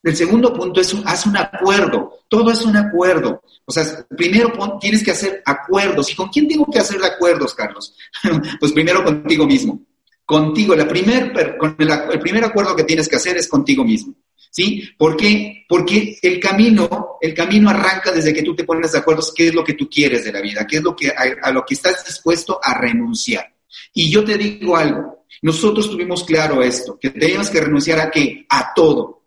El 0.05 0.15
segundo 0.15 0.53
punto 0.53 0.83
es 0.83 0.95
haz 1.07 1.25
un 1.27 1.37
acuerdo. 1.37 2.25
Todo 2.29 2.53
es 2.53 2.61
un 2.63 2.77
acuerdo. 2.77 3.43
O 3.65 3.73
sea, 3.73 3.85
primero 4.15 4.53
tienes 4.79 5.03
que 5.03 5.13
hacer 5.13 5.43
acuerdos. 5.47 6.11
¿Y 6.13 6.15
con 6.15 6.29
quién 6.29 6.47
tengo 6.47 6.67
que 6.71 6.79
hacer 6.79 7.03
acuerdos, 7.03 7.55
Carlos? 7.55 7.95
pues 8.61 8.73
primero 8.73 9.03
contigo 9.03 9.47
mismo. 9.47 9.81
Contigo. 10.27 10.75
La 10.75 10.87
primer, 10.87 11.33
el 12.13 12.21
primer 12.21 12.45
acuerdo 12.45 12.77
que 12.77 12.85
tienes 12.85 13.09
que 13.09 13.17
hacer 13.17 13.39
es 13.39 13.49
contigo 13.49 13.83
mismo. 13.83 14.15
¿Sí? 14.55 14.89
¿Por 14.97 15.17
qué? 15.17 15.65
Porque 15.69 16.17
el 16.23 16.39
camino, 16.39 17.17
el 17.21 17.35
camino 17.35 17.71
arranca 17.71 18.13
desde 18.13 18.33
que 18.33 18.45
tú 18.45 18.55
te 18.55 18.63
pones 18.63 18.93
de 18.93 18.99
acuerdo 18.99 19.25
qué 19.35 19.49
es 19.49 19.55
lo 19.55 19.65
que 19.65 19.75
tú 19.75 19.89
quieres 19.91 20.25
de 20.25 20.31
la 20.31 20.41
vida, 20.41 20.65
qué 20.65 20.77
es 20.77 20.83
lo 20.83 20.95
que, 20.95 21.09
a 21.09 21.51
lo 21.51 21.65
que 21.65 21.75
estás 21.75 22.05
dispuesto 22.05 22.61
a 22.63 22.79
renunciar. 22.79 23.53
Y 23.93 24.09
yo 24.09 24.25
te 24.25 24.39
digo 24.39 24.77
algo, 24.77 25.25
nosotros 25.43 25.91
tuvimos 25.91 26.23
claro 26.25 26.63
esto, 26.63 26.99
que 27.01 27.11
teníamos 27.11 27.51
que 27.51 27.61
renunciar 27.61 28.01
a 28.01 28.11
qué? 28.13 28.47
A 28.49 28.73
todo. 28.75 29.25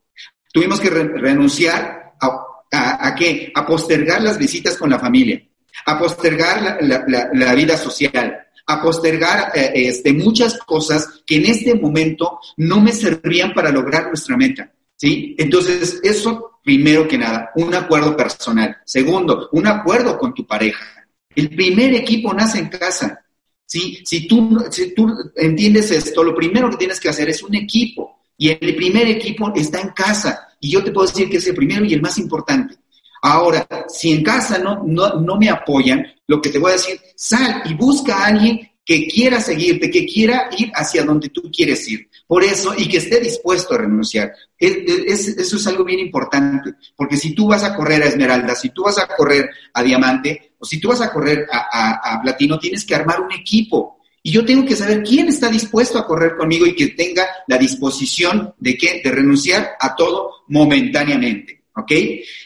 Tuvimos 0.52 0.80
que 0.80 0.90
renunciar 0.90 2.14
a, 2.22 2.48
a, 2.72 3.16
qué? 3.16 3.52
A 3.54 3.66
postergar 3.66 4.22
las 4.22 4.38
visitas 4.38 4.78
con 4.78 4.90
la 4.90 4.98
familia, 4.98 5.42
a 5.86 6.00
postergar 6.00 6.80
la, 6.82 7.54
vida 7.54 7.76
social, 7.76 8.48
a 8.66 8.82
postergar 8.82 9.52
eh, 9.54 9.72
este, 9.76 10.14
muchas 10.14 10.58
cosas 10.60 11.22
que 11.26 11.36
en 11.36 11.46
este 11.46 11.76
momento 11.76 12.40
no 12.58 12.80
me 12.80 12.94
servían 12.94 13.54
para 13.54 13.72
lograr 13.72 14.08
nuestra 14.08 14.38
meta. 14.38 14.72
¿Sí? 14.98 15.36
Entonces, 15.38 16.00
eso, 16.04 16.60
primero 16.64 17.08
que 17.08 17.18
nada, 17.18 17.52
un 17.56 17.74
acuerdo 17.74 18.18
personal. 18.18 18.78
Segundo, 18.84 19.48
un 19.54 19.68
acuerdo 19.68 20.18
con 20.18 20.34
tu 20.34 20.46
pareja. 20.46 21.08
El 21.36 21.50
primer 21.56 21.94
equipo 21.94 22.34
nace 22.34 22.60
en 22.60 22.68
casa. 22.68 23.24
¿sí? 23.66 24.00
Si 24.04 24.28
tú, 24.28 24.58
si 24.72 24.94
tú 24.94 25.08
entiendes 25.36 25.92
esto, 25.92 26.24
lo 26.24 26.36
primero 26.36 26.70
que 26.70 26.78
tienes 26.78 27.00
que 27.00 27.10
hacer 27.10 27.30
es 27.30 27.44
un 27.44 27.56
equipo. 27.56 28.22
Y 28.38 28.50
el 28.50 28.76
primer 28.76 29.08
equipo 29.08 29.54
está 29.56 29.80
en 29.80 29.90
casa. 29.90 30.48
Y 30.60 30.72
yo 30.72 30.84
te 30.84 30.92
puedo 30.92 31.08
decir 31.08 31.30
que 31.30 31.38
es 31.38 31.48
el 31.48 31.56
primero 31.56 31.86
y 31.86 31.94
el 31.94 32.02
más 32.02 32.18
importante. 32.18 32.76
Ahora, 33.22 33.68
si 33.88 34.12
en 34.12 34.24
casa 34.24 34.58
no, 34.58 34.84
no, 34.84 35.20
no 35.22 35.38
me 35.38 35.50
apoyan, 35.50 36.06
lo 36.28 36.42
que 36.42 36.50
te 36.50 36.60
voy 36.60 36.72
a 36.72 36.74
decir, 36.74 37.00
sal 37.16 37.62
y 37.66 37.74
busca 37.76 38.16
a 38.16 38.28
alguien 38.28 38.70
que 38.84 39.08
quiera 39.08 39.40
seguirte, 39.40 39.92
que 39.92 40.06
quiera 40.06 40.50
ir 40.58 40.72
hacia 40.74 41.04
donde 41.04 41.30
tú 41.30 41.52
quieres 41.52 41.88
ir. 41.90 42.10
Por 42.28 42.44
eso, 42.44 42.74
y 42.78 42.90
que 42.90 42.98
esté 42.98 43.22
dispuesto 43.22 43.74
a 43.74 43.78
renunciar. 43.78 44.34
eso 44.60 45.56
es 45.56 45.68
algo 45.68 45.86
bien 45.86 46.00
importante, 46.00 46.74
porque 46.96 47.16
si 47.16 47.34
tú 47.34 47.48
vas 47.48 47.64
a 47.64 47.74
correr 47.74 48.04
a 48.04 48.08
Esmeralda, 48.08 48.54
si 48.54 48.70
tú 48.70 48.84
vas 48.84 48.98
a 49.00 49.08
correr 49.08 49.50
a 49.74 49.82
Diamante, 49.82 50.52
o 50.60 50.66
si 50.66 50.80
tú 50.80 50.90
vas 50.90 51.00
a 51.00 51.12
correr 51.12 51.48
a, 51.50 52.20
Platino, 52.22 52.60
tienes 52.60 52.86
que 52.86 52.96
armar 52.96 53.22
un 53.22 53.32
equipo. 53.32 54.00
Y 54.22 54.32
yo 54.32 54.44
tengo 54.44 54.66
que 54.66 54.76
saber 54.76 55.04
quién 55.04 55.30
está 55.30 55.48
dispuesto 55.48 55.98
a 55.98 56.06
correr 56.06 56.36
conmigo 56.36 56.66
y 56.66 56.76
que 56.76 56.88
tenga 56.88 57.26
la 57.48 57.58
disposición 57.58 58.54
de, 58.58 58.78
que, 58.78 59.02
de 59.02 59.12
renunciar 59.12 59.78
a 59.80 59.96
todo 59.96 60.44
momentáneamente. 60.50 61.64
¿Ok? 61.76 61.92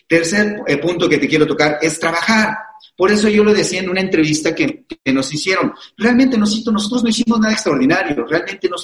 Tercer 0.07 0.61
eh, 0.67 0.77
punto 0.77 1.09
que 1.09 1.17
te 1.17 1.27
quiero 1.27 1.47
tocar 1.47 1.79
es 1.81 1.99
trabajar. 1.99 2.55
Por 3.01 3.11
eso 3.11 3.29
yo 3.29 3.43
lo 3.43 3.51
decía 3.51 3.79
en 3.79 3.89
una 3.89 4.01
entrevista 4.01 4.53
que, 4.53 4.85
nos 5.05 5.33
hicieron. 5.33 5.73
Realmente 5.97 6.37
nosotros, 6.37 6.71
nosotros 6.71 7.01
no 7.01 7.09
hicimos 7.09 7.39
nada 7.39 7.53
extraordinario, 7.53 8.27
realmente 8.27 8.69
no, 8.69 8.75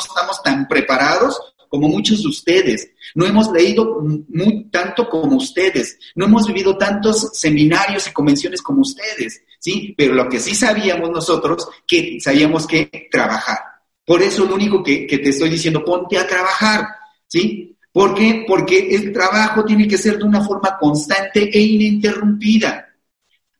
estamos 0.00 0.42
tan 0.42 0.66
preparados 0.66 1.40
como 1.68 1.86
muchos 1.86 2.22
de 2.22 2.28
ustedes. 2.28 2.90
No 3.14 3.24
hemos 3.24 3.52
leído 3.52 4.00
muy, 4.02 4.64
tanto 4.64 5.08
como 5.08 5.36
ustedes. 5.36 5.96
No 6.16 6.24
hemos 6.24 6.44
vivido 6.48 6.76
tantos 6.76 7.30
seminarios 7.34 8.08
y 8.08 8.12
convenciones 8.12 8.60
como 8.60 8.80
ustedes, 8.80 9.40
¿sí? 9.60 9.94
Pero 9.96 10.14
lo 10.14 10.28
que 10.28 10.40
sí 10.40 10.52
sabíamos 10.52 11.10
nosotros, 11.10 11.68
que 11.86 12.18
sabíamos 12.18 12.66
que 12.66 13.06
trabajar. 13.12 13.60
Por 14.04 14.22
eso 14.22 14.44
lo 14.44 14.56
único 14.56 14.82
que, 14.82 15.06
que 15.06 15.18
te 15.18 15.28
estoy 15.28 15.50
diciendo, 15.50 15.84
ponte 15.84 16.18
a 16.18 16.26
trabajar, 16.26 16.88
¿sí? 17.28 17.76
¿Por 17.92 18.12
qué? 18.12 18.44
Porque 18.44 18.92
el 18.92 19.12
trabajo 19.12 19.64
tiene 19.64 19.86
que 19.86 19.98
ser 19.98 20.18
de 20.18 20.24
una 20.24 20.42
forma 20.42 20.76
constante 20.80 21.48
e 21.56 21.60
ininterrumpida. 21.60 22.82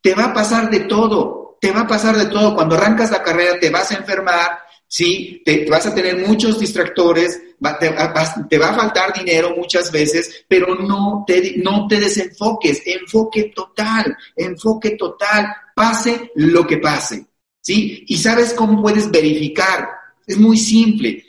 Te 0.06 0.14
va 0.14 0.26
a 0.26 0.32
pasar 0.32 0.70
de 0.70 0.84
todo, 0.84 1.58
te 1.60 1.72
va 1.72 1.80
a 1.80 1.86
pasar 1.88 2.16
de 2.16 2.26
todo. 2.26 2.54
Cuando 2.54 2.76
arrancas 2.76 3.10
la 3.10 3.24
carrera 3.24 3.58
te 3.58 3.70
vas 3.70 3.90
a 3.90 3.96
enfermar, 3.96 4.60
¿sí? 4.86 5.42
Te, 5.44 5.68
vas 5.68 5.84
a 5.84 5.92
tener 5.92 6.24
muchos 6.24 6.60
distractores, 6.60 7.42
te, 7.80 7.88
va 7.90 8.68
a 8.68 8.74
faltar 8.74 9.12
dinero 9.12 9.56
muchas 9.56 9.90
veces, 9.90 10.44
pero 10.46 10.76
no 10.76 11.24
te, 11.26 11.54
no 11.56 11.88
te 11.88 11.98
desenfoques, 11.98 12.82
enfoque 12.86 13.50
total, 13.52 14.16
enfoque 14.36 14.90
total, 14.90 15.48
pase 15.74 16.30
lo 16.36 16.64
que 16.64 16.76
pase, 16.76 17.26
¿sí? 17.60 18.04
Y 18.06 18.16
sabes 18.16 18.54
cómo 18.54 18.80
puedes 18.80 19.10
verificar, 19.10 19.88
es 20.24 20.38
muy 20.38 20.56
simple. 20.56 21.24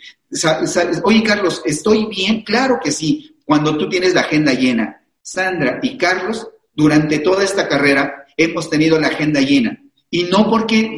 Oye, 1.04 1.24
Carlos, 1.24 1.64
¿estoy 1.66 2.06
bien? 2.06 2.44
Claro 2.44 2.80
que 2.80 2.92
sí, 2.92 3.40
cuando 3.44 3.76
tú 3.76 3.90
tienes 3.90 4.14
la 4.14 4.22
agenda 4.22 4.54
llena. 4.54 5.02
Sandra 5.20 5.80
y 5.82 5.98
Carlos, 5.98 6.48
durante 6.76 7.18
toda 7.18 7.44
esta 7.44 7.68
carrera, 7.68 8.27
hemos 8.38 8.70
tenido 8.70 9.00
la 9.00 9.08
agenda 9.08 9.42
llena. 9.42 9.82
Y 10.10 10.24
no, 10.24 10.50
porque 10.50 10.96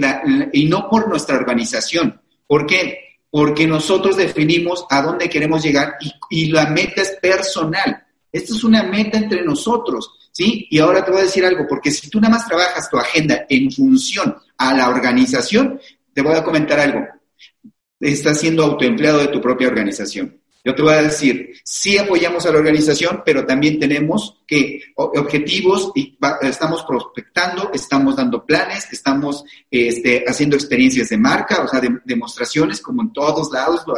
y 0.53 0.65
no 0.65 0.87
por 0.89 1.07
nuestra 1.07 1.37
organización. 1.37 2.21
¿Por 2.45 2.67
qué? 2.67 2.99
Porque 3.31 3.65
nosotros 3.65 4.17
definimos 4.17 4.85
a 4.89 5.01
dónde 5.01 5.29
queremos 5.29 5.63
llegar 5.63 5.95
y, 6.29 6.51
la 6.51 6.67
meta 6.67 7.01
es 7.01 7.17
personal. 7.21 8.03
Esto 8.31 8.53
es 8.53 8.63
una 8.63 8.83
meta 8.83 9.17
entre 9.17 9.43
nosotros, 9.43 10.29
¿sí? 10.31 10.67
Y 10.69 10.77
ahora 10.77 11.03
te 11.03 11.11
voy 11.11 11.21
a 11.21 11.23
decir 11.23 11.43
algo, 11.45 11.65
porque 11.67 11.89
si 11.89 12.09
tú 12.09 12.19
nada 12.19 12.35
más 12.35 12.47
trabajas 12.47 12.89
tu 12.89 12.97
agenda 12.97 13.45
en 13.49 13.71
función 13.71 14.35
a 14.57 14.73
la 14.75 14.89
organización, 14.89 15.79
te 16.13 16.21
voy 16.21 16.35
a 16.35 16.43
comentar 16.43 16.79
algo. 16.79 17.07
Estás 17.99 18.39
siendo 18.39 18.63
autoempleado 18.63 19.19
de 19.19 19.27
tu 19.27 19.41
propia 19.41 19.67
organización. 19.67 20.39
Yo 20.63 20.75
te 20.75 20.81
voy 20.81 20.93
a 20.93 21.03
decir, 21.03 21.53
sí 21.63 21.97
apoyamos 21.97 22.45
a 22.45 22.51
la 22.51 22.57
organización, 22.57 23.21
pero 23.25 23.45
también 23.45 23.79
tenemos 23.79 24.41
que 24.45 24.81
objetivos 24.95 25.91
y 25.95 26.17
estamos 26.41 26.83
prospectando, 26.83 27.71
estamos 27.73 28.17
dando 28.17 28.45
planes, 28.45 28.91
estamos 28.91 29.45
este, 29.71 30.25
haciendo 30.27 30.57
experiencias 30.57 31.09
de 31.09 31.17
marca, 31.17 31.61
o 31.61 31.67
sea, 31.67 31.81
demostraciones 32.03 32.81
como 32.81 33.03
en 33.03 33.13
todos 33.13 33.49
lados 33.53 33.83
lo, 33.87 33.95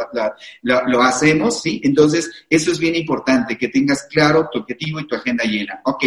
lo, 0.86 1.02
hacemos, 1.02 1.62
¿sí? 1.62 1.80
Entonces, 1.82 2.30
eso 2.48 2.70
es 2.70 2.78
bien 2.78 2.94
importante, 2.94 3.58
que 3.58 3.68
tengas 3.68 4.04
claro 4.04 4.48
tu 4.52 4.60
objetivo 4.60 5.00
y 5.00 5.06
tu 5.06 5.16
agenda 5.16 5.44
llena. 5.44 5.80
Ok. 5.84 6.04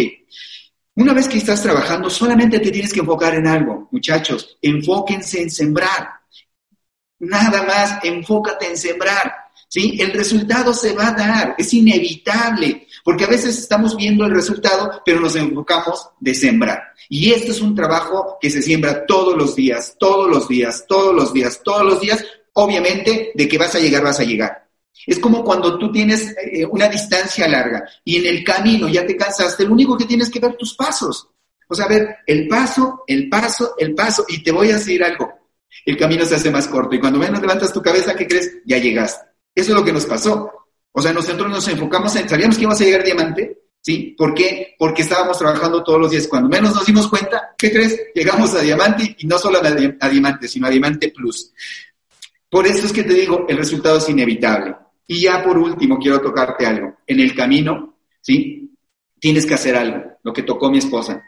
Una 0.94 1.12
vez 1.12 1.28
que 1.28 1.36
estás 1.36 1.62
trabajando, 1.62 2.08
solamente 2.08 2.58
te 2.60 2.70
tienes 2.70 2.94
que 2.94 3.00
enfocar 3.00 3.34
en 3.34 3.46
algo, 3.46 3.88
muchachos, 3.92 4.56
enfóquense 4.62 5.42
en 5.42 5.50
sembrar. 5.50 6.08
Nada 7.18 7.62
más, 7.64 8.02
enfócate 8.02 8.70
en 8.70 8.78
sembrar 8.78 9.45
¿sí? 9.76 9.94
El 10.00 10.12
resultado 10.12 10.72
se 10.72 10.94
va 10.94 11.08
a 11.08 11.12
dar, 11.12 11.54
es 11.58 11.74
inevitable, 11.74 12.86
porque 13.04 13.24
a 13.24 13.28
veces 13.28 13.58
estamos 13.58 13.94
viendo 13.94 14.24
el 14.24 14.34
resultado, 14.34 15.02
pero 15.04 15.20
nos 15.20 15.36
enfocamos 15.36 16.08
de 16.18 16.34
sembrar. 16.34 16.82
Y 17.10 17.30
esto 17.32 17.52
es 17.52 17.60
un 17.60 17.74
trabajo 17.74 18.38
que 18.40 18.48
se 18.48 18.62
siembra 18.62 19.04
todos 19.04 19.36
los 19.36 19.54
días, 19.54 19.94
todos 19.98 20.30
los 20.30 20.48
días, 20.48 20.86
todos 20.88 21.14
los 21.14 21.30
días, 21.30 21.60
todos 21.62 21.84
los 21.84 22.00
días. 22.00 22.24
Obviamente, 22.54 23.32
de 23.34 23.46
que 23.46 23.58
vas 23.58 23.74
a 23.74 23.78
llegar, 23.78 24.02
vas 24.02 24.18
a 24.18 24.24
llegar. 24.24 24.66
Es 25.06 25.18
como 25.18 25.44
cuando 25.44 25.78
tú 25.78 25.92
tienes 25.92 26.34
eh, 26.38 26.64
una 26.64 26.88
distancia 26.88 27.46
larga 27.46 27.84
y 28.02 28.16
en 28.16 28.26
el 28.34 28.42
camino 28.42 28.88
ya 28.88 29.06
te 29.06 29.14
cansaste, 29.14 29.64
lo 29.64 29.74
único 29.74 29.94
que 29.98 30.06
tienes 30.06 30.30
que 30.30 30.40
ver 30.40 30.56
tus 30.56 30.74
pasos. 30.74 31.28
O 31.68 31.74
sea, 31.74 31.86
ver 31.86 32.16
el 32.26 32.48
paso, 32.48 33.04
el 33.06 33.28
paso, 33.28 33.74
el 33.76 33.94
paso, 33.94 34.24
y 34.26 34.42
te 34.42 34.52
voy 34.52 34.70
a 34.70 34.76
decir 34.76 35.04
algo. 35.04 35.34
El 35.84 35.98
camino 35.98 36.24
se 36.24 36.36
hace 36.36 36.50
más 36.50 36.66
corto 36.66 36.94
y 36.94 37.00
cuando 37.00 37.18
menos 37.18 37.42
levantas 37.42 37.74
tu 37.74 37.82
cabeza, 37.82 38.16
¿qué 38.16 38.26
crees? 38.26 38.62
Ya 38.64 38.78
llegaste. 38.78 39.35
Eso 39.56 39.72
es 39.72 39.76
lo 39.76 39.84
que 39.84 39.92
nos 39.92 40.06
pasó. 40.06 40.52
O 40.92 41.02
sea, 41.02 41.12
nosotros 41.12 41.50
nos 41.50 41.66
enfocamos 41.66 42.14
en, 42.14 42.28
sabíamos 42.28 42.56
que 42.56 42.62
íbamos 42.62 42.80
a 42.80 42.84
llegar 42.84 43.00
a 43.00 43.04
diamante, 43.04 43.58
¿Sí? 43.86 44.16
¿Por 44.18 44.34
qué? 44.34 44.74
Porque 44.76 45.02
estábamos 45.02 45.38
trabajando 45.38 45.84
todos 45.84 46.00
los 46.00 46.10
días. 46.10 46.26
Cuando 46.26 46.48
menos 46.48 46.74
nos 46.74 46.84
dimos 46.84 47.06
cuenta, 47.06 47.54
¿qué 47.56 47.70
crees? 47.70 47.96
Llegamos 48.12 48.52
a 48.56 48.60
diamante 48.60 49.14
y 49.16 49.28
no 49.28 49.38
solo 49.38 49.60
a, 49.62 50.08
diamante, 50.08 50.48
sino 50.48 50.66
a 50.66 50.70
diamante 50.70 51.12
plus. 51.12 51.52
Por 52.50 52.66
eso 52.66 52.86
es 52.86 52.92
que 52.92 53.04
te 53.04 53.14
digo, 53.14 53.46
el 53.48 53.56
resultado 53.56 53.98
es 53.98 54.08
inevitable. 54.08 54.74
Y 55.06 55.20
ya 55.20 55.44
por 55.44 55.56
último, 55.56 56.00
quiero 56.00 56.20
tocarte 56.20 56.66
algo. 56.66 56.96
En 57.06 57.20
el 57.20 57.32
camino, 57.32 57.94
¿sí? 58.20 58.76
Tienes 59.20 59.46
que 59.46 59.54
hacer 59.54 59.76
algo, 59.76 60.18
lo 60.24 60.32
que 60.32 60.42
tocó 60.42 60.68
mi 60.68 60.78
esposa. 60.78 61.22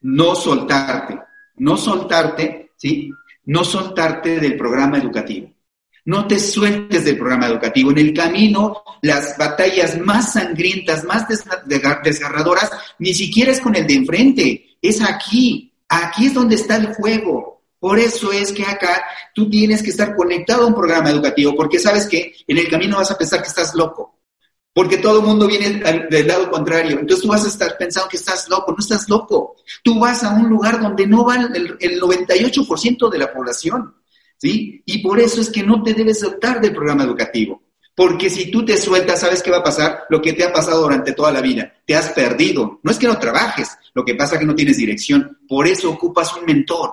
No 0.00 0.34
soltarte, 0.34 1.16
no 1.58 1.76
soltarte, 1.76 2.72
¿sí? 2.76 3.08
No 3.44 3.62
soltarte 3.62 4.40
del 4.40 4.56
programa 4.56 4.98
educativo. 4.98 5.49
No 6.04 6.26
te 6.26 6.38
sueltes 6.38 7.04
del 7.04 7.18
programa 7.18 7.46
educativo. 7.46 7.90
En 7.90 7.98
el 7.98 8.14
camino, 8.14 8.82
las 9.02 9.36
batallas 9.36 9.98
más 9.98 10.32
sangrientas, 10.32 11.04
más 11.04 11.26
desgarradoras, 12.02 12.70
ni 12.98 13.14
siquiera 13.14 13.52
es 13.52 13.60
con 13.60 13.76
el 13.76 13.86
de 13.86 13.94
enfrente, 13.94 14.76
es 14.80 15.02
aquí. 15.02 15.72
Aquí 15.88 16.26
es 16.26 16.34
donde 16.34 16.54
está 16.54 16.76
el 16.76 16.94
juego. 16.94 17.50
Por 17.80 17.98
eso 17.98 18.30
es 18.30 18.52
que 18.52 18.62
acá 18.62 19.02
tú 19.34 19.48
tienes 19.48 19.82
que 19.82 19.90
estar 19.90 20.14
conectado 20.14 20.64
a 20.64 20.66
un 20.66 20.74
programa 20.74 21.10
educativo, 21.10 21.54
porque 21.56 21.78
sabes 21.78 22.06
que 22.06 22.34
en 22.46 22.58
el 22.58 22.68
camino 22.68 22.98
vas 22.98 23.10
a 23.10 23.16
pensar 23.16 23.40
que 23.40 23.48
estás 23.48 23.74
loco, 23.74 24.20
porque 24.74 24.98
todo 24.98 25.20
el 25.20 25.26
mundo 25.26 25.46
viene 25.46 25.82
del 26.10 26.26
lado 26.26 26.50
contrario. 26.50 26.98
Entonces 27.00 27.22
tú 27.22 27.28
vas 27.28 27.44
a 27.44 27.48
estar 27.48 27.78
pensando 27.78 28.10
que 28.10 28.18
estás 28.18 28.48
loco, 28.50 28.72
no 28.72 28.78
estás 28.78 29.08
loco. 29.08 29.56
Tú 29.82 29.98
vas 29.98 30.22
a 30.22 30.34
un 30.34 30.50
lugar 30.50 30.78
donde 30.78 31.06
no 31.06 31.24
va 31.24 31.36
el, 31.36 31.76
el 31.80 32.00
98% 32.00 33.10
de 33.10 33.18
la 33.18 33.32
población. 33.32 33.94
¿Sí? 34.40 34.82
Y 34.86 34.98
por 34.98 35.20
eso 35.20 35.40
es 35.40 35.50
que 35.50 35.62
no 35.62 35.82
te 35.82 35.94
debes 35.94 36.20
soltar 36.20 36.60
del 36.60 36.72
programa 36.72 37.04
educativo. 37.04 37.62
Porque 37.94 38.30
si 38.30 38.50
tú 38.50 38.64
te 38.64 38.78
sueltas, 38.78 39.20
¿sabes 39.20 39.42
qué 39.42 39.50
va 39.50 39.58
a 39.58 39.62
pasar? 39.62 40.04
Lo 40.08 40.22
que 40.22 40.32
te 40.32 40.44
ha 40.44 40.52
pasado 40.52 40.82
durante 40.82 41.12
toda 41.12 41.32
la 41.32 41.42
vida. 41.42 41.74
Te 41.84 41.94
has 41.94 42.08
perdido. 42.10 42.80
No 42.82 42.90
es 42.90 42.98
que 42.98 43.06
no 43.06 43.18
trabajes, 43.18 43.68
lo 43.94 44.04
que 44.04 44.14
pasa 44.14 44.34
es 44.34 44.40
que 44.40 44.46
no 44.46 44.54
tienes 44.54 44.78
dirección. 44.78 45.38
Por 45.46 45.66
eso 45.66 45.90
ocupas 45.90 46.34
un 46.34 46.46
mentor. 46.46 46.92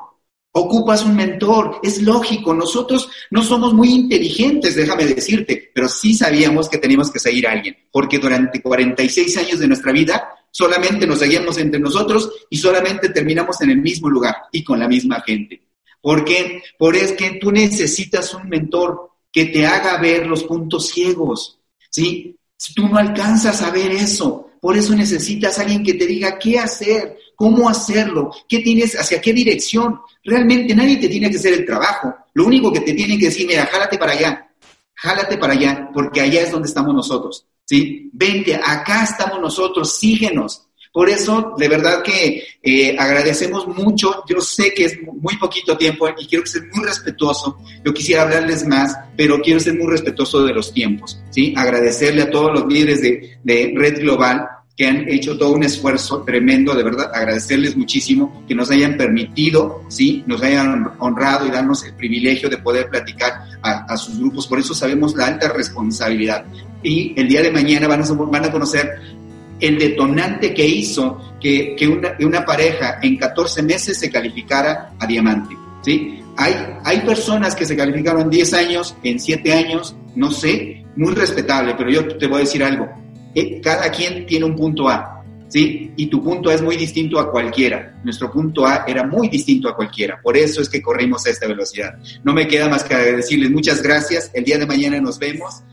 Ocupas 0.51 1.05
un 1.05 1.15
mentor. 1.15 1.79
Es 1.81 2.01
lógico. 2.01 2.53
Nosotros 2.53 3.09
no 3.31 3.41
somos 3.41 3.73
muy 3.73 3.89
inteligentes, 3.89 4.75
déjame 4.75 5.05
decirte, 5.05 5.71
pero 5.73 5.87
sí 5.87 6.13
sabíamos 6.13 6.67
que 6.67 6.79
teníamos 6.79 7.09
que 7.09 7.19
seguir 7.19 7.47
a 7.47 7.51
alguien. 7.53 7.77
Porque 7.89 8.19
durante 8.19 8.61
46 8.61 9.37
años 9.37 9.59
de 9.59 9.67
nuestra 9.67 9.93
vida 9.93 10.29
solamente 10.51 11.07
nos 11.07 11.19
seguíamos 11.19 11.57
entre 11.59 11.79
nosotros 11.79 12.31
y 12.49 12.57
solamente 12.57 13.09
terminamos 13.09 13.61
en 13.61 13.69
el 13.69 13.77
mismo 13.77 14.09
lugar 14.09 14.35
y 14.51 14.63
con 14.63 14.79
la 14.79 14.87
misma 14.87 15.21
gente. 15.21 15.66
¿Por 16.07 16.23
qué? 16.23 16.63
Porque 16.79 17.01
es 17.01 17.11
que 17.11 17.31
tú 17.31 17.51
necesitas 17.51 18.33
un 18.33 18.47
mentor 18.47 19.11
que 19.29 19.47
te 19.47 19.67
haga 19.67 19.97
ver 19.97 20.25
los 20.25 20.45
puntos 20.45 20.87
ciegos, 20.87 21.59
¿sí? 21.89 22.33
Si 22.55 22.73
tú 22.73 22.87
no 22.87 22.97
alcanzas 22.97 23.61
a 23.61 23.71
ver 23.71 23.91
eso, 23.91 24.51
por 24.61 24.77
eso 24.77 24.95
necesitas 24.95 25.59
a 25.59 25.63
alguien 25.63 25.83
que 25.83 25.95
te 25.95 26.05
diga 26.05 26.39
qué 26.39 26.59
hacer, 26.59 27.17
cómo 27.35 27.67
hacerlo, 27.67 28.31
qué 28.47 28.59
tienes, 28.59 28.97
hacia 28.97 29.19
qué 29.19 29.33
dirección. 29.33 29.99
Realmente 30.23 30.73
nadie 30.73 30.95
te 30.95 31.09
tiene 31.09 31.29
que 31.29 31.35
hacer 31.35 31.51
el 31.51 31.65
trabajo. 31.65 32.15
Lo 32.35 32.45
único 32.45 32.71
que 32.71 32.79
te 32.79 32.93
tiene 32.93 33.19
que 33.19 33.25
decir, 33.25 33.45
mira, 33.45 33.65
jálate 33.65 33.97
para 33.97 34.13
allá, 34.13 34.49
jálate 34.93 35.37
para 35.37 35.55
allá, 35.55 35.89
porque 35.93 36.21
allá 36.21 36.39
es 36.39 36.51
donde 36.53 36.69
estamos 36.69 36.95
nosotros, 36.95 37.45
¿sí? 37.65 38.09
Vente, 38.13 38.55
acá 38.55 39.03
estamos 39.03 39.41
nosotros, 39.41 39.97
síguenos. 39.97 40.66
Por 40.97 41.11
eso, 41.11 41.53
de 41.59 41.67
verdad 41.67 42.01
que 42.01 42.43
eh, 42.63 42.95
agradecemos 42.97 43.67
mucho. 43.67 44.23
Yo 44.27 44.41
sé 44.41 44.73
que 44.73 44.85
es 44.85 44.97
muy 45.03 45.37
poquito 45.37 45.77
tiempo 45.77 46.07
y 46.09 46.25
quiero 46.25 46.43
ser 46.47 46.63
muy 46.73 46.83
respetuoso. 46.83 47.59
Yo 47.85 47.93
quisiera 47.93 48.23
hablarles 48.23 48.65
más, 48.65 48.97
pero 49.15 49.39
quiero 49.39 49.59
ser 49.59 49.75
muy 49.75 49.91
respetuoso 49.91 50.43
de 50.43 50.55
los 50.55 50.73
tiempos. 50.73 51.21
¿sí? 51.29 51.53
Agradecerle 51.55 52.23
a 52.23 52.31
todos 52.31 52.51
los 52.51 52.65
líderes 52.65 53.03
de, 53.03 53.37
de 53.43 53.73
Red 53.75 53.99
Global 53.99 54.47
que 54.75 54.87
han 54.87 55.07
hecho 55.07 55.37
todo 55.37 55.51
un 55.51 55.63
esfuerzo 55.63 56.23
tremendo, 56.23 56.73
de 56.73 56.83
verdad, 56.83 57.11
agradecerles 57.13 57.77
muchísimo 57.77 58.43
que 58.47 58.55
nos 58.55 58.71
hayan 58.71 58.97
permitido, 58.97 59.83
sí, 59.89 60.23
nos 60.25 60.41
hayan 60.41 60.93
honrado 60.97 61.45
y 61.45 61.51
darnos 61.51 61.83
el 61.83 61.93
privilegio 61.93 62.49
de 62.49 62.57
poder 62.57 62.89
platicar 62.89 63.33
a, 63.61 63.85
a 63.85 63.97
sus 63.97 64.17
grupos. 64.17 64.47
Por 64.47 64.59
eso 64.59 64.73
sabemos 64.73 65.15
la 65.15 65.27
alta 65.27 65.49
responsabilidad. 65.49 66.45
Y 66.83 67.19
el 67.19 67.27
día 67.27 67.41
de 67.41 67.51
mañana 67.51 67.87
van 67.87 68.03
a, 68.03 68.05
van 68.05 68.45
a 68.45 68.51
conocer 68.51 69.16
el 69.59 69.79
detonante 69.79 70.53
que 70.53 70.65
hizo 70.65 71.35
que, 71.39 71.75
una, 71.87 72.15
una, 72.19 72.45
pareja 72.45 72.99
en 73.01 73.17
14 73.17 73.63
meses 73.63 73.99
se 73.99 74.11
calificara 74.11 74.93
a 74.99 75.07
diamante. 75.07 75.55
¿sí? 75.83 76.21
Hay, 76.35 76.53
hay 76.83 77.01
personas 77.01 77.55
que 77.55 77.65
se 77.65 77.75
calificaron 77.75 78.21
en 78.21 78.29
10 78.29 78.53
años, 78.53 78.95
en 79.03 79.19
7 79.19 79.53
años, 79.53 79.95
no 80.15 80.31
sé, 80.31 80.85
muy 80.95 81.13
respetable, 81.13 81.75
pero 81.77 81.89
yo 81.89 82.17
te 82.17 82.27
voy 82.27 82.37
a 82.37 82.39
decir 82.39 82.63
algo. 82.63 82.87
Eh, 83.33 83.61
cada 83.61 83.91
quien 83.91 84.25
tiene 84.25 84.45
un 84.45 84.55
punto 84.55 84.89
A. 84.89 85.13
¿Sí? 85.47 85.93
Y 85.95 86.07
tu 86.07 86.21
punto 86.21 86.49
A 86.49 86.55
es 86.55 86.61
muy 86.61 86.75
distinto 86.75 87.19
a 87.19 87.31
cualquiera. 87.31 87.97
Nuestro 88.03 88.29
punto 88.29 88.65
A 88.65 88.83
era 88.85 89.07
muy 89.07 89.29
distinto 89.29 89.69
a 89.69 89.75
cualquiera. 89.75 90.19
Por 90.21 90.35
eso 90.35 90.61
es 90.61 90.67
que 90.67 90.81
corrimos 90.81 91.25
a 91.25 91.29
esta 91.29 91.47
velocidad. 91.47 91.97
No 92.23 92.33
me 92.33 92.47
queda 92.47 92.67
más 92.67 92.83
que 92.83 92.95
decirles 92.95 93.49
muchas 93.49 93.81
gracias. 93.81 94.29
El 94.33 94.43
día 94.43 94.57
de 94.57 94.65
mañana 94.65 94.99
nos 94.99 95.17
vemos 95.17 95.63